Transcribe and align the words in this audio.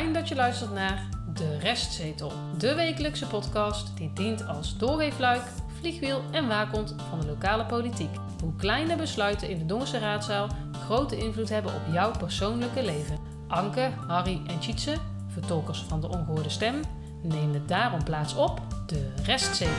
Fijn 0.00 0.12
dat 0.12 0.28
je 0.28 0.34
luistert 0.34 0.72
naar 0.72 1.08
De 1.34 1.58
Restzetel, 1.58 2.32
de 2.58 2.74
wekelijkse 2.74 3.26
podcast 3.26 3.96
die 3.96 4.12
dient 4.12 4.46
als 4.46 4.78
doorweefluik, 4.78 5.42
vliegwiel 5.78 6.22
en 6.30 6.48
waakhond 6.48 6.94
van 7.10 7.20
de 7.20 7.26
lokale 7.26 7.66
politiek. 7.66 8.10
Hoe 8.42 8.56
kleine 8.56 8.96
besluiten 8.96 9.48
in 9.48 9.58
de 9.58 9.66
Dongense 9.66 9.98
raadzaal 9.98 10.48
grote 10.72 11.16
invloed 11.16 11.48
hebben 11.48 11.74
op 11.74 11.80
jouw 11.92 12.10
persoonlijke 12.10 12.82
leven. 12.82 13.18
Anke, 13.48 13.90
Harry 14.06 14.40
en 14.46 14.58
Tjitse, 14.58 14.96
vertolkers 15.26 15.82
van 15.82 16.00
de 16.00 16.08
ongehoorde 16.08 16.50
stem, 16.50 16.80
nemen 17.22 17.66
daarom 17.66 18.04
plaats 18.04 18.34
op 18.34 18.60
De 18.86 19.12
Restzetel. 19.24 19.74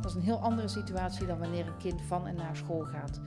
Dat 0.00 0.10
is 0.10 0.16
een 0.16 0.22
heel 0.22 0.40
andere 0.42 0.68
situatie 0.68 1.26
dan 1.26 1.38
wanneer 1.38 1.66
een 1.66 1.78
kind 1.78 2.00
van 2.06 2.26
en 2.26 2.34
naar 2.34 2.56
school 2.56 2.84
gaat. 2.92 3.20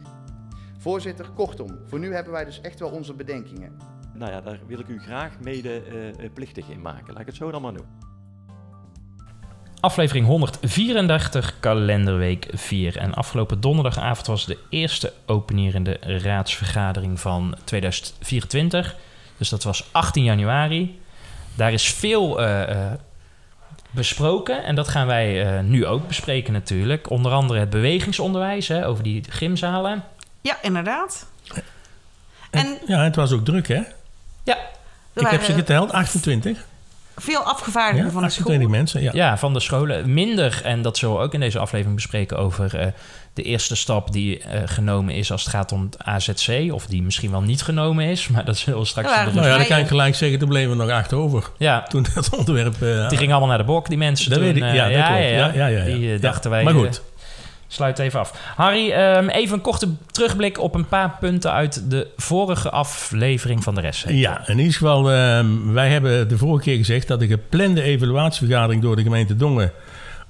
Voorzitter, 0.86 1.30
kortom, 1.36 1.80
voor 1.86 2.00
nu 2.00 2.14
hebben 2.14 2.34
wij 2.34 2.46
dus 2.46 2.62
echt 2.62 2.80
wel 2.80 2.90
onze 2.90 3.14
bedenkingen. 3.14 3.78
Nou 4.14 4.32
ja, 4.32 4.42
daar 4.42 4.60
wil 4.68 4.80
ik 4.80 4.88
u 4.88 5.00
graag 5.00 5.40
mede 5.40 5.82
uh, 6.20 6.30
plichtig 6.34 6.70
in 6.70 6.82
maken. 6.82 7.14
Laat 7.14 7.20
ik 7.20 7.26
het 7.26 7.36
zo 7.36 7.52
dan 7.52 7.62
maar 7.62 7.74
doen. 7.74 7.86
Aflevering 9.80 10.26
134, 10.26 11.60
kalenderweek 11.60 12.48
4. 12.54 12.98
En 12.98 13.14
afgelopen 13.14 13.62
donderdagavond 13.62 14.28
was 14.28 14.46
de 14.46 14.58
eerste 14.70 15.14
openierende 15.26 15.98
raadsvergadering 16.02 17.20
van 17.20 17.56
2024. 17.64 18.96
Dus 19.38 19.50
dat 19.50 19.64
was 19.64 19.90
18 19.92 20.24
januari. 20.24 21.00
Daar 21.56 21.74
is 21.74 21.94
veel 21.94 22.42
uh, 22.42 22.70
uh, 22.70 22.92
besproken 23.92 24.64
en 24.64 24.76
dat 24.76 24.88
gaan 24.88 25.08
wij 25.08 25.58
uh, 25.58 25.64
nu 25.64 25.86
ook 25.86 26.08
bespreken 26.08 26.54
natuurlijk. 26.54 27.10
Onder 27.10 27.32
andere 27.32 27.60
het 27.60 27.70
bewegingsonderwijs 27.70 28.68
hè, 28.68 28.88
over 28.88 29.04
die 29.04 29.24
gymzalen. 29.30 30.04
Ja, 30.46 30.58
inderdaad. 30.62 31.26
En, 32.52 32.78
ja, 32.88 33.04
het 33.04 33.16
was 33.16 33.32
ook 33.32 33.46
druk, 33.46 33.68
hè? 33.68 33.82
Ja. 34.44 34.58
Ik 35.14 35.28
heb 35.28 35.44
ze 35.44 35.54
geteld, 35.54 35.92
28. 35.92 36.66
Veel 37.16 37.42
afgevaardigden 37.44 38.06
ja, 38.06 38.12
van 38.12 38.22
de 38.22 38.28
28 38.28 38.68
school. 38.68 38.78
mensen, 38.78 39.02
ja. 39.02 39.12
Ja, 39.14 39.38
van 39.38 39.54
de 39.54 39.60
scholen. 39.60 40.14
Minder, 40.14 40.62
en 40.64 40.82
dat 40.82 40.98
zullen 40.98 41.16
we 41.16 41.22
ook 41.22 41.34
in 41.34 41.40
deze 41.40 41.60
aflevering 41.60 41.96
bespreken, 41.96 42.38
over 42.38 42.80
uh, 42.80 42.86
de 43.34 43.44
eerste 43.44 43.76
stap 43.76 44.12
die 44.12 44.40
uh, 44.40 44.62
genomen 44.66 45.14
is 45.14 45.32
als 45.32 45.44
het 45.44 45.52
gaat 45.52 45.72
om 45.72 45.82
het 45.84 46.04
AZC. 46.04 46.74
Of 46.74 46.86
die 46.86 47.04
misschien 47.04 47.32
wel 47.32 47.42
niet 47.42 47.62
genomen 47.62 48.06
is, 48.06 48.28
maar 48.28 48.46
dat 48.46 48.58
zullen 48.58 48.80
we 48.80 48.86
straks... 48.86 49.10
Ja, 49.10 49.24
nou 49.24 49.48
ja, 49.48 49.58
dan 49.58 49.68
kan 49.68 49.80
ik 49.80 49.88
gelijk 49.88 50.16
zeggen, 50.16 50.40
toen 50.40 50.50
bleven 50.50 50.70
we 50.70 50.84
nog 50.84 50.90
acht 50.90 51.14
over. 51.14 51.50
Ja. 51.58 51.84
Toen 51.84 52.06
dat 52.14 52.30
onderwerp... 52.38 52.82
Uh, 52.82 53.10
die 53.10 53.18
gingen 53.18 53.32
allemaal 53.32 53.50
naar 53.50 53.66
de 53.66 53.72
bok, 53.72 53.88
die 53.88 53.98
mensen 53.98 54.30
dat 54.30 54.40
toen. 54.40 54.48
Weet 54.48 54.56
ik, 54.56 54.64
ja, 54.64 54.84
dat 54.84 54.94
ja, 54.94 55.08
klopt. 55.08 55.30
ja, 55.30 55.54
ja, 55.54 55.68
ja, 55.68 55.86
Die 55.86 56.20
dachten 56.20 56.50
wij... 56.50 56.64
Maar 56.64 56.74
goed. 56.74 57.02
Sluit 57.76 58.00
even 58.00 58.20
af. 58.20 58.54
Harry, 58.56 58.92
um, 58.92 59.30
even 59.30 59.56
een 59.56 59.62
korte 59.62 59.88
terugblik 60.12 60.60
op 60.60 60.76
een 60.76 60.88
paar 60.88 61.18
punten 61.20 61.52
uit 61.52 61.90
de 61.90 62.08
vorige 62.18 62.70
aflevering 62.70 63.64
van 63.64 63.76
de 63.76 63.82
rest. 63.82 64.06
Ja, 64.08 64.48
in 64.48 64.58
ieder 64.58 64.74
geval, 64.74 65.14
um, 65.14 65.74
wij 65.74 65.90
hebben 65.90 66.28
de 66.28 66.38
vorige 66.38 66.64
keer 66.64 66.78
gezegd 66.78 67.08
dat 67.08 67.20
de 67.20 67.28
geplande 67.28 67.82
evaluatievergadering 67.82 68.82
door 68.82 68.96
de 68.96 69.02
gemeente 69.02 69.36
Dongen 69.36 69.72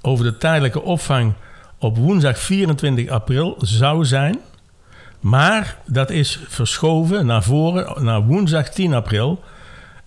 over 0.02 0.26
de 0.26 0.38
tijdelijke 0.38 0.82
opvang 0.82 1.34
op 1.80 1.98
woensdag 1.98 2.38
24 2.38 3.10
april 3.10 3.56
zou 3.60 4.06
zijn. 4.06 4.40
Maar 5.20 5.78
dat 5.86 6.10
is 6.10 6.40
verschoven 6.48 7.26
naar 7.26 7.44
voren, 7.44 8.04
naar 8.04 8.22
woensdag 8.22 8.70
10 8.70 8.94
april. 8.94 9.44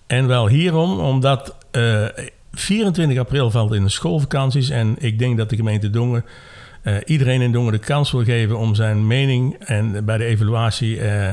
En 0.07 0.27
wel 0.27 0.47
hierom, 0.47 0.99
omdat 0.99 1.55
uh, 1.71 2.05
24 2.53 3.17
april 3.17 3.51
valt 3.51 3.73
in 3.73 3.83
de 3.83 3.89
schoolvakanties. 3.89 4.69
En 4.69 4.95
ik 4.97 5.19
denk 5.19 5.37
dat 5.37 5.49
de 5.49 5.55
gemeente 5.55 5.89
Dongen 5.89 6.25
uh, 6.89 6.97
iedereen 7.05 7.41
in 7.41 7.51
Dongen 7.51 7.71
de 7.71 7.79
kans 7.79 8.11
wil 8.11 8.23
geven 8.23 8.57
om 8.57 8.75
zijn 8.75 9.07
mening 9.07 9.55
en 9.59 10.05
bij 10.05 10.17
de 10.17 10.25
evaluatie 10.25 10.97
uh, 10.97 11.31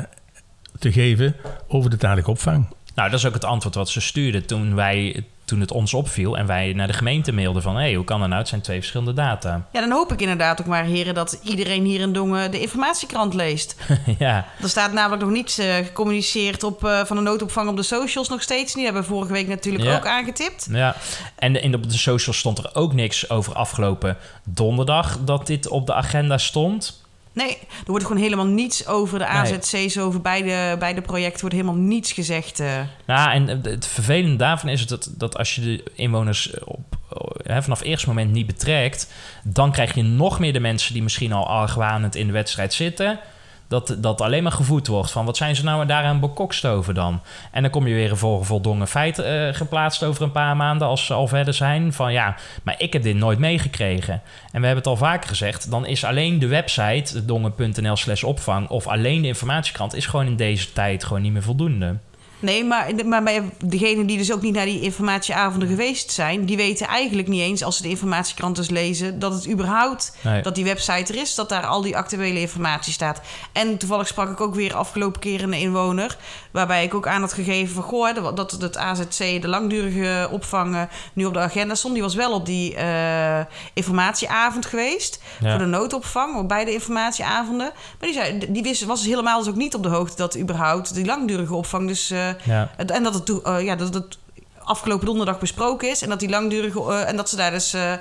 te 0.78 0.92
geven 0.92 1.36
over 1.68 1.90
de 1.90 1.96
tijdelijke 1.96 2.30
opvang. 2.30 2.68
Nou, 2.94 3.10
dat 3.10 3.18
is 3.18 3.26
ook 3.26 3.34
het 3.34 3.44
antwoord 3.44 3.74
wat 3.74 3.88
ze 3.88 4.00
stuurden 4.00 4.46
toen, 4.46 4.74
wij, 4.74 5.24
toen 5.46 5.60
het 5.60 5.70
ons 5.70 5.94
opviel 5.94 6.38
en 6.38 6.46
wij 6.46 6.72
naar 6.72 6.86
de 6.86 6.92
gemeente 6.92 7.32
mailden 7.32 7.62
van... 7.62 7.74
hé, 7.74 7.82
hey, 7.82 7.94
hoe 7.94 8.04
kan 8.04 8.18
dat 8.18 8.28
nou? 8.28 8.40
Het 8.40 8.48
zijn 8.48 8.60
twee 8.60 8.78
verschillende 8.78 9.12
data. 9.12 9.64
Ja, 9.76 9.80
dan 9.80 9.90
hoop 9.90 10.12
ik 10.12 10.20
inderdaad 10.20 10.60
ook 10.60 10.66
maar, 10.66 10.84
heren, 10.84 11.14
dat 11.14 11.40
iedereen 11.42 11.84
hier 11.84 12.00
in 12.00 12.12
Dongen 12.12 12.50
de 12.50 12.60
informatiekrant 12.60 13.34
leest. 13.34 13.76
ja. 14.18 14.46
Er 14.62 14.68
staat 14.68 14.92
namelijk 14.92 15.22
nog 15.22 15.30
niets 15.30 15.58
uh, 15.58 15.74
gecommuniceerd 15.74 16.62
op, 16.62 16.84
uh, 16.84 17.04
van 17.04 17.16
de 17.16 17.22
noodopvang 17.22 17.68
op 17.68 17.76
de 17.76 17.82
socials 17.82 18.28
nog 18.28 18.42
steeds 18.42 18.74
niet. 18.74 18.84
Hebben 18.84 19.02
we 19.02 19.08
vorige 19.08 19.32
week 19.32 19.48
natuurlijk 19.48 19.84
ja. 19.84 19.96
ook 19.96 20.06
aangetipt. 20.06 20.68
Ja, 20.70 20.96
en 21.36 21.62
in 21.62 21.70
de, 21.70 21.76
op 21.76 21.90
de 21.90 21.98
socials 21.98 22.38
stond 22.38 22.58
er 22.58 22.70
ook 22.74 22.92
niks 22.92 23.30
over 23.30 23.54
afgelopen 23.54 24.16
donderdag 24.44 25.18
dat 25.24 25.46
dit 25.46 25.68
op 25.68 25.86
de 25.86 25.94
agenda 25.94 26.38
stond. 26.38 27.05
Nee, 27.36 27.58
er 27.60 27.90
wordt 27.90 28.04
gewoon 28.04 28.22
helemaal 28.22 28.46
niets 28.46 28.86
over 28.86 29.18
de 29.18 29.26
AZC's, 29.26 29.72
nee. 29.72 30.00
over 30.00 30.20
beide, 30.20 30.76
beide 30.78 31.00
projecten, 31.00 31.40
wordt 31.40 31.54
helemaal 31.54 31.80
niets 31.80 32.12
gezegd. 32.12 32.60
Uh. 32.60 32.80
Nou, 33.06 33.30
en 33.30 33.60
het 33.62 33.86
vervelende 33.86 34.36
daarvan 34.36 34.68
is 34.68 34.86
dat, 34.86 35.10
dat 35.16 35.36
als 35.36 35.54
je 35.54 35.60
de 35.60 35.84
inwoners 35.94 36.54
op, 36.64 36.96
hè, 37.42 37.62
vanaf 37.62 37.78
het 37.78 37.88
eerste 37.88 38.08
moment 38.08 38.32
niet 38.32 38.46
betrekt, 38.46 39.12
dan 39.44 39.72
krijg 39.72 39.94
je 39.94 40.02
nog 40.02 40.38
meer 40.38 40.52
de 40.52 40.60
mensen 40.60 40.92
die 40.92 41.02
misschien 41.02 41.32
al 41.32 41.48
argwanend 41.48 42.14
in 42.14 42.26
de 42.26 42.32
wedstrijd 42.32 42.74
zitten. 42.74 43.18
Dat, 43.68 43.96
dat 43.98 44.20
alleen 44.20 44.42
maar 44.42 44.52
gevoed 44.52 44.86
wordt 44.86 45.10
van 45.10 45.24
wat 45.24 45.36
zijn 45.36 45.56
ze 45.56 45.64
nou 45.64 45.86
daaraan 45.86 46.20
bekokst 46.20 46.64
over 46.66 46.94
dan? 46.94 47.20
En 47.50 47.62
dan 47.62 47.70
kom 47.70 47.86
je 47.86 47.94
weer 47.94 48.10
een 48.10 48.44
voldongen 48.44 48.88
feit 48.88 49.18
uh, 49.18 49.48
geplaatst 49.52 50.04
over 50.04 50.22
een 50.22 50.32
paar 50.32 50.56
maanden 50.56 50.88
als 50.88 51.06
ze 51.06 51.14
al 51.14 51.28
verder 51.28 51.54
zijn. 51.54 51.92
Van 51.92 52.12
ja, 52.12 52.36
maar 52.62 52.74
ik 52.78 52.92
heb 52.92 53.02
dit 53.02 53.16
nooit 53.16 53.38
meegekregen. 53.38 54.14
En 54.52 54.60
we 54.60 54.66
hebben 54.66 54.76
het 54.76 54.86
al 54.86 54.96
vaker 54.96 55.28
gezegd, 55.28 55.70
dan 55.70 55.86
is 55.86 56.04
alleen 56.04 56.38
de 56.38 56.46
website 56.46 57.24
dongen.nl 57.24 57.96
slash 57.96 58.22
opvang 58.22 58.68
of 58.68 58.86
alleen 58.86 59.22
de 59.22 59.28
informatiekrant 59.28 59.94
is 59.94 60.06
gewoon 60.06 60.26
in 60.26 60.36
deze 60.36 60.72
tijd 60.72 61.04
gewoon 61.04 61.22
niet 61.22 61.32
meer 61.32 61.42
voldoende. 61.42 61.96
Nee, 62.38 62.64
maar, 62.64 62.92
maar 63.06 63.22
bij 63.22 63.42
degenen 63.64 64.06
die 64.06 64.18
dus 64.18 64.32
ook 64.32 64.42
niet 64.42 64.54
naar 64.54 64.64
die 64.64 64.80
informatieavonden 64.80 65.68
geweest 65.68 66.10
zijn, 66.10 66.44
die 66.44 66.56
weten 66.56 66.86
eigenlijk 66.86 67.28
niet 67.28 67.40
eens 67.40 67.62
als 67.62 67.76
ze 67.76 67.82
de 67.82 67.88
informatiekrant 67.88 68.56
dus 68.56 68.70
lezen 68.70 69.18
dat 69.18 69.32
het 69.32 69.48
überhaupt 69.48 70.16
nee. 70.22 70.42
dat 70.42 70.54
die 70.54 70.64
website 70.64 71.12
er 71.12 71.20
is, 71.20 71.34
dat 71.34 71.48
daar 71.48 71.66
al 71.66 71.82
die 71.82 71.96
actuele 71.96 72.40
informatie 72.40 72.92
staat. 72.92 73.20
En 73.52 73.76
toevallig 73.76 74.06
sprak 74.06 74.30
ik 74.30 74.40
ook 74.40 74.54
weer 74.54 74.74
afgelopen 74.74 75.20
keer 75.20 75.42
een 75.42 75.52
inwoner, 75.52 76.16
waarbij 76.50 76.84
ik 76.84 76.94
ook 76.94 77.06
aan 77.06 77.20
had 77.20 77.32
gegeven 77.32 77.74
van 77.74 77.82
goh, 77.82 78.34
dat 78.34 78.50
het 78.50 78.76
AZC 78.76 79.18
de 79.18 79.48
langdurige 79.48 80.28
opvang 80.30 80.88
nu 81.12 81.24
op 81.24 81.34
de 81.34 81.38
agenda 81.38 81.74
stond. 81.74 81.94
Die 81.94 82.02
was 82.02 82.14
wel 82.14 82.32
op 82.32 82.46
die 82.46 82.74
uh, 82.74 83.40
informatieavond 83.74 84.66
geweest 84.66 85.22
ja. 85.40 85.50
voor 85.50 85.58
de 85.58 85.64
noodopvang, 85.64 86.36
op 86.36 86.48
beide 86.48 86.72
informatieavonden. 86.72 87.70
Maar 87.98 88.08
die, 88.08 88.12
zei, 88.12 88.52
die 88.52 88.62
wist, 88.62 88.84
was 88.84 89.04
helemaal 89.04 89.38
dus 89.38 89.48
ook 89.48 89.56
niet 89.56 89.74
op 89.74 89.82
de 89.82 89.88
hoogte 89.88 90.16
dat 90.16 90.38
überhaupt 90.38 90.94
die 90.94 91.04
langdurige 91.04 91.54
opvang 91.54 91.88
dus 91.88 92.10
uh, 92.10 92.25
ja. 92.44 92.70
En 92.86 93.02
dat 93.02 93.14
het, 93.14 93.28
uh, 93.28 93.64
ja, 93.64 93.76
dat 93.76 93.94
het 93.94 94.18
afgelopen 94.58 95.06
donderdag 95.06 95.38
besproken 95.38 95.90
is. 95.90 96.02
En 96.02 96.08
dat 96.08 96.20
die 96.20 96.28
langdurige. 96.28 96.80
Uh, 96.80 97.08
en 97.08 97.16
dat 97.16 97.28
ze 97.28 97.36
daar 97.36 97.50
dus 97.50 97.74
uh, 97.74 97.92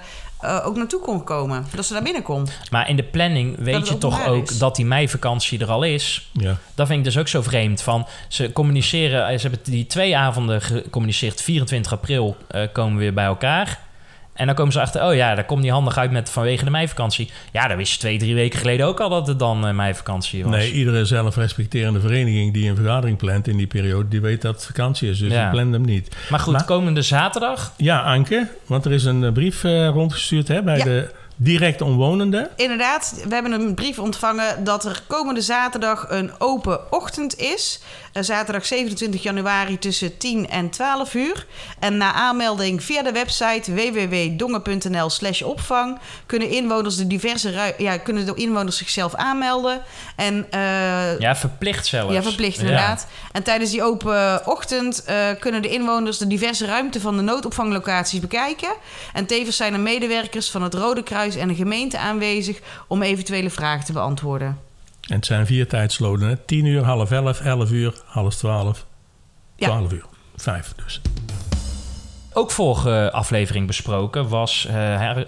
ook 0.66 0.76
naartoe 0.76 1.02
kon 1.02 1.24
komen. 1.24 1.66
Dat 1.76 1.86
ze 1.86 1.94
daar 1.94 2.04
binnen 2.04 2.22
kon. 2.22 2.48
Maar 2.72 2.90
in 2.90 2.96
de 2.96 3.04
planning 3.04 3.56
weet 3.60 3.88
je 3.88 3.98
toch 3.98 4.28
ook 4.28 4.50
is. 4.50 4.58
dat 4.58 4.76
die 4.76 4.86
meivakantie 4.86 5.60
er 5.60 5.72
al 5.72 5.84
is. 5.84 6.30
Ja. 6.32 6.58
Dat 6.76 6.88
vind 6.88 7.00
ik 7.00 7.06
dus 7.06 7.18
ook 7.18 7.28
zo 7.28 7.42
vreemd. 7.42 7.82
Van, 7.82 8.08
ze 8.28 8.52
communiceren. 8.52 9.40
Ze 9.40 9.48
hebben 9.48 9.72
die 9.72 9.88
twee 9.88 10.18
avonden 10.18 10.62
gecommuniceerd. 10.62 11.42
24 11.42 11.92
april 11.92 12.38
komen 12.74 12.94
we 12.94 13.00
weer 13.00 13.14
bij 13.14 13.26
elkaar. 13.26 13.85
En 14.36 14.46
dan 14.46 14.56
komen 14.56 14.74
ze 14.74 14.82
achter, 14.82 15.04
oh 15.04 15.16
ja, 15.16 15.36
daar 15.36 15.46
komt 15.46 15.62
niet 15.62 15.72
handig 15.72 15.98
uit 15.98 16.12
met 16.12 16.30
vanwege 16.30 16.64
de 16.64 16.70
meivakantie. 16.70 17.30
Ja, 17.52 17.68
dat 17.68 17.78
wist 17.78 17.94
je 17.94 18.00
twee, 18.00 18.18
drie 18.18 18.36
weken 18.36 18.60
geleden 18.60 18.86
ook 18.86 19.00
al 19.00 19.10
dat 19.10 19.28
het 19.28 19.40
dan 19.40 19.68
uh, 19.68 19.74
meivakantie 19.74 20.44
was. 20.44 20.56
Nee, 20.56 20.72
iedere 20.72 21.06
zelfrespecterende 21.06 22.00
vereniging 22.00 22.54
die 22.54 22.70
een 22.70 22.76
vergadering 22.76 23.18
plant 23.18 23.48
in 23.48 23.58
die 23.58 23.68
periode, 23.68 24.08
die 24.08 24.22
weet 24.22 24.42
dat 24.42 24.56
het 24.56 24.66
vakantie 24.66 25.10
is. 25.10 25.20
Dus 25.20 25.32
ja. 25.32 25.42
die 25.42 25.50
plant 25.50 25.74
hem 25.74 25.86
niet. 25.86 26.16
Maar 26.30 26.40
goed, 26.40 26.54
maar, 26.54 26.66
komende 26.66 27.02
zaterdag? 27.02 27.74
Ja, 27.78 28.02
Anke, 28.02 28.48
want 28.66 28.86
er 28.86 28.92
is 28.92 29.04
een 29.04 29.34
brief 29.34 29.64
uh, 29.64 29.88
rondgestuurd 29.88 30.48
hè, 30.48 30.64
bij 30.64 30.78
ja. 30.78 30.84
de 30.84 31.12
direct 31.36 31.82
omwonenden. 31.82 32.50
Inderdaad, 32.56 33.22
we 33.28 33.34
hebben 33.34 33.52
een 33.52 33.74
brief 33.74 34.00
ontvangen 34.00 34.64
dat 34.64 34.86
er 34.86 35.02
komende 35.08 35.42
zaterdag 35.42 36.06
een 36.10 36.32
open 36.38 36.92
ochtend 36.92 37.38
is. 37.38 37.82
Uh, 38.14 38.24
zaterdag 38.24 38.66
27 38.66 39.24
januari 39.24 39.80
tussen 39.80 40.18
10 40.18 40.50
en 40.50 40.70
12 40.70 41.14
uur. 41.14 41.46
En 41.80 41.98
na 41.98 42.14
aanmelding 42.14 42.84
via 42.84 43.04
de 43.04 43.12
website 43.12 43.74
www.dongen.nl 43.74 45.10
slash 45.10 45.42
opvang 45.42 46.00
kunnen 46.26 46.50
inwoners 46.50 46.96
de 46.96 47.08
diverse 47.08 47.74
ja, 47.78 47.98
kunnen 47.98 48.26
de 48.26 48.34
inwoners 48.36 48.78
zichzelf 48.78 49.16
aanmelden. 49.16 49.82
En, 50.16 50.48
uh, 50.54 51.20
ja, 51.20 51.36
verplicht 51.36 51.86
zelfs. 51.86 52.14
Ja, 52.14 52.24
verplicht 52.24 52.60
inderdaad. 52.60 53.08
Ja. 53.10 53.30
En 53.32 53.44
tijdens 53.44 53.72
die 53.72 53.84
open 53.84 54.48
ochtend 54.48 55.04
uh, 55.10 55.16
kunnen 55.40 55.62
de 55.62 55.70
inwoners 55.70 56.18
de 56.18 56.28
diverse 56.28 56.66
ruimte 56.66 57.00
van 57.00 57.16
de 57.16 57.22
noodopvanglocaties 57.22 58.20
bekijken. 58.20 58.74
En 59.14 59.26
tevens 59.26 59.56
zijn 59.56 59.74
er 59.74 59.80
medewerkers 59.80 60.52
van 60.52 60.62
het 60.62 60.74
Rode 60.74 61.04
Kruis 61.04 61.25
en 61.34 61.48
de 61.48 61.56
gemeente 61.56 61.98
aanwezig 61.98 62.60
om 62.88 63.02
eventuele 63.02 63.50
vragen 63.50 63.86
te 63.86 63.94
beantwoorden. 63.94 64.58
En 65.08 65.16
het 65.16 65.26
zijn 65.26 65.46
vier 65.46 65.68
tijdsloten, 65.68 66.28
hè? 66.28 66.36
10 66.38 66.66
uur, 66.66 66.84
half 66.84 67.12
11, 67.12 67.42
11 67.42 67.72
uur, 67.72 68.02
half 68.06 68.36
12, 68.36 68.86
12 69.56 69.90
ja. 69.92 69.96
uur. 69.96 70.06
Vijf 70.36 70.74
dus. 70.84 71.02
Ook 72.38 72.52
vorige 72.52 73.10
aflevering 73.12 73.68
besproken 73.68 74.30
was, 74.30 74.68
uh, 74.70 74.74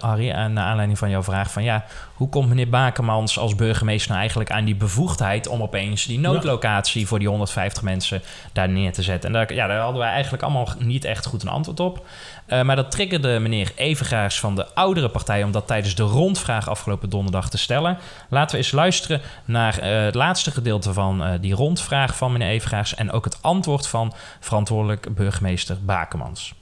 Harry, 0.00 0.30
naar 0.30 0.64
aanleiding 0.64 0.98
van 0.98 1.10
jouw 1.10 1.22
vraag 1.22 1.50
van 1.50 1.62
ja, 1.62 1.84
hoe 2.14 2.28
komt 2.28 2.48
meneer 2.48 2.68
Bakemans 2.68 3.38
als 3.38 3.54
burgemeester 3.54 4.08
nou 4.08 4.20
eigenlijk 4.20 4.50
aan 4.50 4.64
die 4.64 4.76
bevoegdheid 4.76 5.46
om 5.46 5.62
opeens 5.62 6.04
die 6.04 6.18
noodlocatie 6.18 7.06
voor 7.06 7.18
die 7.18 7.28
150 7.28 7.82
mensen 7.82 8.22
daar 8.52 8.68
neer 8.68 8.92
te 8.92 9.02
zetten? 9.02 9.28
En 9.28 9.34
daar, 9.34 9.54
ja, 9.54 9.66
daar 9.66 9.80
hadden 9.80 10.00
wij 10.00 10.10
eigenlijk 10.10 10.42
allemaal 10.42 10.68
niet 10.78 11.04
echt 11.04 11.26
goed 11.26 11.42
een 11.42 11.48
antwoord 11.48 11.80
op. 11.80 12.06
Uh, 12.46 12.62
maar 12.62 12.76
dat 12.76 12.90
triggerde 12.90 13.38
meneer 13.38 13.72
Evengaars 13.74 14.40
van 14.40 14.54
de 14.54 14.74
oudere 14.74 15.08
partij 15.08 15.42
om 15.42 15.52
dat 15.52 15.66
tijdens 15.66 15.94
de 15.94 16.02
rondvraag 16.02 16.68
afgelopen 16.68 17.10
donderdag 17.10 17.50
te 17.50 17.58
stellen. 17.58 17.98
Laten 18.28 18.50
we 18.50 18.62
eens 18.62 18.72
luisteren 18.72 19.20
naar 19.44 19.78
uh, 19.78 20.04
het 20.04 20.14
laatste 20.14 20.50
gedeelte 20.50 20.92
van 20.92 21.22
uh, 21.22 21.30
die 21.40 21.54
rondvraag 21.54 22.16
van 22.16 22.32
meneer 22.32 22.48
Evengaars 22.48 22.94
en 22.94 23.10
ook 23.10 23.24
het 23.24 23.42
antwoord 23.42 23.86
van 23.86 24.14
verantwoordelijk 24.40 25.14
burgemeester 25.14 25.76
Bakemans. 25.84 26.57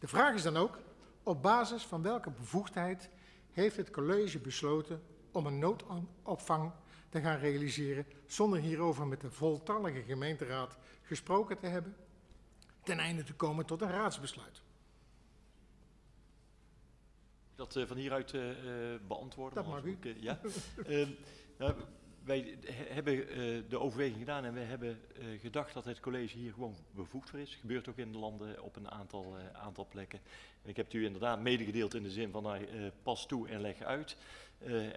De 0.00 0.08
vraag 0.08 0.34
is 0.34 0.42
dan 0.42 0.56
ook, 0.56 0.78
op 1.22 1.42
basis 1.42 1.82
van 1.82 2.02
welke 2.02 2.30
bevoegdheid 2.30 3.10
heeft 3.50 3.76
het 3.76 3.90
college 3.90 4.38
besloten 4.38 5.02
om 5.32 5.46
een 5.46 5.58
noodopvang 5.58 6.72
te 7.08 7.20
gaan 7.20 7.38
realiseren 7.38 8.06
zonder 8.26 8.58
hierover 8.58 9.06
met 9.06 9.20
de 9.20 9.30
voltallige 9.30 10.02
gemeenteraad 10.02 10.78
gesproken 11.02 11.58
te 11.58 11.66
hebben, 11.66 11.96
ten 12.82 12.98
einde 12.98 13.22
te 13.22 13.34
komen 13.34 13.66
tot 13.66 13.82
een 13.82 13.90
raadsbesluit. 13.90 14.62
Dat 17.54 17.76
uh, 17.76 17.86
van 17.86 17.96
hieruit 17.96 18.32
uh, 18.32 18.50
beantwoorden? 19.06 19.54
Dat 19.54 19.72
mag 19.72 19.84
u. 19.84 19.98
Ik, 20.00 20.16
ja. 20.20 20.40
nou, 21.58 21.74
wij 22.30 22.58
hebben 22.88 23.14
uh, 23.14 23.62
de 23.68 23.78
overweging 23.78 24.18
gedaan 24.18 24.44
en 24.44 24.54
we 24.54 24.60
hebben 24.60 25.00
uh, 25.18 25.40
gedacht 25.40 25.74
dat 25.74 25.84
het 25.84 26.00
college 26.00 26.38
hier 26.38 26.52
gewoon 26.52 26.76
bevoegd 26.90 27.30
voor 27.30 27.38
is. 27.38 27.54
Gebeurt 27.54 27.88
ook 27.88 27.96
in 27.96 28.12
de 28.12 28.18
landen 28.18 28.62
op 28.62 28.76
een 28.76 28.90
aantal, 28.90 29.36
uh, 29.38 29.44
aantal 29.52 29.86
plekken. 29.86 30.20
Ik 30.62 30.76
heb 30.76 30.86
het 30.86 30.94
u 30.94 31.04
inderdaad 31.04 31.40
medegedeeld 31.40 31.94
in 31.94 32.02
de 32.02 32.10
zin 32.10 32.30
van 32.30 32.42
nou, 32.42 32.66
pas 33.02 33.26
toe 33.26 33.48
en 33.48 33.60
leg 33.60 33.82
uit. 33.82 34.16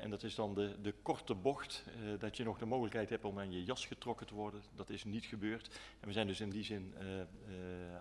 en 0.02 0.10
dat 0.10 0.24
is 0.24 0.36
dan 0.36 0.54
de, 0.54 0.76
de 0.82 0.94
korte 1.02 1.36
bocht, 1.36 1.84
dat 2.20 2.38
je 2.38 2.44
nog 2.44 2.58
de 2.58 2.66
mogelijkheid 2.66 3.10
hebt 3.10 3.24
om 3.24 3.40
aan 3.40 3.52
je 3.52 3.64
jas 3.64 3.86
getrokken 3.86 4.28
te 4.28 4.34
worden. 4.34 4.62
Dat 4.76 4.90
is 4.90 5.04
niet 5.04 5.26
gebeurd. 5.26 5.80
En 6.00 6.08
we 6.08 6.14
zijn 6.14 6.28
dus 6.28 6.42
in 6.42 6.50
die 6.50 6.64
zin 6.64 6.94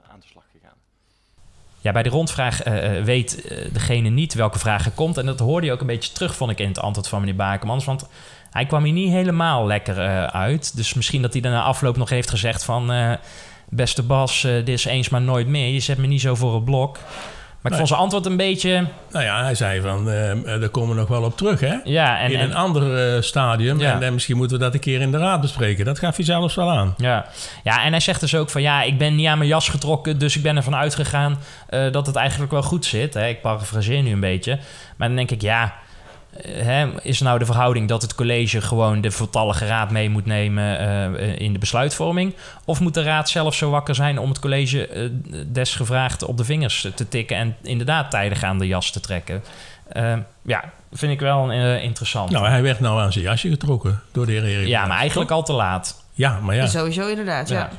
aan 0.03 0.21
de 0.21 0.27
slag 0.27 0.51
gegaan. 0.51 0.92
Ja, 1.83 1.93
bij 1.93 2.03
de 2.03 2.09
rondvraag 2.09 2.63
weet 3.05 3.55
degene 3.73 4.09
niet 4.09 4.35
welke 4.35 4.59
vraag 4.59 4.85
er 4.85 4.91
komt. 4.91 5.19
En 5.19 5.27
dat 5.27 5.39
hoorde 5.39 5.67
je 5.67 5.73
ook 5.73 5.81
een 5.81 5.87
beetje 5.87 6.13
terug, 6.13 6.37
vond 6.37 6.51
ik, 6.51 6.59
in 6.59 6.69
het 6.69 6.79
antwoord 6.79 7.09
van 7.09 7.21
meneer 7.21 7.37
Bakemans. 7.37 7.85
Want 7.85 8.09
hij 8.51 8.67
kwam 8.67 8.85
hier 8.85 8.93
niet 8.93 9.13
helemaal 9.13 9.67
lekker 9.67 9.97
uit. 10.31 10.77
Dus 10.77 10.95
misschien 10.95 11.23
dat 11.23 11.33
hij 11.33 11.43
daarna 11.43 11.63
afloop 11.63 11.97
nog 11.97 12.09
heeft 12.09 12.31
gezegd 12.31 12.65
van... 12.65 13.17
Beste 13.75 14.03
Bas, 14.03 14.41
dit 14.41 14.69
is 14.69 14.85
eens 14.85 15.09
maar 15.09 15.21
nooit 15.21 15.47
meer. 15.47 15.69
Je 15.69 15.81
zet 15.81 15.99
me 15.99 16.07
niet 16.07 16.21
zo 16.21 16.35
voor 16.35 16.55
het 16.55 16.65
blok. 16.65 16.99
Maar 17.63 17.73
ik 17.73 17.77
vond 17.79 17.89
zijn 17.89 18.01
antwoord 18.01 18.27
een 18.27 18.37
beetje... 18.37 18.87
Nou 19.11 19.25
ja, 19.25 19.43
hij 19.43 19.55
zei 19.55 19.81
van, 19.81 20.05
daar 20.45 20.69
komen 20.69 20.95
we 20.95 21.01
nog 21.01 21.09
wel 21.09 21.23
op 21.23 21.37
terug, 21.37 21.61
hè? 21.61 21.77
Ja, 21.85 22.19
en, 22.21 22.33
in 22.33 22.41
een 22.41 22.51
en, 22.51 22.57
ander 22.57 23.25
stadium. 23.25 23.79
Ja. 23.79 24.01
En 24.01 24.13
misschien 24.13 24.37
moeten 24.37 24.59
we 24.59 24.65
dat 24.65 24.75
een 24.75 24.81
keer 24.81 25.01
in 25.01 25.11
de 25.11 25.19
raad 25.19 25.41
bespreken. 25.41 25.85
Dat 25.85 25.99
gaf 25.99 26.17
hij 26.17 26.25
zelfs 26.25 26.55
wel 26.55 26.71
aan. 26.71 26.95
Ja. 26.97 27.27
ja, 27.65 27.85
en 27.85 27.91
hij 27.91 28.01
zegt 28.01 28.21
dus 28.21 28.35
ook 28.35 28.51
van... 28.51 28.63
Ja, 28.63 28.83
ik 28.83 28.99
ben 28.99 29.15
niet 29.15 29.27
aan 29.27 29.39
mijn 29.39 29.51
jas 29.51 29.69
getrokken... 29.69 30.19
dus 30.19 30.37
ik 30.37 30.43
ben 30.43 30.57
ervan 30.57 30.75
uitgegaan 30.75 31.39
dat 31.93 32.07
het 32.07 32.17
eigenlijk 32.17 32.53
wel 32.53 32.63
goed 32.63 32.85
zit. 32.85 33.15
Hè? 33.15 33.29
Ik 33.29 33.41
parafraseer 33.41 34.03
nu 34.03 34.13
een 34.13 34.21
beetje. 34.21 34.59
Maar 34.97 35.09
dan 35.09 35.17
denk 35.17 35.31
ik, 35.31 35.43
ja... 35.43 35.75
He, 36.41 36.87
is 37.03 37.21
nou 37.21 37.39
de 37.39 37.45
verhouding 37.45 37.89
dat 37.89 38.03
het 38.03 38.15
college 38.15 38.61
gewoon 38.61 39.01
de 39.01 39.11
voltallige 39.11 39.67
raad 39.67 39.91
mee 39.91 40.11
moet 40.11 40.27
nemen 40.27 40.81
uh, 41.21 41.39
in 41.39 41.53
de 41.53 41.59
besluitvorming? 41.59 42.35
Of 42.65 42.81
moet 42.81 42.95
de 42.95 43.03
raad 43.03 43.29
zelf 43.29 43.55
zo 43.55 43.71
wakker 43.71 43.95
zijn 43.95 44.19
om 44.19 44.29
het 44.29 44.39
college 44.39 44.89
uh, 44.89 45.11
desgevraagd 45.47 46.25
op 46.25 46.37
de 46.37 46.45
vingers 46.45 46.89
te 46.95 47.09
tikken 47.09 47.37
en 47.37 47.57
inderdaad 47.63 48.11
tijdig 48.11 48.43
aan 48.43 48.59
de 48.59 48.67
jas 48.67 48.91
te 48.91 49.01
trekken? 49.01 49.43
Uh, 49.97 50.17
ja, 50.43 50.65
vind 50.93 51.13
ik 51.13 51.21
wel 51.21 51.51
interessant. 51.81 52.31
Nou, 52.31 52.49
hij 52.49 52.63
werd 52.63 52.81
nou 52.81 53.01
aan 53.01 53.13
zijn 53.13 53.25
jasje 53.25 53.49
getrokken 53.49 54.01
door 54.13 54.27
de 54.27 54.33
heer 54.33 54.45
Erik. 54.45 54.69
Ja, 54.69 54.87
maar 54.87 54.99
eigenlijk 54.99 55.31
al 55.31 55.43
te 55.43 55.53
laat. 55.53 56.05
Ja, 56.13 56.41
maar 56.41 56.55
ja. 56.55 56.67
Sowieso 56.67 57.09
inderdaad, 57.09 57.49
ja. 57.49 57.59
ja. 57.59 57.71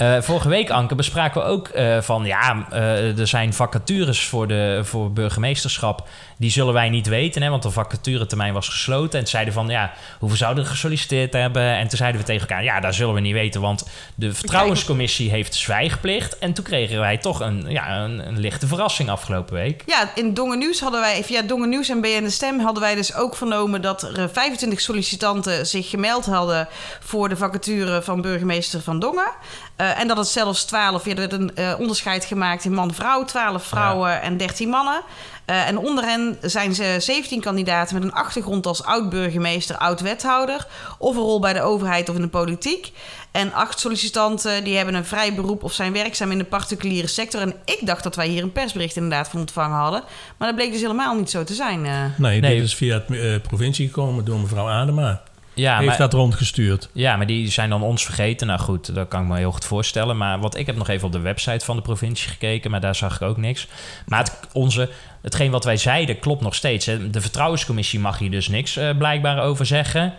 Uh, 0.00 0.20
vorige 0.20 0.48
week, 0.48 0.70
Anke, 0.70 0.94
bespraken 0.94 1.40
we 1.40 1.46
ook 1.46 1.68
uh, 1.74 2.00
van... 2.00 2.24
ja, 2.24 2.66
uh, 2.72 3.18
er 3.18 3.26
zijn 3.26 3.54
vacatures 3.54 4.24
voor, 4.26 4.48
de, 4.48 4.80
voor 4.82 5.12
burgemeesterschap. 5.12 6.08
Die 6.36 6.50
zullen 6.50 6.74
wij 6.74 6.88
niet 6.88 7.06
weten, 7.06 7.42
hè, 7.42 7.50
want 7.50 7.62
de 7.62 7.70
vacaturetermijn 7.70 8.52
was 8.52 8.68
gesloten. 8.68 9.12
En 9.12 9.18
toen 9.18 9.26
zeiden 9.26 9.54
van, 9.54 9.68
ja, 9.68 9.92
hoeveel 10.18 10.38
zouden 10.38 10.64
er 10.64 10.70
gesolliciteerd 10.70 11.32
hebben? 11.32 11.62
En 11.62 11.88
toen 11.88 11.98
zeiden 11.98 12.20
we 12.20 12.26
tegen 12.26 12.48
elkaar, 12.48 12.64
ja, 12.64 12.80
daar 12.80 12.94
zullen 12.94 13.14
we 13.14 13.20
niet 13.20 13.32
weten... 13.32 13.60
want 13.60 13.88
de 14.14 14.34
vertrouwenscommissie 14.34 15.30
heeft 15.30 15.54
zwijgplicht. 15.54 16.38
En 16.38 16.52
toen 16.52 16.64
kregen 16.64 17.00
wij 17.00 17.18
toch 17.18 17.40
een, 17.40 17.64
ja, 17.68 17.98
een, 17.98 18.26
een 18.26 18.38
lichte 18.38 18.66
verrassing 18.66 19.10
afgelopen 19.10 19.54
week. 19.54 19.82
Ja, 19.86 20.10
in 20.14 20.34
Dongen 20.34 20.58
Nieuws 20.58 20.80
hadden 20.80 21.00
wij... 21.00 21.24
via 21.24 21.42
Dongen 21.42 21.68
Nieuws 21.68 21.88
en 21.88 22.00
BN 22.00 22.22
De 22.22 22.30
Stem 22.30 22.60
hadden 22.60 22.82
wij 22.82 22.94
dus 22.94 23.14
ook 23.14 23.36
vernomen... 23.36 23.82
dat 23.82 24.02
er 24.02 24.30
25 24.30 24.80
sollicitanten 24.80 25.66
zich 25.66 25.90
gemeld 25.90 26.26
hadden... 26.26 26.68
voor 27.00 27.28
de 27.28 27.36
vacature 27.36 28.02
van 28.02 28.20
burgemeester 28.20 28.80
van 28.80 28.98
Dongen... 28.98 29.32
Uh, 29.80 30.00
en 30.00 30.08
dat 30.08 30.16
het 30.16 30.26
zelfs 30.26 30.64
12, 30.64 31.04
ja, 31.04 31.10
er 31.10 31.16
werd 31.16 31.32
een 31.32 31.50
uh, 31.58 31.74
onderscheid 31.78 32.24
gemaakt 32.24 32.64
in 32.64 32.72
man-vrouw, 32.72 33.24
12 33.24 33.64
vrouwen 33.64 34.10
ja. 34.10 34.20
en 34.20 34.36
13 34.36 34.68
mannen. 34.68 35.02
Uh, 35.46 35.68
en 35.68 35.78
onder 35.78 36.04
hen 36.04 36.38
zijn 36.40 36.74
ze 36.74 36.96
17 36.98 37.40
kandidaten 37.40 37.94
met 37.94 38.04
een 38.04 38.12
achtergrond 38.12 38.66
als 38.66 38.84
oud-burgemeester, 38.84 39.76
oud-wethouder, 39.76 40.66
of 40.98 41.16
een 41.16 41.22
rol 41.22 41.40
bij 41.40 41.52
de 41.52 41.62
overheid 41.62 42.08
of 42.08 42.14
in 42.14 42.20
de 42.20 42.28
politiek. 42.28 42.92
En 43.30 43.52
acht 43.52 43.80
sollicitanten 43.80 44.64
die 44.64 44.76
hebben 44.76 44.94
een 44.94 45.04
vrij 45.04 45.34
beroep 45.34 45.64
of 45.64 45.72
zijn 45.72 45.92
werkzaam 45.92 46.30
in 46.30 46.38
de 46.38 46.44
particuliere 46.44 47.06
sector. 47.06 47.40
En 47.40 47.54
ik 47.64 47.86
dacht 47.86 48.02
dat 48.02 48.16
wij 48.16 48.28
hier 48.28 48.42
een 48.42 48.52
persbericht 48.52 48.96
inderdaad 48.96 49.28
van 49.28 49.40
ontvangen 49.40 49.78
hadden. 49.78 50.02
Maar 50.36 50.48
dat 50.48 50.56
bleek 50.56 50.72
dus 50.72 50.80
helemaal 50.80 51.16
niet 51.16 51.30
zo 51.30 51.44
te 51.44 51.54
zijn. 51.54 51.82
Nee, 52.16 52.40
nee, 52.40 52.54
dit 52.54 52.64
is 52.64 52.74
via 52.74 53.02
de 53.08 53.40
provincie 53.42 53.86
gekomen 53.86 54.24
door 54.24 54.38
mevrouw 54.38 54.68
Adema. 54.68 55.22
Ja, 55.60 55.76
heeft 55.76 55.88
maar, 55.88 55.98
dat 55.98 56.12
rondgestuurd. 56.12 56.88
Ja, 56.92 57.16
maar 57.16 57.26
die 57.26 57.50
zijn 57.50 57.70
dan 57.70 57.82
ons 57.82 58.04
vergeten. 58.04 58.46
Nou 58.46 58.60
goed, 58.60 58.94
dat 58.94 59.08
kan 59.08 59.22
ik 59.22 59.28
me 59.28 59.36
heel 59.36 59.52
goed 59.52 59.64
voorstellen. 59.64 60.16
Maar 60.16 60.38
wat 60.38 60.56
ik 60.56 60.66
heb 60.66 60.76
nog 60.76 60.88
even 60.88 61.06
op 61.06 61.12
de 61.12 61.20
website 61.20 61.64
van 61.64 61.76
de 61.76 61.82
provincie 61.82 62.30
gekeken, 62.30 62.70
maar 62.70 62.80
daar 62.80 62.94
zag 62.94 63.14
ik 63.14 63.22
ook 63.22 63.36
niks. 63.36 63.66
Maar 64.06 64.18
het, 64.18 64.38
onze, 64.52 64.88
hetgeen 65.22 65.50
wat 65.50 65.64
wij 65.64 65.76
zeiden 65.76 66.18
klopt 66.18 66.42
nog 66.42 66.54
steeds. 66.54 66.86
Hè. 66.86 67.10
De 67.10 67.20
vertrouwenscommissie 67.20 68.00
mag 68.00 68.18
hier 68.18 68.30
dus 68.30 68.48
niks 68.48 68.76
uh, 68.76 68.90
blijkbaar 68.98 69.42
over 69.42 69.66
zeggen. 69.66 70.14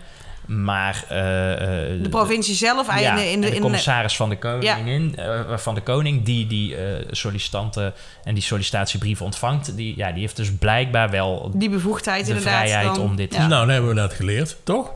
Maar 0.46 1.04
uh, 1.04 1.08
de 1.08 2.06
provincie 2.10 2.54
zelf, 2.54 3.00
ja, 3.00 3.18
in 3.18 3.40
de, 3.40 3.50
in 3.50 3.54
de 3.54 3.60
commissaris 3.60 4.16
van 4.16 4.28
de 4.28 4.38
koningin, 4.38 5.14
ja. 5.16 5.44
uh, 5.48 5.56
van 5.56 5.74
de 5.74 5.80
koning, 5.80 6.24
die 6.24 6.46
die 6.46 6.76
sollicitanten 7.10 7.92
en 8.24 8.34
die 8.34 8.42
sollicitatiebrieven 8.42 9.24
ontvangt, 9.24 9.76
die, 9.76 9.96
ja, 9.96 10.12
die 10.12 10.20
heeft 10.20 10.36
dus 10.36 10.52
blijkbaar 10.52 11.10
wel 11.10 11.50
die 11.54 11.70
bevoegdheid 11.70 12.26
de 12.26 12.30
inderdaad 12.30 12.54
vrijheid 12.54 12.94
dan, 12.94 13.04
om 13.04 13.16
dit 13.16 13.30
te 13.30 13.36
ja. 13.36 13.46
Nou, 13.46 13.60
dan 13.60 13.68
hebben 13.68 13.90
we 13.90 13.96
dat 13.96 14.12
geleerd, 14.12 14.56
toch? 14.64 14.92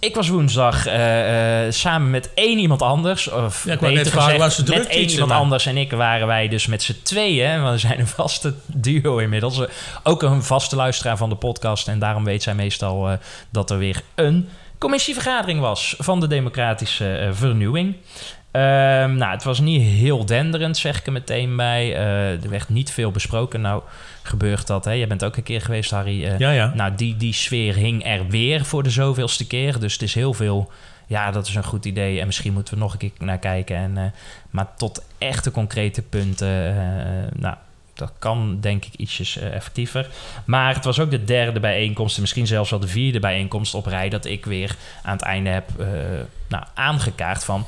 Ik 0.00 0.14
was 0.14 0.28
woensdag 0.28 0.86
uh, 0.86 1.66
uh, 1.66 1.72
samen 1.72 2.10
met 2.10 2.30
één 2.34 2.58
iemand 2.58 2.82
anders. 2.82 3.30
Of 3.30 3.64
ja, 3.64 3.76
beter 3.76 3.92
net 3.92 4.12
gezegd, 4.12 4.38
was 4.38 4.62
met 4.62 4.86
één 4.86 5.10
iemand 5.10 5.30
anders 5.30 5.66
en 5.66 5.76
ik 5.76 5.90
waren 5.90 6.26
wij 6.26 6.48
dus 6.48 6.66
met 6.66 6.82
z'n 6.82 7.00
tweeën. 7.02 7.62
Want 7.62 7.72
we 7.72 7.86
zijn 7.86 8.00
een 8.00 8.06
vaste 8.06 8.54
duo 8.66 9.18
inmiddels. 9.18 9.60
Ook 10.02 10.22
een 10.22 10.42
vaste 10.42 10.76
luisteraar 10.76 11.16
van 11.16 11.28
de 11.28 11.36
podcast. 11.36 11.88
En 11.88 11.98
daarom 11.98 12.24
weet 12.24 12.42
zij 12.42 12.54
meestal 12.54 13.18
dat 13.50 13.70
er 13.70 13.78
weer 13.78 14.02
een 14.14 14.48
commissievergadering 14.78 15.60
was 15.60 15.94
van 15.98 16.20
de 16.20 16.26
democratische 16.26 17.30
vernieuwing. 17.32 17.96
Uh, 18.52 18.62
nou, 19.04 19.30
het 19.30 19.44
was 19.44 19.60
niet 19.60 19.82
heel 19.82 20.26
denderend, 20.26 20.76
zeg 20.76 20.98
ik 20.98 21.06
er 21.06 21.12
meteen 21.12 21.56
bij. 21.56 21.88
Uh, 21.88 22.42
er 22.44 22.50
werd 22.50 22.68
niet 22.68 22.90
veel 22.90 23.10
besproken. 23.10 23.60
Nou, 23.60 23.82
gebeurt 24.22 24.66
dat. 24.66 24.84
Hè? 24.84 24.92
Jij 24.92 25.06
bent 25.06 25.24
ook 25.24 25.36
een 25.36 25.42
keer 25.42 25.60
geweest, 25.60 25.90
Harry. 25.90 26.24
Uh, 26.24 26.38
ja, 26.38 26.50
ja. 26.50 26.72
Nou, 26.74 26.94
die, 26.94 27.16
die 27.16 27.32
sfeer 27.32 27.74
hing 27.74 28.06
er 28.06 28.26
weer 28.28 28.64
voor 28.64 28.82
de 28.82 28.90
zoveelste 28.90 29.46
keer. 29.46 29.78
Dus 29.78 29.92
het 29.92 30.02
is 30.02 30.14
heel 30.14 30.34
veel... 30.34 30.70
Ja, 31.06 31.30
dat 31.30 31.46
is 31.46 31.54
een 31.54 31.64
goed 31.64 31.84
idee. 31.84 32.20
En 32.20 32.26
misschien 32.26 32.52
moeten 32.52 32.74
we 32.74 32.80
nog 32.80 32.92
een 32.92 32.98
keer 32.98 33.10
naar 33.18 33.38
kijken. 33.38 33.76
En, 33.76 33.96
uh, 33.96 34.02
maar 34.50 34.66
tot 34.76 35.04
echte 35.18 35.50
concrete 35.50 36.02
punten... 36.02 36.74
nou, 37.36 37.54
dat 37.94 38.12
kan 38.18 38.58
denk 38.60 38.84
ik 38.84 38.94
ietsjes 38.94 39.36
effectiever. 39.36 40.08
Maar 40.44 40.74
het 40.74 40.84
was 40.84 41.00
ook 41.00 41.10
de 41.10 41.24
derde 41.24 41.60
bijeenkomst... 41.60 42.14
en 42.14 42.20
misschien 42.20 42.46
zelfs 42.46 42.70
wel 42.70 42.80
de 42.80 42.88
vierde 42.88 43.20
bijeenkomst 43.20 43.74
op 43.74 43.86
rij... 43.86 44.08
dat 44.08 44.24
ik 44.24 44.44
weer 44.44 44.76
aan 45.02 45.12
het 45.12 45.22
einde 45.22 45.50
heb 45.50 45.70
uh, 45.80 45.86
nou, 46.48 46.64
aangekaart 46.74 47.44
van... 47.44 47.66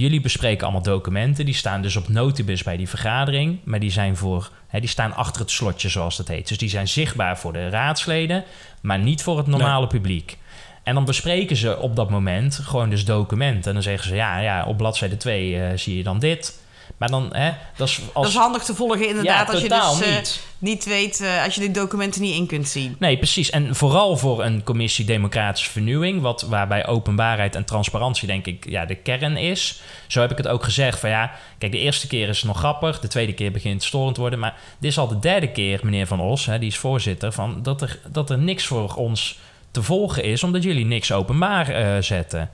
Jullie 0.00 0.20
bespreken 0.20 0.62
allemaal 0.62 0.82
documenten. 0.82 1.44
Die 1.44 1.54
staan 1.54 1.82
dus 1.82 1.96
op 1.96 2.08
notibus 2.08 2.62
bij 2.62 2.76
die 2.76 2.88
vergadering. 2.88 3.58
Maar 3.64 3.80
die 3.80 3.90
zijn 3.90 4.16
voor. 4.16 4.50
Hè, 4.68 4.80
die 4.80 4.88
staan 4.88 5.14
achter 5.14 5.40
het 5.40 5.50
slotje, 5.50 5.88
zoals 5.88 6.16
dat 6.16 6.28
heet. 6.28 6.48
Dus 6.48 6.58
die 6.58 6.68
zijn 6.68 6.88
zichtbaar 6.88 7.38
voor 7.38 7.52
de 7.52 7.68
raadsleden, 7.68 8.44
maar 8.80 8.98
niet 8.98 9.22
voor 9.22 9.36
het 9.36 9.46
normale 9.46 9.80
nee. 9.80 9.88
publiek. 9.88 10.38
En 10.82 10.94
dan 10.94 11.04
bespreken 11.04 11.56
ze 11.56 11.78
op 11.78 11.96
dat 11.96 12.10
moment 12.10 12.54
gewoon 12.54 12.90
dus 12.90 13.04
documenten. 13.04 13.64
En 13.64 13.72
dan 13.72 13.82
zeggen 13.82 14.08
ze: 14.08 14.14
ja, 14.14 14.38
ja 14.38 14.64
op 14.64 14.76
bladzijde 14.76 15.16
2 15.16 15.50
uh, 15.50 15.66
zie 15.74 15.96
je 15.96 16.02
dan 16.02 16.18
dit. 16.18 16.62
Maar 17.00 17.10
dan, 17.10 17.28
hè, 17.32 17.52
dat 17.76 17.88
is, 17.88 18.00
als... 18.12 18.24
dat 18.24 18.34
is 18.34 18.38
handig 18.38 18.62
te 18.62 18.74
volgen 18.74 19.08
inderdaad. 19.08 19.46
Ja, 19.46 19.52
als 19.52 19.62
je 19.62 19.68
dus 19.68 20.08
uh, 20.08 20.16
niet. 20.16 20.40
niet 20.58 20.84
weet 20.84 21.20
eh, 21.20 21.44
als 21.44 21.54
je 21.54 21.60
de 21.60 21.70
documenten 21.70 22.22
niet 22.22 22.34
in 22.34 22.46
kunt 22.46 22.68
zien. 22.68 22.96
Nee, 22.98 23.16
precies. 23.16 23.50
En 23.50 23.74
vooral 23.74 24.16
voor 24.16 24.44
een 24.44 24.62
commissie 24.62 25.04
Democratische 25.04 25.70
Vernieuwing, 25.70 26.20
wat, 26.20 26.42
waarbij 26.42 26.86
openbaarheid 26.86 27.54
en 27.54 27.64
transparantie, 27.64 28.26
denk 28.26 28.46
ik, 28.46 28.68
ja, 28.68 28.84
de 28.84 28.94
kern 28.94 29.36
is. 29.36 29.82
Zo 30.06 30.20
heb 30.20 30.30
ik 30.30 30.36
het 30.36 30.48
ook 30.48 30.64
gezegd 30.64 31.00
van 31.00 31.10
ja, 31.10 31.32
kijk, 31.58 31.72
de 31.72 31.78
eerste 31.78 32.06
keer 32.06 32.28
is 32.28 32.36
het 32.36 32.46
nog 32.46 32.58
grappig, 32.58 33.00
de 33.00 33.08
tweede 33.08 33.32
keer 33.32 33.52
begint 33.52 33.74
het 33.74 33.84
storend 33.84 34.14
te 34.14 34.20
worden. 34.20 34.38
Maar 34.38 34.54
dit 34.78 34.90
is 34.90 34.98
al 34.98 35.08
de 35.08 35.18
derde 35.18 35.50
keer, 35.50 35.80
meneer 35.82 36.06
Van 36.06 36.20
Os, 36.20 36.46
hè, 36.46 36.58
die 36.58 36.68
is 36.68 36.78
voorzitter, 36.78 37.32
van 37.32 37.62
dat, 37.62 37.82
er, 37.82 37.98
dat 38.06 38.30
er 38.30 38.38
niks 38.38 38.66
voor 38.66 38.94
ons 38.94 39.38
te 39.70 39.82
volgen 39.82 40.24
is, 40.24 40.42
omdat 40.42 40.62
jullie 40.62 40.86
niks 40.86 41.12
openbaar 41.12 41.70
uh, 41.70 42.02
zetten. 42.02 42.50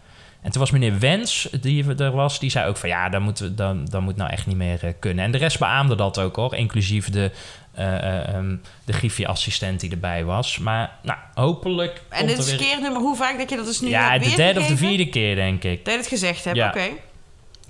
En 0.47 0.53
toen 0.53 0.61
was 0.61 0.71
meneer 0.71 0.99
Wens, 0.99 1.49
die 1.61 1.95
er 1.97 2.11
was, 2.11 2.39
die 2.39 2.51
zei 2.51 2.69
ook 2.69 2.77
van 2.77 2.89
ja, 2.89 3.09
dat 3.09 3.21
moet, 3.21 3.57
dan, 3.57 3.85
dan 3.85 4.03
moet 4.03 4.17
nou 4.17 4.31
echt 4.31 4.47
niet 4.47 4.57
meer 4.57 4.85
uh, 4.85 4.91
kunnen. 4.99 5.25
En 5.25 5.31
de 5.31 5.39
rest 5.39 5.59
beaamde 5.59 5.95
dat 5.95 6.19
ook 6.19 6.37
hoor, 6.37 6.55
inclusief 6.55 7.11
de, 7.11 7.31
uh, 7.79 8.35
um, 8.35 8.63
de 8.85 8.93
griffie-assistent 8.93 9.81
die 9.81 9.91
erbij 9.91 10.25
was. 10.25 10.59
Maar 10.59 10.99
nou, 11.03 11.19
hopelijk. 11.35 12.03
En 12.09 12.27
dit 12.27 12.39
is 12.39 12.47
weer... 12.47 12.59
keernummer, 12.59 13.01
hoe 13.01 13.17
vaak 13.17 13.39
dat 13.39 13.51
je 13.51 13.57
dat 13.57 13.67
is 13.67 13.81
nu 13.81 13.89
Ja, 13.89 14.19
de 14.19 14.35
derde 14.37 14.61
of 14.61 14.67
de 14.67 14.77
vierde 14.77 15.09
keer, 15.09 15.35
denk 15.35 15.65
ik. 15.65 15.85
Dat 15.85 15.95
je 15.95 16.01
het 16.01 16.09
gezegd 16.09 16.45
hebt, 16.45 16.57
ja. 16.57 16.69
oké. 16.69 16.89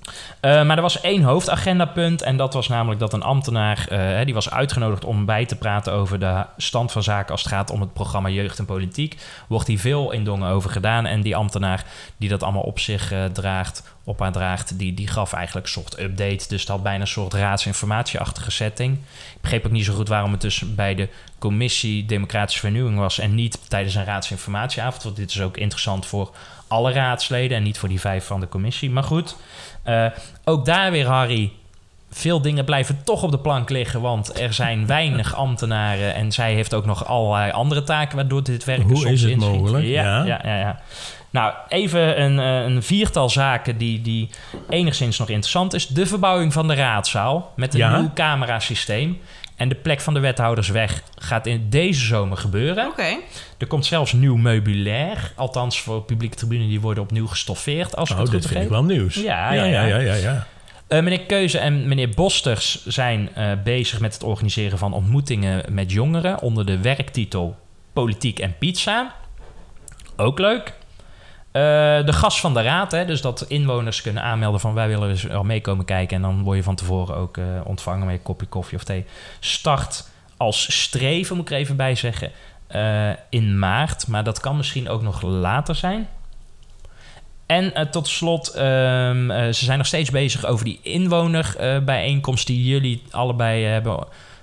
Uh, 0.07 0.65
maar 0.65 0.75
er 0.75 0.81
was 0.81 1.01
één 1.01 1.23
hoofdagendapunt 1.23 2.21
en 2.21 2.37
dat 2.37 2.53
was 2.53 2.67
namelijk 2.67 2.99
dat 2.99 3.13
een 3.13 3.23
ambtenaar, 3.23 3.87
uh, 3.91 4.25
die 4.25 4.33
was 4.33 4.51
uitgenodigd 4.51 5.05
om 5.05 5.25
bij 5.25 5.45
te 5.45 5.55
praten 5.55 5.93
over 5.93 6.19
de 6.19 6.45
stand 6.57 6.91
van 6.91 7.03
zaken 7.03 7.31
als 7.31 7.43
het 7.43 7.51
gaat 7.51 7.71
om 7.71 7.81
het 7.81 7.93
programma 7.93 8.29
Jeugd 8.29 8.59
en 8.59 8.65
Politiek. 8.65 9.17
Wordt 9.47 9.67
hier 9.67 9.79
veel 9.79 10.11
in 10.11 10.23
Dongen 10.23 10.49
over 10.49 10.69
gedaan 10.69 11.05
en 11.05 11.21
die 11.21 11.35
ambtenaar 11.35 11.85
die 12.17 12.29
dat 12.29 12.43
allemaal 12.43 12.61
op 12.61 12.79
zich 12.79 13.13
uh, 13.13 13.25
draagt, 13.25 13.96
op 14.07 14.19
haar 14.19 14.31
draagt, 14.31 14.79
die, 14.79 14.93
die 14.93 15.07
gaf 15.07 15.33
eigenlijk 15.33 15.65
een 15.65 15.71
soort 15.71 15.99
update. 15.99 16.47
Dus 16.47 16.59
het 16.59 16.69
had 16.69 16.83
bijna 16.83 17.01
een 17.01 17.07
soort 17.07 17.33
raadsinformatieachtige 17.33 18.51
setting. 18.51 18.97
Ik 19.35 19.41
begreep 19.41 19.65
ook 19.65 19.71
niet 19.71 19.85
zo 19.85 19.93
goed 19.93 20.07
waarom 20.07 20.31
het 20.31 20.41
dus 20.41 20.75
bij 20.75 20.95
de 20.95 21.09
commissie 21.39 22.05
Democratische 22.05 22.59
Vernieuwing 22.59 22.97
was 22.97 23.19
en 23.19 23.35
niet 23.35 23.69
tijdens 23.69 23.95
een 23.95 24.05
raadsinformatieavond. 24.05 25.03
Want 25.03 25.15
dit 25.15 25.29
is 25.29 25.41
ook 25.41 25.57
interessant 25.57 26.05
voor 26.05 26.35
alle 26.67 26.91
raadsleden 26.91 27.57
en 27.57 27.63
niet 27.63 27.77
voor 27.77 27.89
die 27.89 27.99
vijf 27.99 28.25
van 28.25 28.39
de 28.39 28.49
commissie. 28.49 28.89
Maar 28.89 29.03
goed, 29.03 29.35
uh, 29.85 30.05
ook 30.43 30.65
daar 30.65 30.91
weer, 30.91 31.07
Harry. 31.07 31.51
Veel 32.09 32.41
dingen 32.41 32.65
blijven 32.65 33.03
toch 33.03 33.23
op 33.23 33.31
de 33.31 33.39
plank 33.39 33.69
liggen, 33.69 34.01
want 34.01 34.39
er 34.39 34.53
zijn 34.53 34.85
weinig 34.87 35.35
ambtenaren 35.35 36.13
en 36.13 36.31
zij 36.31 36.53
heeft 36.53 36.73
ook 36.73 36.85
nog 36.85 37.05
allerlei 37.05 37.51
andere 37.51 37.83
taken 37.83 38.15
waardoor 38.15 38.43
dit 38.43 38.63
werk 38.65 38.81
Hoe 38.81 38.95
soms 38.97 39.11
is 39.11 39.21
het 39.21 39.31
inschiet. 39.31 39.53
mogelijk? 39.53 39.85
Ja, 39.85 40.03
Ja. 40.03 40.23
ja. 40.25 40.39
Ja, 40.43 40.57
ja, 40.59 40.79
Nou, 41.29 41.53
even 41.67 42.21
een, 42.21 42.39
eh, 42.39 42.63
een 42.75 42.83
viertal 42.83 43.29
zaken 43.29 43.77
die, 43.77 44.01
die 44.01 44.29
enigszins 44.69 45.17
nog 45.17 45.29
interessant 45.29 45.73
is. 45.73 45.87
De 45.87 46.05
verbouwing 46.05 46.53
van 46.53 46.67
de 46.67 46.73
raadzaal 46.73 47.53
met 47.55 47.73
een 47.73 47.79
Ja. 47.79 47.99
nieuw 47.99 48.11
camerasysteem. 48.13 49.19
En 49.55 49.69
de 49.69 49.75
plek 49.75 50.01
van 50.01 50.13
de 50.13 50.19
wethoudersweg 50.19 51.01
gaat 51.15 51.45
in 51.45 51.65
deze 51.69 52.05
zomer 52.05 52.37
gebeuren. 52.37 52.87
Oké. 52.87 53.15
Er 53.57 53.67
komt 53.67 53.85
zelfs 53.85 54.13
nieuw 54.13 54.35
meubilair. 54.35 55.31
Althans, 55.35 55.81
voor 55.81 56.01
publieke 56.01 56.35
tribunen 56.35 56.67
die 56.67 56.81
worden 56.81 57.03
opnieuw 57.03 57.27
gestoffeerd. 57.27 57.95
Als 57.95 58.09
ik 58.09 58.15
Nou, 58.15 58.27
het 58.27 58.33
goed 58.35 58.41
dit 58.43 58.51
vind 58.51 58.63
ik 58.63 58.71
wel 58.71 58.83
nieuws. 58.83 59.15
Ja, 59.15 59.51
ja, 59.53 59.63
ja, 59.63 59.81
ja. 59.85 60.13
ja. 60.13 60.47
Eh, 60.87 61.03
meneer 61.03 61.25
Keuze 61.25 61.57
en 61.57 61.87
meneer 61.87 62.09
Bosters 62.09 62.85
zijn 62.85 63.35
eh, 63.35 63.51
bezig 63.63 63.99
met 63.99 64.13
het 64.13 64.23
organiseren 64.23 64.77
van 64.77 64.93
ontmoetingen 64.93 65.73
met 65.73 65.91
jongeren 65.91 66.41
onder 66.41 66.65
de 66.65 66.81
werktitel 66.81 67.55
Politiek 67.93 68.39
en 68.39 68.57
Pizza. 68.57 69.15
Ook 70.15 70.39
leuk. 70.39 70.73
Eh, 71.51 71.61
de 72.05 72.13
gast 72.13 72.39
van 72.39 72.53
de 72.53 72.61
raad, 72.61 72.91
hè, 72.91 73.05
dus 73.05 73.21
dat 73.21 73.45
inwoners 73.47 74.01
kunnen 74.01 74.23
aanmelden 74.23 74.59
van 74.59 74.73
wij 74.73 74.87
willen 74.87 75.09
dus 75.09 75.23
wel 75.23 75.43
meekomen 75.43 75.85
kijken. 75.85 76.15
En 76.15 76.21
dan 76.21 76.43
word 76.43 76.57
je 76.57 76.63
van 76.63 76.75
tevoren 76.75 77.15
ook 77.15 77.37
ontvangen 77.63 78.05
met 78.05 78.15
een 78.15 78.23
kopje 78.23 78.47
koffie 78.47 78.77
of 78.77 78.83
thee. 78.83 79.05
Start 79.39 80.09
als 80.37 80.81
streven, 80.81 81.35
moet 81.35 81.45
ik 81.45 81.51
er 81.51 81.59
even 81.61 81.75
bij 81.75 81.95
zeggen, 81.95 82.31
in 83.29 83.59
maart. 83.59 84.07
Maar 84.07 84.23
dat 84.23 84.39
kan 84.39 84.57
misschien 84.57 84.89
ook 84.89 85.01
nog 85.01 85.21
later 85.21 85.75
zijn. 85.75 86.07
En 87.47 87.73
eh, 87.73 87.85
tot 87.85 88.07
slot, 88.07 88.47
ehm, 88.47 89.31
eh, 89.31 89.45
ze 89.45 89.65
zijn 89.65 89.77
nog 89.77 89.87
steeds 89.87 90.09
bezig 90.09 90.45
over 90.45 90.65
die 90.65 90.79
inwonerbijeenkomst 90.81 92.47
die 92.47 92.63
jullie 92.63 93.01
allebei 93.11 93.65
eh, 93.65 93.71
hebben 93.71 93.97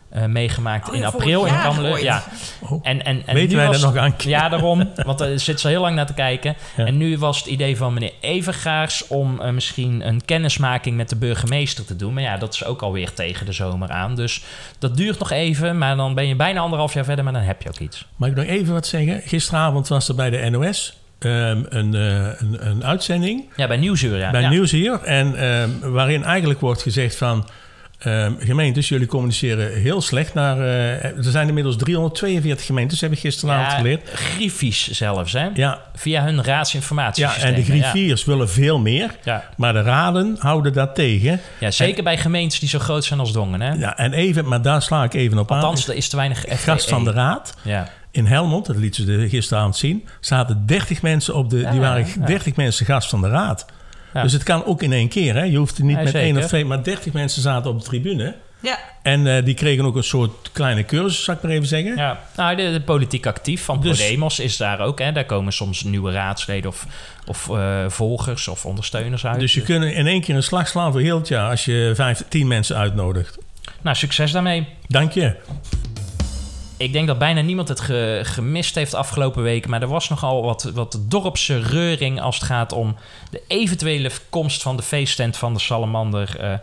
eh, 0.08 0.24
meegemaakt 0.24 0.88
Oh 0.88 0.94
in 0.94 1.04
april 1.04 1.44
in 1.44 1.54
ooit. 1.80 2.02
Ja. 2.02 2.24
Oh. 2.60 2.80
En, 2.82 3.04
en, 3.04 3.22
en 3.26 3.34
Weten 3.34 3.56
wij 3.56 3.66
was- 3.66 3.80
dat 3.80 3.94
nog 3.94 4.02
aan? 4.02 4.14
Ja, 4.18 4.48
daarom. 4.48 4.90
Want 5.04 5.20
er 5.20 5.40
zit 5.40 5.60
ze 5.60 5.68
heel 5.68 5.80
lang 5.80 5.96
naar 5.96 6.06
te 6.06 6.14
kijken. 6.14 6.56
Ja. 6.76 6.84
En 6.86 6.96
nu 6.96 7.18
was 7.18 7.38
het 7.38 7.46
idee 7.46 7.76
van 7.76 7.92
meneer 7.94 8.12
Evergaars 8.20 9.06
om 9.06 9.40
eh, 9.40 9.50
misschien 9.50 10.06
een 10.06 10.24
kennismaking 10.24 10.96
met 10.96 11.08
de 11.08 11.16
burgemeester 11.16 11.84
te 11.84 11.96
doen. 11.96 12.14
Maar 12.14 12.22
ja, 12.22 12.36
dat 12.36 12.54
is 12.54 12.64
ook 12.64 12.82
alweer 12.82 13.12
tegen 13.12 13.46
de 13.46 13.52
zomer 13.52 13.90
aan. 13.90 14.14
Dus 14.14 14.42
dat 14.78 14.96
duurt 14.96 15.18
nog 15.18 15.30
even. 15.30 15.78
Maar 15.78 15.96
dan 15.96 16.14
ben 16.14 16.26
je 16.26 16.36
bijna 16.36 16.60
anderhalf 16.60 16.94
jaar 16.94 17.04
verder, 17.04 17.24
maar 17.24 17.32
dan 17.32 17.42
heb 17.42 17.62
je 17.62 17.68
ook 17.68 17.78
iets. 17.78 18.06
Mag 18.16 18.28
ik 18.28 18.36
nog 18.36 18.44
even 18.44 18.72
wat 18.72 18.86
zeggen? 18.86 19.20
Gisteravond 19.24 19.88
was 19.88 20.08
er 20.08 20.14
bij 20.14 20.30
de 20.30 20.50
NOS 20.50 20.96
ehm, 21.24 21.62
een, 21.68 21.94
eh, 21.94 22.26
een, 22.38 22.56
een 22.70 22.84
uitzending 22.84 23.44
Ja, 23.56 23.66
bij 23.66 23.76
Nieuwsuur, 23.76 24.16
ja. 24.18 24.30
bij 24.30 24.40
ja. 24.40 24.48
Nieuws 24.48 24.70
hier. 24.70 25.00
En 25.02 25.36
ehm, 25.36 25.68
waarin 25.80 26.24
eigenlijk 26.24 26.60
wordt 26.60 26.82
gezegd 26.82 27.16
van... 27.16 27.48
ehm, 27.98 28.32
gemeentes, 28.38 28.88
jullie 28.88 29.06
communiceren 29.06 29.72
heel 29.80 30.00
slecht 30.00 30.34
naar... 30.34 30.58
eh, 30.58 31.04
er 31.04 31.14
zijn 31.18 31.48
inmiddels 31.48 31.76
342 31.76 32.66
gemeentes, 32.66 33.00
heb 33.00 33.12
ik 33.12 33.18
gisteravond 33.18 33.70
Ja, 33.70 33.76
geleerd. 33.76 34.08
griffies 34.14 34.90
zelfs, 34.90 35.32
hè? 35.32 35.48
Ja, 35.54 35.80
Via 35.94 36.22
hun 36.24 36.34
ja, 36.34 36.42
raadsinformatiesysteem. 36.42 37.48
en 37.48 37.54
de 37.54 37.64
griffiers 37.64 38.24
willen 38.24 38.50
veel 38.50 38.78
meer. 38.78 39.10
Ja. 39.24 39.44
Maar 39.56 39.72
de 39.72 39.82
raden 39.82 40.36
houden 40.38 40.72
dat 40.72 40.94
tegen. 40.94 41.40
Ja, 41.60 41.70
zeker 41.70 42.02
bij 42.04 42.18
gemeentes 42.18 42.58
die 42.58 42.68
zo 42.68 42.78
groot 42.78 43.04
zijn 43.04 43.20
als 43.20 43.32
Dongen, 43.32 43.60
hè? 43.60 43.72
Ja, 43.72 43.96
en 43.96 44.12
even, 44.12 44.48
maar 44.48 44.62
daar 44.62 44.82
sla 44.82 45.04
ik 45.04 45.14
even 45.14 45.38
op 45.38 45.50
aan. 45.52 45.56
Althans, 45.60 45.88
er 45.88 45.94
is 45.94 46.08
te 46.08 46.16
weinig 46.16 46.38
FTE. 46.38 46.56
Gast 46.56 46.88
van 46.88 47.04
de 47.04 47.10
raad. 47.12 47.54
Ja. 47.62 47.88
In 48.14 48.26
Helmond, 48.26 48.66
dat 48.66 48.76
liet 48.76 48.94
ze 48.94 49.26
gisteravond 49.28 49.76
zien, 49.76 50.08
zaten 50.20 50.62
30 50.66 51.02
mensen 51.02 51.34
op 51.34 51.50
de. 51.50 51.68
die 51.70 51.80
waren 51.80 52.06
ja. 52.20 52.26
30 52.26 52.56
mensen 52.56 52.86
gast 52.86 53.08
van 53.08 53.20
de 53.20 53.28
raad. 53.28 53.66
Ja. 54.14 54.22
Dus 54.22 54.32
het 54.32 54.42
kan 54.42 54.64
ook 54.64 54.82
in 54.82 54.92
één 54.92 55.08
keer. 55.08 55.34
Hè? 55.34 55.42
Je 55.42 55.56
hoeft 55.56 55.78
er 55.78 55.84
niet 55.84 55.96
Ja, 55.96 56.02
met 56.02 56.14
één 56.14 56.36
of 56.36 56.46
twee, 56.46 56.64
maar 56.64 56.82
30 56.82 57.12
mensen 57.12 57.42
zaten 57.42 57.70
op 57.70 57.78
de 57.78 57.84
tribune. 57.84 58.34
Ja. 58.60 58.78
En 59.02 59.26
eh, 59.26 59.44
die 59.44 59.54
kregen 59.54 59.84
ook 59.84 59.96
een 59.96 60.04
soort 60.04 60.50
kleine 60.52 60.84
cursus, 60.84 61.24
zal 61.24 61.34
ik 61.34 61.42
maar 61.42 61.50
even 61.50 61.66
zeggen. 61.66 61.96
Ja, 61.96 62.20
nou, 62.36 62.56
de, 62.56 62.72
de 62.72 62.80
politiek 62.80 63.26
actief 63.26 63.64
van 63.64 63.80
Dus- 63.80 64.00
Podemos 64.00 64.38
is 64.38 64.56
daar 64.56 64.80
ook. 64.80 64.98
Hè. 64.98 65.12
Daar 65.12 65.24
komen 65.24 65.52
soms 65.52 65.82
nieuwe 65.84 66.12
raadsleden 66.12 66.70
of, 66.70 66.86
of 67.26 67.48
eh, 67.50 67.84
volgers 67.88 68.48
of 68.48 68.66
ondersteuners 68.66 69.26
uit. 69.26 69.40
Dus 69.40 69.54
je 69.54 69.62
kunt 69.62 69.84
in 69.84 70.06
één 70.06 70.20
keer 70.20 70.34
een 70.34 70.42
slag 70.42 70.68
slaan 70.68 70.92
voor 70.92 71.00
heel 71.00 71.18
het 71.18 71.28
jaar 71.28 71.50
als 71.50 71.64
je 71.64 71.92
vijf, 71.94 72.24
tien 72.28 72.46
mensen 72.46 72.76
uitnodigt. 72.76 73.38
Nou, 73.82 73.96
succes 73.96 74.32
daarmee. 74.32 74.68
Dank 74.88 75.12
je. 75.12 75.34
Ik 76.76 76.92
denk 76.92 77.06
dat 77.06 77.18
bijna 77.18 77.40
niemand 77.40 77.68
het 77.68 77.80
ge- 77.80 78.20
gemist 78.22 78.74
heeft 78.74 78.94
afgelopen 78.94 79.42
weken. 79.42 79.70
Maar 79.70 79.82
er 79.82 79.88
was 79.88 80.08
nogal 80.08 80.42
wat, 80.42 80.62
wat 80.62 80.98
dorpse 81.00 81.58
reuring 81.58 82.20
als 82.20 82.34
het 82.34 82.44
gaat 82.44 82.72
om 82.72 82.96
de 83.30 83.42
eventuele 83.48 84.10
komst 84.30 84.62
van 84.62 84.76
de 84.76 84.82
feesttent 84.82 85.36
van 85.36 85.54
de 85.54 85.60
Salamander 85.60 86.36
eh, 86.40 86.52
eh, 86.52 86.58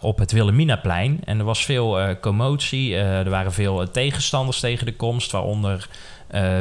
op 0.00 0.18
het 0.18 0.32
Wilhelminaplein. 0.32 1.20
En 1.24 1.38
er 1.38 1.44
was 1.44 1.64
veel 1.64 2.00
eh, 2.00 2.14
commotie. 2.20 2.96
Er 2.96 3.30
waren 3.30 3.52
veel 3.52 3.90
tegenstanders 3.90 4.60
tegen 4.60 4.86
de 4.86 4.96
komst, 4.96 5.30
waaronder 5.30 5.88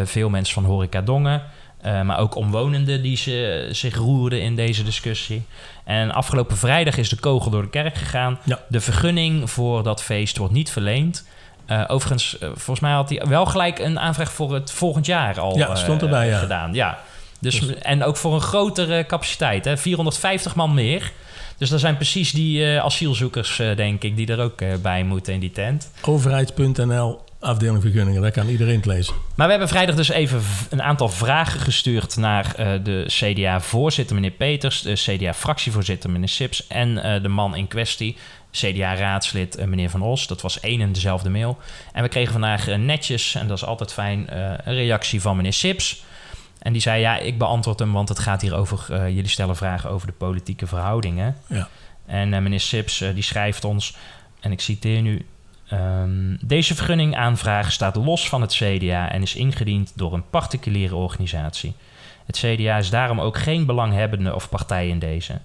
veel 0.03 0.29
mensen 0.29 0.53
van 0.53 0.65
Horeca 0.65 1.01
Dongen. 1.01 1.43
maar 1.81 2.19
ook 2.19 2.35
omwonenden 2.35 3.01
die 3.01 3.17
ze, 3.17 3.67
zich 3.71 3.95
roerden 3.95 4.41
in 4.41 4.55
deze 4.55 4.83
discussie. 4.83 5.43
En 5.83 6.11
afgelopen 6.11 6.57
vrijdag 6.57 6.97
is 6.97 7.09
de 7.09 7.15
kogel 7.15 7.51
door 7.51 7.61
de 7.61 7.69
kerk 7.69 7.97
gegaan. 7.97 8.39
Ja. 8.43 8.59
De 8.69 8.81
vergunning 8.81 9.49
voor 9.49 9.83
dat 9.83 10.03
feest 10.03 10.37
wordt 10.37 10.53
niet 10.53 10.71
verleend. 10.71 11.25
Eh, 11.69 11.83
overigens, 11.87 12.37
eh, 12.39 12.49
volgens 12.53 12.79
mij 12.79 12.91
had 12.91 13.09
hij 13.09 13.21
wel 13.27 13.45
gelijk 13.45 13.79
een 13.79 13.99
aanvraag 13.99 14.31
voor 14.31 14.53
het 14.53 14.71
volgend 14.71 15.05
jaar 15.05 15.39
al 15.39 15.57
Ja, 15.57 15.75
stond 15.75 16.01
eh, 16.01 16.07
erbij, 16.07 16.27
ja. 16.27 16.37
gedaan. 16.37 16.73
Ja. 16.73 16.99
Dus, 17.39 17.59
Dus- 17.59 17.75
en 17.75 18.03
ook 18.03 18.17
voor 18.17 18.33
een 18.33 18.41
grotere 18.41 19.05
capaciteit, 19.05 19.65
hè? 19.65 19.77
450 19.77 20.55
man 20.55 20.73
meer. 20.73 21.11
Dus 21.57 21.69
dat 21.69 21.79
zijn 21.79 21.95
precies 21.95 22.31
die 22.31 22.65
eh, 22.65 22.83
asielzoekers, 22.83 23.59
eh, 23.59 23.75
denk 23.75 24.03
ik, 24.03 24.15
die 24.15 24.27
er 24.27 24.39
ook 24.39 24.61
eh, 24.61 24.69
bij 24.81 25.03
moeten 25.03 25.33
in 25.33 25.39
die 25.39 25.51
tent. 25.51 25.91
Overheid.nl, 26.01 27.19
afdeling 27.39 27.81
vergunningen, 27.81 28.21
daar 28.21 28.31
kan 28.31 28.47
iedereen 28.47 28.75
het 28.75 28.85
lezen. 28.85 29.13
Maar 29.35 29.45
we 29.45 29.51
hebben 29.51 29.69
vrijdag 29.69 29.95
dus 29.95 30.09
even 30.09 30.41
een 30.69 30.81
aantal 30.81 31.09
vragen 31.09 31.59
gestuurd 31.59 32.17
naar 32.17 32.53
eh, 32.55 32.67
de 32.83 33.03
CDA-voorzitter, 33.07 34.15
meneer 34.15 34.31
Peters, 34.31 34.81
de 34.81 34.93
CDA-fractievoorzitter, 34.93 36.09
meneer 36.09 36.29
Sips, 36.29 36.67
en 36.67 37.03
eh, 37.03 37.21
de 37.21 37.27
man 37.27 37.55
in 37.55 37.67
kwestie, 37.67 38.17
CDA-raadslid, 38.51 39.55
eh, 39.55 39.67
meneer 39.67 39.89
Van 39.89 40.01
Os. 40.01 40.27
Dat 40.27 40.41
was 40.41 40.59
één 40.59 40.81
en 40.81 40.91
dezelfde 40.91 41.29
mail. 41.29 41.57
En 41.93 42.03
we 42.03 42.09
kregen 42.09 42.31
vandaag 42.31 42.67
eh, 42.67 42.77
netjes, 42.77 43.35
en 43.35 43.47
dat 43.47 43.57
is 43.57 43.65
altijd 43.65 43.93
fijn, 43.93 44.29
eh, 44.29 44.39
een 44.63 44.73
reactie 44.73 45.21
van 45.21 45.35
meneer 45.35 45.53
Sips. 45.53 46.03
En 46.59 46.73
die 46.73 46.81
zei, 46.81 47.01
ja, 47.01 47.17
ik 47.17 47.37
beantwoord 47.37 47.79
hem, 47.79 47.93
want 47.93 48.09
het 48.09 48.19
gaat 48.19 48.41
hier 48.41 48.55
over, 48.55 49.09
jullie 49.11 49.27
stellen 49.27 49.55
vragen 49.55 49.89
over 49.89 50.07
de 50.07 50.13
politieke 50.13 50.67
verhoudingen. 50.67 51.35
Ja. 51.47 51.67
En 52.05 52.29
meneer 52.29 52.59
Sips, 52.59 52.97
die 53.13 53.23
schrijft 53.23 53.63
ons, 53.63 53.95
en 54.39 54.51
ik 54.51 54.61
citeer 54.61 55.01
nu... 55.01 55.25
ehm, 55.67 56.35
deze 56.41 56.75
vergunningaanvraag 56.75 57.71
staat 57.71 57.95
los 57.95 58.29
van 58.29 58.41
het 58.41 58.53
CDA 58.53 59.11
en 59.11 59.21
is 59.21 59.35
ingediend 59.35 59.91
door 59.95 60.13
een 60.13 60.29
particuliere 60.29 60.95
organisatie. 60.95 61.73
Het 62.25 62.37
CDA 62.37 62.77
is 62.77 62.89
daarom 62.89 63.21
ook 63.21 63.37
geen 63.37 63.65
belanghebbende 63.65 64.35
of 64.35 64.49
partij 64.49 64.87
in 64.87 64.99
deze. 64.99 65.39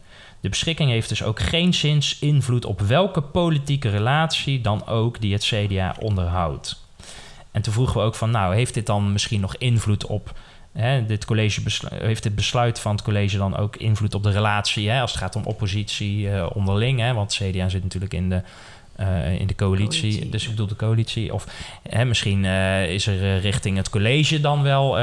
De 0.44 0.50
beschikking 0.50 0.90
heeft 0.90 1.08
dus 1.08 1.22
ook 1.22 1.40
geen 1.40 1.74
zins 1.74 2.18
invloed 2.18 2.64
op 2.64 2.80
welke 2.80 3.20
politieke 3.20 3.88
relatie 3.88 4.60
dan 4.60 4.86
ook 4.86 5.20
die 5.20 5.32
het 5.32 5.44
CDA 5.44 5.96
onderhoudt. 6.00 6.82
En 7.50 7.62
toen 7.62 7.72
vroegen 7.72 8.00
we 8.00 8.06
ook 8.06 8.14
van, 8.14 8.30
nou, 8.30 8.54
heeft 8.54 8.74
dit 8.74 8.86
dan 8.86 9.12
misschien 9.12 9.40
nog 9.40 9.56
invloed 9.56 10.06
op 10.06 10.34
Hè, 10.72 11.06
dit 11.06 11.24
college 11.24 11.60
heeft 11.94 12.22
dit 12.22 12.34
besluit 12.34 12.80
van 12.80 12.92
het 12.92 13.04
college 13.04 13.36
dan 13.36 13.56
ook 13.56 13.76
invloed 13.76 14.14
op 14.14 14.22
de 14.22 14.30
relatie 14.30 14.90
hè, 14.90 15.00
als 15.00 15.10
het 15.10 15.20
gaat 15.20 15.36
om 15.36 15.44
oppositie 15.44 16.26
uh, 16.26 16.46
onderling? 16.54 17.00
Hè, 17.00 17.12
want 17.14 17.34
CDA 17.34 17.68
zit 17.68 17.82
natuurlijk 17.82 18.14
in 18.14 18.28
de, 18.28 18.42
uh, 19.00 19.40
in 19.40 19.46
de 19.46 19.54
coalitie, 19.54 20.00
coalitie, 20.00 20.28
dus 20.28 20.44
ik 20.44 20.50
bedoel 20.50 20.66
de 20.66 20.76
coalitie. 20.76 21.34
Of 21.34 21.46
hè, 21.88 22.04
misschien 22.04 22.44
uh, 22.44 22.90
is 22.90 23.06
er 23.06 23.38
richting 23.38 23.76
het 23.76 23.90
college 23.90 24.40
dan 24.40 24.62
wel 24.62 24.98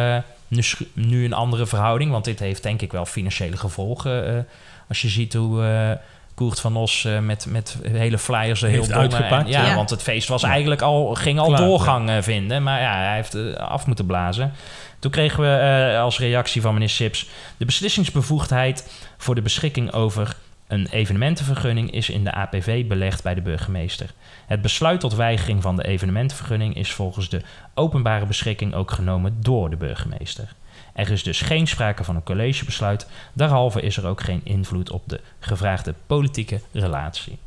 nu, 0.47 0.63
nu, 0.93 1.25
een 1.25 1.33
andere 1.33 1.65
verhouding, 1.65 2.11
want 2.11 2.25
dit 2.25 2.39
heeft 2.39 2.63
denk 2.63 2.81
ik 2.81 2.91
wel 2.91 3.05
financiële 3.05 3.57
gevolgen. 3.57 4.47
Als 4.91 5.01
je 5.01 5.09
ziet 5.09 5.33
hoe 5.33 5.99
Koert 6.35 6.59
van 6.59 6.75
Os 6.75 7.07
met, 7.21 7.45
met 7.49 7.77
hele 7.87 8.17
flyers 8.17 8.61
heel 8.61 8.69
heeft 8.69 8.91
uitgepakt. 8.91 9.49
ja, 9.49 9.65
ja, 9.65 9.75
want 9.75 9.89
het 9.89 10.01
feest 10.01 10.27
was 10.27 10.43
eigenlijk 10.43 10.81
al, 10.81 11.15
ging 11.15 11.39
al 11.39 11.47
Klaar, 11.47 11.59
doorgang 11.59 12.23
vinden, 12.23 12.63
maar 12.63 12.81
ja, 12.81 12.95
hij 12.95 13.15
heeft 13.15 13.57
af 13.57 13.85
moeten 13.85 14.05
blazen. 14.05 14.53
Toen 15.01 15.11
kregen 15.11 15.41
we 15.43 15.89
uh, 15.91 16.01
als 16.01 16.19
reactie 16.19 16.61
van 16.61 16.73
meneer 16.73 16.89
Sips... 16.89 17.29
de 17.57 17.65
beslissingsbevoegdheid 17.65 18.91
voor 19.17 19.35
de 19.35 19.41
beschikking 19.41 19.91
over 19.93 20.35
een 20.67 20.87
evenementenvergunning... 20.87 21.91
is 21.91 22.09
in 22.09 22.23
de 22.23 22.31
APV 22.31 22.87
belegd 22.87 23.23
bij 23.23 23.33
de 23.33 23.41
burgemeester. 23.41 24.13
Het 24.47 24.61
besluit 24.61 24.99
tot 24.99 25.15
weigering 25.15 25.61
van 25.61 25.75
de 25.75 25.87
evenementenvergunning... 25.87 26.75
is 26.75 26.91
volgens 26.91 27.29
de 27.29 27.41
openbare 27.73 28.25
beschikking 28.25 28.73
ook 28.73 28.91
genomen 28.91 29.37
door 29.39 29.69
de 29.69 29.75
burgemeester. 29.75 30.53
Er 30.93 31.11
is 31.11 31.23
dus 31.23 31.41
geen 31.41 31.67
sprake 31.67 32.03
van 32.03 32.15
een 32.15 32.23
collegebesluit. 32.23 33.07
Daarhalve 33.33 33.81
is 33.81 33.97
er 33.97 34.07
ook 34.07 34.21
geen 34.21 34.41
invloed 34.43 34.91
op 34.91 35.03
de 35.05 35.19
gevraagde 35.39 35.93
politieke 36.07 36.61
relatie. 36.71 37.37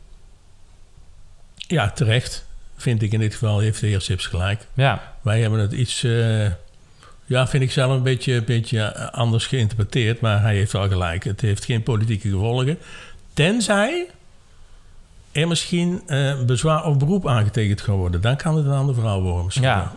Ja, 1.54 1.90
terecht. 1.90 2.46
Vind 2.76 3.02
ik 3.02 3.12
in 3.12 3.20
dit 3.20 3.32
geval 3.32 3.58
heeft 3.58 3.80
de 3.80 3.86
heer 3.86 4.00
Sips 4.00 4.26
gelijk. 4.26 4.66
Ja. 4.74 5.14
Wij 5.22 5.40
hebben 5.40 5.60
het 5.60 5.72
iets... 5.72 6.04
Uh 6.04 6.46
ja, 7.26 7.46
vind 7.46 7.62
ik 7.62 7.70
zelf 7.70 7.92
een 7.92 8.02
beetje, 8.02 8.42
beetje 8.42 8.80
eh, 8.80 9.08
anders 9.10 9.46
geïnterpreteerd. 9.46 10.20
Maar 10.20 10.40
hij 10.40 10.54
heeft 10.54 10.72
wel 10.72 10.88
gelijk. 10.88 11.24
Het 11.24 11.40
heeft 11.40 11.64
geen 11.64 11.82
politieke 11.82 12.28
gevolgen. 12.28 12.78
Tenzij 13.32 14.06
er 15.32 15.48
misschien 15.48 16.02
uh, 16.06 16.42
bezwaar 16.42 16.84
of 16.84 16.96
beroep 16.96 17.28
aangetekend 17.28 17.82
kan 17.82 17.96
worden. 17.96 18.20
Dan 18.20 18.36
kan 18.36 18.56
het 18.56 18.66
een 18.66 18.72
ander 18.72 18.94
verhaal 18.94 19.22
worden 19.22 19.44
misschien. 19.44 19.66
Ja. 19.66 19.96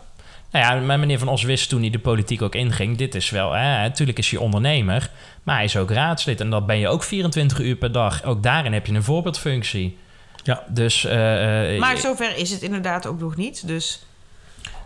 Nou 0.52 0.66
ja, 0.66 0.86
mijn 0.86 1.00
meneer 1.00 1.20
Van 1.20 1.28
Os 1.28 1.44
wist 1.44 1.70
toen 1.70 1.82
hij 1.82 1.90
de 1.90 2.00
politiek 2.00 2.42
ook 2.42 2.56
inging... 2.56 2.98
dit 2.98 3.16
is 3.16 3.30
wel, 3.30 3.52
hè, 3.52 3.82
natuurlijk 3.82 4.18
is 4.18 4.30
hij 4.30 4.40
ondernemer... 4.40 5.10
maar 5.44 5.56
hij 5.56 5.66
is 5.66 5.78
ook 5.78 5.92
raadslid 5.92 6.42
en 6.42 6.50
dat 6.50 6.66
ben 6.66 6.78
je 6.78 6.88
ook 6.88 7.04
24 7.04 7.60
uur 7.60 7.76
per 7.76 7.92
dag. 7.92 8.24
Ook 8.24 8.44
daarin 8.44 8.74
heb 8.74 8.86
je 8.86 8.94
een 8.94 9.04
voorbeeldfunctie. 9.04 9.98
Ja. 10.44 10.64
Dus, 10.68 11.06
uh, 11.06 11.12
maar 11.80 11.98
zover 11.98 12.38
is 12.38 12.50
het 12.50 12.62
inderdaad 12.62 13.08
ook 13.08 13.20
nog 13.20 13.36
niet, 13.36 13.68
dus... 13.68 14.06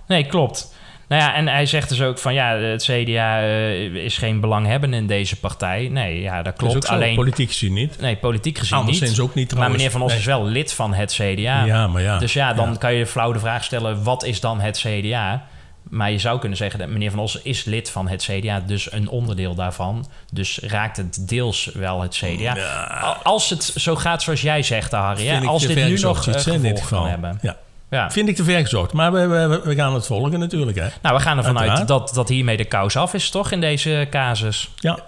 Nee, 0.07 0.25
klopt. 0.25 0.73
Nou 1.11 1.23
ja, 1.23 1.35
en 1.35 1.47
hij 1.47 1.65
zegt 1.65 1.89
dus 1.89 2.01
ook 2.01 2.17
van 2.17 2.33
ja, 2.33 2.55
het 2.55 2.83
CDA 2.83 3.41
uh, 3.41 3.85
eh, 3.85 3.95
is 3.95 4.17
geen 4.17 4.39
belanghebbende 4.39 4.97
in 4.97 5.07
deze 5.07 5.39
partij. 5.39 5.89
Nee, 5.91 6.21
ja, 6.21 6.41
dat 6.41 6.55
klopt. 6.55 6.73
Dat 6.73 6.87
Alleen 6.87 7.15
politiek 7.15 7.49
gezien 7.49 7.73
niet. 7.73 7.99
Nee, 7.99 8.17
politiek 8.17 8.57
gezien 8.57 8.85
niet. 8.85 9.19
ook 9.19 9.33
niet 9.33 9.49
trouwens. 9.49 9.53
Maar 9.53 9.69
meneer 9.69 9.91
Van 9.91 10.01
Os 10.01 10.15
is 10.15 10.25
wel 10.25 10.45
lid 10.45 10.73
van 10.73 10.93
het 10.93 11.13
CDA. 11.13 11.63
Ja, 11.63 11.87
maar 11.87 12.01
ja. 12.01 12.17
Dus 12.17 12.33
ja, 12.33 12.53
dan 12.53 12.69
ja. 12.69 12.77
kan 12.77 12.93
je 12.93 13.05
flauw 13.05 13.31
de 13.31 13.39
vraag 13.39 13.63
stellen: 13.63 14.03
wat 14.03 14.23
is 14.23 14.39
dan 14.39 14.59
het 14.59 14.77
CDA? 14.77 15.47
Maar 15.91 16.11
je 16.11 16.19
zou 16.19 16.39
kunnen 16.39 16.57
zeggen 16.57 16.79
dat 16.79 16.89
meneer 16.89 17.11
Van 17.11 17.19
Os 17.19 17.41
is 17.41 17.63
lid 17.63 17.89
van 17.89 18.07
het 18.07 18.23
CDA, 18.23 18.59
dus 18.59 18.91
een 18.91 19.09
onderdeel 19.09 19.55
daarvan. 19.55 20.05
Dus 20.33 20.59
raakt 20.61 20.97
het 20.97 21.27
deels 21.29 21.65
wel 21.73 22.01
het 22.01 22.15
CDA. 22.15 22.55
Ja. 22.55 23.17
Als 23.23 23.49
het 23.49 23.63
zo 23.63 23.95
gaat 23.95 24.21
zoals 24.21 24.41
jij 24.41 24.63
zegt, 24.63 24.91
Harry, 24.91 25.27
hè, 25.27 25.39
als 25.39 25.67
dit 25.67 25.75
nu 25.75 25.99
nog 25.99 26.27
iets, 26.27 26.45
hè, 26.45 26.53
in 26.53 26.61
dit 26.61 26.79
gevolgen 26.79 26.83
geval. 26.83 26.99
kan 26.99 27.09
hebben. 27.09 27.39
Ja. 27.41 27.57
Ja. 27.89 28.11
Vind 28.11 28.29
ik 28.29 28.35
te 28.35 28.43
ver 28.43 28.61
gezocht. 28.61 28.93
Maar 28.93 29.11
we, 29.11 29.27
we, 29.27 29.61
we 29.63 29.75
gaan 29.75 29.93
het 29.93 30.05
volgen 30.05 30.39
natuurlijk. 30.39 30.77
Hè. 30.77 30.87
Nou, 31.01 31.15
we 31.15 31.21
gaan 31.21 31.37
ervan 31.37 31.59
uit 31.59 31.87
dat, 31.87 32.11
dat 32.13 32.29
hiermee 32.29 32.57
de 32.57 32.65
kous 32.65 32.95
af 32.95 33.13
is, 33.13 33.29
toch, 33.29 33.51
in 33.51 33.61
deze 33.61 34.07
casus? 34.09 34.71
Ja. 34.75 34.99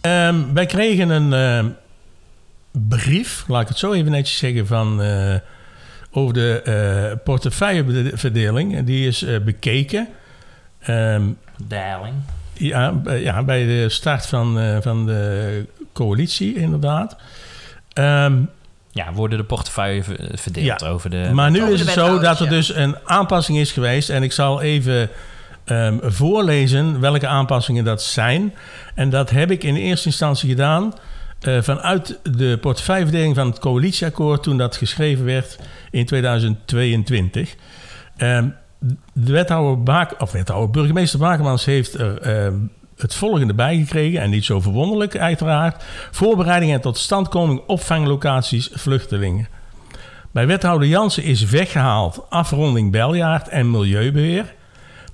Ehm, 0.00 0.36
wij 0.54 0.66
kregen 0.66 1.10
een 1.10 1.32
ehm, 1.32 1.68
brief, 2.70 3.44
laat 3.48 3.62
ik 3.62 3.68
het 3.68 3.78
zo 3.78 3.92
even 3.92 4.10
netjes 4.10 4.38
zeggen, 4.38 4.66
van, 4.66 5.02
eh, 5.02 5.34
over 6.12 6.34
de 6.34 6.62
eh, 6.62 7.18
portefeuilleverdeling. 7.24 8.84
Die 8.84 9.06
is 9.06 9.22
eh, 9.22 9.38
bekeken. 9.40 10.08
Ehm, 10.80 11.22
Daling. 11.64 12.14
ja, 12.52 12.92
bij- 12.92 13.22
ja, 13.22 13.42
bij 13.42 13.64
de 13.66 13.88
start 13.88 14.26
van, 14.26 14.58
eh, 14.60 14.76
van 14.80 15.06
de 15.06 15.64
coalitie, 15.92 16.54
inderdaad. 16.54 17.16
Ehm, 17.92 18.34
Ja, 18.94 19.12
worden 19.12 19.38
de 19.38 19.44
portefeuille 19.44 20.02
ver- 20.02 20.28
verdeeld 20.34 20.80
Ja, 20.80 20.86
over 20.88 21.10
de... 21.10 21.30
maar 21.32 21.50
nu 21.50 21.62
is 21.72 21.80
het 21.80 21.88
zo 21.88 22.18
dat 22.18 22.38
er 22.38 22.44
ja. 22.44 22.50
dus 22.50 22.74
een 22.74 22.96
aanpassing 23.04 23.58
is 23.58 23.72
geweest. 23.72 24.10
En 24.10 24.22
ik 24.22 24.32
zal 24.32 24.60
even 24.62 25.08
ehm, 25.64 25.96
voorlezen 26.02 27.00
welke 27.00 27.26
aanpassingen 27.26 27.84
dat 27.84 28.02
zijn. 28.02 28.54
En 28.94 29.10
dat 29.10 29.30
heb 29.30 29.50
ik 29.50 29.64
in 29.64 29.76
eerste 29.76 30.06
instantie 30.06 30.48
gedaan 30.48 30.92
eh, 31.42 31.62
vanuit 31.62 32.18
de 32.22 32.58
portefeuilleverdeling 32.60 33.34
van 33.34 33.46
het 33.46 33.58
coalitieakkoord 33.58 34.42
toen 34.42 34.58
dat 34.58 34.76
geschreven 34.76 35.24
werd 35.24 35.58
in 35.90 36.06
2022. 36.06 37.54
Ehm, 38.16 38.48
de 39.12 39.32
wethouder, 39.32 40.14
of 40.18 40.32
wethouder 40.32 40.70
burgemeester 40.70 41.18
Bakemans 41.18 41.64
heeft 41.64 41.94
er 41.94 42.18
ehm, 42.20 42.54
het 42.96 43.14
volgende 43.14 43.54
bijgekregen. 43.54 44.20
En 44.20 44.30
niet 44.30 44.44
zo 44.44 44.60
verwonderlijk 44.60 45.16
uiteraard. 45.16 45.84
Voorbereidingen 46.10 46.80
tot 46.80 46.98
standkoming 46.98 47.62
opvanglocaties 47.66 48.70
vluchtelingen. 48.72 49.48
Bij 50.30 50.46
wethouder 50.46 50.88
Jansen 50.88 51.22
is 51.22 51.44
weggehaald 51.44 52.30
afronding 52.30 52.90
Beljaard 52.90 53.48
en 53.48 53.70
milieubeheer. 53.70 54.54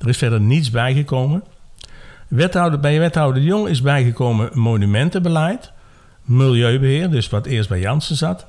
Er 0.01 0.09
is 0.09 0.19
verder 0.19 0.41
niets 0.41 0.71
bijgekomen. 0.71 1.45
Wethouder, 2.29 2.81
bij 2.81 2.99
wethouder 2.99 3.43
de 3.43 3.49
Jong 3.49 3.69
is 3.69 3.83
bijgekomen 3.83 4.51
monumentenbeleid, 4.53 5.73
milieubeheer, 6.29 7.11
dus 7.11 7.29
wat 7.29 7.47
eerst 7.47 7.69
bij 7.69 7.81
Jansen 7.81 8.17
zat. 8.17 8.47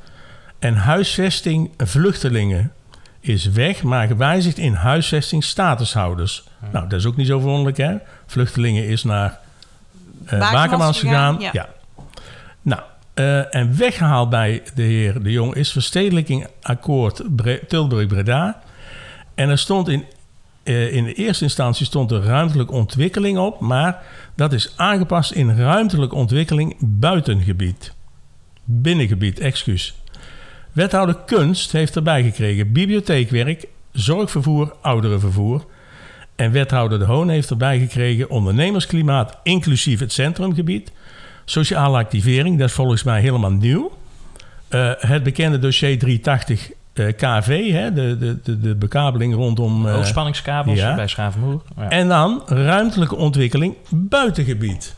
En 0.59 0.75
huisvesting 0.75 1.69
vluchtelingen 1.77 2.71
is 3.19 3.45
weg, 3.45 3.83
maar 3.83 4.07
gewijzigd 4.07 4.57
in 4.57 4.73
huisvesting 4.73 5.43
statushouders. 5.43 6.43
Nou, 6.71 6.87
dat 6.87 6.99
is 6.99 7.05
ook 7.05 7.15
niet 7.15 7.27
zo 7.27 7.39
verwonderlijk, 7.39 7.77
hè? 7.77 7.95
Vluchtelingen 8.25 8.87
is 8.87 9.03
naar 9.03 9.39
eh 10.25 10.51
Bakemans 10.51 10.99
gegaan. 10.99 11.37
ja. 11.39 11.49
ja. 11.53 11.69
Nou, 12.61 12.81
eh, 13.13 13.55
en 13.55 13.77
weggehaald 13.77 14.29
bij 14.29 14.63
de 14.75 14.81
heer 14.81 15.23
De 15.23 15.31
Jong 15.31 15.55
is 15.55 15.71
verstedelijking 15.71 16.47
akkoord 16.61 17.21
Bre- 17.35 17.59
Tilburg-Breda. 17.67 18.61
En 19.35 19.49
er 19.49 19.57
stond 19.57 19.87
in, 19.87 20.05
eh, 20.63 20.93
in 20.93 21.03
de 21.03 21.13
eerste 21.13 21.43
instantie 21.43 21.85
stond 21.85 22.11
er 22.11 22.23
ruimtelijke 22.23 22.73
ontwikkeling 22.73 23.37
op, 23.37 23.59
maar 23.59 24.01
dat 24.39 24.54
is 24.54 24.73
aangepast 24.75 25.32
in 25.32 25.58
ruimtelijke 25.58 26.15
ontwikkeling 26.15 26.75
buitengebied. 26.80 27.93
Binnengebied, 28.63 29.39
excuus. 29.39 29.95
Wethouder 30.71 31.15
Kunst 31.25 31.71
heeft 31.71 31.95
erbij 31.95 32.23
gekregen 32.23 32.71
bibliotheekwerk, 32.71 33.67
zorgvervoer, 33.91 34.73
ouderenvervoer. 34.82 35.65
En 36.36 36.52
wethouder 36.52 36.99
De 36.99 37.06
Hoon 37.06 37.30
heeft 37.30 37.49
erbij 37.49 37.80
gekregen 37.80 38.30
ondernemersklimaat, 38.30 39.38
inclusief 39.43 39.99
het 39.99 40.13
centrumgebied. 40.13 40.91
Sociale 41.45 41.97
activering, 41.97 42.58
dat 42.60 42.67
is 42.67 42.75
volgens 42.75 43.04
mij 43.04 43.21
helemaal 43.21 43.52
nieuw. 43.52 43.97
Eh, 44.67 44.91
het 44.97 45.23
bekende 45.23 45.60
dossier 45.60 45.99
380 45.99 46.69
eh, 46.69 46.75
KV, 47.07 47.71
hè, 47.71 47.93
de, 47.93 48.17
de, 48.17 48.41
de, 48.43 48.59
de 48.59 48.75
bekabeling 48.75 49.33
rondom... 49.35 49.88
eh, 49.88 49.93
Hoogspanningskabels 49.93 50.79
ja. 50.79 50.95
bij 50.95 51.07
Schavenmoer. 51.07 51.62
Ja. 51.77 51.89
en 51.89 52.07
dan 52.07 52.41
ruimtelijke 52.45 53.15
ontwikkeling 53.15 53.75
buitengebied. 53.89 54.95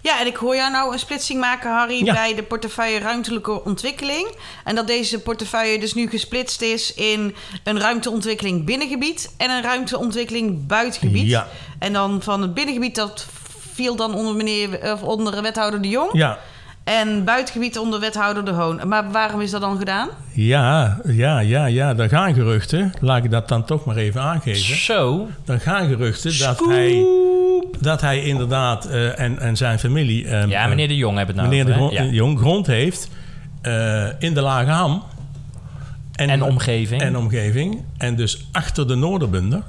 Ja, 0.00 0.20
en 0.20 0.26
ik 0.26 0.36
hoor 0.36 0.56
jou 0.56 0.70
nou 0.72 0.92
een 0.92 0.98
splitsing 0.98 1.40
maken, 1.40 1.70
Harry, 1.70 2.04
Ja. 2.04 2.12
bij 2.14 2.34
de 2.34 2.42
portefeuille 2.42 2.98
ruimtelijke 2.98 3.64
ontwikkeling. 3.64 4.28
En 4.64 4.74
dat 4.74 4.86
deze 4.86 5.18
portefeuille 5.18 5.78
dus 5.80 5.94
nu 5.94 6.08
gesplitst 6.08 6.62
is 6.62 6.94
in 6.94 7.34
een 7.64 7.80
ruimteontwikkeling 7.80 8.64
binnengebied 8.64 9.34
en 9.36 9.50
een 9.50 9.62
ruimteontwikkeling 9.62 10.66
buitengebied. 10.66 11.28
Ja. 11.28 11.46
En 11.78 11.92
dan 11.92 12.22
van 12.22 12.42
het 12.42 12.54
binnengebied, 12.54 12.94
dat 12.94 13.26
viel 13.72 13.96
dan 13.96 14.14
onder, 14.14 14.34
meneer, 14.34 14.92
of 14.92 15.02
onder 15.02 15.42
wethouder 15.42 15.82
de 15.82 15.88
Jong. 15.88 16.10
Ja, 16.12 16.38
En 16.84 17.24
buitengebied 17.24 17.78
onder 17.78 18.00
wethouder 18.00 18.44
de 18.44 18.50
Hoon. 18.50 18.88
Maar 18.88 19.10
waarom 19.10 19.40
is 19.40 19.50
dat 19.50 19.60
dan 19.60 19.78
gedaan? 19.78 20.08
ja, 20.32 20.98
ja, 21.06 21.38
ja, 21.38 21.66
ja. 21.66 21.94
Daar 21.94 22.08
gaan 22.08 22.34
geruchten. 22.34 22.92
Laat 23.00 23.24
ik 23.24 23.30
dat 23.30 23.48
dan 23.48 23.64
toch 23.64 23.84
maar 23.84 23.96
even 23.96 24.20
aangeven. 24.20 24.76
Zo, 24.76 25.28
Er 25.46 25.60
gaan 25.60 25.88
geruchten 25.88 26.38
dat 26.38 26.58
hij, 26.68 27.04
dat 27.80 28.00
hij 28.00 28.22
inderdaad 28.22 28.84
eh, 28.84 29.18
en, 29.20 29.38
en 29.38 29.56
zijn 29.56 29.78
familie... 29.78 30.26
ehm, 30.26 30.48
ja, 30.48 30.66
meneer 30.66 30.88
De 30.88 30.96
Jong 30.96 31.16
hebben 31.16 31.34
het 31.36 31.44
nou 31.44 31.56
meneer 31.56 31.74
de 31.74 31.80
over? 31.80 32.04
Ja. 32.04 32.10
Jong 32.10 32.38
grond 32.38 32.66
heeft 32.66 33.08
eh, 33.62 34.06
in 34.18 34.34
de 34.34 34.40
Lage 34.40 34.70
Ham. 34.70 35.02
En 36.12 36.42
omgeving. 36.42 37.02
En 37.02 37.16
omgeving. 37.16 37.84
En 37.96 38.16
dus 38.16 38.46
achter 38.52 38.88
de 38.88 38.94
Noorderbunder. 38.94 39.62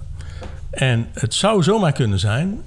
En 0.70 1.08
het 1.14 1.34
zou 1.34 1.64
zomaar 1.64 1.92
kunnen 1.92 2.20
zijn 2.20 2.62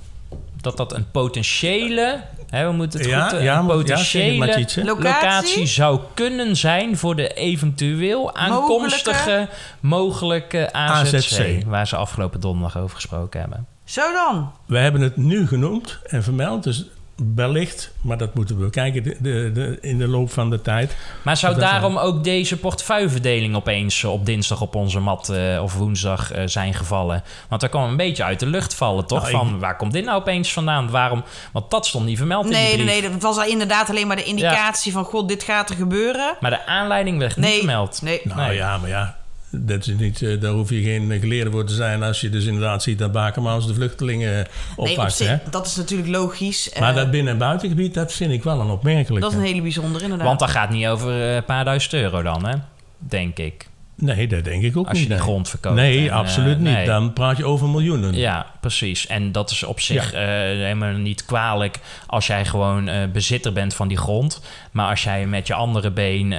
dat 0.61 0.77
dat 0.77 0.93
een 0.95 1.11
potentiële, 1.11 2.21
we 2.51 2.73
moeten 2.73 3.01
het 3.01 3.09
Ja, 3.09 3.29
goed, 3.29 3.39
eh, 3.39 3.45
ja, 3.45 3.59
een 3.59 3.67
ja, 3.67 3.73
potentiële 3.73 4.47
het? 4.47 4.81
Locatie? 4.85 5.67
zou 5.67 6.01
kunnen 6.15 6.57
zijn 6.57 6.97
voor 6.97 7.17
de 7.17 7.29
eventueel 7.35 8.35
aankomstige 8.35 9.49
mogelijke 9.81 10.73
AZC, 10.73 11.15
AZC. 11.15 11.65
waar 11.67 11.87
ze 11.87 11.97
afgelopen 11.97 12.41
donderdag 12.41 12.79
over 12.83 12.95
gesproken 12.97 13.41
hebben. 13.41 13.67
Zo 13.85 14.13
dan. 14.13 14.53
We 14.67 14.79
hebben 14.79 15.01
het 15.01 15.17
nu 15.17 15.47
genoemd 15.47 15.99
en 16.07 16.23
vermeld, 16.23 16.63
dus 16.63 16.87
wellicht, 17.35 17.93
maar 18.01 18.17
dat 18.19 18.35
moeten 18.35 18.59
we 18.59 18.65
bekijken 18.65 19.03
de, 19.03 19.17
de, 19.21 19.51
de, 19.55 19.79
in 19.81 19.99
de 19.99 20.09
loop 20.09 20.31
van 20.33 20.51
de 20.51 20.63
tijd. 20.63 20.97
Maar 21.23 21.37
zou 21.37 21.59
daarom 21.59 21.97
ook 21.99 22.25
deze 22.25 22.57
portefeuilleverdeling 22.57 23.57
opeens 23.57 24.05
op 24.05 24.27
dinsdag 24.27 24.61
op 24.61 24.75
onze 24.75 25.01
mat 25.01 25.29
eh, 25.29 25.63
of 25.63 25.75
woensdag 25.75 26.33
eh, 26.33 26.43
zijn 26.47 26.75
gevallen? 26.75 27.23
Want 27.49 27.61
daar 27.61 27.71
kwam 27.71 27.89
een 27.89 27.97
beetje 27.97 28.25
uit 28.25 28.41
de 28.41 28.47
lucht 28.47 28.75
vallen, 28.75 29.07
toch? 29.07 29.19
Nou, 29.19 29.31
ik- 29.33 29.37
Van 29.39 29.59
waar 29.59 29.77
komt 29.77 29.93
dit 29.93 30.05
nou 30.05 30.21
opeens 30.21 30.53
vandaan? 30.53 30.91
Waarom? 30.91 31.25
Want 31.53 31.71
dat 31.71 31.87
stond 31.87 32.05
niet 32.07 32.17
vermeld 32.19 32.45
in 32.45 32.51
Nee, 32.51 32.61
die 32.77 32.77
nee, 32.77 32.87
brief. 32.87 33.01
nee, 33.03 33.11
dat 33.13 33.23
was 33.23 33.37
al 33.37 33.45
inderdaad 33.51 33.91
alleen 33.91 34.07
maar 34.07 34.17
de 34.17 34.25
indicatie 34.25 34.93
van... 34.93 35.05
God, 35.05 35.29
dit 35.29 35.43
gaat 35.43 35.71
er 35.71 35.77
gebeuren. 35.77 36.37
Maar 36.41 36.51
de 36.51 36.67
aanleiding 36.67 37.19
werd 37.19 37.37
niet 37.37 37.45
Nee, 37.47 37.57
vermeld. 37.59 38.03
nee. 38.03 38.21
Nou 38.25 38.41
Nee. 38.41 38.57
ja, 38.57 38.79
maar 38.79 38.89
ja, 38.89 39.17
dat 39.59 39.87
is 39.87 39.95
niet, 39.99 40.23
eh, 40.23 40.41
daar 40.41 40.53
hoef 40.53 40.71
je 40.71 40.83
geen 40.83 41.19
geleerde 41.21 41.51
voor 41.51 41.65
te 41.67 41.75
zijn 41.75 42.03
als 42.03 42.21
je 42.21 42.29
dus 42.31 42.45
inderdaad 42.45 42.83
ziet 42.83 42.99
dat 42.99 43.13
Bakermaans 43.13 43.67
de 43.67 43.75
vluchtelingen 43.75 44.33
Nee, 44.35 44.45
op 44.77 44.89
oppakt. 44.89 45.15
zich, 45.15 45.29
hè? 45.29 45.37
dat 45.51 45.67
is 45.67 45.77
natuurlijk 45.77 46.09
logisch. 46.09 46.71
Maar 46.79 46.91
Eh, 46.91 46.97
dat 46.97 47.11
binnen- 47.11 47.33
en 47.33 47.39
buitengebied, 47.39 47.95
dat 47.95 48.13
vind 48.13 48.33
ik 48.33 48.43
wel 48.45 48.61
een 48.61 48.71
opmerkelijke. 48.71 49.21
dat 49.21 49.33
is 49.33 49.39
een 49.39 49.45
hele 49.53 49.63
bijzondere, 49.63 50.03
inderdaad. 50.05 50.27
Want 50.27 50.39
dat 50.39 50.51
gaat 50.51 50.71
niet 50.71 50.87
over 50.87 51.11
eh, 51.23 51.35
een 51.35 51.45
paar 51.45 51.65
duizend 51.65 51.93
euro 51.93 52.23
dan, 52.23 52.47
hè? 52.47 52.55
Denk 52.99 53.39
ik. 53.39 53.69
Nee, 53.99 54.27
dat 54.29 54.45
denk 54.45 54.63
ik 54.63 54.77
ook 54.77 54.89
Als 54.89 54.93
niet. 54.93 55.03
je 55.03 55.09
die 55.09 55.17
nee. 55.17 55.27
grond 55.27 55.49
verkoopt. 55.49 55.75
Nee, 55.75 55.99
En, 55.99 56.07
eh, 56.07 56.17
absoluut 56.17 56.59
niet. 56.59 56.73
nee. 56.73 56.87
Dan 56.87 57.13
praat 57.13 57.37
je 57.37 57.45
over 57.45 57.69
miljoenen. 57.69 58.15
Ja, 58.15 58.47
precies. 58.61 59.07
En 59.07 59.33
dat 59.33 59.51
is 59.51 59.63
op 59.63 59.81
zich 59.81 60.13
eh, 60.13 60.23
helemaal 60.27 60.93
niet 60.93 61.25
kwalijk 61.25 61.79
als 62.07 62.27
jij 62.27 62.45
gewoon 62.45 62.89
eh, 62.89 63.09
bezitter 63.13 63.53
bent 63.53 63.75
van 63.75 63.89
die 63.89 63.97
grond. 63.97 64.41
Maar 64.71 64.91
als 64.91 65.03
jij 65.03 65.27
met 65.27 65.47
je 65.47 65.55
andere 65.55 65.91
been 65.91 66.33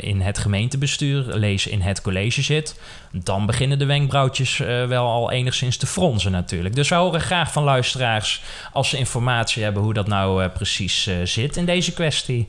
in 0.00 0.20
het 0.20 0.38
gemeentebestuur, 0.38 1.24
lees 1.26 1.66
in 1.66 1.80
het 1.80 2.00
college 2.00 2.42
zit, 2.42 2.80
dan 3.12 3.46
beginnen 3.46 3.78
de 3.78 3.84
wenkbrauwtjes 3.84 4.56
wel 4.88 5.06
al 5.06 5.30
enigszins 5.30 5.76
te 5.76 5.86
fronsen 5.86 6.32
natuurlijk. 6.32 6.74
Dus 6.74 6.88
wij 6.88 6.98
horen 6.98 7.20
graag 7.20 7.52
van 7.52 7.62
luisteraars 7.62 8.42
als 8.72 8.88
ze 8.88 8.98
informatie 8.98 9.62
hebben 9.62 9.82
hoe 9.82 9.94
dat 9.94 10.06
nou 10.06 10.48
precies 10.48 11.10
zit 11.24 11.56
in 11.56 11.64
deze 11.64 11.92
kwestie. 11.92 12.48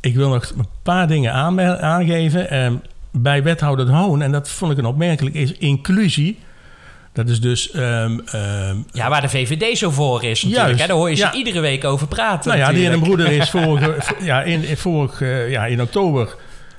Ik 0.00 0.14
wil 0.14 0.28
nog 0.28 0.52
een 0.56 0.68
paar 0.82 1.08
dingen 1.08 1.32
aangeven. 1.80 2.82
Bij 3.12 3.42
wethouder 3.42 3.86
De 3.86 3.92
Hoon, 3.92 4.22
en 4.22 4.32
dat 4.32 4.48
vond 4.48 4.72
ik 4.72 4.78
een 4.78 4.84
opmerkelijk, 4.86 5.34
is 5.34 5.52
inclusie. 5.52 6.38
Dat 7.12 7.28
is 7.28 7.40
dus... 7.40 7.70
ehm, 7.70 8.18
ehm, 8.26 8.76
Ja, 8.92 9.08
waar 9.08 9.20
de 9.20 9.28
VVD 9.28 9.78
zo 9.78 9.90
voor 9.90 10.24
is 10.24 10.42
natuurlijk. 10.42 10.66
Juist, 10.66 10.80
Hè? 10.80 10.86
Daar 10.86 10.96
hoor 10.96 11.10
je 11.10 11.16
ze 11.16 11.30
iedere 11.32 11.60
week 11.60 11.84
over 11.84 12.06
praten. 12.06 12.50
nou 12.50 12.60
ja, 12.60 12.72
die 12.72 12.88
en 12.88 13.00
broeder 13.00 13.32
is 13.32 13.50
vorige, 13.60 13.96
ja, 14.20 14.42
in, 14.42 14.64
in, 14.64 14.76
vorig, 14.76 15.20
eh, 15.20 15.50
ja, 15.50 15.66
in 15.66 15.82
oktober... 15.82 16.36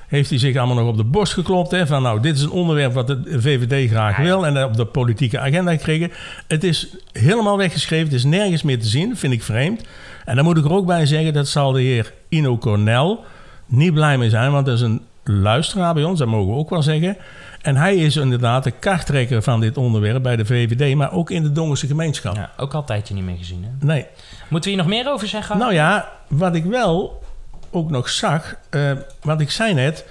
heeft 0.08 0.30
hij 0.30 0.39
zich 0.39 0.56
allemaal 0.58 0.76
nog 0.76 0.88
op 0.88 0.98
de 0.98 1.04
borst 1.04 1.34
geklopt. 1.34 1.72
Hè, 1.72 1.88
van 1.88 2.02
nou, 2.02 2.20
dit 2.22 2.36
is 2.36 2.41
een 2.41 2.52
onderwerp 2.52 2.94
wat 2.94 3.08
de 3.08 3.22
VVD 3.26 3.89
graag 3.89 4.17
Ja, 4.17 4.24
wil. 4.24 4.46
En 4.46 4.63
op 4.63 4.76
de 4.76 4.86
politieke 4.86 5.39
agenda 5.39 5.72
gekregen. 5.72 6.12
Het 6.48 6.63
is 6.63 6.88
helemaal 7.12 7.58
weggeschreven. 7.58 8.06
Het 8.06 8.15
is 8.15 8.24
nergens 8.24 8.63
meer 8.63 8.80
te 8.80 8.88
zien. 8.88 9.17
Vind 9.17 9.34
ik 9.34 9.44
vreemd. 9.44 9.82
En 10.26 10.36
dan 10.36 10.46
moet 10.46 10.58
ik 10.58 10.65
er 10.65 10.74
ook 10.74 10.86
bij 10.86 11.06
zeggen... 11.06 11.34
dat 11.34 11.48
zal 11.48 11.72
de 11.72 11.82
heer 11.82 12.13
Ino 12.30 12.58
Cornel 12.58 13.24
niet 13.65 13.94
blij 13.94 14.17
mee 14.17 14.30
zijn. 14.30 14.52
Want 14.52 14.65
dat 14.65 14.76
is 14.76 14.82
een 14.82 15.02
luisteraar 15.32 15.94
bij 15.94 16.04
ons. 16.04 16.20
Dat 16.20 16.28
mogen 16.28 16.54
we 16.54 16.60
ook 16.60 16.70
wel 16.70 16.84
zeggen. 16.84 17.17
En 17.62 17.76
hij 17.76 17.96
is 17.96 18.15
inderdaad 18.15 18.63
de 18.63 18.72
karttrekker 18.72 19.41
van 19.41 19.60
dit 19.60 19.78
onderwerp 19.78 20.24
bij 20.24 20.36
de 20.36 20.46
VVD. 20.46 20.96
Maar 20.96 21.12
ook 21.12 21.30
in 21.30 21.44
de 21.44 21.52
Dongerse 21.52 21.88
gemeenschap. 21.88 22.36
Ja, 22.36 22.52
ook 22.58 22.74
al 22.74 22.80
een 22.80 22.86
tijdje 22.86 23.13
niet 23.13 23.24
meer 23.24 23.38
gezien. 23.38 23.63
Hè? 23.63 23.86
Nee. 23.86 24.06
Moeten 24.50 24.70
we 24.70 24.76
hier 24.76 24.86
nog 24.86 24.96
meer 24.96 25.12
over 25.12 25.28
zeggen? 25.28 25.58
Nou 25.58 25.74
ja, 25.74 26.12
wat 26.28 26.56
ik 26.56 26.65
wel 26.65 27.24
ook 27.70 27.89
nog 27.89 28.10
zag, 28.10 28.56
eh, 28.70 28.91
wat 29.22 29.41
ik 29.41 29.52
zei 29.52 29.74
net, 29.74 30.06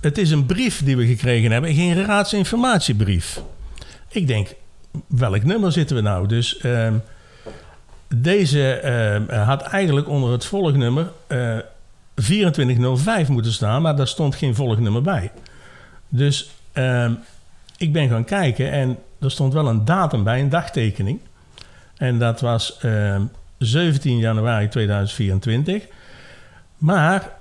het 0.00 0.18
is 0.18 0.30
een 0.30 0.46
brief 0.46 0.84
die 0.84 0.96
we 0.96 1.06
gekregen 1.06 1.50
hebben, 1.50 1.74
geen 1.74 2.04
raadsinformatiebrief. 2.04 3.40
Ik 4.08 4.26
denk, 4.26 4.54
welk 5.06 5.42
nummer 5.42 5.72
zitten 5.72 5.96
we 5.96 6.02
nou? 6.02 6.26
Dus 6.28 6.58
ehm, 6.58 6.94
deze 8.14 8.72
ehm, 8.72 9.44
had 9.44 9.62
eigenlijk 9.62 10.08
onder 10.08 10.32
het 10.32 10.44
volgnummer 10.44 11.10
2405 12.16 13.28
moeten 13.28 13.52
staan, 13.52 13.82
maar 13.82 13.96
daar 13.96 14.08
stond 14.08 14.34
geen 14.34 14.54
volgnummer 14.54 15.02
bij. 15.02 15.30
Dus 16.08 16.50
ehm, 16.72 17.12
ik 17.76 17.92
ben 17.92 18.08
gaan 18.08 18.24
kijken 18.24 18.70
en 18.70 18.98
er 19.20 19.30
stond 19.30 19.52
wel 19.52 19.68
een 19.68 19.84
datum 19.84 20.24
bij, 20.24 20.40
een 20.40 20.48
dagtekening. 20.48 21.20
En 21.96 22.18
dat 22.18 22.40
was 22.40 22.78
ehm, 22.78 23.22
17 23.58 24.18
januari 24.18 24.68
2024. 24.68 25.86
Maar 26.78 27.32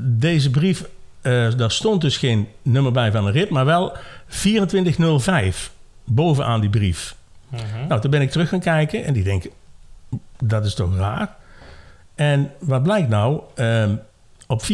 deze 0.00 0.50
brief, 0.50 0.84
eh, 1.20 1.54
daar 1.56 1.70
stond 1.70 2.00
dus 2.00 2.16
geen 2.16 2.48
nummer 2.62 2.92
bij 2.92 3.12
van 3.12 3.26
een 3.26 3.32
rit, 3.32 3.50
maar 3.50 3.64
wel 3.64 3.96
2405 4.26 5.72
bovenaan 6.04 6.60
die 6.60 6.70
brief. 6.70 7.16
Nou, 7.88 8.00
toen 8.00 8.10
ben 8.10 8.20
ik 8.20 8.30
terug 8.30 8.48
gaan 8.48 8.60
kijken 8.60 9.04
en 9.04 9.12
die 9.12 9.24
denken, 9.24 9.50
dat 10.38 10.64
is 10.64 10.74
toch 10.74 10.96
raar? 10.96 11.36
En 12.22 12.50
wat 12.60 12.82
blijkt 12.82 13.08
nou? 13.08 13.40
Ehm, 13.54 13.94
op 14.46 14.62
24.05.2022 14.62 14.68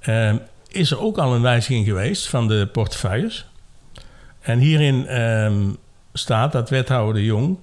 ehm, 0.00 0.36
is 0.70 0.90
er 0.90 1.00
ook 1.00 1.18
al 1.18 1.34
een 1.34 1.42
wijziging 1.42 1.86
geweest 1.86 2.28
van 2.28 2.48
de 2.48 2.68
portefeuilles. 2.72 3.46
En 4.40 4.58
hierin 4.58 5.06
ehm, 5.06 5.54
staat 6.12 6.52
dat 6.52 6.70
wethouder 6.70 7.14
de 7.14 7.24
Jong 7.24 7.58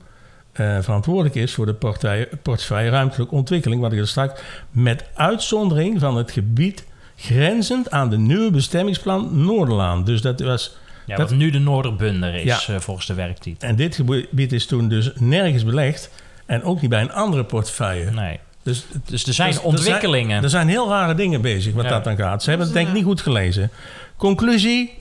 eh, 0.51 0.77
verantwoordelijk 0.81 1.35
is 1.35 1.53
voor 1.53 1.65
de 1.65 1.73
portefeuille, 1.73 2.29
portefeuille 2.41 2.89
ruimtelijke 2.89 3.35
ontwikkeling, 3.35 3.81
wat 3.81 3.91
ik 3.93 3.99
er 3.99 4.07
straks, 4.07 4.41
met 4.71 5.03
uitzondering 5.13 5.99
van 5.99 6.17
het 6.17 6.31
gebied 6.31 6.85
grenzend 7.15 7.91
aan 7.91 8.09
de 8.09 8.17
nieuwe 8.17 8.51
bestemmingsplan 8.51 9.43
Noorderlaan. 9.45 10.03
Dus 10.03 10.21
dat 10.21 10.39
was 10.39 10.77
Ja, 11.05 11.15
dat- 11.15 11.29
wat 11.29 11.37
nu 11.37 11.49
de 11.49 11.59
Noorderbunder 11.59 12.35
is, 12.35 12.65
Ja. 12.65 12.73
eh, 12.73 12.79
volgens 12.81 13.07
de 13.07 13.13
werktitel. 13.13 13.67
en 13.67 13.75
dit 13.75 13.95
gebied 13.95 14.51
is 14.53 14.65
toen 14.65 14.87
dus 14.89 15.11
nergens 15.15 15.63
belegd. 15.65 16.09
En 16.53 16.63
ook 16.63 16.81
niet 16.81 16.89
bij 16.89 17.01
een 17.01 17.13
andere 17.13 17.43
portefeuille. 17.43 18.11
Nee. 18.11 18.39
Dus, 18.63 18.85
Dus 19.05 19.23
er 19.27 19.33
zijn 19.33 19.51
dus 19.51 19.61
ontwikkelingen. 19.61 20.43
Er 20.43 20.49
zijn 20.49 20.67
heel 20.67 20.89
rare 20.89 21.15
dingen 21.15 21.41
bezig 21.41 21.73
wat 21.73 21.83
Ja. 21.83 21.89
dat 21.89 22.03
dan 22.03 22.17
gaat. 22.17 22.43
Ze 22.43 22.49
hebben 22.49 22.67
het 22.67 22.75
denk 22.75 22.87
ik 22.87 22.93
niet 22.93 23.03
goed 23.03 23.21
gelezen. 23.21 23.69
Conclusie. 24.17 24.93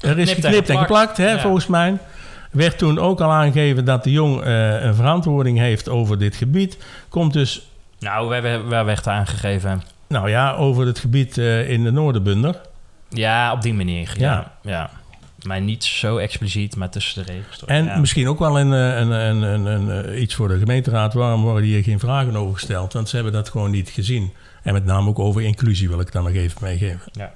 Er 0.00 0.18
is 0.18 0.28
Geknipt 0.28 0.36
en 0.36 0.42
geknipt 0.42 0.68
en 0.70 0.78
geplakt. 0.78 1.16
hè, 1.16 1.30
Ja. 1.30 1.38
volgens 1.40 1.66
mij. 1.66 1.98
Werd 2.50 2.78
toen 2.78 2.98
ook 2.98 3.20
al 3.20 3.30
aangegeven 3.30 3.84
dat 3.84 4.04
de 4.04 4.10
jong 4.10 4.42
eh, 4.42 4.82
een 4.84 4.94
verantwoording 4.94 5.58
heeft 5.58 5.88
over 5.88 6.18
dit 6.18 6.36
gebied. 6.36 6.78
Komt 7.08 7.32
dus, 7.32 7.68
Nou, 7.98 8.28
waar, 8.28 8.42
waar 8.42 8.68
waar 8.68 8.84
werd 8.84 9.06
er 9.06 9.12
aangegeven? 9.12 9.82
nou 10.08 10.30
ja, 10.30 10.52
over 10.54 10.86
het 10.86 10.98
gebied 10.98 11.38
eh, 11.38 11.70
in 11.70 11.84
de 11.84 11.90
Noorderbunder. 11.90 12.60
Ja, 13.08 13.52
op 13.52 13.62
die 13.62 13.74
manier. 13.74 14.14
Ja. 14.18 14.32
Ja. 14.62 14.70
ja. 14.70 14.90
Maar 15.46 15.60
niet 15.60 15.84
zo 15.84 16.16
expliciet, 16.16 16.76
maar 16.76 16.90
tussen 16.90 17.24
de 17.26 17.32
regels. 17.32 17.58
door. 17.58 17.68
En 17.68 17.84
ja. 17.84 17.98
misschien 17.98 18.28
ook 18.28 18.38
wel 18.38 18.58
een, 18.58 18.72
eh, 18.72 18.98
een, 18.98 19.10
een, 19.10 19.66
een, 19.66 20.04
eh, 20.04 20.20
iets 20.20 20.34
voor 20.34 20.48
de 20.48 20.58
gemeenteraad. 20.58 21.14
Waarom 21.14 21.42
worden 21.42 21.64
hier 21.64 21.82
geen 21.82 21.98
vragen 21.98 22.36
over 22.36 22.54
gesteld? 22.54 22.92
Want 22.92 23.08
ze 23.08 23.14
hebben 23.14 23.32
dat 23.32 23.48
gewoon 23.48 23.70
niet 23.70 23.88
gezien. 23.88 24.32
En 24.62 24.72
met 24.72 24.84
name 24.84 25.08
ook 25.08 25.18
over 25.18 25.42
inclusie 25.42 25.88
wil 25.88 26.00
ik 26.00 26.12
dan 26.12 26.24
nog 26.24 26.32
even 26.32 26.58
meegeven. 26.60 27.10
Ja. 27.12 27.32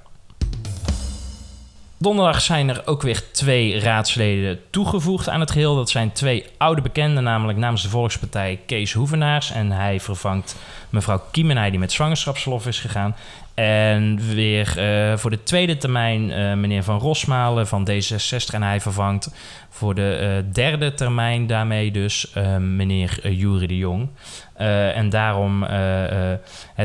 Donderdag 1.97 2.41
zijn 2.41 2.69
er 2.69 2.81
ook 2.85 3.01
weer 3.01 3.31
twee 3.31 3.79
raadsleden 3.79 4.59
toegevoegd 4.69 5.29
aan 5.29 5.39
het 5.39 5.51
geheel. 5.51 5.75
Dat 5.75 5.89
zijn 5.89 6.11
twee 6.11 6.45
oude 6.57 6.81
bekenden, 6.81 7.23
namelijk 7.23 7.57
namens 7.57 7.81
de 7.81 7.89
Volkspartij 7.89 8.59
Kees 8.65 8.93
Hoevenaars. 8.93 9.51
En 9.51 9.71
hij 9.71 9.99
vervangt 9.99 10.55
mevrouw 10.89 11.21
Kiemenij, 11.31 11.69
die 11.69 11.79
met 11.79 11.91
zwangerschapsverlof 11.91 12.67
is 12.67 12.79
gegaan. 12.79 13.15
En 13.55 14.19
weer 14.33 14.77
eh, 14.77 15.17
voor 15.17 15.29
de 15.29 15.43
tweede 15.43 15.77
termijn 15.77 16.31
eh, 16.31 16.53
meneer 16.53 16.83
Van 16.83 16.99
Rosmalen 16.99 17.67
van 17.67 17.89
D66. 17.89 18.53
En 18.53 18.63
hij 18.63 18.81
vervangt 18.81 19.35
voor 19.69 19.95
de 19.95 20.15
eh, 20.15 20.53
derde 20.53 20.93
termijn 20.93 21.47
daarmee 21.47 21.91
dus 21.91 22.33
meneer 22.59 23.19
uh, 23.23 23.39
Jury 23.39 23.67
de 23.67 23.77
Jong. 23.77 24.09
En 24.53 25.09
daarom, 25.09 25.65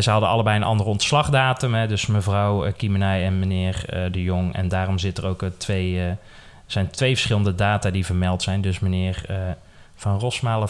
ze 0.00 0.10
hadden 0.10 0.28
allebei 0.28 0.56
een 0.56 0.62
andere 0.62 0.88
ontslagdatum. 0.88 1.74
Hè, 1.74 1.86
dus 1.86 2.06
mevrouw 2.06 2.72
Kiemenij 2.72 3.24
en 3.24 3.38
meneer 3.38 4.08
de 4.12 4.22
Jong. 4.22 4.54
En 4.54 4.68
daarom 4.68 4.98
zit 4.98 5.18
er 5.18 5.26
ook 5.26 5.44
twee, 5.56 6.16
zijn 6.66 6.90
twee 6.90 7.14
verschillende 7.14 7.54
data 7.54 7.90
die 7.90 8.06
vermeld 8.06 8.42
zijn. 8.42 8.60
Dus 8.60 8.78
meneer 8.78 9.24
Van 9.94 10.18
Rosmalen 10.18 10.68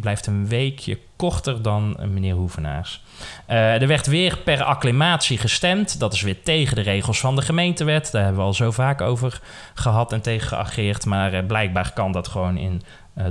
blijft 0.00 0.26
een 0.26 0.48
weekje 0.48 0.98
korter 1.16 1.62
dan 1.62 1.96
meneer 2.12 2.34
Hoevenaars. 2.34 3.02
er 3.46 3.86
werd 3.86 4.06
weer 4.06 4.38
per 4.38 4.62
acclamatie 4.62 5.38
gestemd. 5.38 6.00
Dat 6.00 6.12
is 6.12 6.22
weer 6.22 6.42
tegen 6.42 6.76
de 6.76 6.82
regels 6.82 7.20
van 7.20 7.36
de 7.36 7.42
gemeentewet. 7.42 8.12
Daar 8.12 8.22
hebben 8.22 8.40
we 8.40 8.46
al 8.46 8.54
zo 8.54 8.70
vaak 8.70 9.00
over 9.00 9.40
gehad 9.74 10.12
en 10.12 10.20
tegen 10.20 10.48
geageerd. 10.48 11.06
Maar 11.06 11.44
blijkbaar 11.44 11.92
kan 11.92 12.12
dat 12.12 12.28
gewoon 12.28 12.56
in 12.56 12.82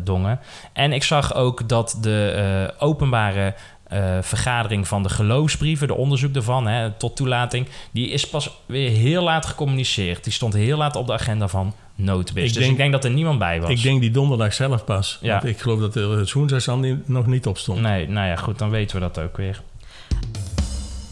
Dongen. 0.04 0.40
En 0.74 0.94
ik 0.94 1.04
zag 1.04 1.34
ook 1.34 1.70
dat 1.70 1.98
de 2.02 2.74
openbare 2.78 3.54
eh, 3.92 4.18
vergadering 4.22 4.88
van 4.88 5.04
de 5.04 5.10
geloofsbrieven, 5.10 5.88
de 5.88 5.94
onderzoek 5.94 6.36
ervan, 6.36 6.68
hè, 6.68 6.92
tot 6.92 7.16
toelating, 7.16 7.68
die 7.92 8.10
is 8.10 8.30
pas 8.30 8.62
weer 8.66 8.90
heel 8.90 9.24
laat 9.24 9.46
gecommuniceerd. 9.46 10.24
Die 10.24 10.34
stond 10.34 10.54
heel 10.54 10.78
laat 10.78 10.96
op 10.96 11.08
de 11.08 11.14
agenda 11.14 11.48
van 11.48 11.74
noodbis. 11.96 12.44
Ik 12.44 12.54
dus 12.54 12.58
denk- 12.58 12.72
ik 12.72 12.78
denk 12.78 12.92
dat 12.92 13.04
er 13.04 13.12
niemand 13.12 13.40
bij 13.40 13.62
was. 13.62 13.70
Ik 13.70 13.82
denk 13.82 14.02
die 14.02 14.12
donderdag 14.12 14.54
zelf 14.54 14.84
pas. 14.84 15.18
Ja. 15.22 15.32
Want 15.32 15.46
ik 15.46 15.60
geloof 15.60 15.80
dat 15.80 15.96
er 15.96 16.18
het 16.18 16.32
woensdag 16.32 16.78
nog 17.06 17.26
niet 17.26 17.48
op 17.48 17.58
stond. 17.58 17.82
Nee, 17.82 18.10
nou 18.10 18.28
ja, 18.28 18.36
goed, 18.36 18.60
dan 18.60 18.70
weten 18.70 18.96
we 18.96 19.02
dat 19.02 19.20
ook 19.20 19.38
weer. 19.38 19.62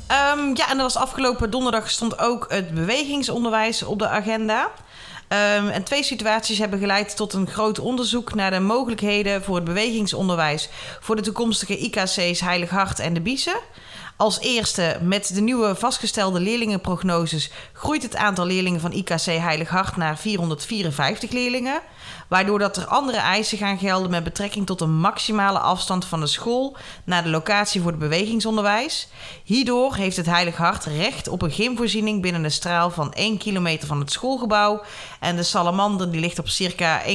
Ehm, 0.08 0.48
ja, 0.54 0.70
en 0.70 0.78
dat 0.78 0.94
was 0.94 0.96
afgelopen 0.96 1.50
donderdag 1.52 1.90
stond 1.90 2.20
ook 2.20 2.46
het 2.50 2.74
bewegingsonderwijs 2.74 3.84
op 3.84 4.00
de 4.00 4.08
agenda. 4.08 4.72
Ehm, 5.28 5.68
en 5.68 5.84
twee 5.84 6.04
situaties 6.04 6.58
hebben 6.58 6.80
geleid 6.80 7.16
tot 7.16 7.34
een 7.34 7.48
groot 7.48 7.80
onderzoek 7.80 8.34
naar 8.34 8.52
de 8.52 8.60
mogelijkheden 8.60 9.44
voor 9.44 9.56
het 9.56 9.64
bewegingsonderwijs 9.64 10.70
voor 11.00 11.16
de 11.16 11.22
toekomstige 11.22 11.78
IKC's 11.78 12.40
Heilig 12.40 12.70
Hart 12.70 13.00
en 13.00 13.14
de 13.14 13.22
Biezen. 13.22 13.60
Als 14.20 14.40
eerste, 14.40 14.98
met 15.02 15.34
de 15.34 15.42
nieuwe 15.42 15.76
vastgestelde 15.76 16.40
leerlingenprognoses 16.40 17.52
groeit 17.74 18.04
het 18.04 18.16
aantal 18.16 18.46
leerlingen 18.46 18.80
van 18.80 18.92
IKC 18.92 19.26
Heilig 19.26 19.70
Hart 19.70 19.96
naar 19.96 20.18
454 20.18 21.32
leerlingen. 21.32 21.82
Waardoor 22.28 22.60
dat 22.60 22.78
er 22.78 22.86
andere 22.86 23.18
eisen 23.18 23.58
gaan 23.58 23.78
gelden 23.78 24.10
met 24.10 24.24
betrekking 24.24 24.66
tot 24.66 24.82
een 24.82 25.00
maximale 25.00 25.60
afstand 25.60 26.06
van 26.06 26.20
de 26.20 26.28
school 26.28 26.78
naar 27.04 27.24
de 27.24 27.30
locatie 27.30 27.82
voor 27.82 27.92
het 27.92 28.00
bewegingsonderwijs. 28.00 29.08
Hierdoor 29.44 29.96
heeft 29.96 30.18
het 30.18 30.26
Heilig 30.26 30.58
Hart 30.58 30.86
recht 30.86 31.28
op 31.28 31.42
een 31.42 31.52
gymvoorziening 31.52 32.22
binnen 32.22 32.44
een 32.44 32.52
straal 32.52 32.90
van 32.90 33.14
1 33.14 33.38
kilometer 33.38 33.88
van 33.88 34.00
het 34.00 34.12
schoolgebouw. 34.12 34.82
En 35.20 35.36
de 35.36 35.44
Salamander 35.44 36.12
die 36.12 36.22
ligt 36.22 36.40
op 36.40 36.48
circa 36.48 37.02
1,3 37.06 37.12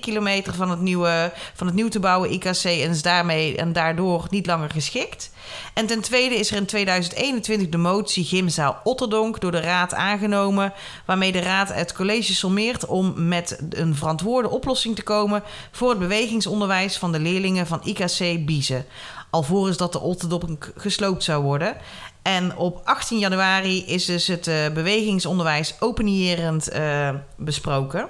kilometer 0.00 0.54
van 0.54 0.70
het, 0.70 0.80
nieuwe, 0.80 1.32
van 1.54 1.66
het 1.66 1.76
nieuw 1.76 1.88
te 1.88 2.00
bouwen 2.00 2.32
IKC 2.32 2.64
en 2.64 2.90
is 2.90 3.02
daarmee 3.02 3.56
en 3.56 3.72
daardoor 3.72 4.26
niet 4.30 4.46
langer 4.46 4.70
geschikt. 4.70 5.30
En 5.74 5.86
ten 5.86 6.00
tweede 6.00 6.34
is 6.34 6.50
er 6.50 6.56
in 6.56 6.66
2021 6.66 7.68
de 7.68 7.76
motie 7.76 8.24
Gymzaal 8.24 8.80
Otterdonk 8.84 9.40
door 9.40 9.50
de 9.50 9.60
Raad 9.60 9.94
aangenomen, 9.94 10.72
waarmee 11.06 11.32
de 11.32 11.40
Raad 11.40 11.74
het 11.74 11.92
college 11.92 12.34
sommeert 12.34 12.86
om 12.86 13.28
met 13.28 13.58
een 13.70 13.94
verantwoorde 14.32 14.66
oplossing 14.66 14.96
te 14.96 15.02
komen 15.02 15.42
voor 15.70 15.90
het 15.90 15.98
bewegingsonderwijs 15.98 16.98
van 16.98 17.12
de 17.12 17.20
leerlingen 17.20 17.66
van 17.66 17.80
IKC 17.84 18.46
Biezen. 18.46 18.84
Alvorens 19.30 19.76
dat 19.76 19.92
de 19.92 20.00
Otterdonk 20.00 20.72
gesloopt 20.76 21.22
zou 21.22 21.42
worden. 21.42 21.76
En 22.22 22.56
op 22.56 22.80
18 22.84 23.18
januari 23.18 23.84
is 23.86 24.04
dus 24.04 24.26
het 24.26 24.46
eh, 24.46 24.54
bewegingsonderwijs 24.74 25.74
openierend 25.80 26.68
eh, 26.68 27.10
besproken. 27.36 28.08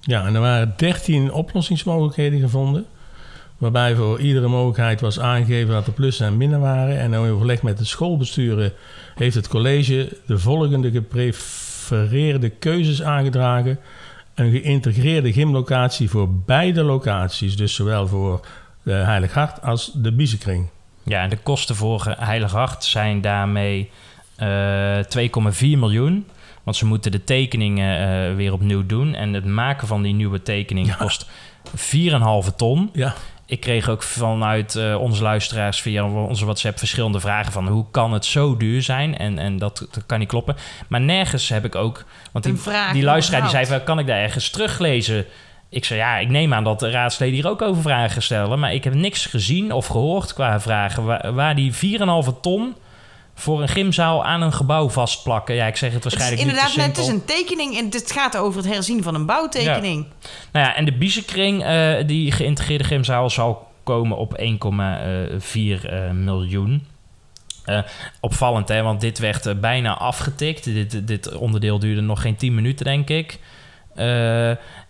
Ja, 0.00 0.26
en 0.26 0.34
er 0.34 0.40
waren 0.40 0.74
13 0.76 1.32
oplossingsmogelijkheden 1.32 2.40
gevonden. 2.40 2.86
Waarbij 3.58 3.94
voor 3.94 4.20
iedere 4.20 4.48
mogelijkheid 4.48 5.00
was 5.00 5.20
aangegeven 5.20 5.74
dat 5.74 5.86
er 5.86 5.92
plussen 5.92 6.26
en 6.26 6.36
minnen 6.36 6.60
waren. 6.60 6.98
En 6.98 7.12
in 7.12 7.18
overleg 7.18 7.62
met 7.62 7.78
de 7.78 7.84
schoolbesturen 7.84 8.72
heeft 9.14 9.34
het 9.34 9.48
college 9.48 10.16
de 10.26 10.38
volgende 10.38 10.90
geprefereerde 10.90 12.48
keuzes 12.48 13.02
aangedragen. 13.02 13.78
Een 14.34 14.50
geïntegreerde 14.50 15.32
gymlocatie 15.32 16.10
voor 16.10 16.28
beide 16.34 16.82
locaties. 16.82 17.56
Dus 17.56 17.74
zowel 17.74 18.06
voor 18.08 18.46
de 18.82 18.92
Heilig 18.92 19.34
Hart 19.34 19.62
als 19.62 19.90
de 19.94 20.12
Biezenkring. 20.12 20.68
Ja, 21.02 21.22
en 21.22 21.28
de 21.28 21.36
kosten 21.36 21.76
voor 21.76 22.14
Heilig 22.18 22.52
Hart 22.52 22.84
zijn 22.84 23.20
daarmee 23.20 23.90
eh 24.36 24.98
2,4 24.98 25.78
miljoen. 25.78 26.26
Want 26.62 26.76
ze 26.76 26.86
moeten 26.86 27.10
de 27.12 27.24
tekeningen 27.24 27.98
eh, 27.98 28.34
weer 28.36 28.52
opnieuw 28.52 28.86
doen. 28.86 29.14
En 29.14 29.32
het 29.32 29.44
maken 29.44 29.86
van 29.86 30.02
die 30.02 30.14
nieuwe 30.14 30.42
tekening 30.42 30.86
Ja. 30.86 30.94
kost 30.94 31.26
4,5 31.76 32.54
ton. 32.56 32.90
Ja, 32.92 33.14
Ik 33.52 33.60
kreeg 33.60 33.88
ook 33.88 34.02
vanuit 34.02 34.76
eh, 34.76 35.00
onze 35.00 35.22
luisteraars 35.22 35.80
via 35.80 36.08
onze 36.08 36.44
WhatsApp 36.44 36.78
verschillende 36.78 37.20
vragen 37.20 37.52
van 37.52 37.68
hoe 37.68 37.84
kan 37.90 38.12
het 38.12 38.24
zo 38.24 38.56
duur 38.56 38.82
zijn? 38.82 39.18
En, 39.18 39.38
en 39.38 39.58
dat, 39.58 39.86
dat 39.90 40.06
kan 40.06 40.18
niet 40.18 40.28
kloppen. 40.28 40.56
Maar 40.88 41.00
nergens 41.00 41.48
heb 41.48 41.64
ik 41.64 41.74
ook. 41.74 42.04
Want 42.32 42.44
die, 42.92 43.02
luisteraar 43.02 43.40
die 43.40 43.50
zei: 43.50 43.66
van, 43.66 43.84
kan 43.84 43.98
ik 43.98 44.06
daar 44.06 44.18
ergens 44.18 44.50
teruglezen? 44.50 45.24
Ik 45.68 45.84
zei 45.84 45.98
ja, 45.98 46.18
ik 46.18 46.28
neem 46.28 46.54
aan 46.54 46.64
dat 46.64 46.80
de 46.80 46.90
raadsleden 46.90 47.34
hier 47.34 47.48
ook 47.48 47.62
over 47.62 47.82
vragen 47.82 48.22
stellen. 48.22 48.58
Maar 48.58 48.74
ik 48.74 48.84
heb 48.84 48.94
niks 48.94 49.26
gezien 49.26 49.72
of 49.72 49.86
gehoord 49.86 50.34
qua 50.34 50.60
vragen 50.60 51.04
waar, 51.04 51.34
waar 51.34 51.54
die 51.54 51.72
4,5 51.72 52.40
ton 52.40 52.74
voor 53.42 53.62
een 53.62 53.68
gymzaal 53.68 54.24
aan 54.24 54.42
een 54.42 54.52
gebouw 54.52 54.88
vastplakken. 54.88 55.54
Ja, 55.54 55.66
ik 55.66 55.76
zeg 55.76 55.92
het 55.92 56.04
Het 56.04 56.12
is 56.12 56.18
waarschijnlijk 56.18 56.48
inderdaad 56.48 56.76
niet 56.76 56.86
net 56.86 56.94
te 56.94 57.00
het 57.00 57.10
is 57.10 57.14
een 57.14 57.24
tekening 57.24 57.76
en 57.78 57.84
het 57.84 58.12
gaat 58.12 58.36
over 58.36 58.62
het 58.62 58.72
herzien 58.72 59.02
van 59.02 59.14
een 59.14 59.26
bouwtekening. 59.26 60.06
Nou 60.52 60.66
ja, 60.66 60.74
en 60.74 60.84
de 60.84 60.92
Biezenkring, 60.92 61.64
eh 61.64 62.06
die 62.06 62.32
geïntegreerde 62.32 62.84
gymzaal, 62.84 63.30
zal 63.30 63.70
komen 63.82 64.16
op 64.16 64.38
1,4 64.38 64.44
eh, 65.84 66.10
miljoen. 66.10 66.86
Eh, 67.64 67.80
opvallend, 68.20 68.68
hè, 68.68 68.82
want 68.82 69.00
dit 69.00 69.18
werd 69.18 69.60
bijna 69.60 69.96
afgetikt. 69.96 70.64
Dit, 70.64 71.06
dit 71.06 71.34
onderdeel 71.34 71.78
duurde 71.78 72.00
nog 72.00 72.20
geen 72.20 72.36
10 72.36 72.54
minuten, 72.54 72.84
denk 72.84 73.08
ik. 73.08 73.38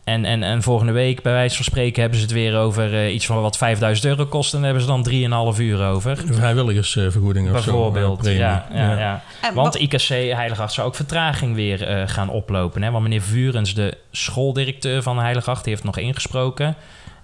En, 0.05 0.25
en, 0.25 0.43
en 0.43 0.63
volgende 0.63 0.93
week, 0.93 1.23
bij 1.23 1.33
wijze 1.33 1.57
van 1.57 1.65
spreken, 1.65 2.01
hebben 2.01 2.19
ze 2.19 2.25
het 2.25 2.35
weer 2.35 2.57
over 2.57 2.95
eh, 2.95 3.15
iets 3.15 3.27
van 3.27 3.41
wat 3.43 3.57
5000 3.57 4.07
euro 4.07 4.27
kost. 4.27 4.55
En 4.55 4.59
daar 4.63 4.75
hebben 4.75 5.05
ze 5.05 5.21
dan 5.29 5.55
3,5 5.55 5.61
uur 5.61 5.83
over. 5.87 6.17
vrijwilligersvergoeding 6.27 7.51
of 7.55 7.63
zo. 7.63 7.71
Bijvoorbeeld, 7.71 8.27
eh, 8.27 8.37
ja, 8.39 8.67
ja, 8.73 8.99
ja. 8.99 9.23
Want 9.55 9.75
wa- 9.75 9.81
IKC 9.81 10.09
Heiligacht 10.09 10.73
zou 10.73 10.87
ook 10.87 10.95
vertraging 10.95 11.55
weer 11.55 11.83
eh, 11.87 12.03
gaan 12.09 12.29
oplopen. 12.29 12.83
Hè? 12.83 12.91
Want 12.91 13.03
meneer 13.03 13.23
Vurens, 13.23 13.75
de 13.75 13.97
schooldirecteur 14.11 15.03
van 15.03 15.19
Heiligacht, 15.19 15.65
die 15.65 15.73
heeft 15.73 15.85
nog 15.85 15.99
ingesproken. 15.99 16.75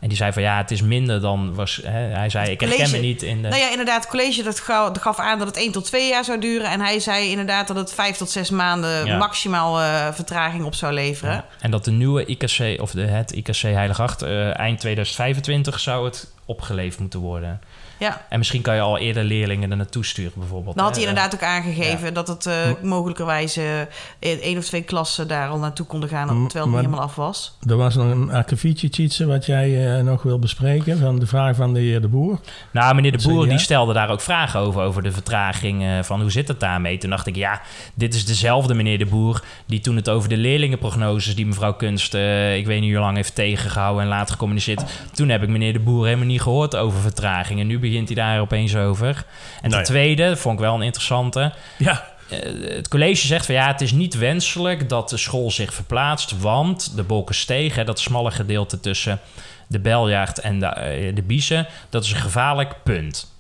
En 0.01 0.09
die 0.09 0.17
zei 0.17 0.33
van 0.33 0.43
ja, 0.43 0.57
het 0.57 0.71
is 0.71 0.83
minder 0.83 1.21
dan 1.21 1.55
was. 1.55 1.81
Hè? 1.85 1.99
Hij 1.99 2.29
zei, 2.29 2.51
ik 2.51 2.61
herken 2.61 2.91
me 2.91 2.99
niet 2.99 3.23
in 3.23 3.43
de. 3.43 3.49
Nou 3.49 3.61
ja, 3.61 3.71
inderdaad, 3.71 4.01
het 4.01 4.11
college 4.11 4.43
dat 4.43 4.61
gaf, 5.01 5.19
aan 5.19 5.39
dat 5.39 5.47
het 5.47 5.57
1 5.57 5.73
tot 5.73 5.85
2 5.85 6.09
jaar 6.09 6.25
zou 6.25 6.41
duren. 6.41 6.71
En 6.71 6.81
hij 6.81 7.01
zei 7.01 7.31
inderdaad 7.31 7.67
dat 7.67 7.77
het 7.77 7.93
5 7.95 8.17
tot 8.17 8.31
6 8.31 8.51
maanden 8.51 9.07
Ja. 9.07 9.17
maximaal 9.17 9.81
eh, 9.81 10.13
vertraging 10.13 10.65
op 10.65 10.75
zou 10.75 10.93
leveren. 10.93 11.35
Ja. 11.35 11.45
En 11.61 11.71
dat 11.71 11.85
de 11.85 11.91
nieuwe 11.91 12.25
IKC, 12.25 12.81
of 12.81 12.91
de, 12.91 13.01
het 13.03 13.31
IKC 13.31 13.61
Heiligacht, 13.61 14.23
eh 14.23 14.59
eind 14.59 14.81
2025 14.81 15.81
zou 15.81 16.05
het 16.05 16.33
opgeleverd 16.45 17.01
moeten 17.01 17.21
worden. 17.21 17.61
Ja. 17.99 18.27
En 18.29 18.39
misschien 18.39 18.63
kan 18.63 18.75
je 18.75 18.81
al 18.81 18.99
eerder 18.99 19.25
leerlingen 19.25 19.71
er 19.71 19.77
naartoe 19.77 20.05
sturen, 20.05 20.33
bijvoorbeeld. 20.35 20.77
Dan 20.77 20.85
had 20.85 20.95
hij 20.97 21.05
inderdaad 21.05 21.35
ook 21.35 21.43
aangegeven 21.43 22.15
dat 22.15 22.29
het 22.29 22.47
eh, 22.47 22.55
mogelijkerwijs 22.83 23.57
eh, 23.57 23.81
in 24.19 24.41
één 24.41 24.59
of 24.59 24.65
twee 24.65 24.83
klassen 24.83 25.29
daar 25.29 25.49
al 25.49 25.59
naartoe 25.59 25.87
konden 25.87 26.09
gaan, 26.09 26.27
terwijl 26.27 26.45
het 26.47 26.55
maar- 26.55 26.67
niet 26.67 26.77
helemaal 26.77 27.01
af 27.01 27.15
was. 27.15 27.57
Er 27.69 27.77
was 27.77 27.95
nog 27.95 28.11
een 28.11 28.31
akkefietje, 28.33 28.89
Tjitse, 28.89 29.27
wat 29.27 29.47
jij 29.47 29.97
eh, 29.97 30.05
nog 30.05 30.23
wil 30.23 30.39
bespreken. 30.39 30.99
Van 30.99 31.19
de 31.19 31.27
vraag 31.27 31.57
van 31.57 31.75
de 31.75 31.81
heer 31.81 32.01
De 32.01 32.09
Boer. 32.09 32.41
Nou, 32.71 32.95
meneer 32.95 33.13
De 33.19 33.29
Boer 33.29 33.49
die 33.49 33.59
stelde 33.59 33.93
daar 33.93 34.11
ook 34.11 34.21
vragen 34.21 34.61
over, 34.61 34.83
over 34.83 35.03
de 35.03 35.13
vertraging 35.13 35.83
eh, 35.83 36.03
van 36.03 36.21
hoe 36.21 36.31
zit 36.31 36.49
het 36.49 36.61
daarmee. 36.61 36.99
Toen 36.99 37.11
dacht 37.11 37.27
ik, 37.27 37.37
ja, 37.37 37.61
dit 37.95 38.15
is 38.15 38.27
dezelfde 38.27 38.75
meneer 38.75 38.99
De 38.99 39.07
Boer 39.07 39.43
die 39.67 39.81
toen 39.81 39.97
het 39.97 40.09
over 40.09 40.29
de 40.29 40.37
leerlingenprognoses 40.37 41.35
die 41.35 41.47
mevrouw 41.47 41.73
Kunst, 41.75 42.15
eh, 42.15 42.57
ik 42.57 42.67
weet 42.67 42.81
niet 42.81 42.93
hoe 42.93 43.01
lang, 43.01 43.17
heeft 43.17 43.35
tegengehouden 43.35 44.03
en 44.03 44.09
later 44.09 44.33
gecommuniceerd. 44.33 44.83
Toen 45.13 45.29
heb 45.29 45.43
ik 45.43 45.49
meneer 45.49 45.73
De 45.73 45.79
Boer 45.79 46.05
helemaal 46.05 46.27
niet 46.27 46.43
gehoord 46.43 46.77
over 46.77 47.01
vertraging 47.01 47.61
en 47.61 47.67
nu 47.67 47.79
begint 47.89 48.09
hij 48.09 48.17
daar 48.17 48.41
opeens 48.41 48.77
over. 48.77 49.09
En 49.09 49.25
ten 49.61 49.71
Nou 49.71 49.83
ja. 49.83 49.89
tweede, 49.89 50.37
vond 50.37 50.55
ik 50.55 50.61
wel 50.61 50.75
een 50.75 50.83
interessante, 50.83 51.53
Ja, 51.79 52.05
eh, 52.29 52.39
het 52.75 52.89
college 52.89 53.27
zegt 53.27 53.47
van 53.47 53.55
ja, 53.55 53.67
het 53.67 53.81
is 53.81 53.93
niet 53.93 54.15
wenselijk 54.15 54.89
dat 54.89 55.09
de 55.09 55.17
school 55.17 55.51
zich 55.51 55.75
verplaatst, 55.75 56.41
want 56.41 56.97
de 56.97 57.03
Bolkensteeg, 57.03 57.75
hè, 57.75 57.85
dat 57.85 58.01
smalle 58.01 58.31
gedeelte 58.31 58.81
tussen 58.81 59.21
de 59.67 59.79
Beljaard 59.79 60.39
en 60.39 60.61
de, 60.61 61.11
de 61.15 61.23
Biezen, 61.23 61.67
dat 61.89 62.05
is 62.05 62.11
een 62.11 62.21
gevaarlijk 62.21 62.75
punt. 62.83 63.37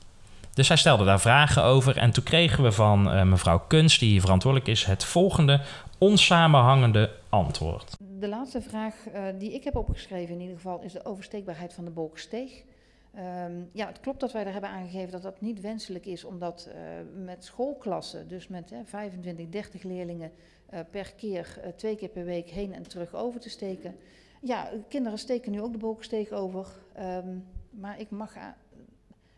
Dus 0.58 0.68
hij 0.68 0.76
stelde 0.76 1.04
daar 1.04 1.20
vragen 1.20 1.62
over 1.62 1.96
en 1.96 2.10
toen 2.10 2.24
kregen 2.24 2.62
we 2.62 2.72
van 2.72 3.10
eh, 3.10 3.22
mevrouw 3.22 3.58
Kunst, 3.58 4.00
die 4.00 4.10
hier 4.10 4.20
verantwoordelijk 4.20 4.70
is, 4.70 4.84
het 4.84 5.04
volgende 5.04 5.60
onsamenhangende 5.98 7.10
antwoord. 7.28 7.96
De 8.20 8.28
laatste 8.28 8.60
vraag 8.60 8.94
eh, 9.12 9.22
die 9.38 9.54
ik 9.54 9.64
heb 9.64 9.76
opgeschreven 9.76 10.34
in 10.34 10.40
ieder 10.40 10.56
geval 10.56 10.80
is 10.82 10.92
de 10.92 11.04
oversteekbaarheid 11.04 11.74
van 11.74 11.84
de 11.84 11.90
Bolkensteeg. 11.90 12.50
Ehm, 13.14 13.62
ja, 13.72 13.86
het 13.86 14.00
klopt 14.00 14.20
dat 14.20 14.32
wij 14.32 14.46
er 14.46 14.52
hebben 14.52 14.70
aangegeven 14.70 15.12
dat 15.12 15.22
dat 15.22 15.40
niet 15.40 15.60
wenselijk 15.60 16.06
is, 16.06 16.24
omdat 16.24 16.68
eh, 16.72 16.80
met 17.24 17.44
schoolklassen, 17.44 18.28
dus 18.28 18.48
met 18.48 18.72
eh, 18.72 18.78
25, 18.84 19.48
30 19.48 19.82
leerlingen 19.82 20.32
eh, 20.68 20.80
per 20.90 21.12
keer, 21.16 21.60
eh, 21.62 21.70
twee 21.72 21.96
keer 21.96 22.08
per 22.08 22.24
week 22.24 22.48
heen 22.48 22.74
en 22.74 22.88
terug 22.88 23.14
over 23.14 23.40
te 23.40 23.50
steken. 23.50 23.96
Ja, 24.40 24.70
kinderen 24.88 25.18
steken 25.18 25.52
nu 25.52 25.60
ook 25.60 25.72
de 25.72 25.78
Bolkensteeg 25.78 26.30
over, 26.30 26.66
ehm, 26.92 27.38
maar 27.70 28.00
ik 28.00 28.10
mag, 28.10 28.36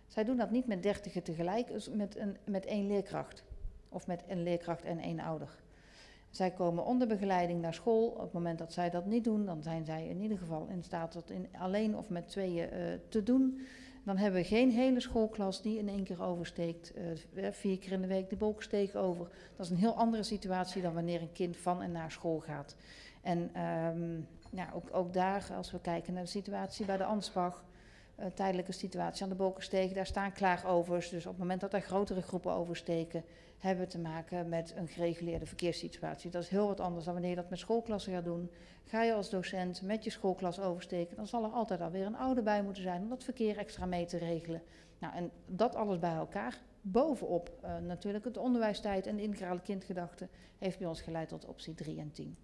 zij 0.07 0.25
doen 0.25 0.37
dat 0.37 0.51
niet 0.51 0.67
met 0.67 0.83
dertigen 0.83 1.23
tegelijk, 1.23 1.69
dus 1.69 1.89
met, 1.89 2.17
een, 2.17 2.37
met 2.45 2.67
één 2.67 2.87
leerkracht. 2.87 3.45
Of 3.89 4.07
met 4.07 4.25
een 4.29 4.43
leerkracht 4.43 4.85
en 4.85 4.99
één 4.99 5.21
ouder. 5.21 5.59
Zij 6.31 6.51
komen 6.51 6.85
onder 6.85 7.09
begeleiding 7.09 7.61
naar 7.61 7.75
school. 7.75 8.07
Op 8.09 8.21
het 8.21 8.33
moment 8.33 8.59
dat 8.59 8.73
zij 8.73 8.91
dat 8.91 9.07
niet 9.07 9.25
doen, 9.25 9.47
dan 9.47 9.63
zijn 9.63 9.85
zij 9.85 10.07
in 10.09 10.21
ieder 10.21 10.39
geval 10.39 10.67
in 10.71 10.83
staat 10.83 11.13
dat 11.13 11.31
in, 11.31 11.49
alleen 11.59 11.97
of 11.97 12.09
met 12.09 12.29
tweeën 12.29 12.71
eh, 12.71 12.81
te 13.09 13.23
doen. 13.23 13.61
Dan 14.05 14.17
hebben 14.17 14.41
we 14.41 14.47
geen 14.47 14.71
hele 14.71 15.01
schoolklas 15.01 15.63
die 15.63 15.79
in 15.79 15.89
één 15.89 16.05
keer 16.05 16.23
oversteekt. 16.23 16.93
eh, 17.35 17.51
vier 17.51 17.79
keer 17.79 17.93
in 17.93 18.01
de 18.01 18.07
week 18.07 18.31
de 18.31 18.37
bolkensteeg 18.37 18.95
over. 18.95 19.29
Dat 19.57 19.67
is 19.67 19.71
een 19.73 19.79
heel 19.79 19.95
andere 19.97 20.23
situatie 20.23 20.83
dan 20.83 20.95
wanneer 20.95 21.21
een 21.21 21.33
kind 21.33 21.57
van 21.57 21.83
en 21.83 21.93
naar 21.93 22.11
school 22.11 22.41
gaat. 22.41 22.77
En 23.23 23.51
ehm, 23.53 24.21
ook, 24.75 24.89
ook 24.93 25.13
daar, 25.13 25.49
als 25.57 25.71
we 25.71 25.81
kijken 25.81 26.13
naar 26.13 26.23
de 26.23 26.29
situatie 26.29 26.87
bij 26.87 26.97
de 26.97 27.05
Ansbach. 27.05 27.65
uh, 28.19 28.27
tijdelijke 28.27 28.73
situatie 28.73 29.23
aan 29.23 29.29
de 29.29 29.35
Bolkensteeg. 29.35 29.93
Daar 29.93 30.07
staan 30.07 30.33
klaagovers. 30.33 31.09
Dus 31.09 31.27
op 31.27 31.31
het 31.31 31.41
moment 31.41 31.61
dat 31.61 31.73
er 31.73 31.81
grotere 31.81 32.23
groepen 32.23 32.53
oversteken, 32.53 33.25
hebben 33.61 33.89
te 33.89 33.99
maken 33.99 34.49
met 34.49 34.75
een 34.77 34.89
gereguleerde 34.89 35.47
verkeerssituatie. 35.47 36.31
Dat 36.31 36.43
is 36.43 36.49
heel 36.49 36.67
wat 36.67 36.81
anders 36.81 37.05
dan 37.05 37.13
wanneer 37.13 37.31
je 37.31 37.37
dat 37.37 37.51
met 37.51 37.59
schoolklassen 37.59 38.13
gaat 38.13 38.25
doen. 38.25 38.51
Ga 38.85 39.03
je 39.03 39.15
als 39.15 39.31
docent 39.31 39.83
met 39.83 40.05
je 40.05 40.11
schoolklas 40.11 40.61
oversteken, 40.61 41.17
dan 41.17 41.27
zal 41.27 41.45
er 41.45 41.51
altijd 41.51 41.81
alweer 41.81 42.07
een 42.07 42.17
ouder 42.17 42.43
bij 42.43 42.63
moeten 42.63 42.83
zijn 42.83 43.03
om 43.03 43.09
dat 43.09 43.25
verkeer 43.25 43.59
extra 43.59 43.87
mee 43.87 44.07
te 44.07 44.19
regelen. 44.19 44.63
Nou, 44.99 45.15
en 45.15 45.31
dat 45.47 45.75
alles 45.75 45.99
bij 45.99 46.15
elkaar, 46.15 46.59
bovenop 46.81 47.51
uh, 47.65 47.71
natuurlijk 47.87 48.25
het 48.25 48.37
onderwijstijd 48.37 49.07
en 49.07 49.17
de 49.17 49.23
integrale 49.23 49.61
kindgedachte, 49.61 50.29
heeft 50.59 50.79
bij 50.79 50.89
ons 50.89 51.01
geleid 51.01 51.29
tot 51.29 51.47
optie 51.47 51.75
3 51.75 51.99
en 51.99 52.13
10. 52.13 52.37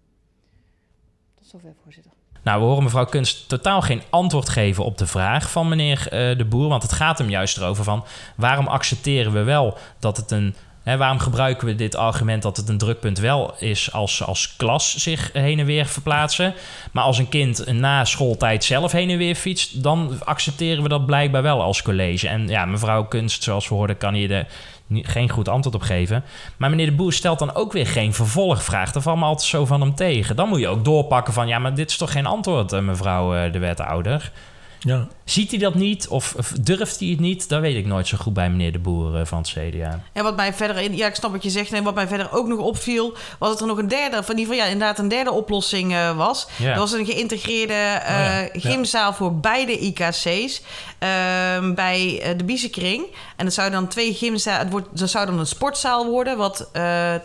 Tot 1.35 1.47
zover, 1.47 1.73
voorzitter. 1.83 2.11
Nou, 2.43 2.59
we 2.59 2.65
horen 2.65 2.83
mevrouw 2.83 3.05
Kunst 3.05 3.49
totaal 3.49 3.81
geen 3.81 4.01
antwoord 4.09 4.49
geven 4.49 4.83
op 4.83 4.97
de 4.97 5.07
vraag 5.07 5.51
van 5.51 5.67
meneer 5.67 5.99
uh, 6.03 6.37
De 6.37 6.45
Boer. 6.45 6.67
Want 6.67 6.83
het 6.83 6.91
gaat 6.91 7.17
hem 7.17 7.29
juist 7.29 7.57
erover 7.57 7.83
van 7.83 8.05
waarom 8.35 8.67
accepteren 8.67 9.33
we 9.33 9.43
wel 9.43 9.77
dat 9.99 10.17
het 10.17 10.31
een 10.31 10.55
waarom 10.95 11.19
gebruiken 11.19 11.67
we 11.67 11.75
dit 11.75 11.95
argument 11.95 12.41
dat 12.41 12.57
het 12.57 12.69
een 12.69 12.77
drukpunt 12.77 13.19
wel 13.19 13.53
is 13.59 13.93
als 13.93 14.23
als 14.23 14.55
klas 14.55 14.95
zich 14.95 15.29
heen 15.33 15.59
en 15.59 15.65
weer 15.65 15.85
verplaatsen? 15.85 16.53
Maar 16.91 17.03
als 17.03 17.17
een 17.17 17.29
kind 17.29 17.71
na 17.71 18.05
schooltijd 18.05 18.63
zelf 18.63 18.91
heen 18.91 19.09
en 19.09 19.17
weer 19.17 19.35
fietst, 19.35 19.83
dan 19.83 20.19
accepteren 20.23 20.83
we 20.83 20.89
dat 20.89 21.05
blijkbaar 21.05 21.41
wel 21.41 21.61
als 21.61 21.81
college. 21.81 22.27
En 22.27 22.47
ja, 22.47 22.65
mevrouw 22.65 23.03
Kunst, 23.03 23.43
zoals 23.43 23.69
we 23.69 23.75
hoorden, 23.75 23.97
kan 23.97 24.13
hier 24.13 24.27
de, 24.27 24.45
geen 24.89 25.29
goed 25.29 25.49
antwoord 25.49 25.75
op 25.75 25.81
geven. 25.81 26.23
Maar 26.57 26.69
meneer 26.69 26.85
de 26.85 26.91
Boer 26.91 27.13
stelt 27.13 27.39
dan 27.39 27.55
ook 27.55 27.71
weer 27.73 27.87
geen 27.87 28.13
vervolgvraag. 28.13 28.91
Dat 28.91 29.03
valt 29.03 29.19
me 29.19 29.25
altijd 29.25 29.49
zo 29.49 29.65
van 29.65 29.81
hem 29.81 29.95
tegen. 29.95 30.35
Dan 30.35 30.49
moet 30.49 30.59
je 30.59 30.67
ook 30.67 30.85
doorpakken 30.85 31.33
van, 31.33 31.47
ja, 31.47 31.59
maar 31.59 31.75
dit 31.75 31.89
is 31.89 31.97
toch 31.97 32.11
geen 32.11 32.25
antwoord, 32.25 32.73
eh, 32.73 32.79
mevrouw 32.79 33.35
eh, 33.35 33.51
de 33.51 33.59
wethouder. 33.59 34.31
Ja. 34.79 35.07
Ziet 35.23 35.49
hij 35.49 35.59
dat 35.59 35.75
niet 35.75 36.07
of 36.07 36.35
durft 36.61 36.99
hij 36.99 37.09
het 37.09 37.19
niet? 37.19 37.49
Dat 37.49 37.61
weet 37.61 37.75
ik 37.75 37.85
nooit 37.85 38.07
zo 38.07 38.17
goed 38.17 38.33
bij 38.33 38.49
meneer 38.49 38.71
De 38.71 38.79
Boer 38.79 39.19
eh, 39.19 39.25
van 39.25 39.37
het 39.37 39.47
CDA. 39.47 40.03
En 40.13 40.23
wat 40.23 40.35
mij 40.35 40.53
verder, 40.53 40.91
ja, 40.91 41.07
ik 41.07 41.15
snap 41.15 41.31
wat 41.31 41.43
je 41.43 41.49
zegt. 41.49 41.73
En 41.73 41.83
wat 41.83 41.95
mij 41.95 42.07
verder 42.07 42.31
ook 42.31 42.47
nog 42.47 42.59
opviel, 42.59 43.13
was 43.39 43.49
dat 43.49 43.61
er 43.61 43.67
nog 43.67 43.77
een 43.77 43.87
derde, 43.87 44.23
van 44.23 44.35
die 44.35 44.47
van 44.47 44.55
ja, 44.55 44.63
inderdaad 44.63 44.99
een 44.99 45.07
derde 45.07 45.31
oplossing 45.31 45.91
uh, 45.91 46.17
was. 46.17 46.47
Ja. 46.55 46.71
Er 46.71 46.79
was 46.79 46.91
een 46.91 47.05
geïntegreerde 47.05 47.73
uh, 47.73 48.61
gymzaal 48.61 49.13
voor 49.13 49.35
beide 49.35 49.79
IKC's 49.79 50.61
ehm, 50.99 51.73
bij 51.73 52.33
de 52.37 52.43
Biezenkring. 52.43 53.05
En 53.35 53.45
dat 53.45 53.53
zou 53.53 53.71
dan 53.71 53.87
twee 53.87 54.13
gymzalen, 54.13 54.59
het 54.59 54.69
wordt, 54.69 54.87
dat 54.91 55.09
zou 55.09 55.25
dan 55.25 55.39
een 55.39 55.47
sportzaal 55.47 56.05
worden, 56.05 56.37
wat 56.37 56.69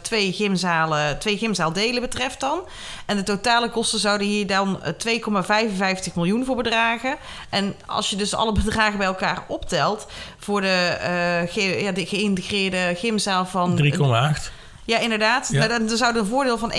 twee 0.02 0.32
gymzalen, 0.32 1.18
twee 1.18 1.38
gymzaaldelen 1.38 2.00
betreft 2.00 2.40
dan. 2.40 2.60
En 3.06 3.16
de 3.16 3.22
totale 3.22 3.70
kosten 3.70 3.98
zouden 3.98 4.26
hier 4.26 4.46
dan 4.46 4.80
2,55 4.82 6.12
miljoen 6.14 6.44
voor 6.44 6.56
bedragen. 6.56 7.16
En 7.52 7.74
als 7.86 8.10
je 8.10 8.16
dus 8.16 8.34
alle 8.34 8.52
bedragen 8.52 8.98
bij 8.98 9.06
elkaar 9.06 9.44
optelt 9.48 10.06
voor 10.38 10.60
de, 10.60 10.98
uh, 11.56 11.82
ja, 11.82 11.92
de 11.92 12.06
geïntegreerde 12.06 12.94
gymzaal 12.96 13.46
van. 13.46 13.80
3,8. 14.36 14.52
Ja, 14.92 14.98
inderdaad. 14.98 15.48
Ja. 15.50 15.68
Dan, 15.68 15.86
dan 15.86 15.96
zou 15.96 16.18
een 16.18 16.26
voordeel 16.26 16.58
van 16.58 16.72
1,25 16.72 16.78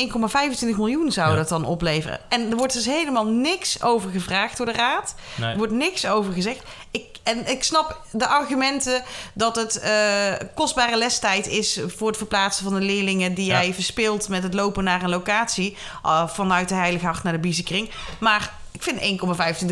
miljoen 0.76 1.12
zou 1.12 1.36
dat 1.36 1.50
dan 1.50 1.66
opleveren. 1.66 2.20
En 2.30 2.52
er 2.52 2.58
wordt 2.58 2.74
dus 2.74 2.86
helemaal 2.86 3.26
niks 3.26 3.84
over 3.84 4.10
gevraagd 4.10 4.58
door 4.58 4.66
de 4.66 4.72
raad. 4.72 5.16
Er 5.42 5.58
wordt 5.58 5.74
niks 5.74 6.06
over 6.08 6.34
gezegd. 6.34 6.62
Ik, 6.92 7.06
en 7.24 7.50
ik 7.50 7.64
snap 7.64 8.02
de 8.12 8.28
argumenten 8.28 9.04
dat 9.34 9.56
het 9.56 9.82
uh, 9.84 10.48
kostbare 10.56 10.98
lestijd 10.98 11.48
is 11.48 11.80
voor 11.88 12.08
het 12.08 12.18
verplaatsen 12.18 12.64
van 12.64 12.74
de 12.74 12.82
leerlingen 12.82 13.34
die 13.34 13.46
jij 13.46 13.74
verspeelt 13.74 14.30
met 14.30 14.44
het 14.44 14.54
lopen 14.54 14.84
naar 14.84 15.04
een 15.04 15.10
locatie 15.10 15.78
uh, 16.06 16.28
vanuit 16.28 16.70
de 16.70 16.76
Heilige 16.76 17.06
Hart 17.06 17.24
naar 17.24 17.34
de 17.34 17.40
Biezenkring. 17.40 17.90
Maar 18.20 18.54
ik 18.72 18.84
vind 18.84 19.22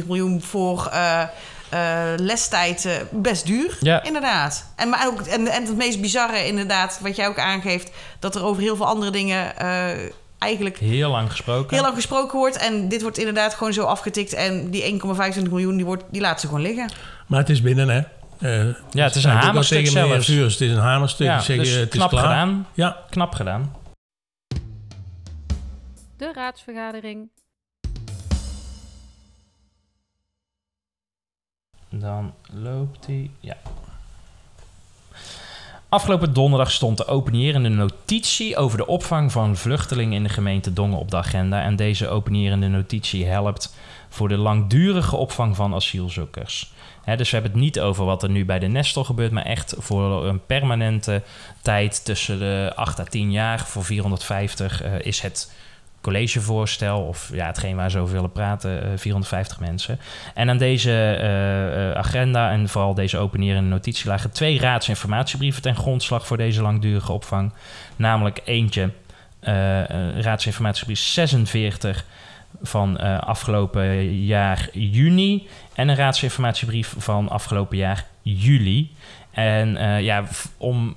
1,25 0.02 0.06
miljoen 0.08 0.42
voor 0.42 0.90
uh, 0.94 1.24
uh, 1.74 2.14
lestijd 2.18 2.86
uh, 2.86 2.94
best 3.12 3.46
duur. 3.46 3.78
Ja. 3.80 4.04
Inderdaad. 4.04 4.66
En, 4.76 4.90
maar 4.90 5.08
ook, 5.08 5.22
en, 5.22 5.48
en 5.48 5.66
het 5.66 5.78
meest 5.78 6.02
bizarre, 6.02 6.48
inderdaad, 6.48 7.00
wat 7.02 7.16
jij 7.16 7.28
ook 7.28 7.40
aangeeft, 7.40 7.92
dat 8.20 8.36
er 8.36 8.44
over 8.44 8.62
heel 8.62 8.76
veel 8.76 8.86
andere 8.86 9.12
dingen 9.12 9.54
eigenlijk. 10.42 10.78
Heel 10.78 11.10
lang 11.10 11.30
gesproken. 11.30 11.76
Heel 11.76 11.84
lang 11.84 11.96
gesproken 11.96 12.38
wordt. 12.40 12.58
En 12.58 12.90
dit 12.90 13.02
wordt 13.02 13.18
inderdaad 13.18 13.54
gewoon 13.54 13.74
zo 13.74 13.84
afgetikt. 13.84 14.34
En 14.34 14.70
die 14.70 15.02
1,25 15.02 15.50
miljoen, 15.50 15.76
die, 15.76 15.86
wordt, 15.86 16.04
die 16.12 16.22
laat 16.22 16.40
ze 16.42 16.48
gewoon 16.48 16.62
liggen. 16.62 16.92
Maar 17.28 17.40
het 17.40 17.50
is 17.50 17.62
binnen, 17.62 17.90
hè? 17.90 18.02
Uh, 18.40 18.76
ja, 18.92 19.04
het 19.04 19.16
is 19.16 19.24
een 19.24 19.32
hamerstuk 19.32 19.88
zelfs. 19.88 20.26
Vuurs, 20.26 20.54
het 20.54 20.62
is 20.62 20.72
een 20.72 20.78
hamerstuk. 20.78 21.28
Ja, 21.28 21.40
zeg, 21.40 21.58
dus 21.58 21.70
het 21.70 21.90
knap 21.90 22.12
is 22.12 22.20
gedaan. 22.20 22.68
Ja. 22.74 22.98
Knap 23.10 23.34
gedaan. 23.34 23.76
De 26.18 26.32
raadsvergadering 26.34 27.30
Dan 31.92 32.34
loopt 32.52 33.06
hij. 33.06 33.30
Ja. 33.40 33.58
Afgelopen 35.90 36.34
donderdag 36.34 36.72
stond 36.72 36.98
de 36.98 37.06
openierende 37.06 37.70
notitie 37.70 38.58
over 38.58 38.78
de 38.78 38.88
opvang 38.88 39.32
van 39.32 39.56
vluchtelingen 39.56 40.14
in 40.14 40.24
de 40.24 40.30
gemeente 40.30 40.74
Dongen 40.74 40.98
op 40.98 41.12
de 41.12 41.18
agenda. 41.18 41.62
En 41.62 41.76
deze 41.76 42.08
openierende 42.08 42.68
notitie 42.68 43.26
helpt 43.26 43.76
voor 44.10 44.28
de 44.28 44.38
langdurige 44.38 45.16
opvang 45.16 45.56
van 45.56 45.74
asielzoekers. 45.74 46.74
dus 47.06 47.30
we 47.30 47.36
hebben 47.36 47.52
het 47.52 47.62
niet 47.62 47.80
over 47.80 48.06
wat 48.06 48.24
er 48.24 48.30
nu 48.30 48.46
bij 48.46 48.60
de 48.60 48.68
Nestor 48.68 49.06
gebeurt, 49.06 49.32
maar 49.32 49.46
echt 49.46 49.76
voor 49.78 50.26
een 50.26 50.46
permanente 50.46 51.22
tijd 51.62 52.06
tussen 52.06 52.40
de 52.40 52.72
8 52.76 53.00
à 53.00 53.04
10 53.04 53.32
jaar 53.32 53.60
voor 53.60 53.84
450 53.84 54.84
uh, 54.84 55.00
is 55.00 55.22
het 55.22 55.52
collegevoorstel, 56.02 57.02
of 57.02 57.30
ja, 57.34 57.46
hetgeen 57.46 57.76
waar 57.76 57.92
ze 57.92 58.00
over 58.00 58.14
willen 58.14 58.32
praten, 58.32 59.00
450 59.00 59.58
eh, 59.58 59.68
mensen. 59.68 60.00
En 60.34 60.50
aan 60.50 60.58
deze 60.58 60.92
eh, 60.92 61.90
eh, 61.90 61.98
agenda 61.98 62.52
en 62.52 62.70
vooral 62.70 62.94
deze 62.94 63.18
openierende 63.18 63.70
notitie 63.70 64.08
lagen 64.08 64.32
twee 64.32 64.60
raadsinformatiebrieven 64.60 65.62
ten 65.62 65.76
grondslag 65.76 66.28
voor 66.28 66.38
deze 66.38 66.62
langdurige 66.62 67.12
opvang. 67.12 67.54
Namelijk 67.96 68.42
eentje, 68.46 68.90
raadsinformatiebrief 70.16 71.00
46 71.00 72.06
van 72.62 73.00
afgelopen 73.22 74.16
jaar 74.26 74.70
juni 74.74 75.48
en 75.74 75.88
een 75.88 75.96
raadsinformatiebrief 75.96 76.96
van 76.98 77.30
afgelopen 77.30 77.78
jaar 77.78 78.06
juli. 78.22 78.92
En 79.32 79.78
ja, 80.04 80.24
om 80.58 80.96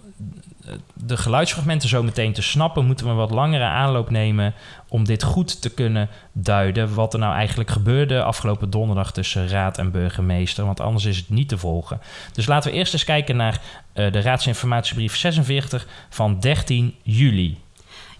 de 0.94 1.16
geluidsfragmenten 1.16 1.88
zo 1.88 2.02
meteen 2.02 2.32
te 2.32 2.42
snappen, 2.42 2.86
moeten 2.86 3.06
we 3.06 3.10
een 3.12 3.18
wat 3.18 3.30
langere 3.30 3.64
aanloop 3.64 4.10
nemen 4.10 4.54
om 4.88 5.04
dit 5.04 5.22
goed 5.22 5.62
te 5.62 5.70
kunnen 5.70 6.08
duiden. 6.32 6.94
Wat 6.94 7.12
er 7.12 7.18
nou 7.18 7.34
eigenlijk 7.34 7.70
gebeurde 7.70 8.22
afgelopen 8.22 8.70
donderdag 8.70 9.12
tussen 9.12 9.48
raad 9.48 9.78
en 9.78 9.90
burgemeester. 9.90 10.64
Want 10.64 10.80
anders 10.80 11.04
is 11.04 11.16
het 11.16 11.30
niet 11.30 11.48
te 11.48 11.58
volgen. 11.58 12.00
Dus 12.32 12.46
laten 12.46 12.70
we 12.70 12.76
eerst 12.76 12.92
eens 12.92 13.04
kijken 13.04 13.36
naar 13.36 13.60
uh, 13.94 14.12
de 14.12 14.20
raadsinformatiebrief 14.20 15.16
46 15.16 15.86
van 16.08 16.40
13 16.40 16.94
juli. 17.02 17.63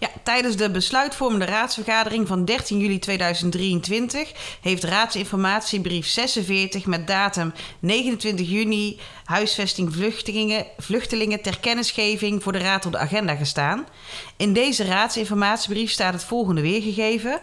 Ja, 0.05 0.11
tijdens 0.23 0.55
de 0.55 0.71
besluitvormende 0.71 1.45
raadsvergadering 1.45 2.27
van 2.27 2.45
13 2.45 2.79
juli 2.79 2.99
2023 2.99 4.31
heeft 4.61 4.83
raadsinformatiebrief 4.83 6.07
46 6.07 6.85
met 6.85 7.07
datum 7.07 7.53
29 7.79 8.49
juni 8.49 8.99
huisvesting 9.23 9.93
vluchtelingen, 9.93 10.65
vluchtelingen 10.77 11.41
ter 11.41 11.59
kennisgeving 11.59 12.43
voor 12.43 12.51
de 12.51 12.57
raad 12.57 12.85
op 12.85 12.91
de 12.91 12.97
agenda 12.97 13.35
gestaan. 13.35 13.87
In 14.37 14.53
deze 14.53 14.83
raadsinformatiebrief 14.83 15.91
staat 15.91 16.13
het 16.13 16.23
volgende 16.23 16.61
weergegeven. 16.61 17.41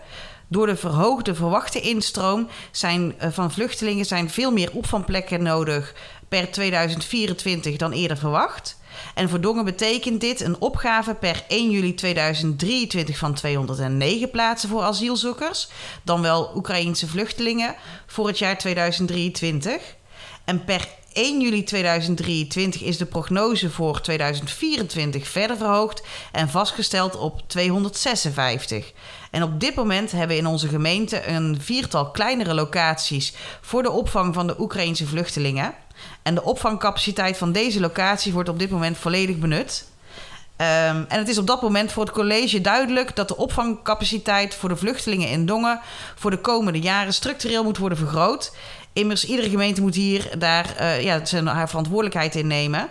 Door 0.48 0.66
de 0.66 0.76
verhoogde 0.76 1.34
verwachte 1.34 1.80
instroom 1.80 2.48
zijn, 2.70 3.14
uh, 3.22 3.28
van 3.30 3.52
vluchtelingen 3.52 4.04
zijn 4.04 4.30
veel 4.30 4.52
meer 4.52 4.70
opvangplekken 4.72 5.42
nodig 5.42 5.94
per 6.28 6.50
2024 6.50 7.76
dan 7.76 7.92
eerder 7.92 8.16
verwacht. 8.16 8.80
En 9.14 9.28
voor 9.28 9.40
Dongen 9.40 9.64
betekent 9.64 10.20
dit 10.20 10.40
een 10.40 10.60
opgave 10.60 11.14
per 11.14 11.44
1 11.48 11.70
juli 11.70 11.94
2023 11.94 13.18
van 13.18 13.34
209 13.34 14.30
plaatsen 14.30 14.68
voor 14.68 14.82
asielzoekers, 14.82 15.68
dan 16.02 16.22
wel 16.22 16.52
Oekraïense 16.54 17.08
vluchtelingen, 17.08 17.74
voor 18.06 18.26
het 18.26 18.38
jaar 18.38 18.58
2023. 18.58 19.96
En 20.44 20.64
per 20.64 20.88
1 21.12 21.40
juli 21.40 21.64
2023 21.64 22.82
is 22.82 22.96
de 22.96 23.06
prognose 23.06 23.70
voor 23.70 24.00
2024 24.00 25.28
verder 25.28 25.56
verhoogd 25.56 26.02
en 26.32 26.48
vastgesteld 26.48 27.16
op 27.16 27.42
256. 27.46 28.92
En 29.30 29.42
op 29.42 29.60
dit 29.60 29.74
moment 29.74 30.10
hebben 30.10 30.36
we 30.36 30.42
in 30.42 30.46
onze 30.46 30.68
gemeente 30.68 31.26
een 31.26 31.60
viertal 31.60 32.10
kleinere 32.10 32.54
locaties 32.54 33.34
voor 33.60 33.82
de 33.82 33.90
opvang 33.90 34.34
van 34.34 34.46
de 34.46 34.60
Oekraïnse 34.60 35.06
vluchtelingen. 35.06 35.74
En 36.22 36.34
de 36.34 36.42
opvangcapaciteit 36.42 37.36
van 37.36 37.52
deze 37.52 37.80
locatie 37.80 38.32
wordt 38.32 38.48
op 38.48 38.58
dit 38.58 38.70
moment 38.70 38.98
volledig 38.98 39.38
benut. 39.38 39.90
Um, 40.56 40.66
en 41.08 41.18
het 41.18 41.28
is 41.28 41.38
op 41.38 41.46
dat 41.46 41.62
moment 41.62 41.92
voor 41.92 42.04
het 42.04 42.12
college 42.12 42.60
duidelijk 42.60 43.16
dat 43.16 43.28
de 43.28 43.36
opvangcapaciteit 43.36 44.54
voor 44.54 44.68
de 44.68 44.76
vluchtelingen 44.76 45.28
in 45.28 45.46
Dongen 45.46 45.80
voor 46.14 46.30
de 46.30 46.40
komende 46.40 46.80
jaren 46.80 47.14
structureel 47.14 47.64
moet 47.64 47.78
worden 47.78 47.98
vergroot. 47.98 48.52
Immers, 48.92 49.24
iedere 49.24 49.50
gemeente 49.50 49.80
moet 49.80 49.94
hier 49.94 50.38
daar 50.38 50.74
uh, 50.80 51.02
ja, 51.02 51.24
zijn 51.24 51.46
haar 51.46 51.68
verantwoordelijkheid 51.68 52.34
in 52.34 52.46
nemen. 52.46 52.88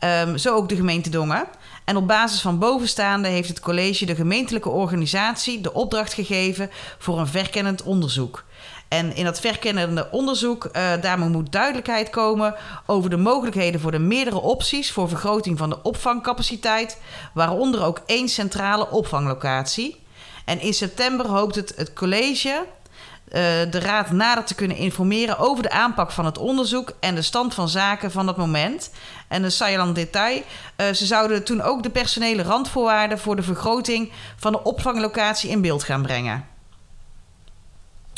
Um, 0.00 0.38
zo 0.38 0.54
ook 0.54 0.68
de 0.68 0.76
gemeente 0.76 1.10
Dongen. 1.10 1.44
En 1.84 1.96
op 1.96 2.06
basis 2.06 2.40
van 2.40 2.58
bovenstaande 2.58 3.28
heeft 3.28 3.48
het 3.48 3.60
college 3.60 4.06
de 4.06 4.14
gemeentelijke 4.14 4.68
organisatie 4.68 5.60
de 5.60 5.72
opdracht 5.72 6.12
gegeven 6.12 6.70
voor 6.98 7.18
een 7.18 7.26
verkennend 7.26 7.82
onderzoek. 7.82 8.44
En 8.92 9.14
in 9.14 9.24
dat 9.24 9.40
verkennende 9.40 10.08
onderzoek, 10.10 10.64
uh, 10.64 10.72
daarmee 11.00 11.28
moet 11.28 11.52
duidelijkheid 11.52 12.10
komen 12.10 12.54
over 12.86 13.10
de 13.10 13.16
mogelijkheden 13.16 13.80
voor 13.80 13.90
de 13.90 13.98
meerdere 13.98 14.40
opties 14.40 14.92
voor 14.92 15.08
vergroting 15.08 15.58
van 15.58 15.70
de 15.70 15.82
opvangcapaciteit, 15.82 16.98
waaronder 17.34 17.84
ook 17.84 18.00
één 18.06 18.28
centrale 18.28 18.90
opvanglocatie. 18.90 20.04
En 20.44 20.60
in 20.60 20.74
september 20.74 21.26
hoopt 21.26 21.54
het, 21.54 21.72
het 21.76 21.92
college 21.92 22.48
uh, 22.48 23.32
de 23.70 23.80
raad 23.80 24.10
nader 24.10 24.44
te 24.44 24.54
kunnen 24.54 24.76
informeren 24.76 25.38
over 25.38 25.62
de 25.62 25.70
aanpak 25.70 26.10
van 26.10 26.24
het 26.24 26.38
onderzoek 26.38 26.92
en 27.00 27.14
de 27.14 27.22
stand 27.22 27.54
van 27.54 27.68
zaken 27.68 28.10
van 28.10 28.26
dat 28.26 28.36
moment. 28.36 28.90
En 29.28 29.42
de 29.42 29.50
saillant 29.50 29.94
detail, 29.94 30.42
uh, 30.76 30.86
ze 30.92 31.06
zouden 31.06 31.44
toen 31.44 31.62
ook 31.62 31.82
de 31.82 31.90
personele 31.90 32.42
randvoorwaarden 32.42 33.18
voor 33.18 33.36
de 33.36 33.42
vergroting 33.42 34.12
van 34.36 34.52
de 34.52 34.62
opvanglocatie 34.62 35.50
in 35.50 35.60
beeld 35.60 35.84
gaan 35.84 36.02
brengen. 36.02 36.51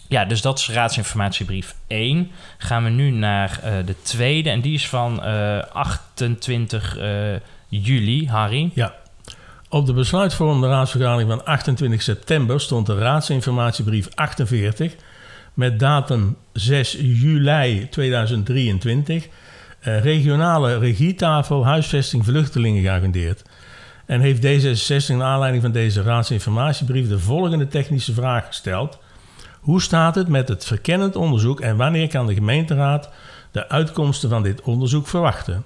Ja, 0.08 0.24
dus 0.24 0.42
dat 0.42 0.58
is 0.58 0.70
raadsinformatiebrief 0.70 1.74
1. 1.86 2.30
Gaan 2.58 2.84
we 2.84 2.90
nu 2.90 3.10
naar 3.10 3.60
uh, 3.64 3.72
de 3.86 4.02
tweede 4.02 4.50
en 4.50 4.60
die 4.60 4.74
is 4.74 4.88
van 4.88 5.22
28 5.72 6.98
juli, 7.68 8.28
Harry. 8.28 8.70
Ja. 8.74 8.94
Op 9.68 9.86
de 9.86 9.92
besluitvormende 9.92 10.68
raadsvergadering 10.68 11.30
van 11.30 11.44
28 11.44 12.02
september 12.02 12.60
stond 12.60 12.86
de 12.86 12.98
raadsinformatiebrief 12.98 14.08
48 14.14 14.94
met 15.54 15.78
datum 15.78 16.36
6 16.52 16.92
juli 17.00 17.88
2023 17.90 19.28
eh, 19.80 20.00
regionale 20.00 20.78
regietafel 20.78 21.64
huisvesting 21.64 22.24
vluchtelingen 22.24 22.82
geagendeerd. 22.82 23.42
En 24.06 24.20
heeft 24.20 24.46
D66 24.46 25.16
naar 25.16 25.26
aanleiding 25.26 25.62
van 25.62 25.72
deze 25.72 26.02
raadsinformatiebrief 26.02 27.08
de 27.08 27.18
volgende 27.18 27.68
technische 27.68 28.12
vraag 28.12 28.46
gesteld. 28.46 28.98
Hoe 29.64 29.82
staat 29.82 30.14
het 30.14 30.28
met 30.28 30.48
het 30.48 30.64
verkennend 30.64 31.16
onderzoek 31.16 31.60
en 31.60 31.76
wanneer 31.76 32.08
kan 32.08 32.26
de 32.26 32.34
gemeenteraad 32.34 33.10
de 33.50 33.68
uitkomsten 33.68 34.28
van 34.28 34.42
dit 34.42 34.62
onderzoek 34.62 35.06
verwachten? 35.06 35.64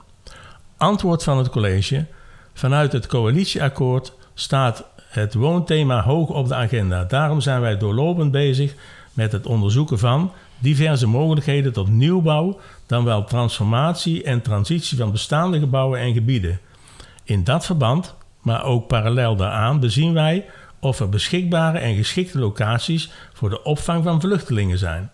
Antwoord 0.76 1.24
van 1.24 1.38
het 1.38 1.48
college. 1.50 2.06
Vanuit 2.54 2.92
het 2.92 3.06
coalitieakkoord 3.06 4.12
staat 4.34 4.84
het 5.08 5.34
woonthema 5.34 6.02
hoog 6.02 6.28
op 6.28 6.48
de 6.48 6.54
agenda. 6.54 7.04
Daarom 7.04 7.40
zijn 7.40 7.60
wij 7.60 7.78
doorlopend 7.78 8.30
bezig 8.30 8.74
met 9.12 9.32
het 9.32 9.46
onderzoeken 9.46 9.98
van 9.98 10.32
diverse 10.58 11.06
mogelijkheden 11.06 11.72
tot 11.72 11.88
nieuwbouw, 11.88 12.60
dan 12.86 13.04
wel 13.04 13.24
transformatie 13.24 14.22
en 14.22 14.42
transitie 14.42 14.98
van 14.98 15.10
bestaande 15.10 15.58
gebouwen 15.58 16.00
en 16.00 16.12
gebieden. 16.12 16.60
In 17.24 17.44
dat 17.44 17.66
verband, 17.66 18.14
maar 18.42 18.64
ook 18.64 18.86
parallel 18.86 19.36
daaraan, 19.36 19.80
bezien 19.80 20.12
wij 20.12 20.46
of 20.80 21.00
er 21.00 21.08
beschikbare 21.08 21.78
en 21.78 21.96
geschikte 21.96 22.38
locaties 22.38 23.10
voor 23.32 23.50
de 23.50 23.62
opvang 23.62 24.04
van 24.04 24.20
vluchtelingen 24.20 24.78
zijn. 24.78 25.10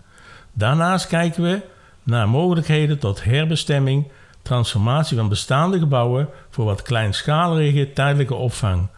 Daarnaast 0.52 1.06
kijken 1.06 1.42
we 1.42 1.60
naar 2.02 2.28
mogelijkheden 2.28 2.98
tot 2.98 3.24
herbestemming, 3.24 4.10
transformatie 4.42 5.16
van 5.16 5.28
bestaande 5.28 5.78
gebouwen 5.78 6.28
voor 6.50 6.64
wat 6.64 6.82
kleinschalige 6.82 7.92
tijdelijke 7.92 8.34
opvang. 8.34 8.88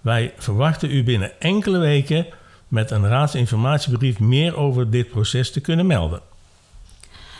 Wij 0.00 0.34
verwachten 0.36 0.90
u 0.90 1.04
binnen 1.04 1.40
enkele 1.40 1.78
weken 1.78 2.26
met 2.68 2.90
een 2.90 3.08
raadsinformatiebrief 3.08 4.18
meer 4.18 4.56
over 4.56 4.90
dit 4.90 5.08
proces 5.08 5.52
te 5.52 5.60
kunnen 5.60 5.86
melden. 5.86 6.20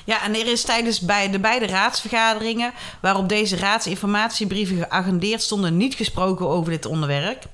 Ja, 0.05 0.25
en 0.25 0.35
er 0.35 0.47
is 0.47 0.63
tijdens 0.63 0.99
de 0.99 1.39
beide 1.41 1.67
raadsvergaderingen 1.67 2.73
waarop 3.01 3.29
deze 3.29 3.57
raadsinformatiebrieven 3.57 4.77
geagendeerd 4.77 5.43
stonden 5.43 5.77
niet 5.77 5.95
gesproken 5.95 6.49
over 6.49 6.71
dit 6.71 6.87
onderwerp. 6.87 7.49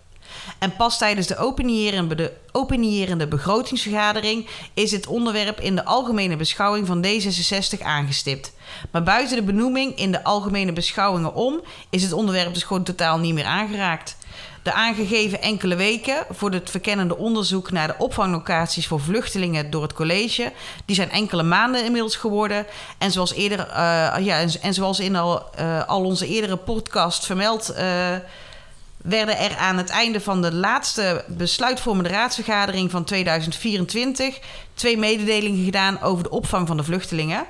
En 0.58 0.76
pas 0.76 0.98
tijdens 0.98 1.26
de 1.26 1.36
openierende, 2.52 3.26
begrotingsvergadering 3.28 4.48
is 4.74 4.90
dit 4.90 5.06
onderwerp 5.06 5.60
in 5.60 5.76
de 5.76 5.84
algemene 5.84 6.36
beschouwing 6.36 6.86
van 6.86 7.04
D66 7.06 7.82
aangestipt. 7.82 8.52
Maar 8.90 9.02
buiten 9.02 9.36
de 9.36 9.42
benoeming 9.42 9.96
in 9.96 10.12
de 10.12 10.24
algemene 10.24 10.72
beschouwingen 10.72 11.34
om 11.34 11.60
is 11.90 12.02
het 12.02 12.12
onderwerp 12.12 12.54
dus 12.54 12.62
gewoon 12.62 12.82
totaal 12.82 13.18
niet 13.18 13.34
meer 13.34 13.44
aangeraakt. 13.44 14.16
De 14.62 14.72
aangegeven 14.72 15.42
enkele 15.42 15.76
weken 15.76 16.24
voor 16.30 16.50
het 16.50 16.70
verkennende 16.70 17.16
onderzoek 17.16 17.70
naar 17.70 17.86
de 17.86 17.94
opvanglocaties 17.98 18.86
voor 18.86 19.00
vluchtelingen 19.00 19.70
door 19.70 19.82
het 19.82 19.92
college, 19.92 20.52
die 20.84 20.96
zijn 20.96 21.10
enkele 21.10 21.42
maanden 21.42 21.84
inmiddels 21.84 22.16
geworden. 22.16 22.66
En 22.98 23.12
zoals, 23.12 23.32
eerder, 23.32 23.58
uh, 23.58 23.74
ja, 24.20 24.44
en, 24.62 24.74
zoals 24.74 25.00
in 25.00 25.16
al, 25.16 25.42
uh, 25.60 25.84
al 25.84 26.04
onze 26.04 26.26
eerdere 26.26 26.56
podcast 26.56 27.26
vermeld. 27.26 27.74
Uh, 27.78 28.16
werden 29.02 29.38
er 29.38 29.56
aan 29.56 29.76
het 29.76 29.90
einde 29.90 30.20
van 30.20 30.42
de 30.42 30.52
laatste 30.52 31.24
besluitvormende 31.28 32.08
raadsvergadering 32.08 32.90
van 32.90 33.04
2024 33.04 34.38
twee 34.74 34.98
mededelingen 34.98 35.64
gedaan 35.64 36.00
over 36.00 36.22
de 36.22 36.30
opvang 36.30 36.66
van 36.66 36.76
de 36.76 36.84
vluchtelingen. 36.84 37.46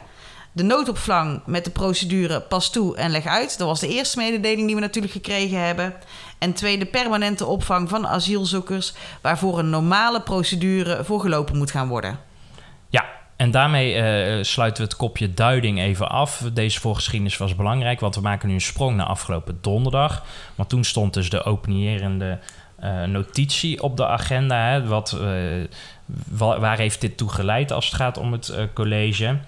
De 0.53 0.63
noodopvang 0.63 1.43
met 1.47 1.65
de 1.65 1.71
procedure 1.71 2.41
pas 2.41 2.71
toe 2.71 2.97
en 2.97 3.11
leg 3.11 3.27
uit. 3.27 3.59
Dat 3.59 3.67
was 3.67 3.81
de 3.81 3.89
eerste 3.89 4.19
mededeling 4.19 4.67
die 4.67 4.75
we 4.75 4.81
natuurlijk 4.81 5.13
gekregen 5.13 5.65
hebben. 5.65 5.95
En 6.39 6.53
tweede, 6.53 6.87
permanente 6.87 7.47
opvang 7.47 7.89
van 7.89 8.07
asielzoekers, 8.07 8.95
waarvoor 9.21 9.59
een 9.59 9.71
normale 9.71 10.23
procedure 10.23 11.05
voor 11.05 11.21
gelopen 11.21 11.57
moet 11.57 11.71
gaan 11.71 11.89
worden. 11.89 12.21
Ja, 12.89 13.05
en 13.39 13.51
daarmee 13.51 13.95
uh, 13.95 14.45
sluiten 14.45 14.83
we 14.83 14.89
het 14.89 14.99
kopje 14.99 15.35
duiding 15.35 15.79
even 15.79 16.09
af. 16.09 16.45
Deze 16.53 16.81
voorgeschiedenis 16.81 17.37
was 17.37 17.55
belangrijk, 17.55 18.01
want 18.01 18.15
we 18.15 18.21
maken 18.21 18.49
nu 18.49 18.55
een 18.55 18.61
sprong 18.61 18.97
naar 18.97 19.07
afgelopen 19.07 19.59
donderdag. 19.61 20.25
Want 20.55 20.69
toen 20.69 20.85
stond 20.85 21.15
dus 21.15 21.31
de 21.31 21.43
openierende 21.43 22.39
uh, 22.85 23.05
notitie 23.05 23.83
op 23.83 23.97
de 23.97 24.07
agenda. 24.07 24.71
Hè, 24.71 24.87
wat, 24.87 25.19
uh, 25.21 26.59
waar 26.59 26.79
heeft 26.79 27.01
dit 27.01 27.17
toe 27.17 27.31
geleid 27.31 27.73
als 27.73 27.87
het 27.87 27.95
gaat 27.95 28.19
om 28.19 28.33
het 28.33 28.55
college? 28.75 29.27
Um, 29.27 29.39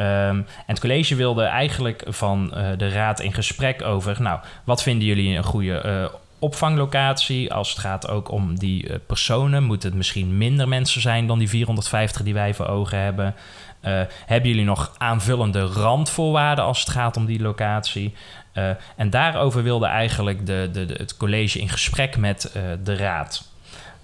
en 0.00 0.46
het 0.66 0.80
college 0.80 1.14
wilde 1.14 1.44
eigenlijk 1.44 2.04
van 2.06 2.48
de 2.76 2.88
raad 2.88 3.20
in 3.20 3.32
gesprek 3.32 3.82
over... 3.82 4.22
nou, 4.22 4.40
wat 4.64 4.82
vinden 4.82 5.06
jullie 5.06 5.36
een 5.36 5.44
goede 5.44 6.10
opvanglocatie. 6.38 7.52
Als 7.52 7.68
het 7.68 7.78
gaat 7.78 8.08
ook 8.08 8.30
om 8.30 8.58
die 8.58 8.88
uh, 8.88 8.96
personen, 9.06 9.62
moeten 9.62 9.88
het 9.88 9.96
misschien 9.96 10.38
minder 10.38 10.68
mensen 10.68 11.00
zijn 11.00 11.26
dan 11.26 11.38
die 11.38 11.48
450 11.48 12.22
die 12.22 12.34
wij 12.34 12.54
voor 12.54 12.66
ogen 12.66 12.98
hebben. 12.98 13.34
Uh, 13.82 14.00
hebben 14.26 14.50
jullie 14.50 14.64
nog 14.64 14.94
aanvullende 14.98 15.60
randvoorwaarden 15.60 16.64
als 16.64 16.80
het 16.80 16.90
gaat 16.90 17.16
om 17.16 17.26
die 17.26 17.40
locatie? 17.40 18.14
Uh, 18.54 18.70
en 18.96 19.10
daarover 19.10 19.62
wilde 19.62 19.86
eigenlijk 19.86 20.46
de, 20.46 20.68
de, 20.72 20.86
de, 20.86 20.94
het 20.94 21.16
college 21.16 21.58
in 21.58 21.68
gesprek 21.68 22.16
met 22.16 22.52
de 22.82 22.96
raad. 22.96 23.54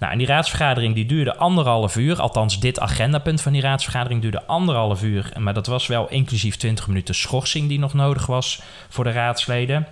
Nou, 0.03 0.15
en 0.15 0.17
die 0.17 0.27
raadsvergadering 0.27 0.95
die 0.95 1.05
duurde 1.05 1.35
anderhalf 1.35 1.95
uur. 1.95 2.21
Althans, 2.21 2.59
dit 2.59 2.79
agendapunt 2.79 3.41
van 3.41 3.51
die 3.51 3.61
raadsvergadering 3.61 4.21
duurde 4.21 4.45
anderhalf 4.45 5.03
uur. 5.03 5.31
Maar 5.39 5.53
dat 5.53 5.67
was 5.67 5.87
wel 5.87 6.09
inclusief 6.09 6.55
20 6.55 6.87
minuten 6.87 7.15
schorsing 7.15 7.67
die 7.67 7.79
nog 7.79 7.93
nodig 7.93 8.25
was 8.25 8.61
voor 8.89 9.03
de 9.03 9.11
raadsleden. 9.11 9.87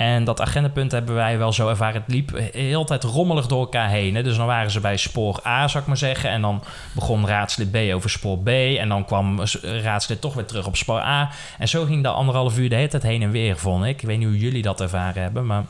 En 0.00 0.24
dat 0.24 0.40
agendapunt 0.40 0.92
hebben 0.92 1.14
wij 1.14 1.38
wel 1.38 1.52
zo 1.52 1.68
ervaren. 1.68 2.02
Het 2.02 2.12
liep 2.12 2.30
heel 2.52 2.84
tijd 2.84 3.04
rommelig 3.04 3.46
door 3.46 3.60
elkaar 3.60 3.88
heen. 3.88 4.14
Dus 4.14 4.36
dan 4.36 4.46
waren 4.46 4.70
ze 4.70 4.80
bij 4.80 4.96
spoor 4.96 5.40
A, 5.46 5.68
zou 5.68 5.82
ik 5.82 5.88
maar 5.88 5.96
zeggen. 5.96 6.30
En 6.30 6.40
dan 6.40 6.62
begon 6.94 7.26
raadslid 7.26 7.70
B 7.70 7.76
over 7.94 8.10
spoor 8.10 8.38
B. 8.38 8.48
En 8.48 8.88
dan 8.88 9.04
kwam 9.04 9.40
raadslid 9.62 10.20
toch 10.20 10.34
weer 10.34 10.44
terug 10.44 10.66
op 10.66 10.76
spoor 10.76 11.00
A. 11.00 11.30
En 11.58 11.68
zo 11.68 11.84
ging 11.84 12.02
de 12.02 12.08
anderhalf 12.08 12.58
uur 12.58 12.68
de 12.68 12.74
hele 12.74 12.88
tijd 12.88 13.02
heen 13.02 13.22
en 13.22 13.30
weer, 13.30 13.56
vond 13.56 13.84
ik. 13.84 14.02
Ik 14.02 14.06
weet 14.06 14.18
niet 14.18 14.28
hoe 14.28 14.38
jullie 14.38 14.62
dat 14.62 14.80
ervaren 14.80 15.22
hebben, 15.22 15.46
maar... 15.46 15.64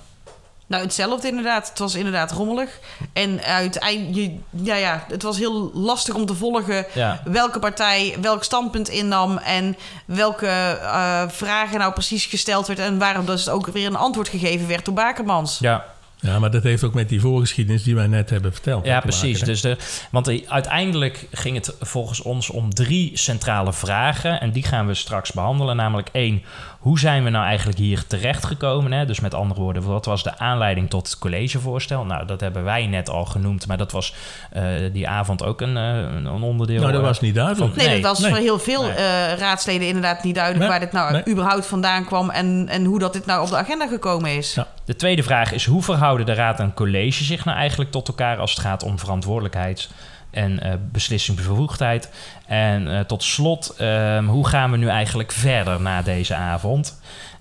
Nou, 0.70 0.82
hetzelfde 0.82 1.28
inderdaad. 1.28 1.68
Het 1.68 1.78
was 1.78 1.94
inderdaad 1.94 2.32
rommelig. 2.32 2.78
En 3.12 3.42
uiteindelijk, 3.42 4.32
ja, 4.50 4.74
ja, 4.74 5.04
het 5.08 5.22
was 5.22 5.38
heel 5.38 5.70
lastig 5.74 6.14
om 6.14 6.26
te 6.26 6.34
volgen 6.34 6.86
welke 7.24 7.58
partij 7.58 8.16
welk 8.20 8.44
standpunt 8.44 8.88
innam 8.88 9.36
en 9.36 9.76
welke 10.04 10.78
uh, 10.80 11.22
vragen 11.28 11.78
nou 11.78 11.92
precies 11.92 12.24
gesteld 12.24 12.66
werd 12.66 12.78
en 12.78 12.98
waarom 12.98 13.26
dus 13.26 13.48
ook 13.48 13.66
weer 13.66 13.86
een 13.86 13.96
antwoord 13.96 14.28
gegeven 14.28 14.68
werd 14.68 14.84
door 14.84 14.94
Bakermans. 14.94 15.58
Ja, 15.58 15.84
ja, 16.20 16.38
maar 16.38 16.50
dat 16.50 16.62
heeft 16.62 16.84
ook 16.84 16.94
met 16.94 17.08
die 17.08 17.20
voorgeschiedenis 17.20 17.82
die 17.82 17.94
wij 17.94 18.06
net 18.06 18.30
hebben 18.30 18.52
verteld. 18.52 18.84
Ja, 18.84 19.00
precies. 19.00 19.40
dus 19.40 19.60
de, 19.60 19.76
want 20.10 20.48
uiteindelijk 20.48 21.26
ging 21.32 21.56
het 21.56 21.74
volgens 21.80 22.20
ons 22.20 22.50
om 22.50 22.74
drie 22.74 23.10
centrale 23.18 23.72
vragen. 23.72 24.40
En 24.40 24.50
die 24.50 24.62
gaan 24.62 24.86
we 24.86 24.94
straks 24.94 25.32
behandelen. 25.32 25.76
Namelijk 25.76 26.08
één, 26.12 26.42
hoe 26.80 26.98
zijn 26.98 27.24
we 27.24 27.30
nou 27.30 27.44
eigenlijk 27.44 27.78
hier 27.78 28.06
terechtgekomen? 28.06 28.92
Hè? 28.92 29.06
Dus 29.06 29.20
met 29.20 29.34
andere 29.34 29.60
woorden, 29.60 29.82
wat 29.82 30.04
was 30.04 30.22
de 30.22 30.38
aanleiding 30.38 30.90
tot 30.90 31.06
het 31.06 31.18
collegevoorstel? 31.18 32.04
Nou, 32.04 32.26
dat 32.26 32.40
hebben 32.40 32.64
wij 32.64 32.86
net 32.86 33.10
al 33.10 33.24
genoemd, 33.24 33.66
maar 33.66 33.76
dat 33.76 33.92
was 33.92 34.14
uh, 34.56 34.62
die 34.92 35.08
avond 35.08 35.44
ook 35.44 35.60
een, 35.60 35.76
uh, 35.76 35.96
een 35.96 36.26
onderdeel. 36.42 36.80
Nou, 36.80 36.92
dat 36.92 37.02
was 37.02 37.20
niet 37.20 37.34
duidelijk. 37.34 37.76
Nee, 37.76 37.86
nee, 37.86 38.00
dat 38.00 38.10
was 38.10 38.20
nee. 38.20 38.30
voor 38.30 38.40
heel 38.40 38.58
veel 38.58 38.82
nee. 38.82 38.92
uh, 38.92 39.32
raadsleden 39.38 39.86
inderdaad 39.86 40.22
niet 40.22 40.34
duidelijk 40.34 40.70
waar 40.70 40.80
dit 40.80 40.92
nou 40.92 41.22
überhaupt 41.28 41.66
vandaan 41.66 42.04
kwam 42.04 42.30
en, 42.30 42.68
en 42.68 42.84
hoe 42.84 42.98
dat 42.98 43.12
dit 43.12 43.26
nou 43.26 43.42
op 43.42 43.48
de 43.48 43.56
agenda 43.56 43.86
gekomen 43.86 44.36
is. 44.36 44.54
Ja. 44.54 44.66
De 44.84 44.96
tweede 44.96 45.22
vraag 45.22 45.52
is: 45.52 45.64
hoe 45.64 45.82
verhouden 45.82 46.26
de 46.26 46.34
raad 46.34 46.60
en 46.60 46.74
college 46.74 47.24
zich 47.24 47.44
nou 47.44 47.58
eigenlijk 47.58 47.90
tot 47.90 48.08
elkaar 48.08 48.38
als 48.38 48.50
het 48.50 48.60
gaat 48.60 48.82
om 48.82 48.98
verantwoordelijkheid? 48.98 49.88
En 50.30 50.66
uh, 50.66 50.72
beslissingsbevoegdheid. 50.92 52.10
En 52.46 52.86
uh, 52.86 53.00
tot 53.00 53.22
slot, 53.22 53.76
um, 53.80 54.28
hoe 54.28 54.48
gaan 54.48 54.70
we 54.70 54.76
nu 54.76 54.88
eigenlijk 54.88 55.32
verder 55.32 55.80
na 55.80 56.02
deze 56.02 56.34
avond? 56.34 57.00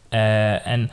Uh, 0.09 0.67
en 0.67 0.91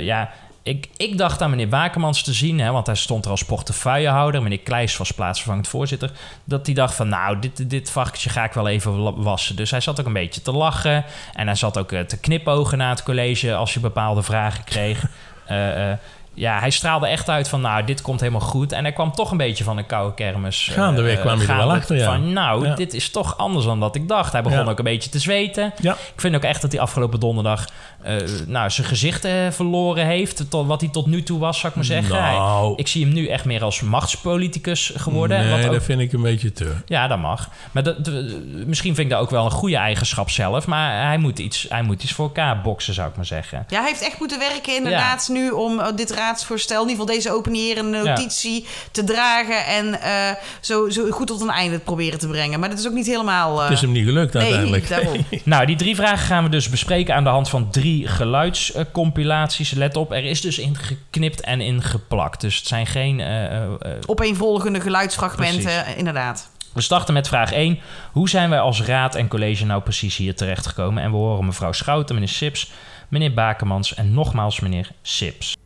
ja, 0.00 0.30
ik, 0.64 0.88
ik 0.96 1.18
dacht 1.18 1.42
aan 1.42 1.50
meneer 1.50 1.68
Wakemans 1.68 2.22
te 2.22 2.32
zien, 2.32 2.58
hè, 2.60 2.70
want 2.70 2.86
hij 2.86 2.96
stond 2.96 3.24
er 3.24 3.30
als 3.30 3.44
portefeuillehouder. 3.44 4.42
Meneer 4.42 4.58
Kleijs 4.60 4.96
was 4.96 5.12
plaatsvervangend 5.12 5.68
voorzitter. 5.68 6.10
Dat 6.44 6.66
hij 6.66 6.74
dacht 6.74 6.94
van, 6.94 7.08
nou, 7.08 7.38
dit, 7.38 7.70
dit 7.70 7.90
vakje 7.90 8.30
ga 8.30 8.44
ik 8.44 8.52
wel 8.52 8.68
even 8.68 9.22
wassen. 9.22 9.56
Dus 9.56 9.70
hij 9.70 9.80
zat 9.80 10.00
ook 10.00 10.06
een 10.06 10.12
beetje 10.12 10.42
te 10.42 10.52
lachen. 10.52 11.04
En 11.32 11.46
hij 11.46 11.56
zat 11.56 11.78
ook 11.78 11.92
eh, 11.92 12.00
te 12.00 12.20
knipogen 12.20 12.78
na 12.78 12.90
het 12.90 13.02
college 13.02 13.54
als 13.54 13.74
je 13.74 13.80
bepaalde 13.80 14.22
vragen 14.22 14.64
kreeg. 14.64 15.04
Ja, 16.34 16.58
hij 16.58 16.70
straalde 16.70 17.06
echt 17.06 17.28
uit 17.28 17.48
van, 17.48 17.60
nou, 17.60 17.84
dit 17.84 18.02
komt 18.02 18.20
helemaal 18.20 18.40
goed. 18.40 18.72
En 18.72 18.82
hij 18.82 18.92
kwam 18.92 19.12
toch 19.12 19.30
een 19.30 19.36
beetje 19.36 19.64
van 19.64 19.78
een 19.78 19.86
koude 19.86 20.14
kermis. 20.14 20.68
Gaandeweg 20.72 21.16
uh, 21.16 21.20
kwam 21.20 21.38
hij 21.38 21.48
er 21.48 21.56
wel 21.56 21.72
achter, 21.72 21.96
ja. 21.96 22.04
Van, 22.04 22.32
nou, 22.32 22.74
dit 22.74 22.94
is 22.94 23.10
toch 23.10 23.38
anders 23.38 23.64
dan 23.64 23.80
dat 23.80 23.94
ik 23.94 24.08
dacht. 24.08 24.32
Hij 24.32 24.42
begon 24.42 24.68
ook 24.68 24.78
een 24.78 24.84
beetje 24.84 25.10
te 25.10 25.18
zweten. 25.18 25.72
Ja. 25.80 25.92
Ik 25.92 26.20
vind 26.20 26.34
ook 26.34 26.42
echt 26.42 26.62
dat 26.62 26.72
hij 26.72 26.80
afgelopen 26.80 27.20
donderdag... 27.20 27.64
Uh, 28.06 28.16
nou, 28.46 28.70
zijn 28.70 28.86
gezicht 28.86 29.24
uh, 29.24 29.32
verloren 29.50 30.06
heeft. 30.06 30.50
Tot, 30.50 30.66
wat 30.66 30.80
hij 30.80 30.90
tot 30.90 31.06
nu 31.06 31.22
toe 31.22 31.38
was, 31.38 31.58
zou 31.58 31.68
ik 31.68 31.74
maar 31.74 31.84
zeggen. 31.84 32.14
Nou. 32.14 32.66
Hij, 32.66 32.74
ik 32.76 32.88
zie 32.88 33.04
hem 33.04 33.14
nu 33.14 33.26
echt 33.26 33.44
meer 33.44 33.62
als 33.64 33.80
machtspoliticus 33.80 34.92
geworden. 34.96 35.38
Nee, 35.38 35.50
wat 35.50 35.66
ook, 35.66 35.72
dat 35.72 35.82
vind 35.82 36.00
ik 36.00 36.12
een 36.12 36.22
beetje 36.22 36.52
te. 36.52 36.74
Ja, 36.86 37.06
dat 37.06 37.18
mag. 37.18 37.48
Maar 37.72 37.82
dat, 37.82 37.96
misschien 38.66 38.94
vind 38.94 39.06
ik 39.06 39.12
dat 39.12 39.22
ook 39.22 39.30
wel 39.30 39.44
een 39.44 39.50
goede 39.50 39.76
eigenschap 39.76 40.30
zelf. 40.30 40.66
Maar 40.66 41.06
hij 41.06 41.18
moet 41.18 41.38
iets, 41.38 41.66
hij 41.68 41.82
moet 41.82 42.02
iets 42.02 42.12
voor 42.12 42.24
elkaar 42.24 42.60
boksen, 42.60 42.94
zou 42.94 43.08
ik 43.08 43.16
maar 43.16 43.24
zeggen. 43.24 43.64
Ja, 43.68 43.80
hij 43.80 43.88
heeft 43.88 44.04
echt 44.04 44.18
moeten 44.18 44.38
werken 44.38 44.76
inderdaad 44.76 45.28
nu 45.32 45.50
om 45.50 45.80
dit 45.96 46.14
raadsvoorstel... 46.24 46.82
in 46.82 46.88
ieder 46.88 47.00
geval 47.00 47.16
deze 47.16 47.32
openierende 47.32 48.02
notitie 48.02 48.62
ja. 48.62 48.68
te 48.90 49.04
dragen... 49.04 49.66
en 49.66 49.86
uh, 49.86 50.30
zo, 50.60 50.90
zo 50.90 51.10
goed 51.10 51.26
tot 51.26 51.40
een 51.40 51.50
einde 51.50 51.78
proberen 51.78 52.18
te 52.18 52.28
brengen. 52.28 52.60
Maar 52.60 52.68
dat 52.68 52.78
is 52.78 52.86
ook 52.86 52.92
niet 52.92 53.06
helemaal... 53.06 53.56
Uh... 53.56 53.62
Het 53.62 53.72
is 53.72 53.80
hem 53.80 53.92
niet 53.92 54.04
gelukt 54.04 54.36
uiteindelijk. 54.36 54.88
Nee, 54.88 55.42
nou, 55.44 55.66
die 55.66 55.76
drie 55.76 55.96
vragen 55.96 56.26
gaan 56.26 56.44
we 56.44 56.50
dus 56.50 56.68
bespreken 56.68 57.14
aan 57.14 57.24
de 57.24 57.30
hand 57.30 57.48
van 57.48 57.70
drie 57.70 58.08
geluidscompilaties. 58.08 59.70
Let 59.70 59.96
op, 59.96 60.12
er 60.12 60.24
is 60.24 60.40
dus 60.40 60.58
ingeknipt 60.58 61.40
en 61.40 61.60
ingeplakt. 61.60 62.40
Dus 62.40 62.56
het 62.56 62.66
zijn 62.66 62.86
geen... 62.86 63.18
Uh, 63.18 63.62
Opeenvolgende 64.06 64.80
geluidsfragmenten, 64.80 65.62
precies. 65.62 65.94
inderdaad. 65.96 66.48
We 66.74 66.80
starten 66.80 67.14
met 67.14 67.28
vraag 67.28 67.52
1. 67.52 67.78
Hoe 68.12 68.28
zijn 68.28 68.50
wij 68.50 68.60
als 68.60 68.82
raad 68.82 69.14
en 69.14 69.28
college 69.28 69.66
nou 69.66 69.82
precies 69.82 70.16
hier 70.16 70.34
terechtgekomen? 70.34 71.02
En 71.02 71.10
we 71.10 71.16
horen 71.16 71.46
mevrouw 71.46 71.72
Schouten, 71.72 72.14
meneer 72.14 72.30
Sips, 72.30 72.72
meneer 73.08 73.34
Bakemans 73.34 73.94
en 73.94 74.14
nogmaals 74.14 74.60
meneer 74.60 74.90
Sips. 75.02 75.56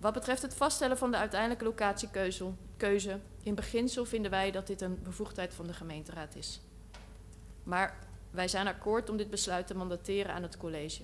Wat 0.00 0.12
betreft 0.12 0.42
het 0.42 0.54
vaststellen 0.54 0.98
van 0.98 1.10
de 1.10 1.16
uiteindelijke 1.16 1.64
locatiekeuze, 1.64 2.52
keuze, 2.76 3.18
in 3.42 3.54
beginsel 3.54 4.04
vinden 4.04 4.30
wij 4.30 4.50
dat 4.50 4.66
dit 4.66 4.80
een 4.80 5.02
bevoegdheid 5.02 5.54
van 5.54 5.66
de 5.66 5.72
gemeenteraad 5.72 6.36
is. 6.36 6.60
Maar 7.62 7.98
wij 8.30 8.48
zijn 8.48 8.66
akkoord 8.66 9.10
om 9.10 9.16
dit 9.16 9.30
besluit 9.30 9.66
te 9.66 9.76
mandateren 9.76 10.34
aan 10.34 10.42
het 10.42 10.56
college. 10.56 11.02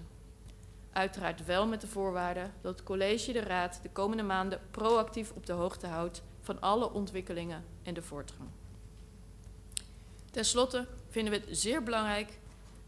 Uiteraard 0.92 1.44
wel 1.44 1.66
met 1.66 1.80
de 1.80 1.86
voorwaarde 1.86 2.50
dat 2.60 2.76
het 2.76 2.86
college 2.86 3.32
de 3.32 3.40
raad 3.40 3.78
de 3.82 3.90
komende 3.90 4.22
maanden 4.22 4.60
proactief 4.70 5.32
op 5.32 5.46
de 5.46 5.52
hoogte 5.52 5.86
houdt 5.86 6.22
van 6.40 6.60
alle 6.60 6.92
ontwikkelingen 6.92 7.64
en 7.82 7.94
de 7.94 8.02
voortgang. 8.02 8.48
Ten 10.30 10.44
slotte 10.44 10.86
vinden 11.08 11.32
we 11.32 11.38
het 11.38 11.58
zeer 11.58 11.82
belangrijk 11.82 12.38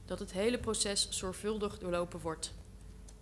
dat 0.05 0.19
het 0.19 0.33
hele 0.33 0.59
proces 0.59 1.09
zorgvuldig 1.11 1.79
doorlopen 1.79 2.21
wordt 2.21 2.55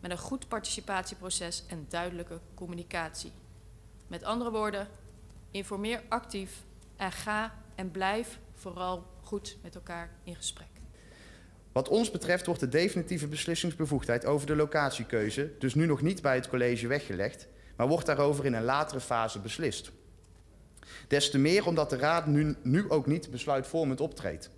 met 0.00 0.10
een 0.10 0.18
goed 0.18 0.48
participatieproces 0.48 1.64
en 1.68 1.86
duidelijke 1.88 2.40
communicatie. 2.54 3.32
Met 4.06 4.24
andere 4.24 4.50
woorden, 4.50 4.88
informeer 5.50 6.02
actief 6.08 6.62
en 6.96 7.12
ga 7.12 7.54
en 7.74 7.90
blijf 7.90 8.38
vooral 8.54 9.06
goed 9.22 9.56
met 9.62 9.74
elkaar 9.74 10.10
in 10.24 10.36
gesprek. 10.36 10.66
Wat 11.72 11.88
ons 11.88 12.10
betreft 12.10 12.46
wordt 12.46 12.60
de 12.60 12.68
definitieve 12.68 13.26
beslissingsbevoegdheid 13.26 14.24
over 14.24 14.46
de 14.46 14.56
locatiekeuze 14.56 15.52
dus 15.58 15.74
nu 15.74 15.86
nog 15.86 16.02
niet 16.02 16.22
bij 16.22 16.34
het 16.34 16.48
college 16.48 16.86
weggelegd, 16.86 17.46
maar 17.76 17.88
wordt 17.88 18.06
daarover 18.06 18.44
in 18.44 18.54
een 18.54 18.64
latere 18.64 19.00
fase 19.00 19.38
beslist. 19.38 19.90
Des 21.08 21.30
te 21.30 21.38
meer 21.38 21.66
omdat 21.66 21.90
de 21.90 21.96
Raad 21.96 22.26
nu, 22.26 22.56
nu 22.62 22.90
ook 22.90 23.06
niet 23.06 23.30
besluitvormend 23.30 24.00
optreedt. 24.00 24.50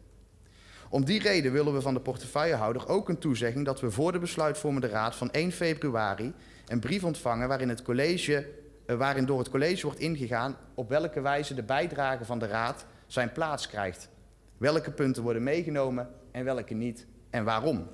Om 0.91 1.05
die 1.05 1.21
reden 1.21 1.53
willen 1.53 1.75
we 1.75 1.81
van 1.81 1.95
de 1.95 2.01
portefeuillehouder 2.01 2.89
ook 2.89 3.09
een 3.09 3.19
toezegging 3.19 3.65
dat 3.65 3.81
we 3.81 3.91
voor 3.91 4.13
de 4.13 4.19
besluitvormende 4.19 4.89
raad 4.89 5.15
van 5.15 5.31
1 5.31 5.53
februari 5.53 6.33
een 6.67 6.81
brief 6.81 7.05
ontvangen 7.05 7.49
waarin, 7.49 7.69
het 7.69 7.83
college, 7.83 8.49
uh, 8.87 8.97
waarin 8.97 9.25
door 9.27 9.39
het 9.39 9.51
college 9.51 9.87
wordt 9.87 10.01
ingegaan 10.01 10.57
op 10.75 10.89
welke 10.89 11.21
wijze 11.21 11.55
de 11.55 11.63
bijdrage 11.63 12.25
van 12.25 12.39
de 12.39 12.47
raad 12.47 12.85
zijn 13.07 13.33
plaats 13.33 13.69
krijgt. 13.69 14.09
Welke 14.57 14.91
punten 14.91 15.23
worden 15.23 15.43
meegenomen 15.43 16.09
en 16.31 16.45
welke 16.45 16.75
niet 16.75 17.07
en 17.31 17.45
waarom. 17.45 17.87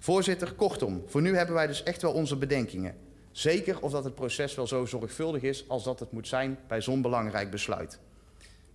Voorzitter, 0.00 0.52
kortom, 0.52 1.02
voor 1.06 1.22
nu 1.22 1.36
hebben 1.36 1.54
wij 1.54 1.66
dus 1.66 1.82
echt 1.82 2.02
wel 2.02 2.12
onze 2.12 2.36
bedenkingen. 2.36 2.96
Zeker 3.30 3.80
of 3.80 3.92
dat 3.92 4.04
het 4.04 4.14
proces 4.14 4.54
wel 4.54 4.66
zo 4.66 4.84
zorgvuldig 4.84 5.42
is 5.42 5.68
als 5.68 5.84
dat 5.84 6.00
het 6.00 6.12
moet 6.12 6.28
zijn 6.28 6.58
bij 6.66 6.80
zo'n 6.80 7.02
belangrijk 7.02 7.50
besluit. 7.50 7.98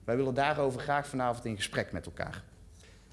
Wij 0.03 0.16
willen 0.16 0.34
daarover 0.34 0.80
graag 0.80 1.07
vanavond 1.07 1.45
in 1.45 1.55
gesprek 1.55 1.91
met 1.91 2.05
elkaar. 2.05 2.43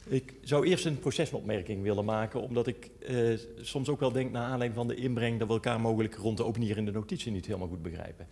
Ik 0.07 0.34
zou 0.42 0.66
eerst 0.66 0.84
een 0.84 0.98
procesopmerking 0.98 1.82
willen 1.82 2.05
maken, 2.05 2.42
omdat 2.42 2.66
ik 2.66 2.90
uh, 3.11 3.38
soms 3.61 3.88
ook 3.88 4.01
wel 4.01 4.12
denk, 4.12 4.30
naar 4.30 4.42
aanleiding 4.42 4.74
van 4.74 4.88
de 4.88 4.94
inbreng, 4.94 5.38
dat 5.38 5.48
we 5.48 5.55
elkaar 5.55 5.80
mogelijk 5.80 6.14
rond 6.14 6.36
de 6.36 6.44
openierende 6.44 6.90
notitie 6.90 7.32
niet 7.32 7.46
helemaal 7.46 7.68
goed 7.68 7.82
begrijpen. 7.82 8.26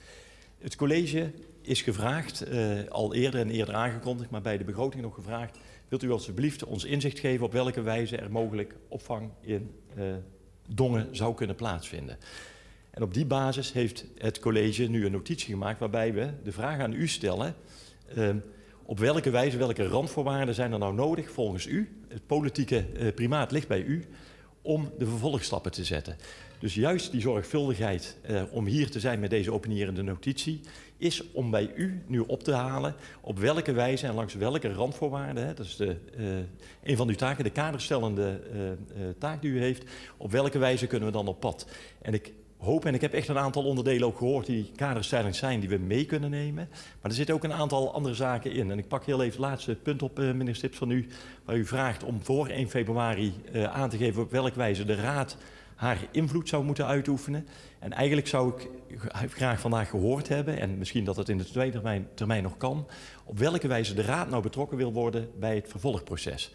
Het 0.59 0.77
college 0.77 1.31
is 1.63 1.83
gevraagd, 1.83 2.49
uh, 2.53 2.89
al 2.89 3.15
eerder 3.15 3.41
en 3.41 3.51
eerder 3.51 3.75
aangekondigd, 3.75 4.31
maar 4.31 4.43
bij 4.43 4.59
de 4.59 4.65
begroting 4.65 5.03
nog 5.03 5.15
gevraagd, 5.15 5.59
wilt 5.89 6.03
u 6.03 6.11
alsjeblieft 6.11 6.65
ons 6.65 6.85
inzicht 6.85 7.19
geven 7.19 7.47
op 7.47 7.53
welke 7.53 7.83
wijze 7.83 8.17
er 8.17 8.31
mogelijk 8.31 8.75
opvang 8.89 9.31
in 9.41 9.71
uh, 9.99 10.05
Dongen 10.75 11.17
zou 11.17 11.35
kunnen 11.35 11.57
plaatsvinden. 11.57 12.19
En 12.91 13.03
op 13.03 13.15
die 13.15 13.27
basis 13.27 13.73
heeft 13.73 14.05
het 14.19 14.39
college 14.39 14.83
nu 14.83 15.05
een 15.05 15.13
notitie 15.13 15.49
gemaakt 15.49 15.79
waarbij 15.79 16.13
we 16.13 16.31
de 16.45 16.53
vraag 16.53 16.81
aan 16.81 16.93
u 16.93 17.09
stellen, 17.09 17.55
uh, 18.17 18.31
op 18.89 18.99
welke 18.99 19.31
wijze, 19.31 19.57
welke 19.57 19.87
randvoorwaarden 19.87 20.55
zijn 20.55 20.73
er 20.73 20.79
nou 20.79 20.95
nodig 20.95 21.31
volgens 21.31 21.67
u? 21.67 21.89
Het 22.09 22.27
politieke 22.27 22.87
uh, 22.93 23.15
primaat 23.15 23.51
ligt 23.51 23.69
bij 23.69 23.83
u 23.83 24.05
om 24.63 24.91
de 24.99 25.07
vervolgstappen 25.07 25.73
te 25.73 25.85
zetten. 25.85 26.17
Dus 26.59 26.75
juist 26.75 27.11
die 27.11 27.21
zorgvuldigheid 27.21 28.17
uh, 28.31 28.43
om 28.51 28.67
hier 28.67 28.91
te 28.91 29.01
zijn 29.01 29.21
met 29.21 29.31
deze 29.31 29.53
opinierende 29.53 30.03
notitie 30.03 30.61
is 30.97 31.33
om 31.33 31.51
bij 31.51 31.73
u 31.75 32.03
nu 32.07 32.19
op 32.19 32.43
te 32.43 32.53
halen 32.53 32.95
op 33.21 33.39
welke 33.39 33.73
wijze 33.73 34.07
en 34.07 34.15
langs 34.15 34.35
welke 34.35 34.73
randvoorwaarden, 34.73 35.47
hè, 35.47 35.55
dat 35.55 35.67
is 35.67 35.77
de, 35.77 35.97
uh, 36.19 36.37
een 36.83 36.97
van 36.97 37.09
uw 37.09 37.15
taken, 37.15 37.45
de 37.45 37.51
kaderstellende 37.51 38.41
taak 39.19 39.43
die 39.43 39.51
u 39.51 39.61
heeft, 39.61 39.85
op 40.17 40.31
welke 40.31 40.59
wijze 40.59 40.87
kunnen 40.87 41.09
we 41.09 41.15
dan 41.15 41.29
op 41.29 41.41
pad? 41.41 41.67
En 42.03 42.15
ik 42.15 42.33
hoop, 42.59 42.85
en 42.85 42.95
ik 42.95 43.01
heb 43.01 43.13
echt 43.13 43.29
een 43.29 43.39
aantal 43.39 43.65
onderdelen 43.65 44.07
ook 44.07 44.19
gehoord 44.19 44.47
die 44.47 44.71
kaderstelling 44.77 45.35
zijn, 45.35 45.61
die 45.61 45.69
we 45.69 45.79
mee 45.79 46.05
kunnen 46.05 46.31
nemen. 46.31 46.69
Maar 46.71 47.11
er 47.11 47.17
zitten 47.17 47.35
ook 47.35 47.45
een 47.45 47.53
aantal 47.53 47.95
andere 47.95 48.15
zaken 48.15 48.53
in. 48.53 48.71
En 48.71 48.79
ik 48.79 48.89
pak 48.89 49.05
heel 49.05 49.23
even 49.23 49.41
het 49.41 49.51
laatste 49.51 49.75
punt 49.75 50.03
op, 50.03 50.19
uh, 50.19 50.33
meneer 50.33 50.55
Stips, 50.55 50.79
van 50.79 50.91
u, 50.91 51.07
waar 51.45 51.57
u 51.57 51.67
vraagt 51.67 52.05
om 52.05 52.23
voor 52.23 52.49
1 52.49 52.69
februari 52.69 53.35
uh, 53.53 53.65
aan 53.65 53.89
te 53.89 53.97
geven 53.97 54.23
op 54.23 54.31
welke 54.31 54.59
wijze 54.59 54.85
de 54.85 54.95
Raad 54.95 55.37
haar 55.75 55.99
invloed 56.11 56.49
zou 56.49 56.65
moeten 56.65 56.87
uitoefenen. 56.87 57.47
En 57.79 57.93
eigenlijk 57.93 58.27
zou 58.27 58.53
ik 58.57 58.69
graag 59.31 59.61
vandaag 59.61 59.91
gehoord 59.91 60.29
hebben, 60.29 60.61
en 60.61 60.79
misschien 60.79 61.05
dat 61.05 61.17
het 61.17 61.29
in 61.29 61.39
de 61.39 61.45
tweede 61.45 61.73
termijn, 61.73 62.09
termijn 62.15 62.43
nog 62.43 62.57
kan, 62.57 62.87
op 63.25 63.39
welke 63.39 63.69
wijze 63.69 63.95
de 63.95 64.03
Raad 64.03 64.31
nou 64.31 64.43
betrokken 64.43 64.77
wil 64.77 64.93
worden 64.93 65.31
bij 65.39 65.55
het 65.55 65.69
vervolgproces. 65.69 66.53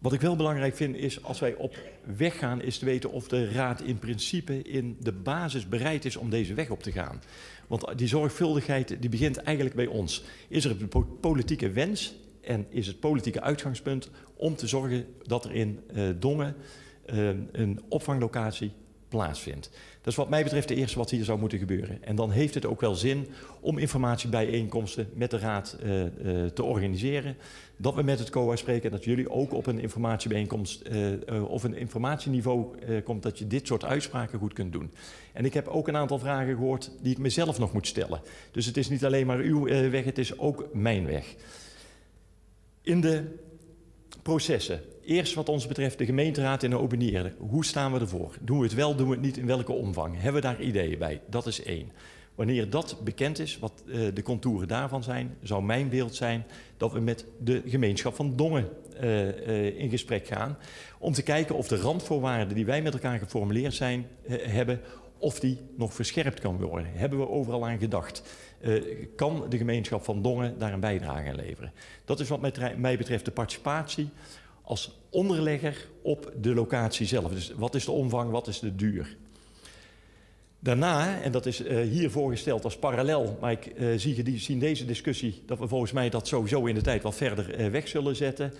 Wat 0.00 0.12
ik 0.12 0.20
wel 0.20 0.36
belangrijk 0.36 0.76
vind 0.76 0.96
is, 0.96 1.22
als 1.22 1.40
wij 1.40 1.54
op 1.54 1.76
weg 2.16 2.38
gaan, 2.38 2.62
is 2.62 2.78
te 2.78 2.84
weten 2.84 3.10
of 3.10 3.28
de 3.28 3.50
Raad 3.50 3.80
in 3.80 3.98
principe 3.98 4.62
in 4.62 4.96
de 5.00 5.12
basis 5.12 5.68
bereid 5.68 6.04
is 6.04 6.16
om 6.16 6.30
deze 6.30 6.54
weg 6.54 6.70
op 6.70 6.82
te 6.82 6.92
gaan. 6.92 7.22
Want 7.66 7.98
die 7.98 8.08
zorgvuldigheid 8.08 8.96
die 9.00 9.10
begint 9.10 9.36
eigenlijk 9.36 9.76
bij 9.76 9.86
ons. 9.86 10.24
Is 10.48 10.64
er 10.64 10.76
een 10.80 11.18
politieke 11.20 11.70
wens 11.70 12.14
en 12.40 12.66
is 12.70 12.86
het 12.86 13.00
politieke 13.00 13.40
uitgangspunt 13.40 14.10
om 14.34 14.56
te 14.56 14.66
zorgen 14.66 15.06
dat 15.22 15.44
er 15.44 15.52
in 15.52 15.80
uh, 15.94 16.08
Dongen 16.18 16.56
uh, 17.06 17.28
een 17.52 17.80
opvanglocatie 17.88 18.72
plaatsvindt. 19.08 19.70
Dat 20.02 20.12
is 20.12 20.18
wat 20.18 20.28
mij 20.28 20.42
betreft 20.42 20.68
de 20.68 20.74
eerste 20.74 20.98
wat 20.98 21.10
hier 21.10 21.24
zou 21.24 21.38
moeten 21.38 21.58
gebeuren. 21.58 22.04
En 22.04 22.16
dan 22.16 22.30
heeft 22.30 22.54
het 22.54 22.66
ook 22.66 22.80
wel 22.80 22.94
zin 22.94 23.28
om 23.60 23.78
informatiebijeenkomsten 23.78 25.08
met 25.14 25.30
de 25.30 25.38
Raad 25.38 25.76
uh, 25.82 26.02
uh, 26.02 26.46
te 26.46 26.62
organiseren. 26.62 27.36
Dat 27.76 27.94
we 27.94 28.02
met 28.02 28.18
het 28.18 28.30
COA 28.30 28.56
spreken 28.56 28.84
en 28.84 28.90
dat 28.90 29.04
jullie 29.04 29.30
ook 29.30 29.52
op 29.52 29.66
een 29.66 29.78
informatiebijeenkomst 29.78 30.82
uh, 30.92 31.50
of 31.50 31.64
een 31.64 31.74
informatieniveau 31.74 32.76
komt 33.04 33.22
dat 33.22 33.38
je 33.38 33.46
dit 33.46 33.66
soort 33.66 33.84
uitspraken 33.84 34.38
goed 34.38 34.52
kunt 34.52 34.72
doen. 34.72 34.92
En 35.32 35.44
ik 35.44 35.54
heb 35.54 35.68
ook 35.68 35.88
een 35.88 35.96
aantal 35.96 36.18
vragen 36.18 36.54
gehoord 36.54 36.90
die 37.02 37.12
ik 37.12 37.18
mezelf 37.18 37.58
nog 37.58 37.72
moet 37.72 37.86
stellen. 37.86 38.20
Dus 38.50 38.66
het 38.66 38.76
is 38.76 38.88
niet 38.88 39.04
alleen 39.04 39.26
maar 39.26 39.38
uw 39.38 39.64
weg, 39.90 40.04
het 40.04 40.18
is 40.18 40.38
ook 40.38 40.68
mijn 40.72 41.06
weg. 41.06 41.34
In 42.82 43.00
de 43.00 43.24
processen 44.22 44.80
Eerst 45.10 45.34
wat 45.34 45.48
ons 45.48 45.66
betreft 45.66 45.98
de 45.98 46.04
gemeenteraad 46.04 46.62
en 46.62 46.70
de. 46.70 47.32
Hoe 47.38 47.64
staan 47.64 47.92
we 47.92 48.00
ervoor? 48.00 48.34
Doen 48.40 48.58
we 48.58 48.64
het 48.64 48.74
wel, 48.74 48.96
doen 48.96 49.08
we 49.08 49.14
het 49.14 49.22
niet, 49.22 49.36
in 49.36 49.46
welke 49.46 49.72
omvang? 49.72 50.14
Hebben 50.14 50.42
we 50.42 50.48
daar 50.48 50.60
ideeën 50.60 50.98
bij? 50.98 51.20
Dat 51.26 51.46
is 51.46 51.62
één. 51.62 51.92
Wanneer 52.34 52.70
dat 52.70 52.96
bekend 53.04 53.38
is, 53.38 53.58
wat 53.58 53.82
uh, 53.86 54.14
de 54.14 54.22
contouren 54.22 54.68
daarvan 54.68 55.02
zijn, 55.02 55.36
zou 55.42 55.62
mijn 55.62 55.88
beeld 55.88 56.14
zijn 56.14 56.44
dat 56.76 56.92
we 56.92 57.00
met 57.00 57.24
de 57.38 57.62
gemeenschap 57.66 58.14
van 58.14 58.36
Dongen 58.36 58.68
uh, 59.02 59.26
uh, 59.26 59.78
in 59.78 59.90
gesprek 59.90 60.26
gaan. 60.26 60.58
Om 60.98 61.12
te 61.12 61.22
kijken 61.22 61.54
of 61.54 61.68
de 61.68 61.76
randvoorwaarden 61.76 62.54
die 62.54 62.66
wij 62.66 62.82
met 62.82 62.92
elkaar 62.92 63.18
geformuleerd 63.18 63.74
zijn, 63.74 64.06
hebben, 64.28 64.80
of 65.18 65.40
die 65.40 65.58
nog 65.76 65.94
verscherpt 65.94 66.40
kan 66.40 66.56
worden. 66.56 66.92
Hebben 66.92 67.18
we 67.18 67.28
overal 67.28 67.66
aan 67.66 67.78
gedacht? 67.78 68.22
kan 69.16 69.46
de 69.48 69.56
gemeenschap 69.56 70.04
van 70.04 70.22
Dongen 70.22 70.58
daar 70.58 70.72
een 70.72 70.80
bijdrage 70.80 71.28
aan 71.28 71.34
leveren? 71.34 71.72
Dat 72.04 72.20
is 72.20 72.28
wat 72.28 72.40
mij 72.76 72.96
betreft 72.96 73.24
de 73.24 73.30
participatie 73.30 74.10
als 74.70 74.90
onderlegger 75.10 75.86
op 76.02 76.32
de 76.40 76.54
locatie 76.54 77.06
zelf. 77.06 77.32
Dus 77.32 77.52
wat 77.56 77.74
is 77.74 77.84
de 77.84 77.90
omvang, 77.90 78.30
wat 78.30 78.46
is 78.46 78.58
de 78.58 78.76
duur? 78.76 79.16
Daarna, 80.58 81.20
en 81.20 81.32
dat 81.32 81.46
is 81.46 81.60
uh, 81.60 81.80
hier 81.80 82.10
voorgesteld 82.10 82.64
als 82.64 82.78
parallel, 82.78 83.38
maar 83.40 83.52
ik 83.52 83.72
uh, 83.76 83.98
zie, 83.98 84.22
die, 84.22 84.38
zie 84.38 84.54
in 84.54 84.60
deze 84.60 84.84
discussie 84.84 85.42
dat 85.46 85.58
we 85.58 85.68
volgens 85.68 85.92
mij 85.92 86.10
dat 86.10 86.28
sowieso 86.28 86.64
in 86.64 86.74
de 86.74 86.80
tijd 86.80 87.02
wat 87.02 87.14
verder 87.14 87.60
uh, 87.60 87.70
weg 87.70 87.88
zullen 87.88 88.16
zetten, 88.16 88.52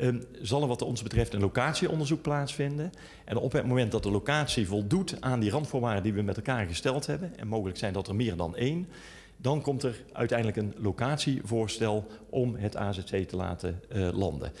um, 0.00 0.24
zal 0.42 0.62
er 0.62 0.68
wat 0.68 0.82
ons 0.82 1.02
betreft 1.02 1.32
een 1.32 1.40
locatieonderzoek 1.40 2.22
plaatsvinden. 2.22 2.92
En 3.24 3.36
op 3.36 3.52
het 3.52 3.66
moment 3.66 3.92
dat 3.92 4.02
de 4.02 4.10
locatie 4.10 4.66
voldoet 4.66 5.16
aan 5.20 5.40
die 5.40 5.50
randvoorwaarden 5.50 6.02
die 6.02 6.12
we 6.12 6.22
met 6.22 6.36
elkaar 6.36 6.66
gesteld 6.66 7.06
hebben, 7.06 7.38
en 7.38 7.48
mogelijk 7.48 7.78
zijn 7.78 7.92
dat 7.92 8.08
er 8.08 8.14
meer 8.14 8.36
dan 8.36 8.56
één, 8.56 8.88
dan 9.36 9.62
komt 9.62 9.82
er 9.82 10.04
uiteindelijk 10.12 10.58
een 10.58 10.74
locatievoorstel 10.76 12.06
om 12.30 12.54
het 12.56 12.76
AZC 12.76 13.28
te 13.28 13.36
laten 13.36 13.80
landen. 14.12 14.52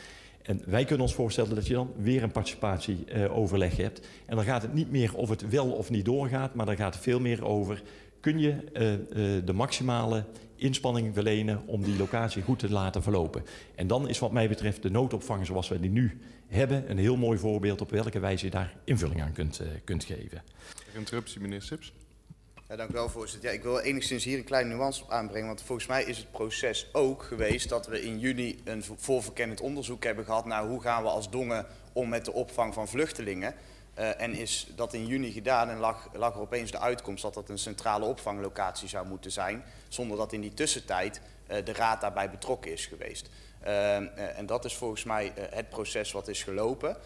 En 0.48 0.62
wij 0.66 0.84
kunnen 0.84 1.06
ons 1.06 1.14
voorstellen 1.14 1.54
dat 1.54 1.66
je 1.66 1.74
dan 1.74 1.92
weer 1.96 2.22
een 2.22 2.32
participatieoverleg 2.32 3.72
uh, 3.72 3.78
hebt. 3.78 4.06
En 4.26 4.36
dan 4.36 4.44
gaat 4.44 4.62
het 4.62 4.74
niet 4.74 4.90
meer 4.90 5.14
of 5.14 5.28
het 5.28 5.48
wel 5.48 5.70
of 5.70 5.90
niet 5.90 6.04
doorgaat, 6.04 6.54
maar 6.54 6.66
dan 6.66 6.76
gaat 6.76 6.94
het 6.94 7.02
veel 7.02 7.20
meer 7.20 7.44
over... 7.44 7.82
kun 8.20 8.38
je 8.38 8.54
uh, 8.72 8.92
uh, 8.92 9.44
de 9.44 9.52
maximale 9.52 10.24
inspanning 10.56 11.14
verlenen 11.14 11.62
om 11.66 11.82
die 11.82 11.96
locatie 11.96 12.42
goed 12.42 12.58
te 12.58 12.70
laten 12.70 13.02
verlopen. 13.02 13.42
En 13.74 13.86
dan 13.86 14.08
is 14.08 14.18
wat 14.18 14.32
mij 14.32 14.48
betreft 14.48 14.82
de 14.82 14.90
noodopvang 14.90 15.46
zoals 15.46 15.68
we 15.68 15.80
die 15.80 15.90
nu 15.90 16.18
hebben... 16.46 16.90
een 16.90 16.98
heel 16.98 17.16
mooi 17.16 17.38
voorbeeld 17.38 17.80
op 17.80 17.90
welke 17.90 18.18
wijze 18.18 18.44
je 18.44 18.50
daar 18.50 18.76
invulling 18.84 19.22
aan 19.22 19.32
kunt, 19.32 19.62
kunt 19.84 20.04
geven. 20.04 20.42
Interruptie, 20.94 21.40
meneer 21.40 21.62
Sips. 21.62 21.92
Ja, 22.68 22.76
dank 22.76 22.90
u 22.90 22.92
wel, 22.92 23.08
voorzitter. 23.08 23.48
Ja, 23.48 23.56
ik 23.56 23.62
wil 23.62 23.80
enigszins 23.80 24.24
hier 24.24 24.38
een 24.38 24.44
kleine 24.44 24.74
nuance 24.74 25.02
op 25.02 25.10
aanbrengen. 25.10 25.46
Want 25.46 25.62
volgens 25.62 25.88
mij 25.88 26.04
is 26.04 26.18
het 26.18 26.30
proces 26.30 26.88
ook 26.92 27.22
geweest 27.22 27.68
dat 27.68 27.86
we 27.86 28.02
in 28.02 28.18
juni 28.18 28.60
een 28.64 28.84
voorverkennend 28.96 29.60
onderzoek 29.60 30.04
hebben 30.04 30.24
gehad 30.24 30.44
naar 30.44 30.66
hoe 30.66 30.80
gaan 30.80 31.02
we 31.02 31.08
als 31.08 31.30
Dongen 31.30 31.66
om 31.92 32.08
met 32.08 32.24
de 32.24 32.32
opvang 32.32 32.74
van 32.74 32.88
vluchtelingen. 32.88 33.54
Uh, 33.98 34.20
en 34.20 34.34
is 34.34 34.72
dat 34.76 34.94
in 34.94 35.06
juni 35.06 35.32
gedaan 35.32 35.68
en 35.68 35.78
lag, 35.78 36.08
lag 36.12 36.34
er 36.34 36.40
opeens 36.40 36.70
de 36.70 36.78
uitkomst 36.78 37.22
dat 37.22 37.34
dat 37.34 37.48
een 37.48 37.58
centrale 37.58 38.04
opvanglocatie 38.04 38.88
zou 38.88 39.06
moeten 39.06 39.32
zijn. 39.32 39.64
Zonder 39.88 40.16
dat 40.16 40.32
in 40.32 40.40
die 40.40 40.54
tussentijd 40.54 41.20
uh, 41.50 41.56
de 41.64 41.72
raad 41.72 42.00
daarbij 42.00 42.30
betrokken 42.30 42.72
is 42.72 42.86
geweest. 42.86 43.28
Uh, 43.64 44.38
en 44.38 44.46
dat 44.46 44.64
is 44.64 44.76
volgens 44.76 45.04
mij 45.04 45.32
het 45.36 45.68
proces 45.68 46.12
wat 46.12 46.28
is 46.28 46.42
gelopen. 46.42 46.96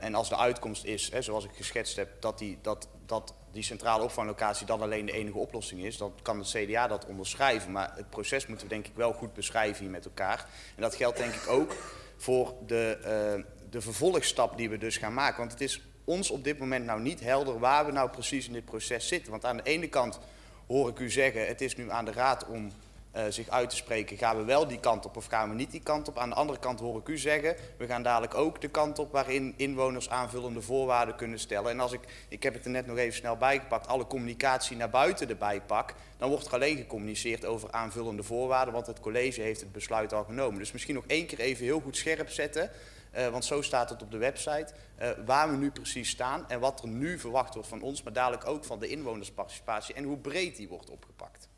En 0.00 0.14
als 0.14 0.28
de 0.28 0.36
uitkomst 0.36 0.84
is, 0.84 1.10
hè, 1.12 1.22
zoals 1.22 1.44
ik 1.44 1.50
geschetst 1.54 1.96
heb, 1.96 2.20
dat, 2.20 2.38
die, 2.38 2.58
dat, 2.62 2.88
dat 3.06 3.34
die 3.52 3.62
centrale 3.62 4.02
opvanglocatie 4.02 4.66
dan 4.66 4.82
alleen 4.82 5.06
de 5.06 5.12
enige 5.12 5.38
oplossing 5.38 5.84
is, 5.84 5.96
dan 5.96 6.12
kan 6.22 6.38
de 6.38 6.66
CDA 6.66 6.86
dat 6.86 7.06
onderschrijven. 7.06 7.72
Maar 7.72 7.92
het 7.96 8.10
proces 8.10 8.46
moeten 8.46 8.66
we 8.66 8.74
denk 8.74 8.86
ik 8.86 8.94
wel 8.94 9.12
goed 9.12 9.32
beschrijven 9.32 9.82
hier 9.82 9.90
met 9.90 10.04
elkaar. 10.04 10.46
En 10.76 10.82
dat 10.82 10.94
geldt 10.94 11.16
denk 11.16 11.34
ik 11.34 11.48
ook 11.48 11.76
voor 12.16 12.54
de, 12.66 12.98
uh, 13.00 13.44
de 13.70 13.80
vervolgstap 13.80 14.56
die 14.56 14.70
we 14.70 14.78
dus 14.78 14.96
gaan 14.96 15.14
maken. 15.14 15.38
Want 15.38 15.52
het 15.52 15.60
is 15.60 15.82
ons 16.04 16.30
op 16.30 16.44
dit 16.44 16.58
moment 16.58 16.84
nou 16.84 17.00
niet 17.00 17.20
helder 17.20 17.58
waar 17.58 17.86
we 17.86 17.92
nou 17.92 18.10
precies 18.10 18.46
in 18.46 18.52
dit 18.52 18.64
proces 18.64 19.08
zitten. 19.08 19.30
Want 19.30 19.44
aan 19.44 19.56
de 19.56 19.62
ene 19.62 19.88
kant 19.88 20.18
hoor 20.66 20.88
ik 20.88 20.98
u 20.98 21.10
zeggen, 21.10 21.46
het 21.46 21.60
is 21.60 21.76
nu 21.76 21.90
aan 21.90 22.04
de 22.04 22.12
raad 22.12 22.46
om 22.46 22.72
uh, 23.16 23.22
zich 23.28 23.48
uit 23.48 23.70
te 23.70 23.76
spreken, 23.76 24.16
gaan 24.16 24.36
we 24.36 24.44
wel 24.44 24.66
die 24.66 24.80
kant 24.80 25.04
op 25.04 25.16
of 25.16 25.26
gaan 25.26 25.48
we 25.48 25.54
niet 25.54 25.70
die 25.70 25.82
kant 25.82 26.08
op. 26.08 26.18
Aan 26.18 26.28
de 26.28 26.34
andere 26.34 26.58
kant 26.58 26.80
hoor 26.80 26.98
ik 26.98 27.08
u 27.08 27.18
zeggen, 27.18 27.56
we 27.78 27.86
gaan 27.86 28.02
dadelijk 28.02 28.34
ook 28.34 28.60
de 28.60 28.68
kant 28.68 28.98
op 28.98 29.12
waarin 29.12 29.54
inwoners 29.56 30.10
aanvullende 30.10 30.62
voorwaarden 30.62 31.16
kunnen 31.16 31.38
stellen. 31.38 31.70
En 31.70 31.80
als 31.80 31.92
ik, 31.92 32.00
ik 32.28 32.42
heb 32.42 32.54
het 32.54 32.64
er 32.64 32.70
net 32.70 32.86
nog 32.86 32.96
even 32.96 33.16
snel 33.16 33.36
bijgepakt, 33.36 33.86
alle 33.86 34.06
communicatie 34.06 34.76
naar 34.76 34.90
buiten 34.90 35.28
erbij 35.28 35.60
pak, 35.60 35.94
dan 36.16 36.28
wordt 36.28 36.46
er 36.46 36.52
alleen 36.52 36.76
gecommuniceerd 36.76 37.44
over 37.44 37.70
aanvullende 37.70 38.22
voorwaarden, 38.22 38.74
want 38.74 38.86
het 38.86 39.00
college 39.00 39.40
heeft 39.40 39.60
het 39.60 39.72
besluit 39.72 40.12
al 40.12 40.24
genomen. 40.24 40.58
Dus 40.58 40.72
misschien 40.72 40.94
nog 40.94 41.04
één 41.06 41.26
keer 41.26 41.40
even 41.40 41.64
heel 41.64 41.80
goed 41.80 41.96
scherp 41.96 42.28
zetten. 42.28 42.70
Uh, 43.16 43.28
want 43.28 43.44
zo 43.44 43.62
staat 43.62 43.90
het 43.90 44.02
op 44.02 44.10
de 44.10 44.16
website, 44.16 44.72
uh, 45.00 45.10
waar 45.26 45.50
we 45.50 45.56
nu 45.56 45.70
precies 45.70 46.10
staan 46.10 46.48
en 46.48 46.60
wat 46.60 46.82
er 46.82 46.88
nu 46.88 47.18
verwacht 47.18 47.54
wordt 47.54 47.68
van 47.68 47.82
ons, 47.82 48.02
maar 48.02 48.12
dadelijk 48.12 48.46
ook 48.46 48.64
van 48.64 48.78
de 48.78 48.88
inwonersparticipatie 48.88 49.94
en 49.94 50.04
hoe 50.04 50.18
breed 50.18 50.56
die 50.56 50.68
wordt 50.68 50.90
opgepakt. 50.90 51.48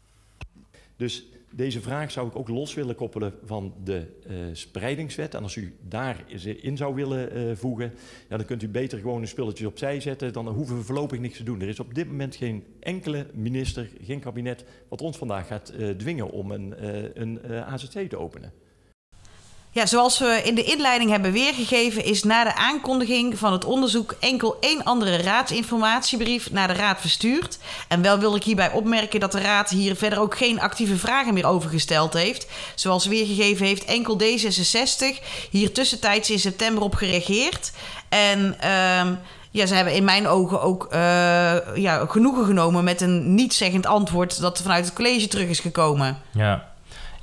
Dus 0.96 1.26
deze 1.56 1.80
vraag 1.80 2.10
zou 2.10 2.28
ik 2.28 2.36
ook 2.36 2.48
los 2.48 2.74
willen 2.74 2.94
koppelen 2.94 3.34
van 3.44 3.74
de 3.84 4.06
uh, 4.30 4.36
spreidingswet. 4.52 5.34
En 5.34 5.42
als 5.42 5.56
u 5.56 5.76
daarin 5.88 6.76
zou 6.76 6.94
willen 6.94 7.36
uh, 7.36 7.56
voegen, 7.56 7.92
ja, 8.28 8.36
dan 8.36 8.46
kunt 8.46 8.62
u 8.62 8.68
beter 8.68 8.98
gewoon 8.98 9.20
een 9.20 9.28
spulletje 9.28 9.66
opzij 9.66 10.00
zetten. 10.00 10.32
Dan 10.32 10.48
hoeven 10.48 10.76
we 10.76 10.82
voorlopig 10.82 11.18
niks 11.18 11.36
te 11.36 11.44
doen. 11.44 11.60
Er 11.60 11.68
is 11.68 11.80
op 11.80 11.94
dit 11.94 12.06
moment 12.06 12.36
geen 12.36 12.64
enkele 12.80 13.26
minister, 13.34 13.90
geen 14.02 14.20
kabinet, 14.20 14.64
wat 14.88 15.02
ons 15.02 15.16
vandaag 15.16 15.46
gaat 15.46 15.72
uh, 15.78 15.90
dwingen 15.90 16.30
om 16.30 16.50
een, 16.50 16.74
een 17.20 17.46
AZC 17.64 18.08
te 18.08 18.18
openen. 18.18 18.52
Ja, 19.74 19.86
zoals 19.86 20.18
we 20.18 20.40
in 20.44 20.54
de 20.54 20.62
inleiding 20.62 21.10
hebben 21.10 21.32
weergegeven, 21.32 22.04
is 22.04 22.22
na 22.22 22.44
de 22.44 22.54
aankondiging 22.54 23.38
van 23.38 23.52
het 23.52 23.64
onderzoek 23.64 24.14
enkel 24.20 24.56
één 24.60 24.84
andere 24.84 25.16
raadsinformatiebrief 25.16 26.50
naar 26.50 26.68
de 26.68 26.74
raad 26.74 27.00
verstuurd. 27.00 27.58
En 27.88 28.02
wel 28.02 28.18
wil 28.18 28.36
ik 28.36 28.44
hierbij 28.44 28.72
opmerken 28.72 29.20
dat 29.20 29.32
de 29.32 29.40
raad 29.40 29.70
hier 29.70 29.96
verder 29.96 30.20
ook 30.20 30.36
geen 30.36 30.60
actieve 30.60 30.96
vragen 30.96 31.34
meer 31.34 31.46
over 31.46 31.70
gesteld 31.70 32.12
heeft. 32.12 32.46
Zoals 32.74 33.06
weergegeven 33.06 33.66
heeft 33.66 33.84
enkel 33.84 34.20
D66 34.20 35.24
hier 35.50 35.72
tussentijds 35.72 36.30
in 36.30 36.38
september 36.38 36.82
op 36.82 36.94
gereageerd. 36.94 37.72
En 38.08 38.38
um, 38.38 39.18
ja, 39.50 39.66
ze 39.66 39.74
hebben 39.74 39.94
in 39.94 40.04
mijn 40.04 40.26
ogen 40.26 40.62
ook 40.62 40.88
uh, 40.92 40.98
ja, 41.74 42.06
genoegen 42.06 42.44
genomen 42.44 42.84
met 42.84 43.00
een 43.00 43.34
niet-zeggend 43.34 43.86
antwoord 43.86 44.40
dat 44.40 44.62
vanuit 44.62 44.84
het 44.84 44.94
college 44.94 45.28
terug 45.28 45.48
is 45.48 45.60
gekomen. 45.60 46.18
Ja. 46.30 46.73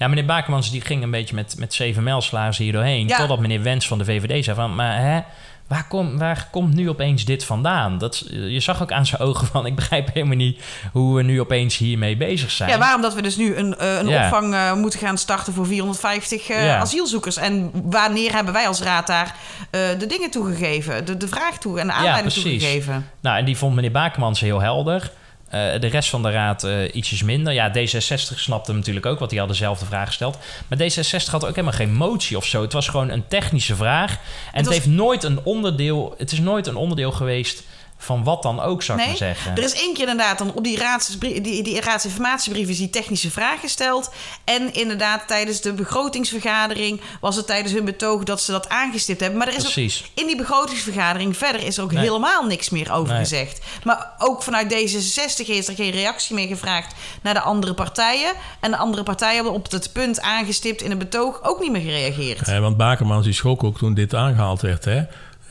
Ja, 0.02 0.08
meneer 0.08 0.26
Bakermans 0.26 0.72
die 0.72 0.82
ging 0.82 1.04
een 1.04 1.12
beetje 1.12 1.36
met, 1.36 1.56
met 1.58 1.74
zeven 1.74 2.04
mijlslaarzen 2.04 2.64
hier 2.64 2.74
doorheen. 2.74 3.08
Ja. 3.08 3.18
Totdat 3.18 3.39
meneer 3.39 3.62
Wens 3.62 3.88
van 3.88 3.97
de 3.97 4.06
VVD 4.06 4.43
zei 4.43 4.56
van... 4.56 4.76
maar 4.76 4.97
hè, 4.99 5.20
waar, 5.68 5.88
kom, 5.88 6.18
waar 6.18 6.47
komt 6.52 6.74
nu 6.74 6.89
opeens 6.89 7.26
dit 7.26 7.45
vandaan? 7.45 7.97
Dat, 7.97 8.26
je 8.30 8.60
zag 8.60 8.82
ook 8.82 8.91
aan 8.91 9.06
zijn 9.06 9.22
ogen 9.22 9.47
van... 9.47 9.66
ik 9.66 9.76
begrijp 9.76 10.14
helemaal 10.14 10.36
niet 10.36 10.62
hoe 10.91 11.16
we 11.16 11.24
nu 11.24 11.39
opeens 11.39 11.78
hiermee 11.78 12.18
bezig 12.18 12.52
zijn. 12.52 12.70
Ja, 12.70 12.78
waarom 12.78 13.02
dat 13.02 13.14
we 13.14 13.22
dus 13.22 13.36
nu 13.36 13.56
een, 13.56 13.76
uh, 13.82 13.97
een 13.97 14.08
ja. 14.08 14.24
opvang 14.24 14.54
uh, 14.54 14.74
moeten 14.74 14.99
gaan 14.99 15.18
starten... 15.18 15.54
voor 15.54 15.66
450 15.66 16.49
uh, 16.49 16.66
ja. 16.66 16.78
asielzoekers. 16.78 17.38
En 17.38 17.72
wanneer 17.84 18.34
hebben 18.34 18.54
wij 18.54 18.68
als 18.68 18.82
raad 18.82 19.08
daar 19.08 19.36
de 19.72 20.06
dingen 20.08 20.32
toegegeven? 20.32 21.06
De, 21.06 21.18
de 21.18 21.28
vraag 21.28 21.58
toe 21.58 21.80
en 21.80 21.88
de 21.88 21.93
aanleiding 21.93 22.34
ja, 22.34 22.41
toegegeven? 22.41 23.10
Nou, 23.20 23.38
en 23.38 23.45
die 23.45 23.58
vond 23.58 23.76
meneer 23.76 23.91
Bakermans 23.91 24.39
heel 24.39 24.62
helder... 24.62 25.12
Uh, 25.54 25.80
de 25.80 25.88
rest 25.88 26.10
van 26.10 26.24
de 26.24 26.32
raad 26.32 26.64
uh, 26.64 26.95
ietsjes 26.95 27.24
minder. 27.24 27.54
Ja, 27.54 27.72
D66 27.72 28.36
snapte 28.36 28.74
natuurlijk 28.74 29.06
ook, 29.06 29.18
want 29.18 29.30
die 29.30 29.39
hadden 29.39 29.58
dezelfde 29.58 29.86
vraag 29.86 30.08
gesteld. 30.08 30.38
Maar 30.68 30.78
D66 30.78 31.30
had 31.32 31.45
ook 31.45 31.56
helemaal 31.56 31.78
geen 31.78 31.93
motie 31.93 32.38
of 32.38 32.45
zo. 32.45 32.62
Het 32.62 32.74
was 32.74 32.88
gewoon 32.88 33.10
een 33.10 33.28
technische 33.28 33.76
vraag. 33.76 34.18
En 34.52 34.64
het, 34.64 34.74
heeft 34.74 34.86
nooit 34.86 35.24
een 35.24 35.39
onderdeel... 35.43 36.16
Het 36.18 36.32
is 36.32 36.39
nooit 36.39 36.68
een 36.68 36.76
onderdeel 36.76 37.12
geweest 37.12 37.64
van 38.02 38.24
wat 38.24 38.43
dan 38.43 38.60
ook, 38.60 38.84
zou 38.84 38.97
ik 38.97 39.06
nee, 39.06 39.14
maar 39.14 39.28
zeggen. 39.28 39.56
Er 39.56 39.64
is 39.64 39.74
één 39.74 39.93
keer 39.93 40.08
inderdaad 40.08 40.38
dan 40.38 40.54
op 40.54 40.64
die, 40.64 40.78
raads, 40.78 41.18
die, 41.20 41.64
die 41.64 41.82
raadsinformatiebrief 41.82 42.70
is 42.70 42.78
die 42.78 42.89
technische 42.89 43.32
vraag 43.32 43.60
gesteld. 43.60 44.12
En 44.43 44.74
inderdaad 44.74 45.28
tijdens 45.28 45.62
de 45.62 45.74
begrotingsvergadering 45.74 47.02
was 47.20 47.36
het 47.36 47.47
tijdens 47.47 47.74
hun 47.74 47.86
betoog 47.86 48.24
dat 48.24 48.41
ze 48.41 48.52
dat 48.52 48.70
aangestipt 48.70 49.20
hebben. 49.20 49.39
Maar 49.39 49.47
er 49.47 49.56
is 49.56 49.62
Precies. 49.62 50.02
ook, 50.02 50.20
in 50.20 50.28
die 50.28 50.38
begrotingsvergadering 50.38 51.38
verder 51.38 51.64
is 51.64 51.78
er 51.78 51.84
ook 51.84 51.91
nee. 51.91 52.04
helemaal 52.04 52.45
niks 52.45 52.70
meer 52.70 52.91
over 52.91 53.14
nee. 53.14 53.22
gezegd. 53.22 53.62
Maar 53.84 54.12
ook 54.18 54.43
vanuit 54.43 54.74
D66 54.74 55.45
is 55.45 55.68
er 55.68 55.76
geen 55.76 55.91
reactie 55.91 56.36
meer 56.36 56.47
gevraagd 56.47 56.93
naar 57.22 57.34
de 57.34 57.41
andere 57.41 57.74
partijen. 57.74 58.34
En 58.60 58.72
de 58.72 58.78
andere 58.78 59.04
partijen 59.04 59.36
hebben 59.36 59.54
op 59.54 59.72
het 59.72 59.93
punt 59.93 60.22
aangestipt 60.22 60.82
in 60.82 60.89
het 60.89 60.99
betoog 60.99 61.39
ook 61.43 61.60
niet 61.60 61.72
meer 61.72 61.82
gereageerd. 61.82 62.60
Want 62.60 62.78
Bakermans 62.78 63.26
die 63.26 63.34
schrok 63.34 63.64
ook 63.64 63.78
toen 63.78 63.93
dit 63.93 64.16
aangehaald 64.16 64.62
werd, 64.62 64.86
hè? 64.86 65.02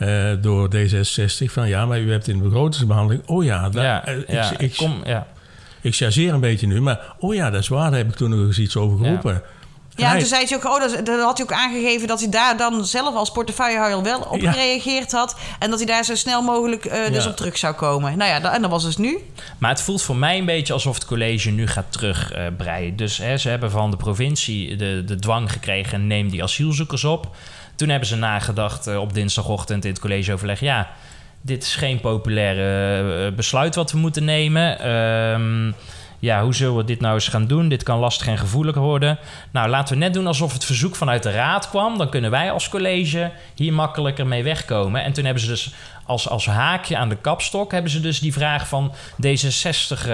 Uh, 0.03 0.33
door 0.41 0.71
D66 0.75 1.45
van 1.45 1.69
ja, 1.69 1.87
maar 1.87 2.01
u 2.01 2.11
hebt 2.11 2.29
in 2.29 2.37
de 2.37 2.43
begrotingsbehandeling. 2.43 3.23
Oh 3.27 3.45
ja, 3.45 3.69
daar, 3.69 3.85
ja, 3.85 4.09
uh, 4.09 4.29
ja, 4.29 4.51
ik, 4.51 4.59
ik, 4.59 4.77
kom, 4.77 5.01
ja. 5.05 5.27
ik 5.81 5.95
chargeer 5.95 6.35
een 6.35 6.41
beetje 6.41 6.67
nu, 6.67 6.81
maar 6.81 7.15
oh 7.19 7.35
ja, 7.35 7.51
dat 7.51 7.61
is 7.61 7.69
waar, 7.69 7.91
daar 7.91 7.99
heb 7.99 8.09
ik 8.09 8.17
toen 8.17 8.31
nog 8.31 8.47
eens 8.47 8.59
iets 8.59 8.77
over 8.77 8.99
geroepen. 8.99 9.33
Ja. 9.33 9.43
Ja, 10.01 10.13
en 10.13 10.19
toen 10.19 10.29
zei 10.29 10.47
hij 10.47 10.57
ook, 10.57 10.65
oh, 10.65 10.81
dat, 10.81 11.07
dat, 11.07 11.21
had 11.21 11.39
hij 11.39 11.47
ook 11.47 11.53
aangegeven 11.53 12.09
dat 12.09 12.21
hij 12.21 12.29
daar 12.29 12.57
dan 12.57 12.85
zelf 12.85 13.15
als 13.15 13.31
portefeuillehouder 13.33 14.03
wel 14.03 14.21
op 14.21 14.41
ja. 14.41 14.53
gereageerd 14.53 15.13
had. 15.13 15.37
En 15.59 15.71
dat 15.71 15.79
hij 15.79 15.87
daar 15.87 16.05
zo 16.05 16.15
snel 16.15 16.43
mogelijk 16.43 16.85
uh, 16.85 16.93
dus 17.13 17.25
ja. 17.25 17.31
op 17.31 17.37
terug 17.37 17.59
zou 17.59 17.75
komen. 17.75 18.19
Nou 18.19 18.31
ja, 18.31 18.41
dat, 18.41 18.53
en 18.53 18.63
dat 18.63 18.71
was 18.71 18.85
dus 18.85 18.97
nu. 18.97 19.19
Maar 19.59 19.71
het 19.71 19.83
voelt 19.83 20.03
voor 20.03 20.17
mij 20.17 20.39
een 20.39 20.45
beetje 20.45 20.73
alsof 20.73 20.95
het 20.95 21.05
college 21.05 21.51
nu 21.51 21.67
gaat 21.67 21.93
terugbreien. 21.93 22.91
Uh, 22.91 22.97
dus 22.97 23.17
hè, 23.17 23.37
ze 23.37 23.49
hebben 23.49 23.71
van 23.71 23.91
de 23.91 23.97
provincie 23.97 24.77
de, 24.77 25.03
de 25.07 25.17
dwang 25.17 25.53
gekregen, 25.53 26.07
neem 26.07 26.31
die 26.31 26.43
asielzoekers 26.43 27.05
op. 27.05 27.29
Toen 27.81 27.89
hebben 27.89 28.09
ze 28.09 28.17
nagedacht 28.17 28.89
uh, 28.89 29.01
op 29.01 29.15
dinsdagochtend 29.15 29.85
in 29.85 29.91
het 29.91 30.01
collegeoverleg. 30.01 30.61
Ja, 30.61 30.89
dit 31.41 31.63
is 31.63 31.77
geen 31.77 32.01
populaire 32.01 33.27
uh, 33.27 33.37
besluit 33.37 33.75
wat 33.75 33.93
we 33.93 33.99
moeten 33.99 34.25
nemen. 34.25 34.91
Um, 34.91 35.75
ja, 36.19 36.43
hoe 36.43 36.55
zullen 36.55 36.77
we 36.77 36.85
dit 36.85 37.01
nou 37.01 37.15
eens 37.15 37.29
gaan 37.29 37.47
doen? 37.47 37.69
Dit 37.69 37.83
kan 37.83 37.99
lastig 37.99 38.27
en 38.27 38.39
gevoelig 38.39 38.75
worden. 38.75 39.19
Nou, 39.51 39.69
laten 39.69 39.95
we 39.95 40.01
net 40.01 40.15
doen 40.15 40.27
alsof 40.27 40.53
het 40.53 40.65
verzoek 40.65 40.97
vanuit 40.97 41.23
de 41.23 41.31
raad 41.31 41.69
kwam. 41.69 41.99
Dan 41.99 42.11
kunnen 42.11 42.31
wij 42.31 42.53
als 42.53 42.69
college 42.69 43.31
hier 43.55 43.73
makkelijker 43.73 44.27
mee 44.27 44.43
wegkomen. 44.43 45.03
En 45.03 45.13
toen 45.13 45.25
hebben 45.25 45.43
ze 45.43 45.49
dus 45.49 45.75
als, 46.11 46.29
als 46.29 46.47
haakje 46.47 46.97
aan 46.97 47.09
de 47.09 47.17
kapstok 47.17 47.73
hebben 47.73 47.91
ze 47.91 48.01
dus 48.01 48.21
die 48.21 48.33
vraag 48.33 48.69
van 48.69 48.93
D66 49.27 50.07
uh, 50.07 50.13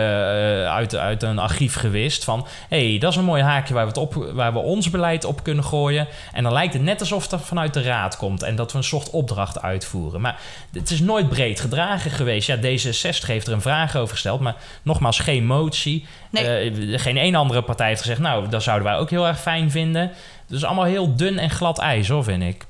uit, 0.69 0.97
uit 0.97 1.23
een 1.23 1.39
archief 1.39 1.75
gewist. 1.75 2.25
Van 2.25 2.47
hé, 2.69 2.89
hey, 2.89 2.99
dat 2.99 3.11
is 3.11 3.17
een 3.17 3.25
mooi 3.25 3.43
haakje 3.43 3.75
waar 3.75 3.83
we, 3.83 3.89
het 3.89 3.99
op, 3.99 4.15
waar 4.33 4.53
we 4.53 4.59
ons 4.59 4.91
beleid 4.91 5.25
op 5.25 5.43
kunnen 5.43 5.65
gooien. 5.65 6.07
En 6.33 6.43
dan 6.43 6.53
lijkt 6.53 6.73
het 6.73 6.83
net 6.83 7.01
alsof 7.01 7.31
het 7.31 7.41
vanuit 7.41 7.75
de 7.75 7.83
raad 7.83 8.17
komt 8.17 8.43
en 8.43 8.57
dat 8.57 8.73
we 8.73 8.79
een 8.79 8.85
soort 8.85 9.11
opdracht 9.11 9.63
uitvoeren. 9.63 10.21
Maar 10.21 10.41
het 10.73 10.91
is 10.91 11.01
nooit 11.01 11.29
breed 11.29 11.61
gedragen 11.61 12.11
geweest. 12.11 12.47
Ja, 12.47 12.57
D66 12.57 13.27
heeft 13.27 13.47
er 13.47 13.53
een 13.53 13.61
vraag 13.61 13.97
over 13.97 14.13
gesteld, 14.13 14.41
maar 14.41 14.57
nogmaals, 14.83 15.19
geen 15.19 15.47
motie. 15.47 16.07
Nee. 16.31 16.71
Uh, 16.71 16.99
geen 16.99 17.17
één 17.17 17.35
andere 17.35 17.63
partij 17.63 17.89
heeft 17.89 18.01
gezegd, 18.01 18.21
nou, 18.21 18.49
dat 18.49 18.63
zouden 18.63 18.87
wij 18.89 18.97
ook 18.97 19.11
heel 19.11 19.27
erg 19.27 19.41
fijn 19.41 19.71
vinden. 19.71 20.11
Dus 20.47 20.65
allemaal 20.65 20.85
heel 20.85 21.17
dun 21.17 21.39
en 21.39 21.51
glad 21.51 21.79
ijs, 21.79 22.09
hoor, 22.09 22.25
vind 22.25 22.43
ik. 22.43 22.67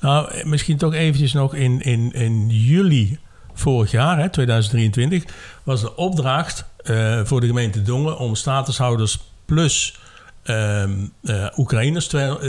Nou, 0.00 0.46
misschien 0.46 0.76
toch 0.76 0.94
eventjes 0.94 1.32
nog 1.32 1.54
in, 1.54 1.80
in, 1.80 2.12
in 2.12 2.48
juli 2.48 3.18
vorig 3.54 3.90
jaar, 3.90 4.18
hè, 4.18 4.28
2023, 4.28 5.24
was 5.62 5.80
de 5.80 5.96
opdracht 5.96 6.64
uh, 6.84 7.20
voor 7.24 7.40
de 7.40 7.46
gemeente 7.46 7.82
Dongen 7.82 8.18
om 8.18 8.34
statushouders 8.34 9.18
plus 9.44 9.98
uh, 10.44 10.82
uh, 11.22 11.46
Oekraïners, 11.56 12.06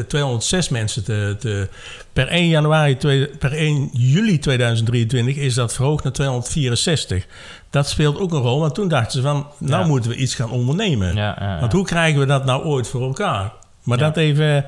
206 0.07 0.69
mensen 0.69 1.03
te, 1.03 1.35
te, 1.39 1.69
per 2.13 2.27
1 2.27 2.47
januari, 2.47 2.95
per 3.39 3.53
1 3.53 3.89
juli 3.93 4.39
2023 4.39 5.35
is 5.35 5.53
dat 5.53 5.73
verhoogd 5.73 6.03
naar 6.03 6.13
264. 6.13 7.25
Dat 7.69 7.89
speelt 7.89 8.19
ook 8.19 8.33
een 8.33 8.41
rol, 8.41 8.59
maar 8.59 8.71
toen 8.71 8.87
dachten 8.87 9.11
ze 9.11 9.21
van, 9.21 9.47
nou 9.57 9.81
ja. 9.81 9.87
moeten 9.87 10.09
we 10.09 10.15
iets 10.15 10.35
gaan 10.35 10.51
ondernemen. 10.51 11.15
Ja, 11.15 11.37
ja, 11.39 11.59
Want 11.59 11.71
hoe 11.71 11.85
krijgen 11.85 12.19
we 12.19 12.25
dat 12.25 12.45
nou 12.45 12.63
ooit 12.63 12.87
voor 12.87 13.01
elkaar? 13.01 13.51
Maar 13.83 13.97
dat 13.97 14.17
even 14.17 14.65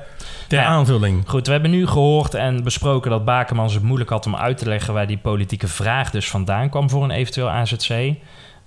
ter 0.48 0.60
aanvulling. 0.60 1.28
Goed, 1.28 1.46
we 1.46 1.52
hebben 1.52 1.70
nu 1.70 1.86
gehoord 1.86 2.34
en 2.34 2.62
besproken 2.62 3.10
dat 3.10 3.24
Bakemans 3.24 3.74
het 3.74 3.82
moeilijk 3.82 4.10
had 4.10 4.26
om 4.26 4.36
uit 4.36 4.58
te 4.58 4.68
leggen 4.68 4.94
waar 4.94 5.06
die 5.06 5.18
politieke 5.18 5.68
vraag 5.68 6.10
dus 6.10 6.30
vandaan 6.30 6.68
kwam 6.68 6.90
voor 6.90 7.04
een 7.04 7.10
eventueel 7.10 7.50
AZC. 7.50 7.90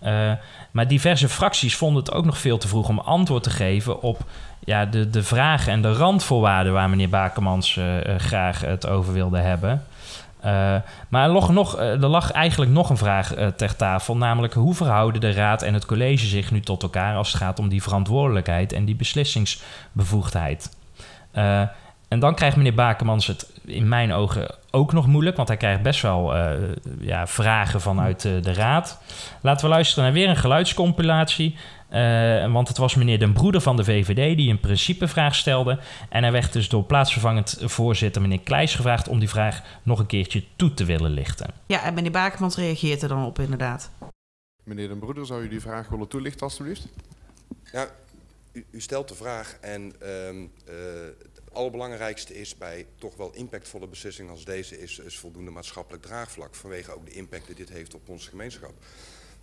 Uh, 0.04 0.32
maar 0.72 0.88
diverse 0.88 1.30
fracties 1.30 1.76
vonden 1.76 2.04
het 2.04 2.14
ook 2.14 2.26
nog 2.26 2.38
veel 2.38 2.58
te 2.58 2.68
vroeg 2.68 2.90
om 2.90 3.00
antwoord 3.00 3.44
te 3.44 3.50
geven 3.50 4.02
op 4.02 4.20
ja, 4.60 4.86
de, 4.86 5.10
de 5.10 5.24
vragen 5.24 5.72
en 5.72 5.82
de 5.82 5.94
randvoorwaarden 5.94 6.74
waar 6.74 6.90
meneer 6.90 7.10
Bakemans 7.10 7.76
uh, 7.76 7.96
uh, 7.96 8.16
graag 8.18 8.62
het 8.62 8.88
over 8.88 9.14
wilde 9.14 9.38
hebben. 9.38 9.84
Uh, 10.48 10.76
maar 11.10 11.24
er 11.24 11.30
lag, 11.30 11.50
nog, 11.50 11.78
er 11.78 12.08
lag 12.08 12.32
eigenlijk 12.32 12.72
nog 12.72 12.90
een 12.90 12.98
vraag 12.98 13.34
ter 13.56 13.76
tafel, 13.76 14.18
namelijk 14.18 14.54
hoe 14.54 14.74
verhouden 14.74 15.22
de 15.22 15.32
Raad 15.32 15.62
en 15.62 15.74
het 15.74 15.86
college 15.86 16.26
zich 16.26 16.52
nu 16.52 16.60
tot 16.60 16.84
elkaar 16.84 17.16
als 17.16 17.32
het 17.32 17.42
gaat 17.42 17.60
om 17.60 17.70
die 17.70 17.84
verantwoordelijkheid 17.84 18.74
en 18.74 18.86
die 18.86 18.96
beslissingsbevoegdheid. 18.96 20.76
en 22.08 22.20
dan 22.20 22.36
krijgt 22.36 22.56
meneer 22.58 22.74
Bakemans 22.74 23.28
het 23.28 23.52
in 23.66 23.88
mijn 23.88 24.14
ogen 24.14 24.56
ook 24.72 24.94
nog 24.94 25.08
moeilijk, 25.08 25.36
want 25.36 25.48
hij 25.48 25.58
krijgt 25.58 25.82
best 25.82 26.02
wel 26.02 26.36
ja, 27.00 27.28
vragen 27.28 27.82
vanuit 27.82 28.22
de 28.22 28.54
raad. 28.54 29.02
Laten 29.42 29.66
we 29.66 29.72
luisteren 29.72 30.04
naar 30.04 30.14
weer 30.14 30.30
een 30.30 30.36
geluidscompilatie. 30.36 31.56
Uh, 31.92 32.52
want 32.54 32.68
het 32.68 32.78
was 32.78 32.96
meneer 32.96 33.20
Den 33.20 33.34
Broeder 33.34 33.62
van 33.62 33.76
de 33.76 33.84
VVD 33.84 34.38
die 34.38 34.50
een 34.50 34.60
principevraag 34.60 35.36
stelde. 35.36 35.80
En 36.10 36.24
hij 36.24 36.32
werd 36.32 36.54
dus 36.54 36.70
door 36.70 36.84
plaatsvervangend 36.84 37.58
voorzitter 37.62 38.22
meneer 38.22 38.40
Kleijs 38.40 38.76
gevraagd 38.76 39.08
om 39.08 39.20
die 39.20 39.30
vraag 39.30 39.62
nog 39.84 40.00
een 40.00 40.06
keertje 40.06 40.44
toe 40.56 40.74
te 40.74 40.86
willen 40.86 41.12
lichten. 41.12 41.54
Ja, 41.66 41.84
en 41.84 41.94
meneer 41.94 42.12
Bakemans 42.12 42.56
reageert 42.56 43.02
er 43.02 43.08
dan 43.08 43.26
op 43.26 43.40
inderdaad. 43.40 43.92
Meneer 44.64 44.88
Den 44.88 45.00
Broeder, 45.00 45.26
zou 45.26 45.44
u 45.44 45.48
die 45.48 45.62
vraag 45.62 45.90
willen 45.90 46.08
toelichten 46.08 46.42
alstublieft? 46.42 46.88
Ja, 47.72 47.88
u, 48.52 48.66
u 48.72 48.82
stelt 48.82 49.08
de 49.08 49.16
vraag 49.16 49.58
en 49.62 49.94
um, 50.28 50.52
het 50.66 51.42
allerbelangrijkste 51.54 52.40
is 52.40 52.58
bij 52.58 52.86
toch 52.98 53.16
wel 53.16 53.34
impactvolle 53.34 53.88
beslissingen 53.88 54.32
als 54.32 54.46
deze 54.46 54.80
is, 54.80 55.00
is 55.00 55.18
voldoende 55.18 55.52
maatschappelijk 55.52 56.04
draagvlak. 56.04 56.56
Vanwege 56.56 56.96
ook 56.96 57.06
de 57.06 57.12
impact 57.12 57.46
die 57.46 57.56
dit 57.56 57.70
heeft 57.70 57.94
op 57.94 58.10
onze 58.10 58.30
gemeenschap. 58.30 58.74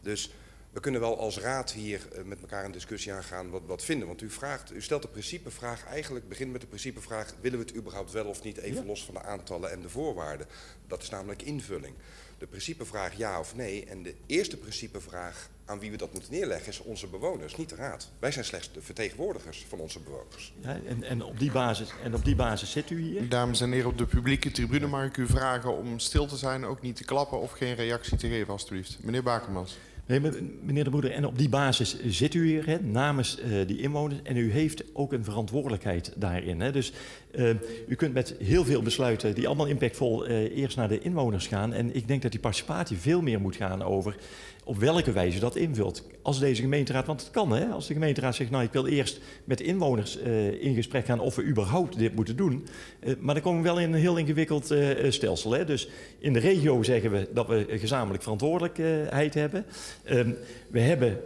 Dus 0.01 0.31
we 0.75 0.81
kunnen 0.81 1.01
wel 1.01 1.19
als 1.19 1.39
raad 1.39 1.73
hier 1.73 2.01
uh, 2.13 2.25
met 2.25 2.41
elkaar 2.41 2.65
een 2.65 2.73
discussie 2.73 3.13
aangaan 3.13 3.51
wat, 3.51 3.63
wat 3.67 3.85
vinden. 3.85 4.07
Want 4.07 4.23
u, 4.23 4.31
vraagt, 4.31 4.73
u 4.73 4.83
stelt 4.83 5.03
de 5.03 5.09
principevraag, 5.09 5.85
eigenlijk 5.87 6.29
begint 6.29 6.53
met 6.53 6.61
de 6.61 6.67
principevraag... 6.67 7.35
willen 7.41 7.59
we 7.59 7.65
het 7.65 7.77
überhaupt 7.77 8.13
wel 8.13 8.25
of 8.25 8.43
niet, 8.43 8.57
even 8.57 8.81
ja. 8.81 8.87
los 8.87 9.05
van 9.05 9.15
de 9.15 9.23
aantallen 9.23 9.71
en 9.71 9.81
de 9.81 9.89
voorwaarden. 9.89 10.47
Dat 10.87 11.03
is 11.03 11.11
namelijk 11.11 11.43
invulling. 11.43 11.95
De 12.39 12.47
principevraag 12.47 13.17
ja 13.17 13.41
of 13.41 13.57
nee. 13.57 13.85
En 13.85 14.03
de 14.03 14.15
eerste 14.27 14.57
principevraag 14.57 15.49
aan 15.65 15.79
wie 15.79 15.91
we 15.91 15.97
dat 15.97 16.13
moeten 16.13 16.33
neerleggen 16.33 16.69
is 16.69 16.79
onze 16.79 17.07
bewoners, 17.07 17.57
niet 17.57 17.69
de 17.69 17.75
raad. 17.75 18.11
Wij 18.19 18.33
zijn 18.33 18.45
slechts 18.45 18.73
de 18.73 18.83
vertegenwoordigers 18.83 19.65
van 19.69 19.79
onze 19.79 20.01
bewoners. 20.01 20.55
Ja, 20.61 20.81
en, 20.87 21.03
en, 21.03 21.23
op 21.23 21.39
die 21.39 21.53
basis, 21.53 21.91
en 22.03 22.15
op 22.15 22.25
die 22.25 22.37
basis 22.37 22.71
zit 22.71 22.91
u 22.91 23.01
hier? 23.01 23.29
Dames 23.29 23.61
en 23.61 23.73
heren 23.73 23.91
op 23.91 23.99
de 23.99 24.07
publieke 24.07 24.51
tribune 24.51 24.87
mag 24.87 25.05
ik 25.05 25.17
u 25.17 25.27
vragen 25.27 25.77
om 25.77 25.99
stil 25.99 26.27
te 26.27 26.37
zijn, 26.37 26.65
ook 26.65 26.81
niet 26.81 26.97
te 26.97 27.05
klappen 27.05 27.41
of 27.41 27.51
geen 27.51 27.75
reactie 27.75 28.17
te 28.17 28.29
geven 28.29 28.53
alstublieft. 28.53 28.99
Meneer 29.03 29.23
Bakermans. 29.23 29.77
Nee, 30.07 30.21
meneer 30.63 30.85
de 30.85 30.91
Broeder, 30.91 31.11
en 31.11 31.27
op 31.27 31.39
die 31.39 31.49
basis 31.49 31.97
zit 32.07 32.35
u 32.35 32.47
hier 32.47 32.67
hè, 32.67 32.81
namens 32.81 33.39
uh, 33.39 33.67
die 33.67 33.81
inwoners 33.81 34.21
en 34.23 34.37
u 34.37 34.53
heeft 34.53 34.85
ook 34.93 35.13
een 35.13 35.25
verantwoordelijkheid 35.25 36.13
daarin. 36.17 36.61
Hè. 36.61 36.73
Dus 36.73 36.93
uh, 37.33 37.51
u 37.89 37.95
kunt 37.95 38.15
met 38.15 38.35
heel 38.39 38.65
veel 38.65 38.83
besluiten 38.83 39.35
die 39.35 39.47
allemaal 39.47 39.67
impactvol 39.67 40.29
uh, 40.29 40.57
eerst 40.57 40.77
naar 40.77 40.89
de 40.89 41.01
inwoners 41.01 41.47
gaan. 41.47 41.73
En 41.73 41.95
ik 41.95 42.09
denk 42.09 42.23
dat 42.23 42.31
die 42.31 42.41
participatie 42.41 42.97
veel 42.97 43.23
meer 43.23 43.41
moet 43.41 43.57
gaan 43.57 43.83
over 43.83 44.17
op 44.65 44.77
welke 44.77 45.13
wijze 45.13 45.39
dat 45.39 45.57
invult. 45.57 46.03
Als 46.23 46.39
deze 46.39 46.63
gemeenteraad, 46.63 47.07
want 47.07 47.21
het 47.21 47.31
kan 47.31 47.53
hè, 47.53 47.67
als 47.67 47.87
de 47.87 47.93
gemeenteraad 47.93 48.35
zegt, 48.35 48.51
nou 48.51 48.65
ik 48.65 48.73
wil 48.73 48.87
eerst 48.87 49.21
met 49.45 49.61
inwoners 49.61 50.19
uh, 50.19 50.63
in 50.63 50.75
gesprek 50.75 51.07
gaan 51.07 51.21
of 51.21 51.35
we 51.35 51.45
überhaupt 51.45 51.99
dit 51.99 52.15
moeten 52.15 52.37
doen. 52.37 52.67
Uh, 53.01 53.15
maar 53.19 53.35
dan 53.35 53.43
komen 53.43 53.63
we 53.63 53.69
wel 53.69 53.81
in 53.81 53.93
een 53.93 54.01
heel 54.01 54.17
ingewikkeld 54.17 54.73
uh, 54.73 55.11
stelsel. 55.11 55.53
Hè. 55.53 55.65
Dus 55.65 55.89
in 56.19 56.33
de 56.33 56.39
regio 56.39 56.83
zeggen 56.83 57.11
we 57.11 57.29
dat 57.33 57.47
we 57.47 57.67
gezamenlijk 57.69 58.23
verantwoordelijkheid 58.23 59.35
hebben. 59.35 59.65
Um, 60.11 60.37
we, 60.69 60.81
hebben 60.81 61.21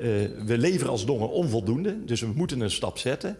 we 0.46 0.58
leveren 0.58 0.90
als 0.90 1.06
Dongen 1.06 1.30
onvoldoende, 1.30 2.04
dus 2.04 2.20
we 2.20 2.32
moeten 2.34 2.60
een 2.60 2.70
stap 2.70 2.98
zetten. 2.98 3.36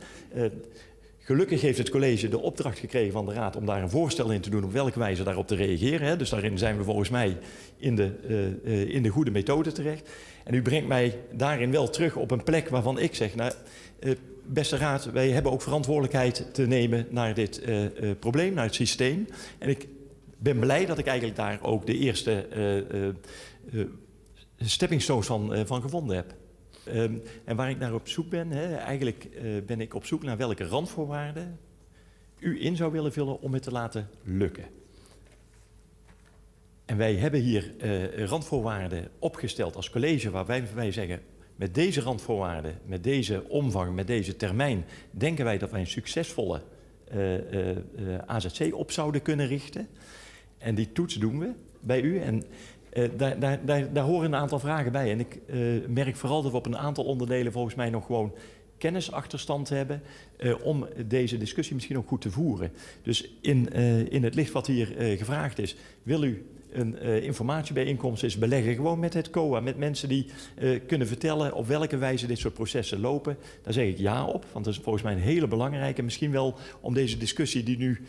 Gelukkig 1.29 1.61
heeft 1.61 1.79
het 1.79 1.91
college 1.91 2.29
de 2.29 2.39
opdracht 2.39 2.79
gekregen 2.79 3.13
van 3.13 3.27
de 3.27 3.33
Raad 3.33 3.57
om 3.57 3.67
daar 3.67 3.83
een 3.83 3.91
voorstel 3.91 4.31
in 4.31 4.41
te 4.41 4.51
doen 4.51 4.65
op 4.65 4.73
welke 4.73 4.99
wijze 4.99 5.23
daarop 5.23 5.47
te 5.47 5.55
reageren. 5.55 6.19
Dus 6.19 6.31
daarin 6.31 6.59
zijn 6.59 6.77
we 6.77 6.85
volgens 6.85 7.09
mij 7.09 7.37
in 7.77 7.97
de, 7.97 8.13
uh, 8.65 8.73
uh, 8.73 8.95
in 8.95 9.03
de 9.03 9.09
goede 9.09 9.31
methode 9.31 9.73
terecht. 9.73 10.09
En 10.45 10.55
u 10.55 10.63
brengt 10.63 10.89
mij 10.89 11.19
daarin 11.33 11.71
wel 11.71 11.91
terug 11.91 12.17
op 12.17 12.31
een 12.31 12.43
plek 12.43 12.69
waarvan 12.69 12.99
ik 12.99 13.15
zeg, 13.15 13.35
nou, 13.35 13.53
uh, 14.01 14.15
beste 14.47 14.77
Raad, 14.77 15.05
wij 15.05 15.31
hebben 15.31 15.53
ook 15.53 15.63
verantwoordelijkheid 15.63 16.55
te 16.55 16.67
nemen 16.67 17.07
naar 17.11 17.35
dit 17.35 17.63
probleem, 18.19 18.55
naar 18.55 18.65
het 18.65 18.75
systeem. 18.75 19.27
En 19.59 19.69
ik 19.69 19.89
ben 20.39 20.59
blij 20.59 20.87
dat 20.87 20.99
ik 20.99 21.07
eigenlijk 21.07 21.37
daar 21.37 21.59
ook 21.63 21.87
de 21.87 21.99
eerste 21.99 22.47
stepping 24.59 25.03
stones 25.03 25.27
van, 25.27 25.67
van 25.67 25.83
gevonden 25.83 26.17
heb. 26.17 26.35
Um, 26.95 27.23
en 27.45 27.57
waar 27.57 27.71
ik 27.71 27.79
naar 27.79 27.95
op 27.95 28.09
zoek 28.09 28.29
ben, 28.29 28.79
eigenlijk 28.79 29.29
uh, 29.43 29.63
ben 29.67 29.81
ik 29.81 29.95
op 29.95 30.05
zoek 30.05 30.23
naar 30.23 30.37
welke 30.37 30.65
randvoorwaarden 30.65 31.59
u 32.39 32.65
in 32.65 32.77
zou 32.77 32.93
willen 32.93 33.13
vullen 33.13 33.41
om 33.41 33.53
het 33.53 33.63
te 33.63 33.71
laten 33.71 34.09
lukken. 34.23 34.65
En 36.85 36.97
wij 36.97 37.15
hebben 37.15 37.41
hier 37.41 37.73
uh, 37.83 38.25
randvoorwaarden 38.25 39.09
opgesteld 39.19 39.77
als 39.77 39.91
college 39.91 40.31
waarbij 40.31 40.65
wij 40.75 40.93
zeggen, 40.93 41.21
met 41.57 41.75
deze 41.75 42.01
randvoorwaarden, 42.01 42.79
met 42.87 43.05
deze 43.05 43.49
omvang, 43.49 43.95
met 43.95 44.07
deze 44.07 44.37
termijn, 44.37 44.85
denken 45.11 45.45
wij 45.45 45.59
dat 45.59 45.71
wij 45.71 45.81
een 45.81 45.87
succesvolle 45.87 46.63
uh, 47.15 48.19
AZC 48.27 48.75
op 48.75 48.91
zouden 48.91 49.23
kunnen 49.23 49.47
richten. 49.47 49.89
En 50.59 50.75
die 50.75 50.93
toets 50.93 51.15
doen 51.15 51.39
we 51.39 51.53
bij 51.81 52.01
u. 52.01 52.19
En 52.19 52.45
uh, 52.99 53.09
daar, 53.17 53.39
daar, 53.65 53.93
daar, 53.93 54.05
horen 54.05 54.33
een 54.33 54.41
aantal 54.41 54.59
vragen 54.59 54.93
bij. 54.93 55.11
En 55.11 55.21
ik 55.21 55.39
uh, 55.47 55.87
merk 55.89 56.17
vooral 56.17 56.43
dat 56.43 56.51
we 56.51 56.57
op 56.57 56.67
een 56.67 56.77
aantal 56.77 57.05
onderdelen 57.05 57.53
volgens 57.53 57.75
mij 57.75 57.91
nog 57.91 58.07
gewoon 58.07 58.35
kennisachterstand 58.79 59.69
hebben 59.69 60.03
uh, 60.39 60.55
om 60.65 60.87
deze 61.07 61.37
discussie 61.37 61.75
misschien 61.75 61.99
ook 61.99 62.09
goed 62.09 62.21
te 62.21 62.31
voeren. 62.31 62.73
Dus 63.03 63.31
in, 63.41 63.73
in 64.11 64.25
het 64.25 64.35
licht 64.35 64.53
wat 64.53 64.67
hier 64.67 64.87
gevraagd 64.97 65.59
is, 65.59 65.77
wil 66.03 66.23
u 66.23 66.47
een 66.73 67.03
informatiebijeenkomst 67.03 68.23
is 68.23 68.39
beleggen 68.39 68.75
gewoon 68.75 68.99
met 68.99 69.15
het 69.15 69.31
COA, 69.31 69.61
met 69.61 69.79
mensen 69.79 70.09
die 70.09 70.27
kunnen 70.87 71.07
vertellen 71.07 71.55
op 71.55 71.67
welke 71.67 71.97
wijze 71.97 72.27
dit 72.27 72.39
soort 72.39 72.55
processen 72.55 73.01
lopen. 73.01 73.37
Daar 73.63 73.73
zeg 73.73 73.87
ik 73.87 73.99
ja 73.99 74.25
op, 74.25 74.47
want 74.53 74.65
dat 74.65 74.75
is 74.75 74.81
volgens 74.81 75.05
mij 75.05 75.13
een 75.13 75.19
hele 75.19 75.49
belangrijke. 75.49 76.03
Misschien 76.03 76.31
wel 76.31 76.55
om 76.81 76.95
deze 76.95 77.17
discussie 77.17 77.63
die 77.63 77.79
nu 77.79 78.01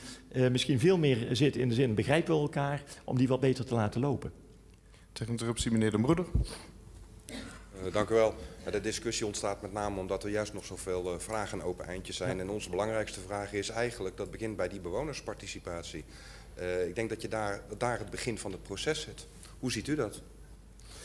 misschien 0.52 0.80
veel 0.80 0.98
meer 0.98 1.28
zit 1.32 1.56
in 1.56 1.70
de 1.70 1.76
zin 1.76 1.96
begrijpen 1.96 2.36
we 2.36 2.42
elkaar, 2.42 2.84
om 3.04 3.18
die 3.18 3.28
wat 3.28 3.40
beter 3.40 3.66
te 3.66 3.74
laten 3.74 4.02
lopen. 4.02 4.32
Ter 5.20 5.30
interruptie, 5.30 5.72
meneer 5.72 5.92
De 5.92 6.00
Broeder. 6.00 6.26
Uh, 7.28 7.94
dank 7.94 8.10
u 8.10 8.14
wel. 8.14 8.36
De 8.72 8.82
discussie 8.82 9.26
ontstaat 9.26 9.62
met 9.62 9.74
name 9.74 10.00
omdat 10.00 10.24
er 10.24 10.30
juist 10.30 10.54
nog 10.54 10.66
zoveel 10.66 11.14
uh, 11.14 11.20
vragen 11.20 11.60
en 11.60 11.66
open 11.66 11.86
eindjes 11.86 12.16
zijn. 12.16 12.36
Ja. 12.36 12.42
En 12.42 12.50
onze 12.50 12.70
belangrijkste 12.70 13.20
vraag 13.20 13.54
is 13.54 13.70
eigenlijk, 13.70 14.18
dat 14.18 14.32
begint 14.32 14.56
bij 14.56 14.68
die 14.68 14.80
bewonersparticipatie. 14.80 16.04
Uh, 16.60 16.88
ik 16.88 16.96
denk 16.96 17.10
dat 17.10 17.22
je 17.22 17.28
daar, 17.28 17.62
daar 17.78 18.00
het 18.00 18.10
begin 18.10 18.38
van 18.38 18.52
het 18.52 18.64
proces 18.64 19.02
zit. 19.02 19.28
Hoe 19.60 19.72
ziet 19.72 19.88
u 19.88 19.96
dat? 19.96 20.22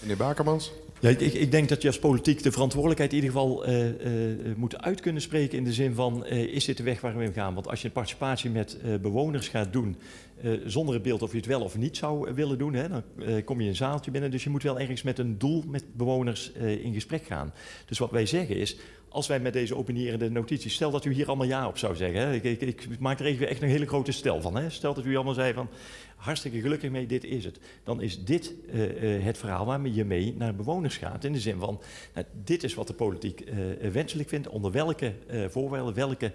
Meneer 0.00 0.16
Bakermans? 0.16 0.72
Ja, 1.00 1.08
ik, 1.08 1.20
ik, 1.20 1.50
denk 1.50 1.68
dat 1.68 1.82
je 1.82 1.88
als 1.88 1.98
politiek 1.98 2.42
de 2.42 2.52
verantwoordelijkheid 2.52 3.12
in 3.12 3.16
ieder 3.16 3.32
geval 3.32 3.68
uh, 3.68 4.48
uh, 4.48 4.56
moet 4.56 4.82
uit 4.82 5.00
kunnen 5.00 5.22
spreken 5.22 5.58
in 5.58 5.64
de 5.64 5.72
zin 5.72 5.94
van, 5.94 6.26
uh, 6.26 6.32
is 6.32 6.64
dit 6.64 6.76
de 6.76 6.82
weg 6.82 7.00
waar 7.00 7.16
we 7.16 7.24
in 7.24 7.32
gaan? 7.32 7.54
Want 7.54 7.68
als 7.68 7.80
je 7.80 7.86
een 7.86 7.92
participatie 7.92 8.50
met 8.50 8.78
bewoners 9.02 9.48
gaat 9.48 9.72
doen, 9.72 9.96
zonder 10.64 10.94
het 10.94 11.02
beeld 11.02 11.22
of 11.22 11.30
je 11.30 11.36
het 11.36 11.46
wel 11.46 11.62
of 11.62 11.76
niet 11.76 11.96
zou 11.96 12.34
willen 12.34 12.58
doen, 12.58 12.74
hè, 12.74 12.88
dan 12.88 13.02
kom 13.44 13.60
je 13.60 13.68
een 13.68 13.76
zaaltje 13.76 14.10
binnen. 14.10 14.30
Dus 14.30 14.44
je 14.44 14.50
moet 14.50 14.62
wel 14.62 14.80
ergens 14.80 15.02
met 15.02 15.18
een 15.18 15.38
doel 15.38 15.64
met 15.66 15.84
bewoners 15.96 16.52
in 16.52 16.92
gesprek 16.92 17.24
gaan. 17.24 17.52
Dus 17.86 17.98
wat 17.98 18.10
wij 18.10 18.26
zeggen 18.26 18.56
is, 18.56 18.76
als 19.08 19.26
wij 19.26 19.40
met 19.40 19.52
deze 19.52 19.76
opinierende 19.76 20.30
notities, 20.30 20.74
stel 20.74 20.90
dat 20.90 21.04
u 21.04 21.12
hier 21.12 21.26
allemaal 21.26 21.46
ja 21.46 21.68
op 21.68 21.78
zou 21.78 21.96
zeggen. 21.96 22.20
Hè, 22.20 22.34
ik, 22.34 22.44
ik, 22.44 22.60
ik, 22.60 22.98
maak 22.98 23.20
er 23.20 23.26
even 23.26 23.48
echt 23.48 23.62
een 23.62 23.68
hele 23.68 23.86
grote 23.86 24.12
stel 24.12 24.40
van. 24.40 24.56
Hè, 24.56 24.70
stel 24.70 24.94
dat 24.94 25.04
u 25.04 25.14
allemaal 25.14 25.34
zei 25.34 25.52
van, 25.52 25.68
hartstikke 26.16 26.60
gelukkig 26.60 26.90
mee, 26.90 27.06
dit 27.06 27.24
is 27.24 27.44
het. 27.44 27.58
Dan 27.84 28.00
is 28.00 28.24
dit 28.24 28.54
het 29.00 29.38
verhaal 29.38 29.66
waarmee 29.66 29.94
je 29.94 30.04
mee 30.04 30.34
naar 30.38 30.54
bewoners 30.54 30.96
gaat. 30.96 31.24
In 31.24 31.32
de 31.32 31.40
zin 31.40 31.58
van, 31.58 31.80
nou, 32.14 32.26
dit 32.44 32.62
is 32.64 32.74
wat 32.74 32.86
de 32.86 32.94
politiek 32.94 33.44
wenselijk 33.92 34.28
vindt. 34.28 34.48
Onder 34.48 34.70
welke 34.70 35.12
voorwaarden, 35.48 35.94
welke 35.94 36.32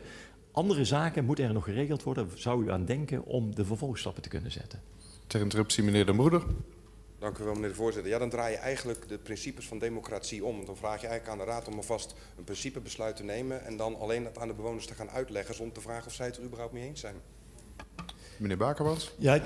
andere 0.59 0.85
zaken 0.85 1.25
moeten 1.25 1.45
er 1.45 1.53
nog 1.53 1.63
geregeld 1.63 2.03
worden? 2.03 2.29
Zou 2.35 2.65
u 2.65 2.71
aan 2.71 2.85
denken 2.85 3.23
om 3.23 3.55
de 3.55 3.65
vervolgstappen 3.65 4.23
te 4.23 4.29
kunnen 4.29 4.51
zetten? 4.51 4.81
Ter 5.27 5.41
interruptie, 5.41 5.83
meneer 5.83 6.05
De 6.05 6.11
Moeder. 6.11 6.43
Dank 7.19 7.37
u 7.37 7.43
wel, 7.43 7.53
meneer 7.53 7.69
de 7.69 7.75
voorzitter. 7.75 8.11
Ja, 8.11 8.17
dan 8.17 8.29
draai 8.29 8.51
je 8.51 8.57
eigenlijk 8.57 9.07
de 9.07 9.17
principes 9.17 9.67
van 9.67 9.79
democratie 9.79 10.45
om. 10.45 10.65
Dan 10.65 10.77
vraag 10.77 11.01
je 11.01 11.07
eigenlijk 11.07 11.39
aan 11.39 11.45
de 11.45 11.51
Raad 11.51 11.67
om 11.67 11.75
alvast 11.75 12.15
een 12.37 12.43
principebesluit 12.43 13.15
te 13.15 13.23
nemen... 13.23 13.65
en 13.65 13.77
dan 13.77 13.99
alleen 13.99 14.25
het 14.25 14.37
aan 14.37 14.47
de 14.47 14.53
bewoners 14.53 14.85
te 14.85 14.93
gaan 14.93 15.09
uitleggen... 15.09 15.55
zonder 15.55 15.73
te 15.73 15.81
vragen 15.81 16.07
of 16.07 16.13
zij 16.13 16.25
het 16.25 16.37
er 16.37 16.43
überhaupt 16.43 16.73
mee 16.73 16.83
eens 16.83 16.99
zijn. 16.99 17.15
Meneer 18.39 18.57
Bakermans? 18.57 19.11
Ja, 19.17 19.39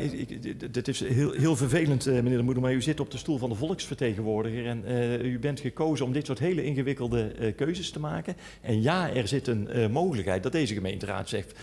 dit 0.71 0.87
is 0.87 0.99
heel, 0.99 1.31
heel 1.31 1.55
vervelend, 1.55 2.07
uh, 2.07 2.13
meneer 2.13 2.37
de 2.37 2.43
Moeder, 2.43 2.63
maar 2.63 2.73
u 2.73 2.81
zit 2.81 2.99
op 2.99 3.11
de 3.11 3.17
stoel 3.17 3.37
van 3.37 3.49
de 3.49 3.55
volksvertegenwoordiger 3.55 4.65
en 4.65 4.83
uh, 4.87 5.23
u 5.23 5.39
bent 5.39 5.59
gekozen 5.59 6.05
om 6.05 6.13
dit 6.13 6.25
soort 6.25 6.39
hele 6.39 6.63
ingewikkelde 6.63 7.35
uh, 7.39 7.55
keuzes 7.55 7.91
te 7.91 7.99
maken. 7.99 8.35
En 8.61 8.81
ja, 8.81 9.13
er 9.13 9.27
zit 9.27 9.47
een 9.47 9.91
mogelijkheid 9.91 10.43
dat 10.43 10.51
deze 10.51 10.73
gemeenteraad 10.73 11.29
zegt, 11.29 11.59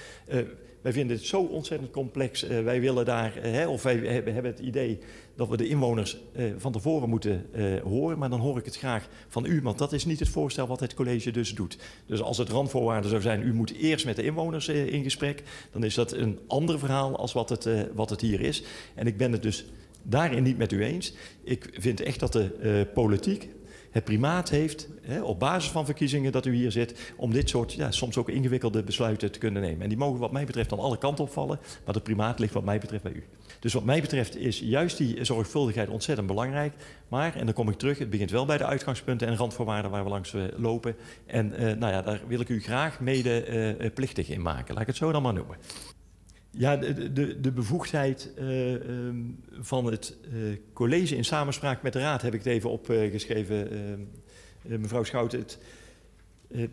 wij 0.83 0.93
vinden 0.93 1.17
het 1.17 1.27
zo 1.27 1.41
ontzettend 1.41 1.91
complex, 1.91 2.43
wij 2.43 2.81
willen 2.81 3.05
daar, 3.05 3.35
hè, 3.41 3.69
of 3.69 3.83
wij 3.83 3.97
hebben 3.97 4.45
het 4.45 4.59
idee 4.59 4.99
dat 5.37 5.49
we 5.49 5.57
de 5.57 5.69
inwoners 5.69 6.19
eh, 6.33 6.45
van 6.57 6.73
tevoren 6.73 7.09
moeten 7.09 7.47
eh, 7.53 7.81
horen. 7.83 8.19
Maar 8.19 8.31
dan 8.31 8.41
hoor 8.41 8.59
ik 8.59 8.65
het 8.65 8.77
graag 8.77 9.09
van 9.29 9.45
u, 9.45 9.61
want 9.63 9.79
dat 9.79 9.93
is 9.93 10.05
niet 10.05 10.19
het 10.19 10.29
voorstel 10.29 10.67
wat 10.67 10.81
het 10.81 10.95
college 10.95 11.31
dus 11.31 11.55
doet. 11.55 11.79
Dus 12.07 12.23
als 12.23 12.39
het 12.39 12.49
randvoorwaarden 12.49 13.11
zou 13.11 13.23
zijn, 13.23 13.43
u 13.43 13.55
moet 13.55 13.73
eerst 13.73 14.05
met 14.05 14.17
de 14.17 14.23
inwoners 14.23 14.69
eh, 14.69 14.93
in 14.93 15.03
gesprek, 15.03 15.43
dan 15.73 15.85
is 15.85 15.95
dat 15.95 16.13
een 16.13 16.39
ander 16.47 16.79
verhaal 16.79 17.17
als 17.17 17.33
wat 17.33 17.49
het, 17.49 17.67
eh, 17.67 17.81
wat 17.95 18.11
het 18.11 18.21
hier 18.21 18.41
is. 18.41 18.63
En 18.95 19.07
ik 19.07 19.17
ben 19.17 19.33
het 19.33 19.43
dus 19.43 19.65
daarin 20.03 20.43
niet 20.43 20.59
met 20.59 20.73
u 20.73 20.85
eens. 20.85 21.15
Ik 21.45 21.69
vind 21.73 22.01
echt 22.01 22.21
dat 22.21 22.33
de 22.33 22.55
eh, 22.55 22.95
politiek 22.95 23.49
het 23.91 24.05
primaat 24.05 24.51
heeft, 24.51 24.89
hè, 25.03 25.23
op 25.23 25.39
basis 25.39 25.71
van 25.71 25.85
verkiezingen 25.85 26.33
dat 26.33 26.47
u 26.47 26.55
hier 26.55 26.73
zit, 26.73 27.13
om 27.17 27.33
dit 27.33 27.49
soort 27.49 27.73
ja, 27.73 27.91
soms 27.91 28.17
ook 28.17 28.29
ingewikkelde 28.29 28.83
besluiten 28.83 29.33
te 29.33 29.39
kunnen 29.39 29.63
nemen. 29.63 29.83
En 29.83 29.89
die 29.89 29.99
mogen 29.99 30.21
wat 30.21 30.33
mij 30.33 30.45
betreft 30.45 30.73
aan 30.73 30.79
alle 30.79 30.99
kanten 30.99 31.25
opvallen, 31.25 31.59
maar 31.85 31.95
het 31.95 32.03
primaat 32.03 32.39
ligt 32.39 32.55
wat 32.55 32.65
mij 32.65 32.79
betreft 32.79 33.03
bij 33.03 33.13
u. 33.13 33.25
Dus 33.61 33.73
wat 33.73 33.85
mij 33.85 34.01
betreft 34.01 34.37
is 34.37 34.61
juist 34.61 34.97
die 34.97 35.25
zorgvuldigheid 35.25 35.89
ontzettend 35.89 36.27
belangrijk. 36.27 36.75
Maar, 37.09 37.37
en 37.37 37.45
dan 37.45 37.55
kom 37.55 37.69
ik 37.69 37.79
terug, 37.79 37.99
het 37.99 38.11
begint 38.11 38.31
wel 38.31 38.47
bij 38.47 38.59
de 38.59 38.67
uitgangspunten 38.67 39.29
en 39.29 39.37
randvoorwaarden 39.37 39.91
waar 39.91 40.05
we 40.05 40.11
langs 40.11 40.33
uh, 40.33 40.43
lopen. 40.57 40.97
En 41.27 41.53
uh, 41.53 41.59
nou 41.61 41.93
ja, 41.93 42.03
daar 42.03 42.21
wil 42.27 42.41
ik 42.41 42.49
u 42.49 42.61
graag 42.61 43.01
mede 43.01 43.77
uh, 43.81 43.91
plichtig 43.95 44.29
in 44.29 44.43
maken. 44.43 44.73
Laat 44.73 44.83
ik 44.83 44.89
het 44.89 44.97
zo 44.97 45.13
dan 45.13 45.23
maar 45.23 45.35
noemen. 45.35 45.57
Ja, 46.53 46.77
de, 46.77 47.41
de, 47.41 47.53
bevoegdheid 47.53 48.31
uh, 48.39 48.73
um, 48.73 49.41
van 49.61 49.85
het 49.87 50.17
uh, 50.33 50.57
college 50.73 51.17
in 51.17 51.25
samenspraak 51.25 51.83
met 51.83 51.93
de 51.93 51.99
raad 51.99 52.23
heb 52.23 52.35
ik 52.35 52.45
het 52.45 52.53
even 52.53 52.71
opgeschreven, 52.71 53.73
uh, 54.67 54.79
mevrouw 54.79 55.05
Schouten. 55.05 55.45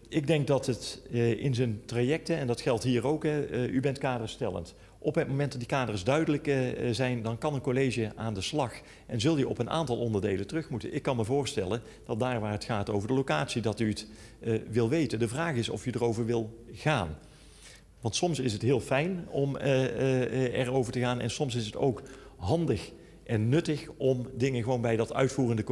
Ik 0.10 0.28
denk 0.28 0.48
dat 0.48 0.66
het 0.66 1.02
in 1.38 1.56
zijn 1.56 1.82
trajecten, 1.86 2.38
en 2.38 2.48
dat 2.48 2.62
geldt 2.62 2.84
hier 2.84 3.06
ook, 3.06 3.24
u 3.52 3.80
bent 3.80 3.98
kaderstellend. 3.98 4.76
Op 5.00 5.16
het 5.16 5.28
moment 5.28 5.52
dat 5.52 5.60
die 5.60 5.70
kaders 5.70 6.04
duidelijk 6.04 6.52
zijn, 6.92 7.22
dan 7.22 7.38
kan 7.38 7.54
een 7.54 7.62
college 7.62 8.12
aan 8.16 8.34
de 8.34 8.42
slag 8.42 8.74
en 9.06 9.22
zul 9.22 9.38
je 9.38 9.48
op 9.48 9.60
een 9.60 9.70
aantal 9.70 9.98
onderdelen 9.98 10.48
terug 10.48 10.70
moeten. 10.70 10.94
Ik 10.94 11.02
kan 11.02 11.16
me 11.16 11.26
voorstellen 11.26 11.82
dat 12.06 12.20
daar 12.20 12.40
waar 12.40 12.52
het 12.52 12.64
gaat 12.64 12.90
over 12.90 13.08
de 13.08 13.14
locatie, 13.14 13.62
dat 13.62 13.80
u 13.80 13.88
het 13.88 14.08
wil 14.70 14.90
weten. 14.90 15.20
De 15.20 15.28
vraag 15.28 15.56
is 15.56 15.70
of 15.70 15.86
je 15.86 15.92
erover 15.96 16.26
wil 16.26 16.64
gaan. 16.72 17.18
Want 18.02 18.16
soms 18.16 18.40
is 18.40 18.54
het 18.54 18.62
heel 18.62 18.80
fijn 18.80 19.28
om 19.30 19.56
uh, 19.56 19.64
uh, 19.64 20.60
erover 20.60 20.92
te 20.92 21.00
gaan 21.00 21.20
en 21.20 21.30
soms 21.30 21.56
is 21.56 21.66
het 21.66 21.76
ook 21.76 22.02
handig 22.38 22.92
en 23.24 23.50
nuttig 23.50 23.88
om 23.98 24.28
dingen 24.34 24.64
gewoon 24.64 24.82
bij 24.82 24.96
dat 24.96 25.14
uitvoerende 25.14 25.64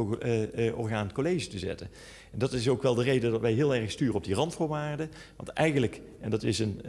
orgaan 0.76 1.12
college 1.12 1.48
te 1.48 1.58
zetten. 1.58 1.88
En 2.32 2.38
dat 2.38 2.52
is 2.52 2.68
ook 2.68 2.82
wel 2.82 2.94
de 2.94 3.02
reden 3.02 3.30
dat 3.30 3.40
wij 3.40 3.52
heel 3.52 3.74
erg 3.74 3.90
sturen 3.90 4.14
op 4.14 4.24
die 4.24 4.34
randvoorwaarden. 4.34 5.10
Want 5.36 5.48
eigenlijk, 5.48 6.00
en 6.20 6.30
dat 6.30 6.42
is 6.42 6.58
een, 6.58 6.80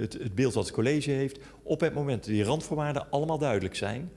het, 0.00 0.12
het, 0.12 0.34
beeld 0.34 0.54
wat 0.54 0.64
het 0.64 0.74
college 0.74 1.10
heeft, 1.10 1.38
op 1.62 1.80
het 1.80 1.94
moment 1.94 2.24
dat 2.24 2.34
die 2.34 2.44
randvoorwaarden 2.44 3.10
allemaal 3.10 3.38
duidelijk 3.38 3.76
zijn, 3.76 4.10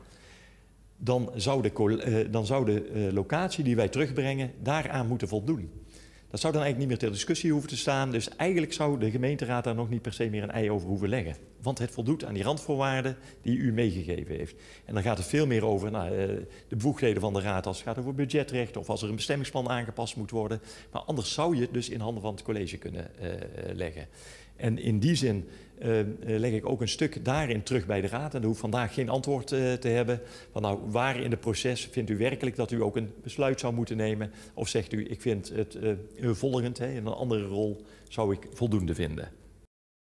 dan 0.97 1.31
zou 1.35 1.61
de, 1.61 2.27
dan 2.31 2.45
zou 2.45 2.65
de 2.65 3.09
locatie 3.13 3.63
die 3.63 3.75
wij 3.75 3.89
terugbrengen 3.89 4.51
daaraan 4.61 5.07
moeten 5.07 5.27
voldoen. 5.27 5.71
Dat 6.35 6.43
zou 6.43 6.55
dan 6.55 6.63
eigenlijk 6.63 6.91
niet 6.91 7.01
meer 7.01 7.09
ter 7.09 7.17
discussie 7.17 7.51
hoeven 7.51 7.69
te 7.69 7.77
staan. 7.77 8.11
Dus 8.11 8.29
eigenlijk 8.29 8.73
zou 8.73 8.99
de 8.99 9.11
gemeenteraad 9.11 9.63
daar 9.63 9.75
nog 9.75 9.89
niet 9.89 10.01
per 10.01 10.13
se 10.13 10.29
meer 10.29 10.43
een 10.43 10.51
ei 10.51 10.71
over 10.71 10.87
hoeven 10.87 11.09
leggen. 11.09 11.35
Want 11.61 11.79
het 11.79 11.91
voldoet 11.91 12.25
aan 12.25 12.33
die 12.33 12.43
randvoorwaarden 12.43 13.17
die 13.41 13.57
u 13.57 13.73
meegegeven 13.73 14.35
heeft. 14.35 14.55
En 14.85 14.93
dan 14.93 15.03
gaat 15.03 15.17
het 15.17 15.27
veel 15.27 15.47
meer 15.47 15.65
over 15.65 15.91
nou, 15.91 16.09
de 16.67 16.75
bevoegdheden 16.75 17.21
van 17.21 17.33
de 17.33 17.41
raad 17.41 17.65
als 17.65 17.77
het 17.77 17.87
gaat 17.87 17.97
over 17.97 18.13
budgetrecht 18.13 18.77
of 18.77 18.89
als 18.89 19.01
er 19.01 19.09
een 19.09 19.15
bestemmingsplan 19.15 19.69
aangepast 19.69 20.15
moet 20.15 20.31
worden. 20.31 20.61
Maar 20.91 21.01
anders 21.01 21.33
zou 21.33 21.55
je 21.55 21.61
het 21.61 21.73
dus 21.73 21.89
in 21.89 21.99
handen 21.99 22.21
van 22.21 22.33
het 22.33 22.43
college 22.43 22.77
kunnen 22.77 23.11
uh, 23.21 23.29
leggen. 23.73 24.07
En 24.55 24.77
in 24.77 24.99
die 24.99 25.15
zin 25.15 25.47
uh, 25.79 25.99
leg 26.19 26.51
ik 26.51 26.69
ook 26.69 26.81
een 26.81 26.87
stuk 26.87 27.25
daarin 27.25 27.63
terug 27.63 27.85
bij 27.85 28.01
de 28.01 28.07
Raad. 28.07 28.33
En 28.33 28.41
er 28.41 28.47
hoeft 28.47 28.59
vandaag 28.59 28.93
geen 28.93 29.09
antwoord 29.09 29.51
uh, 29.51 29.73
te 29.73 29.87
hebben. 29.87 30.21
Van 30.51 30.61
nou, 30.61 30.79
waar 30.85 31.19
in 31.19 31.31
het 31.31 31.39
proces 31.39 31.85
vindt 31.85 32.09
u 32.09 32.17
werkelijk 32.17 32.55
dat 32.55 32.71
u 32.71 32.81
ook 32.81 32.95
een 32.95 33.13
besluit 33.23 33.59
zou 33.59 33.73
moeten 33.73 33.97
nemen? 33.97 34.31
Of 34.53 34.67
zegt 34.67 34.93
u, 34.93 35.09
ik 35.09 35.21
vind 35.21 35.49
het 35.49 35.77
uh, 36.15 36.31
volgend, 36.31 36.77
hè, 36.77 36.91
in 36.91 37.05
een 37.05 37.13
andere 37.13 37.45
rol 37.45 37.81
zou 38.09 38.33
ik 38.33 38.47
voldoende 38.53 38.95
vinden? 38.95 39.29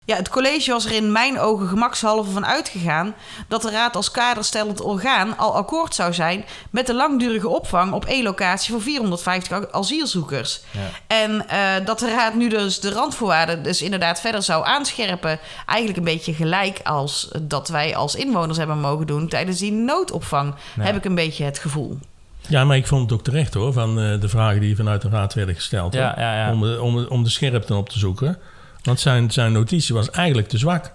Ja, 0.08 0.16
het 0.16 0.30
college 0.30 0.72
was 0.72 0.86
er 0.86 0.92
in 0.92 1.12
mijn 1.12 1.40
ogen 1.40 1.68
gemakshalve 1.68 2.32
van 2.32 2.46
uitgegaan 2.46 3.16
dat 3.48 3.62
de 3.62 3.72
raad 3.72 3.96
als 3.96 4.12
kaderstellend 4.12 4.82
orgaan 4.82 5.38
al 5.38 5.56
akkoord 5.56 5.96
zou 5.96 6.14
zijn 6.14 6.46
met 6.70 6.88
de 6.88 6.94
langdurige 6.94 7.48
opvang 7.48 7.94
op 7.94 8.06
één 8.06 8.24
locatie 8.24 8.72
voor 8.72 8.82
450 8.82 9.72
asielzoekers. 9.72 10.62
Ja. 10.72 10.80
En 11.08 11.32
uh, 11.32 11.86
dat 11.86 12.00
de 12.00 12.10
raad 12.10 12.34
nu 12.34 12.50
dus 12.50 12.80
de 12.80 12.92
randvoorwaarden 12.92 13.64
dus 13.64 13.82
inderdaad 13.82 14.20
verder 14.20 14.44
zou 14.44 14.66
aanscherpen, 14.66 15.40
eigenlijk 15.66 15.98
een 15.98 16.14
beetje 16.14 16.34
gelijk 16.34 16.80
als 16.84 17.30
dat 17.42 17.68
wij 17.68 17.96
als 17.96 18.16
inwoners 18.16 18.58
hebben 18.58 18.80
mogen 18.80 19.08
doen 19.08 19.28
tijdens 19.28 19.60
die 19.60 19.72
noodopvang, 19.72 20.54
ja. 20.76 20.84
heb 20.84 20.96
ik 20.96 21.06
een 21.06 21.16
beetje 21.16 21.44
het 21.44 21.60
gevoel. 21.60 22.00
Ja, 22.48 22.66
maar 22.66 22.78
ik 22.78 22.88
vond 22.88 23.02
het 23.02 23.20
ook 23.20 23.24
terecht 23.26 23.54
hoor, 23.54 23.74
van 23.74 24.00
uh, 24.00 24.20
de 24.20 24.30
vragen 24.30 24.62
die 24.62 24.76
vanuit 24.76 25.02
de 25.02 25.10
raad 25.10 25.34
werden 25.34 25.56
gesteld. 25.56 25.94
Ja, 25.94 26.16
ja, 26.18 26.36
ja. 26.36 26.52
Om, 26.52 26.62
de, 26.62 26.82
om, 26.82 27.06
om 27.06 27.24
de 27.24 27.30
scherpte 27.30 27.76
op 27.76 27.90
te 27.90 28.00
zoeken. 28.00 28.40
Want 28.88 29.00
zijn, 29.00 29.32
zijn 29.32 29.52
notitie 29.52 29.96
was 29.96 30.10
eigenlijk 30.10 30.48
te 30.48 30.58
zwak. 30.58 30.92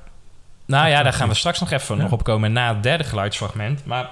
Nou 0.66 0.88
ja, 0.88 1.03
daar 1.03 1.12
gaan 1.12 1.28
we 1.28 1.34
straks 1.34 1.61
nog 1.61 1.70
even 1.70 1.97
ja. 1.97 2.03
nog 2.03 2.12
op 2.12 2.24
komen 2.24 2.53
na 2.53 2.74
het 2.74 2.82
derde 2.82 3.05
geluidsfragment. 3.05 3.84
Maar 3.84 4.09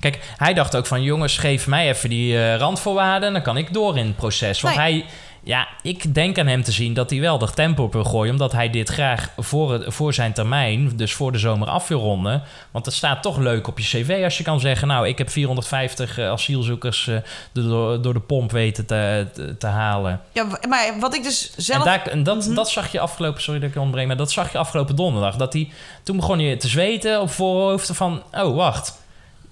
kijk, 0.00 0.18
hij 0.36 0.54
dacht 0.54 0.76
ook 0.76 0.86
van... 0.86 1.02
jongens, 1.02 1.38
geef 1.38 1.66
mij 1.66 1.88
even 1.88 2.08
die 2.08 2.34
uh, 2.34 2.56
randvoorwaarden... 2.56 3.32
dan 3.32 3.42
kan 3.42 3.56
ik 3.56 3.72
door 3.72 3.98
in 3.98 4.06
het 4.06 4.16
proces. 4.16 4.60
Want 4.60 4.76
nee. 4.76 4.84
hij... 4.84 5.06
Ja, 5.44 5.68
ik 5.82 6.14
denk 6.14 6.38
aan 6.38 6.46
hem 6.46 6.62
te 6.62 6.72
zien 6.72 6.94
dat 6.94 7.10
hij 7.10 7.20
wel 7.20 7.38
de 7.38 7.50
tempo 7.50 7.82
op 7.82 7.92
wil 7.92 8.04
gooien... 8.04 8.32
omdat 8.32 8.52
hij 8.52 8.70
dit 8.70 8.88
graag 8.88 9.30
voor, 9.36 9.72
het, 9.72 9.94
voor 9.94 10.14
zijn 10.14 10.32
termijn, 10.32 10.96
dus 10.96 11.12
voor 11.12 11.32
de 11.32 11.38
zomer 11.38 11.68
af 11.68 11.88
wil 11.88 12.00
ronden. 12.00 12.42
Want 12.70 12.84
het 12.86 12.94
staat 12.94 13.22
toch 13.22 13.38
leuk 13.38 13.66
op 13.66 13.78
je 13.78 13.84
cv 13.84 14.20
als 14.24 14.38
je 14.38 14.44
kan 14.44 14.60
zeggen... 14.60 14.88
nou, 14.88 15.08
ik 15.08 15.18
heb 15.18 15.30
450 15.30 16.18
uh, 16.18 16.30
asielzoekers 16.30 17.06
uh, 17.06 17.16
door, 17.52 18.02
door 18.02 18.12
de 18.12 18.20
pomp 18.20 18.50
weten 18.50 18.86
te, 18.86 19.26
te, 19.32 19.56
te, 19.56 19.66
halen. 19.66 20.20
Ja, 20.32 20.46
maar 20.68 20.94
wat 21.00 21.14
ik 21.14 21.22
dus 21.22 21.52
zelf... 21.56 21.78
En, 21.78 21.84
daar, 21.84 22.06
en 22.06 22.22
dat, 22.22 22.36
mm 22.36 22.42
-hmm. 22.42 22.54
dat 22.54 22.70
zag 22.70 22.92
je 22.92 23.00
afgelopen... 23.00 23.42
Sorry 23.42 23.60
dat 23.60 23.68
ik 23.68 23.74
je 23.74 23.80
ontbreng, 23.80 24.06
maar 24.06 24.16
dat 24.16 24.32
zag 24.32 24.52
je 24.52 24.58
afgelopen 24.58 24.96
donderdag. 24.96 25.36
Dat 25.36 25.52
hij, 25.52 25.70
toen 26.02 26.16
begon 26.16 26.38
je 26.38 26.56
te 26.56 26.68
zweten 26.68 27.20
op 27.20 27.30
voorhoofd 27.30 27.90
van... 27.92 28.22
oh, 28.32 28.56
wacht 28.56 29.00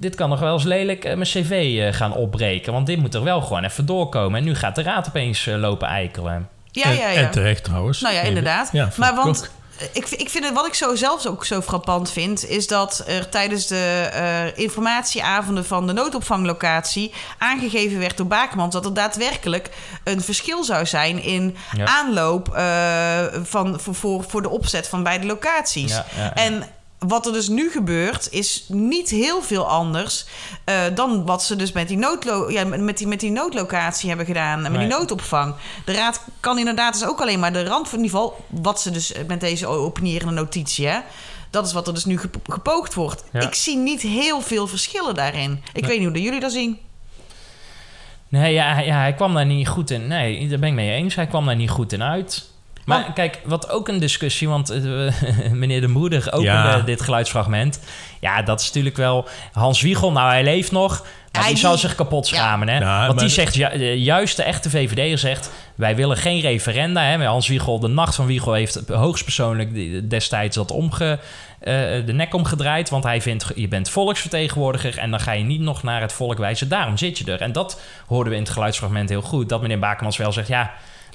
dit 0.01 0.15
kan 0.15 0.29
nog 0.29 0.41
wel 0.41 0.53
eens 0.53 0.65
lelijk 0.65 1.05
uh, 1.05 1.15
mijn 1.15 1.29
cv 1.29 1.51
uh, 1.51 1.93
gaan 1.93 2.15
opbreken. 2.15 2.73
Want 2.73 2.87
dit 2.87 2.99
moet 2.99 3.15
er 3.15 3.23
wel 3.23 3.41
gewoon 3.41 3.65
even 3.65 3.87
doorkomen. 3.87 4.39
En 4.39 4.45
nu 4.45 4.55
gaat 4.55 4.75
de 4.75 4.83
raad 4.83 5.09
opeens 5.09 5.47
uh, 5.47 5.57
lopen 5.57 5.89
eikelen. 5.89 6.49
Ja, 6.73 6.91
ja, 6.91 7.09
ja. 7.09 7.21
En, 7.21 7.31
terecht 7.31 7.65
trouwens. 7.65 8.01
Nou 8.01 8.15
ja, 8.15 8.21
inderdaad. 8.21 8.69
Ja, 8.73 8.89
maar 8.97 9.15
want 9.15 9.51
ik, 9.93 10.09
ik 10.11 10.29
vind 10.29 10.45
het, 10.45 10.55
wat 10.55 10.67
ik 10.67 10.75
zo 10.75 10.95
zelfs 10.95 11.27
ook 11.27 11.45
zo 11.45 11.61
frappant 11.61 12.11
vind, 12.11 12.49
is 12.49 12.67
dat 12.67 13.05
er 13.07 13.29
tijdens 13.29 13.67
de 13.67 14.11
uh, 14.15 14.65
informatieavonden 14.65 15.65
van 15.65 15.87
de 15.87 15.93
noodopvanglocatie 15.93 17.13
aangegeven 17.39 17.99
werd 17.99 18.17
door 18.17 18.27
Bakermans 18.27 18.75
dat 18.75 18.85
er 18.85 18.95
daadwerkelijk 18.95 19.71
een 20.05 20.21
verschil 20.21 20.65
zou 20.65 20.87
zijn 20.87 21.23
in 21.23 21.57
ja. 21.77 21.85
aanloop 21.85 22.49
uh, 22.57 23.43
van, 23.43 23.81
voor, 23.81 23.95
voor, 23.95 24.25
voor 24.29 24.43
de 24.43 24.49
opzet 24.49 24.89
van 24.89 25.03
beide 25.03 25.27
locaties. 25.27 25.93
Ja, 25.93 26.07
ja, 26.17 26.35
en 26.35 26.65
wat 27.07 27.27
er 27.27 27.33
dus 27.33 27.49
nu 27.49 27.71
gebeurt, 27.71 28.29
is 28.31 28.65
niet 28.69 29.11
heel 29.11 29.43
veel 29.43 29.69
anders 29.69 30.27
uh, 30.65 30.81
dan 30.95 31.27
wat 31.27 31.43
ze 31.43 31.57
dus 31.57 31.73
met 31.73 31.89
die, 31.89 31.97
noodlo 31.97 32.51
ja, 32.51 32.65
met 32.65 32.99
die, 32.99 33.07
met 33.07 33.21
die 33.21 33.31
noodlocatie 33.31 34.09
hebben 34.09 34.27
gedaan. 34.27 34.63
Met 34.63 34.75
die 34.75 34.89
noodopvang. 34.89 35.55
De 35.85 35.93
raad 35.93 36.25
kan 36.41 36.59
inderdaad 36.59 36.93
dus 36.93 37.05
ook 37.05 37.21
alleen 37.21 37.41
maar 37.41 37.53
de 37.53 37.65
rand 37.65 37.89
van 37.89 37.99
in 37.99 38.05
ieder 38.05 38.19
geval, 38.19 38.45
wat 38.49 38.81
ze 38.81 38.91
dus 38.91 39.13
met 39.27 39.41
deze 39.41 39.67
opinierende 39.67 40.35
notitie, 40.35 40.87
hè, 40.87 40.99
dat 41.51 41.67
is 41.67 41.73
wat 41.73 41.87
er 41.87 41.95
dus 41.95 42.05
nu 42.05 42.21
gepoogd 42.49 42.95
wordt. 42.95 43.25
Ik 43.33 43.55
zie 43.55 43.77
niet 43.77 44.03
heel 44.03 44.41
veel 44.41 44.67
verschillen 44.67 45.15
daarin. 45.15 45.63
Ik 45.73 45.87
weet 45.87 45.99
niet 45.99 46.09
hoe 46.09 46.23
jullie 46.23 46.41
dat 46.41 46.53
zien. 46.53 46.79
Nee, 48.29 48.53
ja, 48.53 48.79
ja, 48.79 48.99
hij 48.99 49.15
kwam 49.15 49.35
daar 49.35 49.47
niet 49.47 49.69
goed 49.69 49.91
in. 49.91 50.07
Nee, 50.07 50.49
daar 50.49 50.59
ben 50.59 50.69
ik 50.69 50.75
mee 50.75 50.91
eens. 50.91 51.15
Hij 51.15 51.27
kwam 51.27 51.47
daar 51.47 51.57
niet 51.57 51.71
goed 51.71 51.93
in 51.93 52.03
uit. 52.03 52.50
Maar 52.85 53.13
kijk, 53.13 53.41
wat 53.45 53.71
ook 53.71 53.89
een 53.89 53.99
discussie, 53.99 54.49
want 54.49 54.73
uh, 54.73 55.13
meneer 55.53 55.81
de 55.81 55.89
Moeder 55.89 56.33
opende 56.33 56.83
dit 56.85 57.01
geluidsfragment. 57.01 57.81
Ja, 58.21 58.43
dat 58.43 58.61
is 58.61 58.67
natuurlijk 58.67 58.97
wel... 58.97 59.29
Hans 59.53 59.81
Wiegel, 59.81 60.13
nou 60.13 60.31
hij 60.31 60.43
leeft 60.45 60.73
nog, 60.73 61.05
maar 61.33 61.43
hij 61.43 61.51
die 61.51 61.61
zal 61.61 61.79
zich 61.79 61.95
kapot 61.95 62.27
schamen. 62.27 62.69
Hè? 62.69 63.07
want 63.07 63.19
die 63.19 63.29
zegt, 63.29 63.55
juist 63.97 64.37
de 64.37 64.43
echte 64.43 64.71
VVD'er 64.71 65.19
zegt... 65.19 65.51
wij 65.75 65.97
willen 65.97 66.17
geen 66.17 66.41
referenda. 66.41 67.03
Hè? 67.03 67.25
Hans 67.25 67.49
Wiegel, 67.49 67.81
de 67.81 67.89
nacht 67.89 68.15
van 68.15 68.27
Wiegel 68.27 68.53
heeft 68.53 68.81
hoogstpersoonlijk 68.89 70.11
destijds 70.11 70.57
dat 70.57 70.71
omge, 70.71 71.19
uh, 71.61 71.67
de 72.07 72.13
nek 72.13 72.35
omgedraaid. 72.35 72.91
Want 72.91 73.05
hij 73.05 73.21
vindt, 73.21 73.53
je 73.55 73.69
bent 73.69 73.91
volksvertegenwoordiger... 73.91 74.99
en 74.99 75.11
dan 75.11 75.21
ga 75.21 75.33
je 75.33 75.45
niet 75.45 75.61
nog 75.61 75.83
naar 75.83 76.01
het 76.01 76.13
volk 76.13 76.39
wijzen. 76.39 76.69
Daarom 76.69 76.97
zit 76.97 77.19
je 77.19 77.33
er. 77.33 77.41
En 77.41 77.53
dat 77.53 77.81
hoorden 78.07 78.33
we 78.33 78.39
in 78.39 78.45
het 78.45 78.53
geluidsfragment 78.53 79.09
heel 79.09 79.23
goed. 79.23 79.49
Dat 79.49 79.63
meneer 79.63 79.79
Bakemans 79.79 80.17
wel 80.17 80.33
zegt, 80.33 80.49
ja 80.49 80.71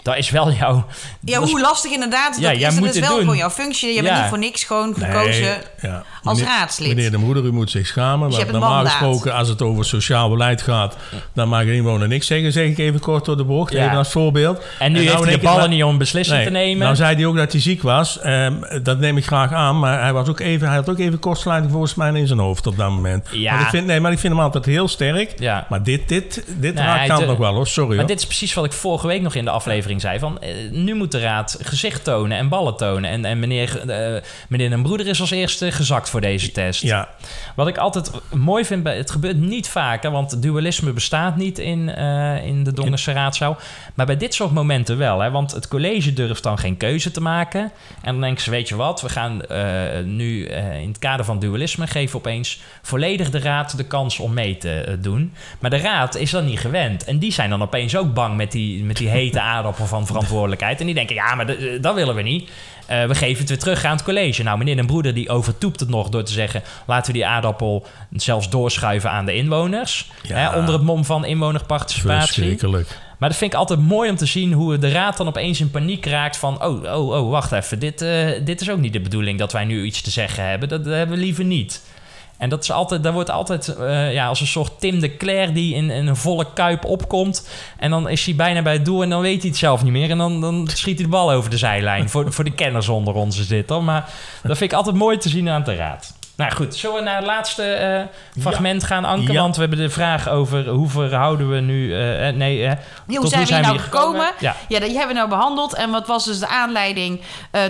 dat 0.05 0.17
is 0.17 0.29
wel 0.29 0.51
jouw... 0.51 0.85
Ja, 1.19 1.39
hoe 1.39 1.61
lastig 1.61 1.91
inderdaad. 1.91 2.39
Ja, 2.39 2.49
dat 2.49 2.71
is 2.71 2.79
moet 2.79 2.93
dus 2.93 2.99
wel 2.99 3.09
doen. 3.09 3.19
gewoon 3.19 3.37
jouw 3.37 3.49
functie. 3.49 3.93
Je 3.93 4.01
bent 4.01 4.15
niet 4.15 4.29
voor 4.29 4.37
niks 4.37 4.63
gewoon 4.63 4.95
gekozen 4.97 5.57
ja. 5.81 6.03
als 6.23 6.41
raadslid. 6.41 6.87
Meneer 6.87 7.11
de 7.11 7.17
moeder, 7.17 7.43
u 7.43 7.51
moet 7.51 7.71
zich 7.71 7.87
schamen. 7.87 8.29
Dus 8.29 8.37
want 8.37 8.51
normaal 8.51 8.85
gesproken, 8.85 9.33
als 9.33 9.47
het 9.47 9.61
over 9.61 9.85
sociaal 9.85 10.29
beleid 10.29 10.61
gaat... 10.61 10.95
dan 11.33 11.47
mag 11.47 11.61
een 11.61 11.73
inwoner 11.73 12.07
niks 12.07 12.27
zeggen, 12.27 12.51
zeg 12.51 12.67
ik 12.67 12.77
even 12.77 12.99
kort 12.99 13.25
door 13.25 13.37
de 13.37 13.43
bocht. 13.43 13.73
Even 13.73 13.97
als 13.97 14.11
voorbeeld. 14.11 14.63
En 14.79 14.91
nu 14.91 14.97
en 14.97 15.03
heeft 15.03 15.13
nou 15.13 15.25
hij 15.25 15.35
de 15.35 15.43
ballen 15.43 15.69
niet 15.69 15.83
om 15.83 15.97
beslissing 15.97 16.43
te 16.43 16.49
nemen. 16.49 16.83
Nou 16.83 16.95
zei 16.95 17.15
hij 17.15 17.25
ook 17.25 17.35
dat 17.35 17.51
hij 17.51 17.61
ziek 17.61 17.81
was. 17.81 18.19
Um, 18.25 18.65
dat 18.83 18.99
neem 18.99 19.17
ik 19.17 19.25
graag 19.25 19.53
aan. 19.53 19.79
Maar 19.79 20.01
hij, 20.01 20.13
was 20.13 20.27
ook 20.27 20.39
even, 20.39 20.67
hij 20.67 20.75
had 20.75 20.89
ook 20.89 20.99
even 20.99 21.19
kortsluiting 21.19 21.71
volgens 21.71 21.95
mij 21.95 22.13
in 22.13 22.27
zijn 22.27 22.39
hoofd 22.39 22.67
op 22.67 22.77
dat 22.77 22.89
moment. 22.89 23.27
Ja. 23.31 23.53
Maar 23.53 23.61
ik 23.61 23.69
vind, 23.69 23.85
nee, 23.85 23.99
maar 23.99 24.11
ik 24.11 24.19
vind 24.19 24.33
hem 24.33 24.41
altijd 24.41 24.65
heel 24.65 24.87
sterk. 24.87 25.39
Ja. 25.39 25.65
Maar 25.69 25.83
dit, 25.83 26.07
dit, 26.07 26.43
dit 26.47 26.73
nee, 26.73 26.83
raakt 26.83 27.07
kan 27.07 27.25
nog 27.25 27.37
wel 27.37 27.53
hoor. 27.53 27.67
Sorry 27.67 27.95
Maar 27.95 28.05
dit 28.05 28.19
is 28.19 28.25
precies 28.25 28.53
wat 28.53 28.65
ik 28.65 28.73
vorige 28.73 29.07
week 29.07 29.21
nog 29.21 29.35
in 29.35 29.45
de 29.45 29.51
aflevering 29.51 29.93
zei. 29.99 30.19
Van, 30.19 30.41
eh, 30.41 30.49
nu 30.71 30.93
moet 30.93 31.11
de 31.11 31.19
raad 31.19 31.57
gezicht 31.61 32.03
tonen 32.03 32.37
en 32.37 32.49
ballen 32.49 32.77
tonen. 32.77 33.09
En, 33.09 33.25
en 33.25 33.39
meneer, 33.39 33.81
uh, 33.87 34.21
meneer 34.47 34.71
een 34.71 34.83
broeder 34.83 35.07
is 35.07 35.19
als 35.19 35.31
eerste 35.31 35.71
gezakt 35.71 36.09
voor 36.09 36.21
deze 36.21 36.51
test. 36.51 36.81
Ja. 36.81 37.09
Wat 37.55 37.67
ik 37.67 37.77
altijd 37.77 38.11
mooi 38.33 38.65
vind, 38.65 38.83
bij, 38.83 38.97
het 38.97 39.11
gebeurt 39.11 39.37
niet 39.37 39.67
vaker, 39.67 40.11
want 40.11 40.41
dualisme 40.41 40.91
bestaat 40.91 41.35
niet 41.35 41.59
in, 41.59 41.89
uh, 41.97 42.45
in 42.45 42.63
de 42.63 42.73
Dongerse 42.73 43.11
raadzaal. 43.11 43.57
Maar 43.93 44.05
bij 44.05 44.17
dit 44.17 44.33
soort 44.33 44.51
momenten 44.51 44.97
wel, 44.97 45.19
hè, 45.19 45.31
want 45.31 45.51
het 45.51 45.67
college 45.67 46.13
durft 46.13 46.43
dan 46.43 46.57
geen 46.57 46.77
keuze 46.77 47.11
te 47.11 47.21
maken. 47.21 47.71
En 48.01 48.11
dan 48.11 48.21
denken 48.21 48.43
ze, 48.43 48.49
weet 48.49 48.69
je 48.69 48.75
wat, 48.75 49.01
we 49.01 49.09
gaan 49.09 49.41
nu 50.15 50.45
in 50.45 50.87
het 50.87 50.99
kader 50.99 51.25
van 51.25 51.39
dualisme 51.39 51.87
geven 51.87 52.17
opeens 52.17 52.59
volledig 52.81 53.29
de 53.29 53.39
raad 53.39 53.77
de 53.77 53.83
kans 53.83 54.19
om 54.19 54.33
mee 54.33 54.57
te 54.57 54.97
doen. 55.01 55.33
Maar 55.59 55.69
de 55.69 55.77
raad 55.77 56.15
is 56.15 56.31
dan 56.31 56.45
niet 56.45 56.59
gewend. 56.59 57.03
En 57.03 57.19
die 57.19 57.31
zijn 57.31 57.49
dan 57.49 57.61
opeens 57.61 57.97
ook 57.97 58.13
bang 58.13 58.35
met 58.35 58.51
die, 58.51 58.83
met 58.83 58.97
die 58.97 59.09
hete 59.09 59.39
aardappel 59.53 59.74
van 59.83 60.05
verantwoordelijkheid 60.05 60.79
en 60.79 60.85
die 60.85 60.95
denken, 60.95 61.15
ja, 61.15 61.35
maar 61.35 61.49
eh, 61.49 61.81
dat 61.81 61.95
willen 61.95 62.15
we 62.15 62.21
niet. 62.21 62.49
Uh, 62.91 63.05
we 63.05 63.15
geven 63.15 63.39
het 63.39 63.49
weer 63.49 63.59
terug 63.59 63.85
aan 63.85 63.95
het 63.95 64.03
college. 64.03 64.43
Nou, 64.43 64.57
meneer 64.57 64.77
en 64.77 64.85
broeder 64.85 65.13
die 65.13 65.29
overtoept 65.29 65.79
het 65.79 65.89
nog 65.89 66.09
door 66.09 66.23
te 66.23 66.31
zeggen... 66.31 66.63
laten 66.85 67.11
we 67.11 67.17
die 67.17 67.25
aardappel 67.27 67.85
zelfs 68.11 68.49
doorschuiven 68.49 69.11
aan 69.11 69.25
de 69.25 69.35
inwoners. 69.35 70.11
Hè, 70.27 70.57
onder 70.57 70.73
het 70.73 70.83
mom 70.83 71.05
van 71.05 71.25
inwonerparticipatie. 71.25 72.33
Verschrikkelijk. 72.33 72.99
Maar 73.19 73.29
dat 73.29 73.37
vind 73.37 73.53
ik 73.53 73.59
altijd 73.59 73.79
mooi 73.79 74.09
om 74.09 74.15
te 74.15 74.25
zien 74.25 74.53
hoe 74.53 74.77
de 74.77 74.91
raad 74.91 75.17
dan 75.17 75.27
opeens 75.27 75.59
in 75.59 75.71
paniek 75.71 76.05
raakt 76.05 76.37
van... 76.37 76.63
oh, 76.63 76.83
oh, 76.83 77.09
oh, 77.09 77.29
wacht 77.29 77.51
even, 77.51 77.79
dit, 77.79 78.01
uh, 78.01 78.29
dit 78.43 78.61
is 78.61 78.69
ook 78.69 78.79
niet 78.79 78.93
de 78.93 78.99
bedoeling 78.99 79.39
dat 79.39 79.51
wij 79.51 79.65
nu 79.65 79.83
iets 79.83 80.01
te 80.01 80.11
zeggen 80.11 80.47
hebben. 80.47 80.69
Dat, 80.69 80.83
dat 80.83 80.93
hebben 80.93 81.17
we 81.17 81.23
liever 81.23 81.43
niet. 81.43 81.81
En 82.37 82.49
dat 82.49 82.63
is 82.63 82.71
altijd, 82.71 83.03
daar 83.03 83.13
wordt 83.13 83.29
altijd 83.29 83.75
uh, 83.79 84.13
ja, 84.13 84.27
als 84.27 84.41
een 84.41 84.47
soort 84.47 84.79
Tim 84.79 84.99
de 84.99 85.17
Cler 85.17 85.53
die 85.53 85.75
in, 85.75 85.89
in, 85.89 86.07
een 86.07 86.15
volle 86.15 86.45
kuip 86.53 86.85
opkomt. 86.85 87.49
En 87.77 87.89
dan 87.89 88.09
is 88.09 88.25
hij 88.25 88.35
bijna 88.35 88.61
bij 88.61 88.73
het 88.73 88.85
doel 88.85 89.03
en 89.03 89.09
dan 89.09 89.21
weet 89.21 89.41
hij 89.41 89.49
het 89.49 89.59
zelf 89.59 89.83
niet 89.83 89.91
meer. 89.91 90.09
En 90.09 90.17
dan, 90.17 90.41
dan 90.41 90.67
schiet 90.73 90.95
hij 90.95 91.05
de 91.05 91.11
bal 91.11 91.31
over 91.31 91.49
de 91.49 91.57
zijlijn. 91.57 92.09
voor, 92.09 92.33
voor 92.33 92.43
de 92.43 92.51
kenners 92.51 92.89
onder 92.89 93.13
ons 93.13 93.39
is 93.39 93.47
dit. 93.47 93.69
Maar 93.69 94.09
dat 94.43 94.57
vind 94.57 94.71
ik 94.71 94.77
altijd 94.77 94.95
mooi 94.95 95.17
te 95.17 95.29
zien 95.29 95.49
aan 95.49 95.63
de 95.63 95.75
raad. 95.75 96.13
Nou 96.35 96.51
goed, 96.51 96.75
zullen 96.75 96.95
we 96.95 97.01
naar 97.01 97.15
het 97.15 97.25
laatste 97.25 98.07
uh, 98.35 98.41
fragment 98.41 98.83
gaan, 98.83 99.05
Anke? 99.05 99.33
Want 99.33 99.55
we 99.55 99.61
hebben 99.61 99.79
de 99.79 99.89
vraag 99.89 100.29
over 100.29 100.67
hoe 100.67 100.89
verhouden 100.89 101.49
we 101.49 101.59
nu... 101.59 101.87
Uh, 101.87 102.29
nee, 102.29 102.59
uh, 102.59 102.71
hoe 103.05 103.27
zijn 103.27 103.45
we 103.45 103.53
hier 103.53 103.63
nou 103.63 103.79
gekomen? 103.79 104.31
Ja. 104.39 104.55
ja, 104.67 104.79
die 104.79 104.89
hebben 104.89 105.07
we 105.07 105.13
nou 105.13 105.29
behandeld. 105.29 105.73
En 105.73 105.91
wat 105.91 106.07
was 106.07 106.25
dus 106.25 106.39
de 106.39 106.47
aanleiding 106.47 107.21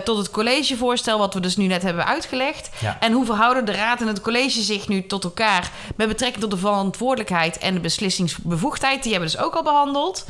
tot 0.03 0.17
het 0.17 0.29
collegevoorstel... 0.29 1.17
wat 1.17 1.33
we 1.33 1.39
dus 1.39 1.57
nu 1.57 1.65
net 1.67 1.81
hebben 1.81 2.05
uitgelegd? 2.05 2.69
Ja. 2.79 2.97
En 2.99 3.11
hoe 3.11 3.25
verhouden 3.25 3.65
de 3.65 3.71
raad 3.71 4.01
en 4.01 4.07
het 4.07 4.21
college 4.21 4.61
zich 4.61 4.87
nu 4.87 5.05
tot 5.05 5.23
elkaar... 5.23 5.69
met 5.95 6.07
betrekking 6.07 6.41
tot 6.41 6.51
de 6.51 6.57
verantwoordelijkheid 6.57 7.57
en 7.57 7.73
de 7.73 7.79
beslissingsbevoegdheid? 7.79 9.03
Die 9.03 9.11
hebben 9.11 9.29
we 9.29 9.35
dus 9.35 9.45
ook 9.45 9.55
al 9.55 9.63
behandeld. 9.63 10.27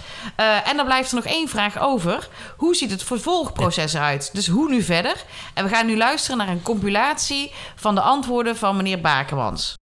en 0.66 0.78
dan 0.78 0.86
blijft 0.86 1.10
er 1.10 1.16
nog 1.16 1.26
één 1.26 1.48
vraag 1.48 1.80
over. 1.80 2.28
Hoe 2.58 2.76
ziet 2.76 2.92
het 2.92 3.04
vervolgproces 3.04 3.94
eruit? 3.94 4.30
Dus 4.34 4.48
hoe 4.48 4.70
nu 4.70 4.82
verder? 4.82 5.16
En 5.54 5.64
we 5.64 5.76
gaan 5.76 5.86
nu 5.86 5.98
luisteren 5.98 6.38
naar 6.38 6.48
een 6.48 6.62
compilatie 6.62 7.52
van 7.76 7.96
de 7.96 8.02
antwoorden 8.02 8.24
antwoorden 8.26 8.56
van 8.56 8.76
meneer 8.76 9.02
Bakermans. 9.02 9.78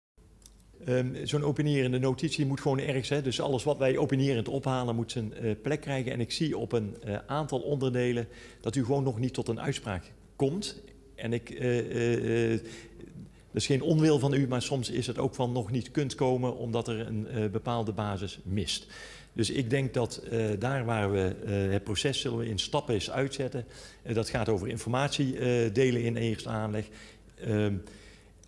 Um, 0.87 1.15
Zo'n 1.23 1.43
opinierende 1.43 1.99
notitie 1.99 2.45
moet 2.45 2.61
gewoon 2.61 2.79
ergens, 2.79 3.09
hè, 3.09 3.21
dus 3.21 3.41
alles 3.41 3.63
wat 3.63 3.77
wij 3.77 3.97
opinierend 3.97 4.47
ophalen 4.47 4.95
moet 4.95 5.11
zijn 5.11 5.33
uh, 5.41 5.55
plek 5.61 5.81
krijgen. 5.81 6.11
En 6.11 6.19
ik 6.19 6.31
zie 6.31 6.57
op 6.57 6.71
een 6.71 6.95
uh, 7.05 7.17
aantal 7.27 7.59
onderdelen 7.59 8.27
dat 8.61 8.75
u 8.75 8.85
gewoon 8.85 9.03
nog 9.03 9.19
niet 9.19 9.33
tot 9.33 9.47
een 9.47 9.61
uitspraak 9.61 10.11
komt. 10.35 10.81
En 11.15 11.33
ik, 11.33 11.49
uh, 11.49 12.59
dat 13.51 13.61
is 13.61 13.65
geen 13.65 13.81
onwil 13.81 14.19
van 14.19 14.33
u, 14.33 14.47
maar 14.47 14.61
soms 14.61 14.89
is 14.89 15.07
het 15.07 15.17
ook 15.17 15.35
van 15.35 15.51
nog 15.51 15.71
niet 15.71 15.91
kunt 15.91 16.15
komen 16.15 16.57
omdat 16.57 16.87
er 16.87 17.07
een 17.07 17.51
bepaalde 17.51 17.91
basis 17.91 18.39
mist. 18.43 18.87
Dus 19.33 19.49
ik 19.49 19.69
denk 19.69 19.93
dat 19.93 20.21
daar 20.59 20.85
waar 20.85 21.11
we 21.11 21.35
het 21.71 21.83
proces 21.83 22.21
zullen 22.21 22.47
in 22.47 22.59
stappen 22.59 22.93
eens 22.93 23.11
uitzetten. 23.11 23.65
dat 24.13 24.29
gaat 24.29 24.49
over 24.49 24.67
informatie 24.67 25.33
delen 25.71 26.03
in 26.03 26.15
eerste 26.15 26.49
aanleg. 26.49 26.85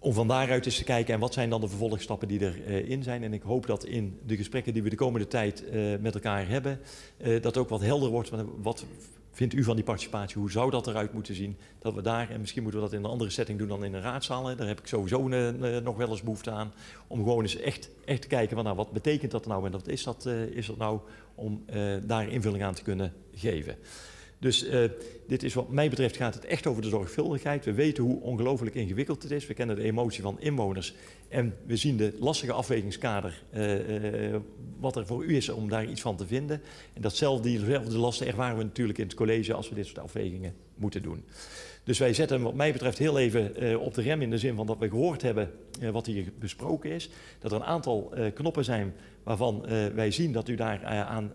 Om 0.03 0.13
van 0.13 0.27
daaruit 0.27 0.65
eens 0.65 0.77
te 0.77 0.83
kijken 0.83 1.13
en 1.13 1.19
wat 1.19 1.33
zijn 1.33 1.49
dan 1.49 1.61
de 1.61 1.67
vervolgstappen 1.67 2.27
die 2.27 2.39
erin 2.39 2.97
uh, 2.97 3.03
zijn. 3.03 3.23
En 3.23 3.33
ik 3.33 3.41
hoop 3.41 3.65
dat 3.65 3.85
in 3.85 4.19
de 4.25 4.35
gesprekken 4.35 4.73
die 4.73 4.83
we 4.83 4.89
de 4.89 4.95
komende 4.95 5.27
tijd 5.27 5.63
uh, 5.63 5.97
met 5.99 6.13
elkaar 6.13 6.47
hebben, 6.47 6.79
uh, 7.17 7.41
dat 7.41 7.57
ook 7.57 7.69
wat 7.69 7.81
helder 7.81 8.09
wordt. 8.09 8.31
Wat 8.61 8.85
vindt 9.31 9.53
u 9.53 9.63
van 9.63 9.75
die 9.75 9.83
participatie? 9.83 10.37
Hoe 10.37 10.51
zou 10.51 10.71
dat 10.71 10.87
eruit 10.87 11.13
moeten 11.13 11.35
zien? 11.35 11.57
Dat 11.79 11.93
we 11.93 12.01
daar, 12.01 12.29
en 12.29 12.39
misschien 12.39 12.63
moeten 12.63 12.81
we 12.81 12.87
dat 12.87 12.95
in 12.97 13.03
een 13.03 13.11
andere 13.11 13.29
setting 13.29 13.57
doen 13.57 13.67
dan 13.67 13.83
in 13.83 13.93
een 13.93 14.01
raadzaal. 14.01 14.43
Daar 14.43 14.67
heb 14.67 14.79
ik 14.79 14.87
sowieso 14.87 15.27
nog 15.83 15.97
wel 15.97 16.09
eens 16.09 16.21
behoefte 16.21 16.51
aan. 16.51 16.73
Om 17.07 17.17
gewoon 17.17 17.41
eens 17.41 17.57
echt, 17.57 17.89
echt 18.05 18.21
te 18.21 18.27
kijken, 18.27 18.55
van, 18.55 18.63
nou, 18.63 18.75
wat 18.75 18.91
betekent 18.91 19.31
dat 19.31 19.45
nou 19.45 19.65
en 19.65 19.71
wat 19.71 19.87
is 19.87 20.03
dat, 20.03 20.25
is 20.51 20.67
dat 20.67 20.77
nou 20.77 20.99
om 21.35 21.65
daar 22.03 22.29
invulling 22.29 22.63
aan 22.63 22.73
te 22.73 22.83
kunnen 22.83 23.13
geven. 23.33 23.75
Dus 24.41 24.65
uh, 24.65 24.83
dit 25.27 25.43
is 25.43 25.53
wat 25.53 25.69
mij 25.69 25.89
betreft 25.89 26.17
gaat 26.17 26.33
het 26.33 26.45
echt 26.45 26.67
over 26.67 26.81
de 26.81 26.89
zorgvuldigheid. 26.89 27.65
We 27.65 27.73
weten 27.73 28.03
hoe 28.03 28.21
ongelooflijk 28.21 28.75
ingewikkeld 28.75 29.23
het 29.23 29.31
is. 29.31 29.47
We 29.47 29.53
kennen 29.53 29.75
de 29.75 29.83
emotie 29.83 30.21
van 30.21 30.39
inwoners. 30.39 30.93
En 31.27 31.55
we 31.65 31.75
zien 31.75 31.97
de 31.97 32.13
lastige 32.19 32.51
afwegingskader, 32.51 33.43
uh, 33.53 34.35
wat 34.79 34.95
er 34.95 35.05
voor 35.05 35.25
u 35.25 35.35
is 35.35 35.49
om 35.49 35.69
daar 35.69 35.85
iets 35.85 36.01
van 36.01 36.17
te 36.17 36.27
vinden. 36.27 36.61
En 36.93 37.01
datzelfde, 37.01 37.49
diezelfde 37.49 37.97
lasten 37.97 38.27
ervaren 38.27 38.57
we 38.57 38.63
natuurlijk 38.63 38.97
in 38.97 39.05
het 39.05 39.13
college 39.13 39.53
als 39.53 39.69
we 39.69 39.75
dit 39.75 39.85
soort 39.85 39.99
afwegingen 39.99 40.53
moeten 40.75 41.01
doen. 41.01 41.23
Dus 41.83 41.99
wij 41.99 42.13
zetten 42.13 42.41
wat 42.41 42.53
mij 42.53 42.71
betreft 42.71 42.97
heel 42.97 43.19
even 43.19 43.79
op 43.79 43.93
de 43.93 44.01
rem 44.01 44.21
in 44.21 44.29
de 44.29 44.37
zin 44.37 44.55
van 44.55 44.67
dat 44.67 44.77
we 44.77 44.89
gehoord 44.89 45.21
hebben 45.21 45.51
wat 45.91 46.05
hier 46.05 46.31
besproken 46.39 46.91
is. 46.91 47.09
Dat 47.39 47.51
er 47.51 47.57
een 47.57 47.63
aantal 47.63 48.13
knoppen 48.33 48.63
zijn 48.63 48.93
waarvan 49.23 49.65
wij 49.95 50.11
zien 50.11 50.31
dat 50.31 50.47
u 50.47 50.55
daar 50.55 50.85
aan 50.85 51.31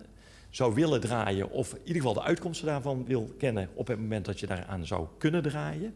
zou 0.50 0.74
willen 0.74 1.00
draaien, 1.00 1.50
of 1.50 1.72
in 1.72 1.80
ieder 1.84 1.96
geval 2.02 2.14
de 2.14 2.22
uitkomsten 2.22 2.66
daarvan 2.66 3.04
wil 3.06 3.34
kennen 3.38 3.68
op 3.74 3.86
het 3.86 3.98
moment 3.98 4.24
dat 4.24 4.40
je 4.40 4.46
daaraan 4.46 4.86
zou 4.86 5.06
kunnen 5.18 5.42
draaien. 5.42 5.94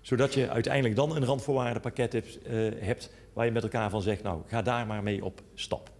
Zodat 0.00 0.34
je 0.34 0.50
uiteindelijk 0.50 0.96
dan 0.96 1.16
een 1.16 1.24
randvoorwaardenpakket 1.24 2.12
hebt, 2.12 2.38
uh, 2.46 2.70
hebt 2.78 3.10
waar 3.32 3.44
je 3.44 3.52
met 3.52 3.62
elkaar 3.62 3.90
van 3.90 4.02
zegt, 4.02 4.22
nou 4.22 4.42
ga 4.46 4.62
daar 4.62 4.86
maar 4.86 5.02
mee 5.02 5.24
op 5.24 5.40
stap. 5.54 5.90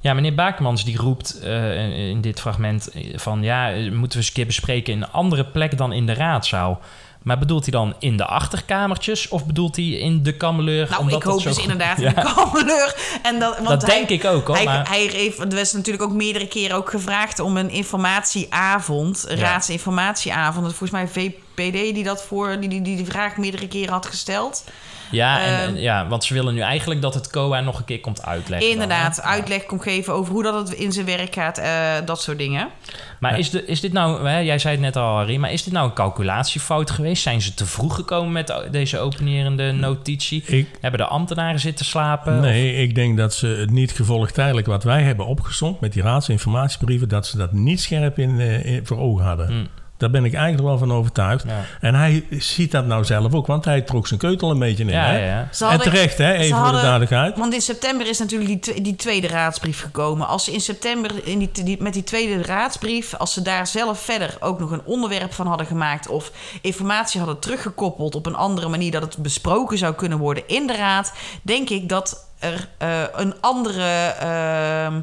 Ja, 0.00 0.14
meneer 0.14 0.34
Bakermans 0.34 0.84
die 0.84 0.96
roept 0.96 1.40
uh, 1.44 2.08
in 2.08 2.20
dit 2.20 2.40
fragment 2.40 2.88
van 3.14 3.42
ja, 3.42 3.68
moeten 3.70 3.92
we 3.92 4.16
eens 4.16 4.26
een 4.26 4.32
keer 4.32 4.46
bespreken 4.46 4.92
in 4.92 5.02
een 5.02 5.10
andere 5.10 5.46
plek 5.46 5.76
dan 5.76 5.92
in 5.92 6.06
de 6.06 6.14
raadzaal. 6.14 6.80
Maar 7.28 7.38
bedoelt 7.38 7.62
hij 7.62 7.72
dan 7.72 7.94
in 7.98 8.16
de 8.16 8.24
achterkamertjes 8.24 9.28
of 9.28 9.46
bedoelt 9.46 9.76
hij 9.76 9.84
in 9.84 10.22
de 10.22 10.36
kameleur? 10.36 10.88
Nou, 10.90 11.12
ik 11.12 11.22
hoop 11.22 11.42
dus 11.42 11.58
inderdaad 11.58 11.98
in 11.98 12.14
de 12.14 12.32
kameleur. 12.34 12.96
En 13.22 13.38
dat 13.38 13.56
want 13.56 13.80
dat 13.80 13.90
denk 13.90 14.08
ik 14.08 14.24
ook 14.24 14.46
hoor. 14.46 14.56
Hij, 14.56 14.64
maar... 14.64 14.88
hij 14.88 15.00
heeft, 15.12 15.38
er 15.38 15.54
was 15.54 15.72
natuurlijk 15.72 16.04
ook 16.04 16.12
meerdere 16.12 16.48
keren 16.48 16.76
ook 16.76 16.90
gevraagd 16.90 17.38
om 17.40 17.56
een 17.56 17.70
informatieavond, 17.70 19.24
ja. 19.28 19.34
raadsinformatieavond. 19.34 20.64
Dat 20.64 20.74
volgens 20.74 21.10
mij 21.12 21.34
PD 21.54 21.94
die 21.94 22.04
dat 22.04 22.22
voor 22.22 22.60
die, 22.60 22.68
die, 22.68 22.82
die 22.82 22.96
de 22.96 23.10
vraag 23.10 23.36
meerdere 23.36 23.68
keren 23.68 23.92
had 23.92 24.06
gesteld. 24.06 24.64
Ja, 25.10 25.40
en, 25.42 25.52
Ehm, 25.54 25.68
en- 25.68 25.80
ja, 25.80 26.08
want 26.08 26.24
ze 26.24 26.34
willen 26.34 26.54
nu 26.54 26.60
eigenlijk 26.60 27.02
dat 27.02 27.14
het 27.14 27.30
COA 27.30 27.60
nog 27.60 27.78
een 27.78 27.84
keer 27.84 28.00
komt 28.00 28.24
uitleggen. 28.24 28.70
Inderdaad, 28.70 29.22
uitleg 29.22 29.64
komt 29.66 29.82
geven 29.82 30.12
over 30.12 30.32
hoe 30.32 30.42
dat 30.42 30.68
het 30.68 30.78
in 30.78 30.92
zijn 30.92 31.06
werk 31.06 31.34
gaat, 31.34 31.58
eh, 31.58 31.92
dat 32.04 32.22
soort 32.22 32.38
dingen. 32.38 32.68
Maar 33.20 33.38
is, 33.38 33.50
de, 33.50 33.64
is 33.64 33.80
dit 33.80 33.92
nou, 33.92 34.28
hè, 34.28 34.38
jij 34.38 34.58
zei 34.58 34.74
het 34.74 34.82
net 34.84 34.96
al, 34.96 35.14
Harry, 35.16 35.36
maar 35.36 35.52
is 35.52 35.62
dit 35.64 35.72
nou 35.72 35.86
een 35.88 35.94
calculatiefout 35.94 36.90
geweest? 36.90 37.22
Zijn 37.22 37.42
ze 37.42 37.54
te 37.54 37.66
vroeg 37.66 37.94
gekomen 37.94 38.32
met 38.32 38.54
deze 38.70 38.98
openerende 38.98 39.72
notitie? 39.72 40.42
Ik, 40.46 40.68
Hebben 40.80 41.00
de 41.00 41.06
ambtenaren 41.06 41.60
zitten 41.60 41.84
slapen? 41.84 42.40
nee, 42.40 42.74
ik 42.74 42.94
denk 42.94 43.16
dat 43.16 43.34
ze 43.34 43.46
het 43.46 43.70
niet 43.70 43.92
gevolgtijdelijk 43.92 44.66
wat 44.66 44.84
wij 44.84 45.02
hebben 45.02 45.26
opgezond 45.26 45.80
met 45.80 45.92
die 45.92 46.02
raadsinformatiebrieven, 46.02 47.08
dat 47.08 47.26
ze 47.26 47.36
dat 47.36 47.52
niet 47.52 47.80
scherp 47.80 48.18
in, 48.18 48.40
eh, 48.40 48.64
in- 48.64 48.86
voor 48.86 48.98
ogen 48.98 49.24
hadden. 49.24 49.46
Hm. 49.46 49.64
Daar 49.98 50.10
ben 50.10 50.24
ik 50.24 50.34
eigenlijk 50.34 50.64
wel 50.68 50.78
van 50.78 50.92
overtuigd. 50.92 51.44
Ja. 51.46 51.64
En 51.80 51.94
hij 51.94 52.26
ziet 52.30 52.70
dat 52.70 52.86
nou 52.86 53.04
zelf 53.04 53.34
ook, 53.34 53.46
want 53.46 53.64
hij 53.64 53.80
trok 53.80 54.06
zijn 54.06 54.20
keutel 54.20 54.50
een 54.50 54.58
beetje 54.58 54.84
in. 54.84 54.90
Ja, 54.90 55.04
hè? 55.04 55.26
ja, 55.26 55.48
En 55.70 55.80
terecht, 55.80 56.18
hè? 56.18 56.32
even 56.32 56.58
voor 56.58 56.72
de 56.72 56.80
duidelijkheid. 56.80 57.36
Want 57.38 57.54
in 57.54 57.60
september 57.60 58.08
is 58.08 58.18
natuurlijk 58.18 58.64
die, 58.64 58.82
die 58.82 58.96
tweede 58.96 59.26
raadsbrief 59.26 59.80
gekomen. 59.80 60.26
Als 60.26 60.44
ze 60.44 60.52
in 60.52 60.60
september 60.60 61.10
in 61.26 61.38
die, 61.38 61.50
die- 61.64 61.82
met 61.82 61.92
die 61.92 62.04
tweede 62.04 62.42
raadsbrief, 62.42 63.14
als 63.14 63.32
ze 63.32 63.42
daar 63.42 63.66
zelf 63.66 64.00
verder 64.00 64.36
ook 64.40 64.58
nog 64.58 64.70
een 64.70 64.82
onderwerp 64.84 65.32
van 65.32 65.46
hadden 65.46 65.66
gemaakt 65.66 66.08
of 66.08 66.30
informatie 66.62 67.18
hadden 67.20 67.38
teruggekoppeld 67.38 68.14
op 68.14 68.26
een 68.26 68.34
andere 68.36 68.68
manier 68.68 68.90
dat 68.90 69.02
het 69.02 69.16
besproken 69.16 69.78
zou 69.78 69.94
kunnen 69.94 70.18
worden 70.18 70.42
in 70.46 70.66
de 70.66 70.76
raad, 70.76 71.12
denk 71.42 71.68
ik 71.70 71.88
dat 71.88 72.26
er 72.38 72.68
eh, 72.78 72.88
een 73.14 73.34
andere, 73.40 73.82
ehm, 74.20 75.00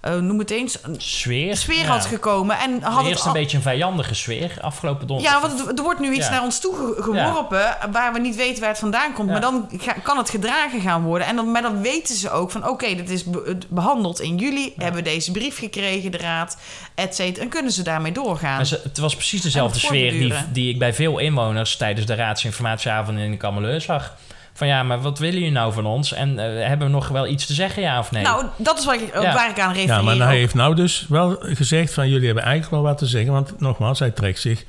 eh, 0.00 0.14
noem 0.14 0.38
het 0.38 0.50
eens, 0.50 0.78
een 0.82 0.94
Sfeer? 0.98 1.56
sfeer 1.56 1.78
Ja. 1.82 1.86
had 1.86 2.06
gekomen. 2.06 2.58
En 2.58 2.82
had 2.82 2.96
het 2.98 3.06
Eerst 3.06 3.20
een 3.22 3.26
al- 3.28 3.32
beetje 3.34 3.56
een 3.56 3.62
vijandige 3.62 4.14
sfeer 4.14 4.58
afgelopen 4.60 5.06
donderdag. 5.06 5.34
ja, 5.42 5.48
want 5.48 5.66
het- 5.66 5.78
er 5.78 5.84
wordt 5.84 6.00
nu 6.00 6.12
iets 6.14 6.24
Ja. 6.26 6.30
naar 6.32 6.42
ons 6.42 6.60
toe 6.60 6.74
ge- 6.74 7.02
geworpen 7.02 7.76
waar 7.92 8.12
we 8.12 8.18
niet 8.18 8.36
weten 8.36 8.60
waar 8.60 8.68
het 8.70 8.78
vandaan 8.78 9.12
komt. 9.12 9.28
Maar 9.30 9.40
dan 9.40 9.70
kan 10.02 10.16
het 10.18 10.30
gedragen 10.30 10.80
gaan 10.80 11.02
worden. 11.02 11.26
En 11.26 11.36
dan, 11.36 11.50
maar 11.50 11.62
dan 11.62 11.80
weten 11.82 12.14
ze 12.16 12.30
ook 12.30 12.50
van 12.50 12.68
oké, 12.68 12.94
dit 12.94 13.10
is 13.10 13.24
be- 13.24 13.42
het 13.46 13.68
behandeld 13.68 14.20
in 14.20 14.36
juli. 14.36 14.72
Hebben 14.76 15.02
we 15.04 15.10
deze 15.10 15.30
brief 15.32 15.58
gekregen, 15.58 16.10
de 16.10 16.18
raad, 16.18 16.56
et 16.94 17.14
cetera. 17.14 17.42
En 17.44 17.50
kunnen 17.50 17.72
ze 17.72 17.82
daarmee 17.82 18.12
doorgaan. 18.12 18.66
Ze- 18.66 18.80
het 18.82 18.98
was 18.98 19.14
precies 19.14 19.42
dezelfde 19.42 19.76
het 19.78 19.86
sfeer 19.86 20.10
die, 20.52 20.68
ik 20.68 20.78
bij 20.78 20.94
veel 20.94 21.18
inwoners 21.18 21.76
tijdens 21.76 22.06
de 22.06 22.14
raadsinformatieavond 22.14 23.18
in 23.18 23.30
de 23.30 23.36
zag. 23.80 24.14
Van 24.60 24.68
ja, 24.68 24.82
maar 24.82 25.00
wat 25.00 25.18
willen 25.18 25.34
jullie 25.38 25.50
nou 25.52 25.72
van 25.72 25.86
ons? 25.86 26.12
En 26.12 26.38
eh, 26.38 26.66
hebben 26.66 26.86
we 26.86 26.92
nog 26.92 27.08
wel 27.08 27.26
iets 27.26 27.46
te 27.46 27.54
zeggen, 27.54 27.82
ja 27.82 27.98
of 27.98 28.10
nee? 28.10 28.22
Nou, 28.22 28.44
dat 28.56 28.78
is 28.78 28.84
waar 28.84 28.94
ik, 28.94 29.12
Ja. 29.14 29.34
waar 29.34 29.50
ik 29.50 29.60
aan 29.60 29.72
refereer. 29.72 29.96
Ja, 29.96 30.02
maar 30.02 30.16
hij 30.16 30.26
ook. 30.26 30.32
heeft 30.32 30.54
nou 30.54 30.74
dus 30.74 31.06
wel 31.08 31.36
gezegd 31.40 31.94
van 31.94 32.08
jullie 32.08 32.26
hebben 32.26 32.44
eigenlijk 32.44 32.72
wel 32.72 32.82
wat 32.82 32.98
te 32.98 33.06
zeggen. 33.06 33.32
Want 33.32 33.60
nogmaals, 33.60 33.98
hij 33.98 34.10
trekt 34.10 34.40
zich 34.40 34.64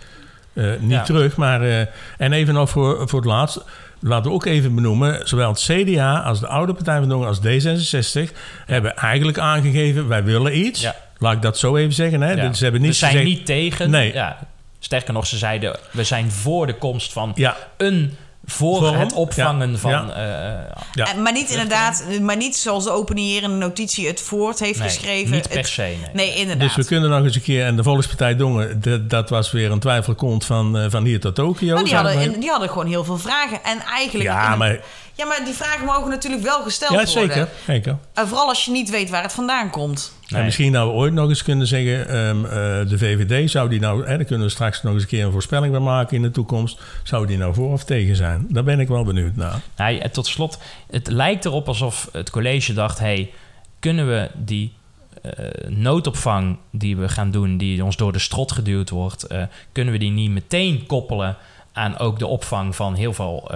eh, 0.54 0.66
niet 0.80 0.92
Ja. 0.92 1.04
terug. 1.04 1.36
Maar, 1.36 1.62
eh, 1.62 1.80
en 2.18 2.34
even 2.34 2.54
nog 2.54 2.70
voor, 2.70 3.10
voor 3.10 3.20
het 3.20 3.28
laatst. 3.30 3.64
Laten 4.00 4.30
we 4.30 4.36
ook 4.36 4.46
even 4.46 4.76
benoemen, 4.76 5.28
zowel 5.28 5.50
het 5.50 5.60
CDA 5.60 6.20
als 6.20 6.40
de 6.40 6.48
oude 6.48 6.74
Partij 6.74 6.94
van 6.94 7.04
de 7.04 7.10
Dongen 7.10 7.28
als 7.28 7.40
D66 7.40 8.32
hebben 8.66 8.96
eigenlijk 8.96 9.38
aangegeven, 9.38 10.08
wij 10.08 10.24
willen 10.24 10.58
iets. 10.58 10.82
Ja. 10.82 10.96
Laat 11.18 11.34
ik 11.34 11.42
dat 11.42 11.58
zo 11.58 11.76
even 11.76 11.94
zeggen. 11.94 12.22
Hè? 12.22 12.32
Ja. 12.32 12.48
Dus 12.48 12.58
ze 12.58 12.64
hebben 12.64 12.82
niet 12.82 12.92
we 12.92 12.96
zijn 12.98 13.12
gezegd, 13.12 13.30
niet 13.30 13.46
tegen. 13.46 13.90
Nee. 13.90 14.14
Ja. 14.14 14.38
Sterker 14.80 15.14
nog, 15.14 15.28
ze 15.28 15.38
zeiden 15.38 15.78
we 15.92 16.04
zijn 16.04 16.32
voor 16.32 16.68
de 16.68 16.76
komst 16.76 17.14
van 17.14 17.32
Ja, 17.36 17.56
een 17.78 18.16
voor 18.46 18.78
Vorm, 18.78 18.96
het 18.96 19.14
opvangen 19.14 19.72
ja, 19.72 19.78
van. 19.78 19.92
ja. 19.92 20.10
eh, 20.10 20.76
ja. 20.94 21.08
En- 21.14 21.22
maar 21.22 21.32
niet 21.34 21.50
inderdaad, 21.50 22.04
maar 22.22 22.38
niet 22.38 22.56
zoals 22.56 22.84
de 22.84 22.92
openierende 22.92 23.56
notitie 23.58 24.08
het 24.08 24.22
voort 24.22 24.60
heeft 24.60 24.80
nee, 24.80 24.88
geschreven. 24.90 25.32
Niet 25.32 25.48
per 25.48 25.58
Het- 25.58 25.68
se. 25.68 25.82
Nee. 25.82 25.98
nee, 26.14 26.36
inderdaad. 26.36 26.68
Dus 26.68 26.76
we 26.76 26.86
kunnen 26.86 27.10
nog 27.10 27.24
eens 27.24 27.36
een 27.36 27.42
keer... 27.42 27.66
En 27.66 27.76
de 27.76 27.84
Volkspartij 27.84 28.36
Dongen, 28.36 28.82
dat, 28.82 29.10
dat 29.10 29.30
was 29.30 29.52
weer 29.52 29.72
een 29.72 29.80
twijfelkont 29.80 30.46
van, 30.46 30.78
eh, 30.78 30.86
van 30.90 31.04
hier 31.04 31.20
tot 31.20 31.36
Tokio. 31.36 31.84
Die 31.84 31.96
hadden, 31.96 32.16
maar- 32.16 32.40
die 32.40 32.50
hadden 32.50 32.70
gewoon 32.70 32.88
heel 32.88 33.04
veel 33.04 33.18
vragen. 33.18 33.64
En 33.64 33.80
eigenlijk. 33.80 34.30
Ja, 34.30 34.56
maar, 34.56 34.80
ja, 35.14 35.26
maar 35.26 35.42
die 35.46 35.54
vragen 35.54 35.86
mogen 35.86 36.10
natuurlijk 36.10 36.44
wel 36.44 36.62
gesteld 36.62 36.92
ja 36.92 36.98
worden. 37.06 37.14
zeker, 37.34 37.48
zeker. 37.66 37.98
En 38.14 38.28
vooral 38.28 38.48
als 38.48 38.66
je 38.66 38.72
niet 38.72 38.90
weet 38.90 39.10
waar 39.10 39.22
het 39.24 39.34
vandaan 39.34 39.70
komt. 39.70 40.14
Nee. 40.32 40.40
En 40.40 40.46
misschien 40.46 40.72
nou 40.72 40.92
ooit 40.92 41.14
nog 41.14 41.30
eens 41.30 41.44
kunnen 41.44 41.68
zeggen, 41.68 42.08
ehm, 42.08 42.46
eh, 42.46 42.90
de 42.90 42.98
VVD 42.98 43.50
zou 43.50 43.70
die 43.70 43.80
nou, 43.80 44.06
hè, 44.06 44.16
daar 44.16 44.26
kunnen 44.26 44.46
we 44.46 44.52
straks 44.52 44.84
nog 44.84 44.94
eens 44.94 45.02
een 45.02 45.10
keer 45.10 45.26
een 45.26 45.32
voorspelling 45.32 45.72
bij 45.72 45.82
maken 45.82 46.16
in 46.16 46.22
de 46.22 46.32
toekomst, 46.32 46.82
zou 47.04 47.28
die 47.28 47.38
nou 47.38 47.54
voor 47.54 47.72
of 47.72 47.84
tegen 47.84 48.16
zijn? 48.16 48.46
Daar 48.50 48.64
ben 48.64 48.80
ik 48.80 48.88
wel 48.88 49.04
benieuwd 49.04 49.36
naar. 49.36 49.62
Nou, 49.78 50.10
tot 50.10 50.28
slot, 50.28 50.60
het 50.90 51.08
lijkt 51.08 51.46
erop 51.46 51.68
alsof 51.68 52.10
het 52.12 52.30
college 52.30 52.74
dacht: 52.74 53.00
hey, 53.00 53.32
kunnen 53.80 54.08
we 54.08 54.30
die 54.34 54.74
eh, 55.22 55.32
noodopvang 55.68 56.58
die 56.72 56.98
we 56.98 57.10
gaan 57.10 57.32
doen, 57.32 57.58
die 57.58 57.84
ons 57.84 57.98
door 57.98 58.12
de 58.12 58.20
strot 58.20 58.52
geduwd 58.52 58.90
wordt, 58.90 59.28
kunnen 59.72 59.94
we 59.94 60.00
die 60.00 60.12
niet 60.12 60.32
meteen 60.32 60.86
koppelen 60.86 61.38
aan 61.74 61.98
ook 61.98 62.20
de 62.20 62.28
opvang 62.28 62.76
van 62.76 62.96
heel 62.96 63.14
veel 63.14 63.52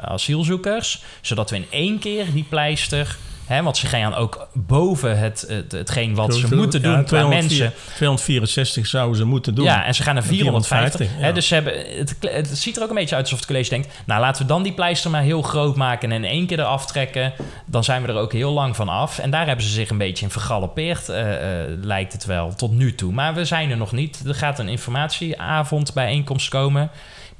asielzoekers, 0.00 1.02
zodat 1.20 1.50
we 1.50 1.56
in 1.56 1.66
één 1.70 1.98
keer 1.98 2.32
die 2.32 2.46
pleister. 2.48 3.16
Hè, 3.50 3.62
want 3.62 3.76
ze 3.76 3.86
gaan 3.86 4.14
ook 4.14 4.48
boven 4.52 5.18
het, 5.18 5.44
het, 5.48 5.72
hetgeen 5.72 6.14
wat 6.14 6.34
ze 6.34 6.54
moeten 6.54 6.82
doen 6.82 6.92
ja, 6.92 6.96
qua 6.96 7.06
204 7.06 7.58
mensen. 7.58 7.94
264 7.94 8.86
zouden 8.86 9.16
ze 9.16 9.24
moeten 9.24 9.54
doen. 9.54 9.64
Ja, 9.64 9.84
en 9.84 9.94
ze 9.94 10.02
gaan 10.02 10.14
naar 10.14 10.22
450. 10.22 10.98
450, 10.98 11.26
hè, 11.26 11.32
dus 11.32 11.46
ze 11.46 11.54
hebben, 11.54 11.74
het, 11.98 12.16
het 12.20 12.58
ziet 12.58 12.76
er 12.76 12.82
ook 12.82 12.88
een 12.88 12.94
beetje 12.94 13.14
uit 13.14 13.24
alsof 13.24 13.38
het 13.38 13.48
college 13.48 13.70
denkt... 13.70 13.88
nou, 14.06 14.20
laten 14.20 14.42
we 14.42 14.48
dan 14.48 14.62
die 14.62 14.72
pleister 14.72 15.10
maar 15.10 15.22
heel 15.22 15.42
groot 15.42 15.76
maken... 15.76 16.12
en 16.12 16.24
in 16.24 16.30
één 16.30 16.46
keer 16.46 16.58
eraf 16.58 16.86
trekken. 16.86 17.32
Dan 17.64 17.84
zijn 17.84 18.02
we 18.02 18.08
er 18.08 18.18
ook 18.18 18.32
heel 18.32 18.52
lang 18.52 18.76
van 18.76 18.88
af. 18.88 19.18
En 19.18 19.30
daar 19.30 19.46
hebben 19.46 19.64
ze 19.64 19.70
zich 19.70 19.90
een 19.90 19.98
beetje 19.98 20.24
in 20.24 20.30
vergalopeerd, 20.30 21.08
eh, 21.08 21.62
eh, 21.62 21.68
lijkt 21.82 22.12
het 22.12 22.24
wel, 22.24 22.54
tot 22.54 22.72
nu 22.72 22.94
toe. 22.94 23.12
Maar 23.12 23.34
we 23.34 23.44
zijn 23.44 23.70
er 23.70 23.76
nog 23.76 23.92
niet. 23.92 24.22
Er 24.26 24.34
gaat 24.34 24.58
een 24.58 24.68
informatieavond 24.68 25.94
bijeenkomst 25.94 26.48
komen... 26.48 26.90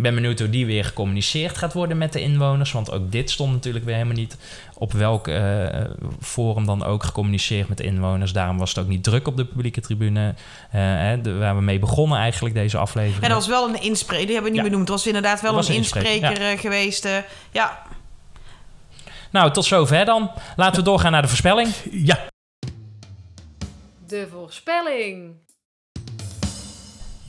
Ik 0.01 0.07
ben 0.07 0.15
benieuwd 0.15 0.39
hoe 0.39 0.51
die 0.51 0.67
weer 0.67 0.85
gecommuniceerd 0.85 1.59
gaat 1.59 1.73
worden 1.73 1.99
met 1.99 2.13
de 2.13 2.21
inwoners. 2.21 2.73
Want 2.73 2.91
ook 2.93 3.13
dit 3.13 3.31
stond 3.31 3.53
natuurlijk 3.53 3.85
weer 3.85 3.95
helemaal 3.95 4.17
niet 4.17 4.37
op 4.75 4.93
welk 4.93 5.29
eh, 5.29 5.67
forum 6.21 6.67
dan 6.67 6.85
ook 6.85 7.05
gecommuniceerd 7.05 7.69
met 7.69 7.79
de 7.79 7.85
inwoners. 7.85 8.33
Daarom 8.33 8.59
was 8.59 8.69
het 8.69 8.79
ook 8.79 8.89
niet 8.91 9.03
druk 9.05 9.27
op 9.29 9.37
de 9.37 9.45
publieke 9.45 9.81
tribune. 9.81 10.35
eh, 10.71 10.81
hè, 10.81 11.21
de- 11.21 11.35
waar 11.39 11.57
we 11.57 11.63
mee 11.63 11.79
begonnen 11.79 12.19
eigenlijk, 12.19 12.55
deze 12.55 12.79
aflevering. 12.79 13.23
Ja, 13.23 13.29
dat 13.29 13.37
was 13.37 13.47
wel 13.49 13.69
een 13.69 13.83
inspreker. 13.83 14.25
Die 14.27 14.35
hebben 14.35 14.53
we 14.53 14.57
niet 14.57 14.67
Ja. 14.67 14.71
benoemd. 14.71 14.89
Het 14.89 14.99
was 14.99 15.07
inderdaad 15.07 15.41
wel 15.41 15.55
was 15.55 15.67
een 15.69 15.73
een 15.75 15.79
inspreker, 15.79 16.11
inspreker 16.13 16.51
eh, 16.53 16.59
geweest. 16.59 17.09
ja, 17.51 17.83
Nou, 19.31 19.51
tot 19.53 19.65
zover 19.65 20.05
dan. 20.05 20.31
Laten 20.57 20.77
we 20.79 20.83
doorgaan 20.89 21.13
naar 21.13 21.23
de 21.23 21.29
voorspelling. 21.29 21.69
Ja, 21.91 22.19
De 24.07 24.29
voorspelling. 24.33 25.33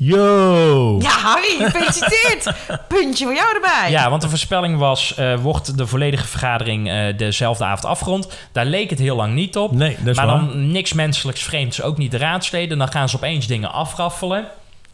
Yo! 0.05 0.97
ja 1.01 1.09
Harry, 1.09 1.55
gefeliciteerd. 1.57 2.53
Puntje 2.87 3.25
voor 3.25 3.35
jou 3.35 3.55
erbij. 3.55 3.91
Ja, 3.91 4.09
want 4.09 4.21
de 4.21 4.29
voorspelling 4.29 4.77
was... 4.77 5.15
eh, 5.15 5.35
wordt 5.35 5.77
de 5.77 5.87
volledige 5.87 6.27
vergadering 6.27 6.89
eh, 6.89 7.17
dezelfde 7.17 7.63
avond 7.63 7.85
afgerond? 7.85 8.27
Daar 8.51 8.65
leek 8.65 8.89
het 8.89 8.99
heel 8.99 9.15
lang 9.15 9.33
niet 9.33 9.57
op. 9.57 9.71
Nee, 9.71 9.97
dat 9.99 10.07
is 10.07 10.15
maar 10.15 10.25
waar. 10.25 10.39
dan 10.39 10.71
niks 10.71 10.93
menselijks 10.93 11.43
vreemds, 11.43 11.81
ook 11.81 11.97
niet 11.97 12.11
de 12.11 12.17
raadsleden. 12.17 12.77
Dan 12.77 12.91
gaan 12.91 13.09
ze 13.09 13.15
opeens 13.15 13.47
dingen 13.47 13.71
afraffelen. 13.71 14.45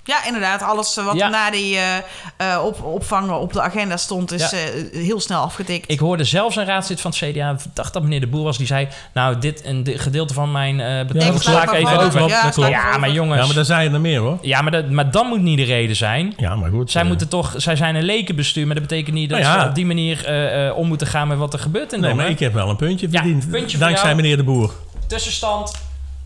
Ja, 0.08 0.26
inderdaad. 0.26 0.62
Alles 0.62 0.97
eh, 0.97 1.05
wat 1.05 1.16
Ja. 1.16 1.28
na 1.30 1.51
die 1.51 1.78
eh, 1.78 1.97
eh, 2.38 2.64
op, 2.66 2.84
opvangen 2.84 3.39
op 3.39 3.53
de 3.53 3.62
agenda 3.62 3.97
stond, 3.97 4.32
is 4.32 4.49
Ja. 4.51 4.58
eh, 4.58 5.01
heel 5.03 5.20
snel 5.20 5.41
afgetikt. 5.41 5.91
Ik 5.91 5.99
hoorde 5.99 6.24
zelfs 6.24 6.55
een 6.55 6.66
raadslid 6.66 7.01
van 7.01 7.12
het 7.18 7.20
CDA, 7.32 7.49
ik 7.51 7.60
dacht 7.74 7.93
dat 7.93 8.03
meneer 8.03 8.20
De 8.20 8.28
Boer 8.28 8.43
was, 8.43 8.58
die 8.58 8.68
zei... 8.68 8.88
Nou, 9.14 9.39
dit 9.39 9.66
een 9.66 9.88
gedeelte 9.95 10.34
van 10.34 10.51
mijn 10.51 10.80
eh 10.80 10.97
dat 10.97 11.08
betoog 11.08 11.41
sla 11.43 11.64
ik 11.64 11.72
even 11.72 11.99
over. 11.99 12.70
ja, 12.70 12.97
maar 12.97 13.12
jongens... 13.12 13.39
Ja, 13.39 13.45
maar 13.45 13.55
daar 13.55 13.66
zijn 13.66 13.93
er 13.93 14.01
meer 14.01 14.20
hoor. 14.20 14.38
Ja, 14.41 14.62
maar, 14.62 14.72
dat, 14.72 14.89
maar 14.89 15.12
dat 15.12 15.26
moet 15.26 15.41
niet 15.41 15.58
de 15.58 15.64
reden 15.64 15.95
zijn. 15.95 16.34
Ja, 16.38 16.55
maar 16.55 16.70
goed. 16.70 16.91
Zij, 16.91 17.03
moeten 17.03 17.28
toch, 17.28 17.53
zij 17.58 17.76
zijn 17.76 17.95
een 17.95 18.03
lekenbestuur, 18.03 18.66
maar 18.66 18.76
dat 18.76 18.88
betekent 18.88 19.16
niet 19.16 19.30
dat 19.30 19.39
Nou 19.39 19.53
ja. 19.55 19.62
ze 19.62 19.68
op 19.70 19.76
die 19.76 19.86
manier 19.86 20.26
eh, 20.26 20.68
eh, 20.68 20.78
om 20.78 20.88
moeten 20.88 21.08
gaan 21.08 21.28
met 21.28 21.38
wat 21.38 21.53
er 21.53 21.60
gebeurt 21.60 21.93
in 21.93 21.99
Nee, 21.99 22.14
maar 22.14 22.30
ik 22.30 22.39
heb 22.39 22.53
wel 22.53 22.70
een 22.70 22.76
puntje 22.76 23.08
Ja, 23.12 23.22
verdiend. 23.22 23.49
puntje 23.49 23.78
voor 23.78 23.86
dankzij 23.86 24.10
jou. 24.10 24.22
meneer 24.22 24.38
de 24.38 24.43
Boer. 24.43 24.72
Tussenstand, 25.08 25.72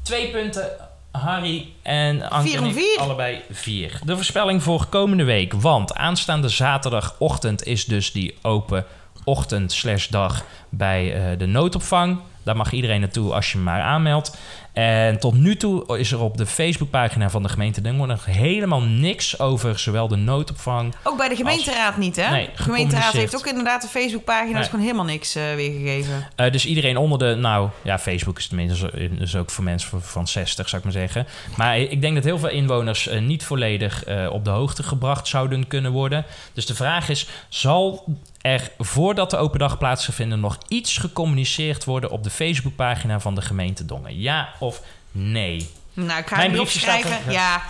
twee 0.02 0.28
punten. 0.28 0.68
Harry 1.12 1.74
en 1.82 2.30
Anke 2.30 2.57
en 2.57 2.66
ik 2.66 2.97
allebei 2.97 3.41
vier. 3.51 3.99
De 4.03 4.16
voorspelling 4.16 4.64
voor 4.64 4.86
komende 4.86 5.24
week. 5.24 5.53
Want 5.53 5.93
aanstaande 5.93 6.49
zaterdagochtend 6.49 7.66
is 7.66 7.86
dus 7.86 8.12
die 8.12 8.38
open 8.41 8.86
ochtend 9.24 9.72
slash 9.72 10.07
dag 10.07 10.43
bij 10.70 11.14
eh, 11.14 11.38
de 11.38 11.45
noodopvang. 11.45 12.20
Daar 12.43 12.55
mag 12.55 12.72
iedereen 12.72 12.99
naartoe 12.99 13.34
als 13.34 13.51
je 13.51 13.57
maar 13.57 13.82
aanmeldt. 13.82 14.38
En 14.74 15.20
tot 15.20 15.34
nu 15.34 15.56
toe 15.56 15.98
is 15.98 16.12
er 16.12 16.20
op 16.20 16.38
de 16.38 16.46
Facebookpagina 16.46 17.30
van 17.30 17.44
de 17.44 17.50
gemeente 17.50 17.82
Den 17.82 17.98
Bosch 17.98 18.10
nog 18.10 18.26
helemaal 18.26 18.82
niks 18.82 19.40
over 19.40 19.80
zowel 19.80 20.08
de 20.08 20.16
noodopvang 20.16 20.96
Ook 21.04 21.18
bij 21.18 21.30
de 21.30 21.36
gemeenteraad 21.36 21.98
niet, 21.98 22.16
hè? 22.16 22.30
Nee, 22.30 22.50
de 22.56 22.64
gemeenteraad 22.64 23.14
heeft 23.14 23.36
ook 23.36 23.46
inderdaad 23.48 23.84
een 23.84 23.89
Facebookpagina. 23.89 24.52
Nee. 24.52 24.62
is 24.62 24.68
gewoon 24.68 24.86
helemaal 24.86 25.06
niks 25.06 25.36
eh, 25.36 25.43
weergegeven. 25.56 26.28
Eh, 26.36 26.52
dus 26.52 26.66
iedereen 26.66 26.98
onder 26.98 27.20
de, 27.20 27.36
nou 27.36 27.70
ja, 27.82 28.00
Facebook 28.00 28.38
is 28.38 28.48
tenminste 28.48 28.92
is 29.20 29.36
ook 29.36 29.50
voor 29.50 29.64
mensen 29.64 29.89
van- 29.89 30.02
van 30.02 30.28
60, 30.28 30.70
zou 30.70 30.82
ik 30.82 30.93
maar 30.93 31.02
zeggen. 31.02 31.28
Maar 31.58 31.80
ik 31.80 32.02
denk 32.02 32.16
dat 32.16 32.24
heel 32.24 32.39
veel 32.39 32.50
inwoners 32.50 33.08
eh, 33.08 33.22
niet 33.22 33.43
volledig 33.43 34.04
op 34.30 34.46
de 34.46 34.52
hoogte 34.52 34.84
gebracht 34.84 35.28
zouden 35.28 35.68
kunnen 35.68 35.92
worden. 35.92 36.26
Dus 36.54 36.66
de 36.66 36.76
vraag 36.76 37.10
is: 37.10 37.28
zal 37.50 38.06
er 38.42 38.72
voordat 38.78 39.30
de 39.30 39.38
open 39.38 39.59
dag 39.59 39.78
plaats 39.78 40.05
gaat 40.05 40.13
vinden 40.13 40.39
nog 40.39 40.58
iets 40.68 40.97
gecommuniceerd 40.97 41.86
worden 41.86 42.09
op 42.09 42.24
de 42.24 42.30
Facebookpagina 42.30 43.20
van 43.20 43.36
de 43.36 43.42
gemeente 43.42 43.86
Dongen? 43.86 44.20
Ja 44.20 44.50
of 44.59 44.82
nee? 45.12 45.70
Nou, 45.93 46.20
ik 46.20 46.28
ga 46.28 46.36
Mijn 46.36 46.51
briefje 46.51 46.80
staat 46.80 47.04
er. 47.04 47.32
Ja, 47.32 47.62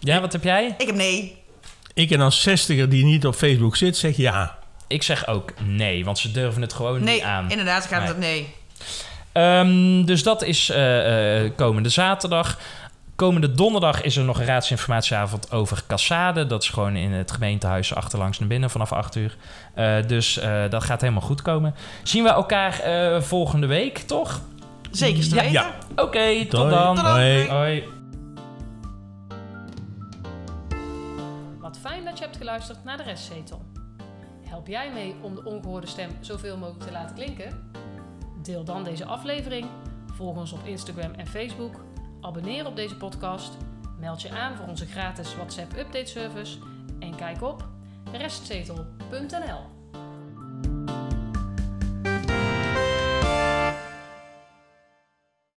Ja, 0.00 0.20
wat 0.20 0.32
heb 0.32 0.44
jij? 0.44 0.74
ik 0.78 0.86
heb 0.86 0.96
nee. 0.96 1.36
Ik 1.94 2.10
en 2.10 2.20
als 2.20 2.40
zestiger 2.42 2.88
die 2.88 3.04
niet 3.04 3.26
op 3.26 3.34
Facebook 3.34 3.76
zit, 3.76 3.96
zeg 3.96 4.16
ja. 4.16 4.58
Ik 4.86 5.02
zeg 5.02 5.26
ook 5.26 5.52
nee, 5.60 6.04
want 6.04 6.18
ze 6.18 6.30
durven 6.30 6.62
het 6.62 6.72
gewoon 6.72 7.02
Nee, 7.04 7.14
niet 7.14 7.22
aan. 7.22 7.50
inderdaad 7.50 7.86
gaat 7.86 7.98
Nee. 7.98 8.08
dat 8.08 8.18
nee. 8.18 8.54
Ehm, 9.32 10.04
dus 10.04 10.22
dat 10.22 10.42
is 10.42 10.68
eh, 10.68 11.44
eh, 11.44 11.50
komende 11.56 11.88
zaterdag. 11.88 12.58
Komende 13.16 13.52
donderdag 13.52 14.02
is 14.02 14.16
er 14.16 14.24
nog 14.24 14.38
een 14.38 14.44
raadsinformatieavond 14.46 15.52
over 15.52 15.82
Cassade. 15.86 16.46
Dat 16.46 16.62
is 16.62 16.68
gewoon 16.68 16.96
in 16.96 17.12
het 17.12 17.30
gemeentehuis 17.30 17.94
achterlangs 17.94 18.38
naar 18.38 18.48
binnen 18.48 18.70
vanaf 18.70 18.92
8 18.92 19.14
uur. 19.16 19.36
Eh, 19.74 19.94
dus 20.06 20.38
eh, 20.38 20.62
dat 20.70 20.84
gaat 20.84 21.00
helemaal 21.00 21.22
goed 21.22 21.42
komen. 21.42 21.74
Zien 22.02 22.22
we 22.22 22.28
elkaar 22.28 22.78
eh, 22.80 23.20
volgende 23.20 23.66
week, 23.66 23.98
toch? 23.98 24.40
Zeker 24.90 25.22
te 25.28 25.34
Ja, 25.34 25.40
weten. 25.40 25.52
ja. 25.52 25.74
Oké, 25.96 26.46
tot 26.46 26.60
Hoi. 26.60 26.70
dan. 26.74 26.94
Tot 26.94 27.04
dan. 27.04 27.14
Hoi. 27.14 27.48
Hoi. 27.48 27.84
Wat 31.60 31.78
fijn 31.80 32.04
dat 32.04 32.18
je 32.18 32.24
hebt 32.24 32.36
geluisterd 32.36 32.84
naar 32.84 32.96
de 32.96 33.02
restzetel. 33.02 33.62
Help 34.48 34.66
jij 34.66 34.90
mee 34.92 35.14
om 35.20 35.34
de 35.34 35.44
ongehoorde 35.44 35.86
stem 35.86 36.10
zoveel 36.20 36.56
mogelijk 36.56 36.84
te 36.84 36.92
laten 36.92 37.14
klinken? 37.14 37.70
Deel 38.42 38.64
dan 38.64 38.84
deze 38.84 39.04
aflevering, 39.04 39.66
volg 40.14 40.36
ons 40.36 40.52
op 40.52 40.66
Instagram 40.66 41.12
en 41.12 41.26
Facebook, 41.26 41.80
Abonneer 42.22 42.66
op 42.66 42.76
deze 42.76 42.96
podcast, 42.96 43.56
meld 43.98 44.22
je 44.22 44.30
aan 44.30 44.56
voor 44.56 44.66
onze 44.66 44.86
gratis 44.86 45.34
WhatsApp 45.34 45.76
update 45.76 46.06
service 46.06 46.58
en 46.98 47.16
kijk 47.16 47.42
op 47.42 47.68
restzetel.nl. 48.12 49.60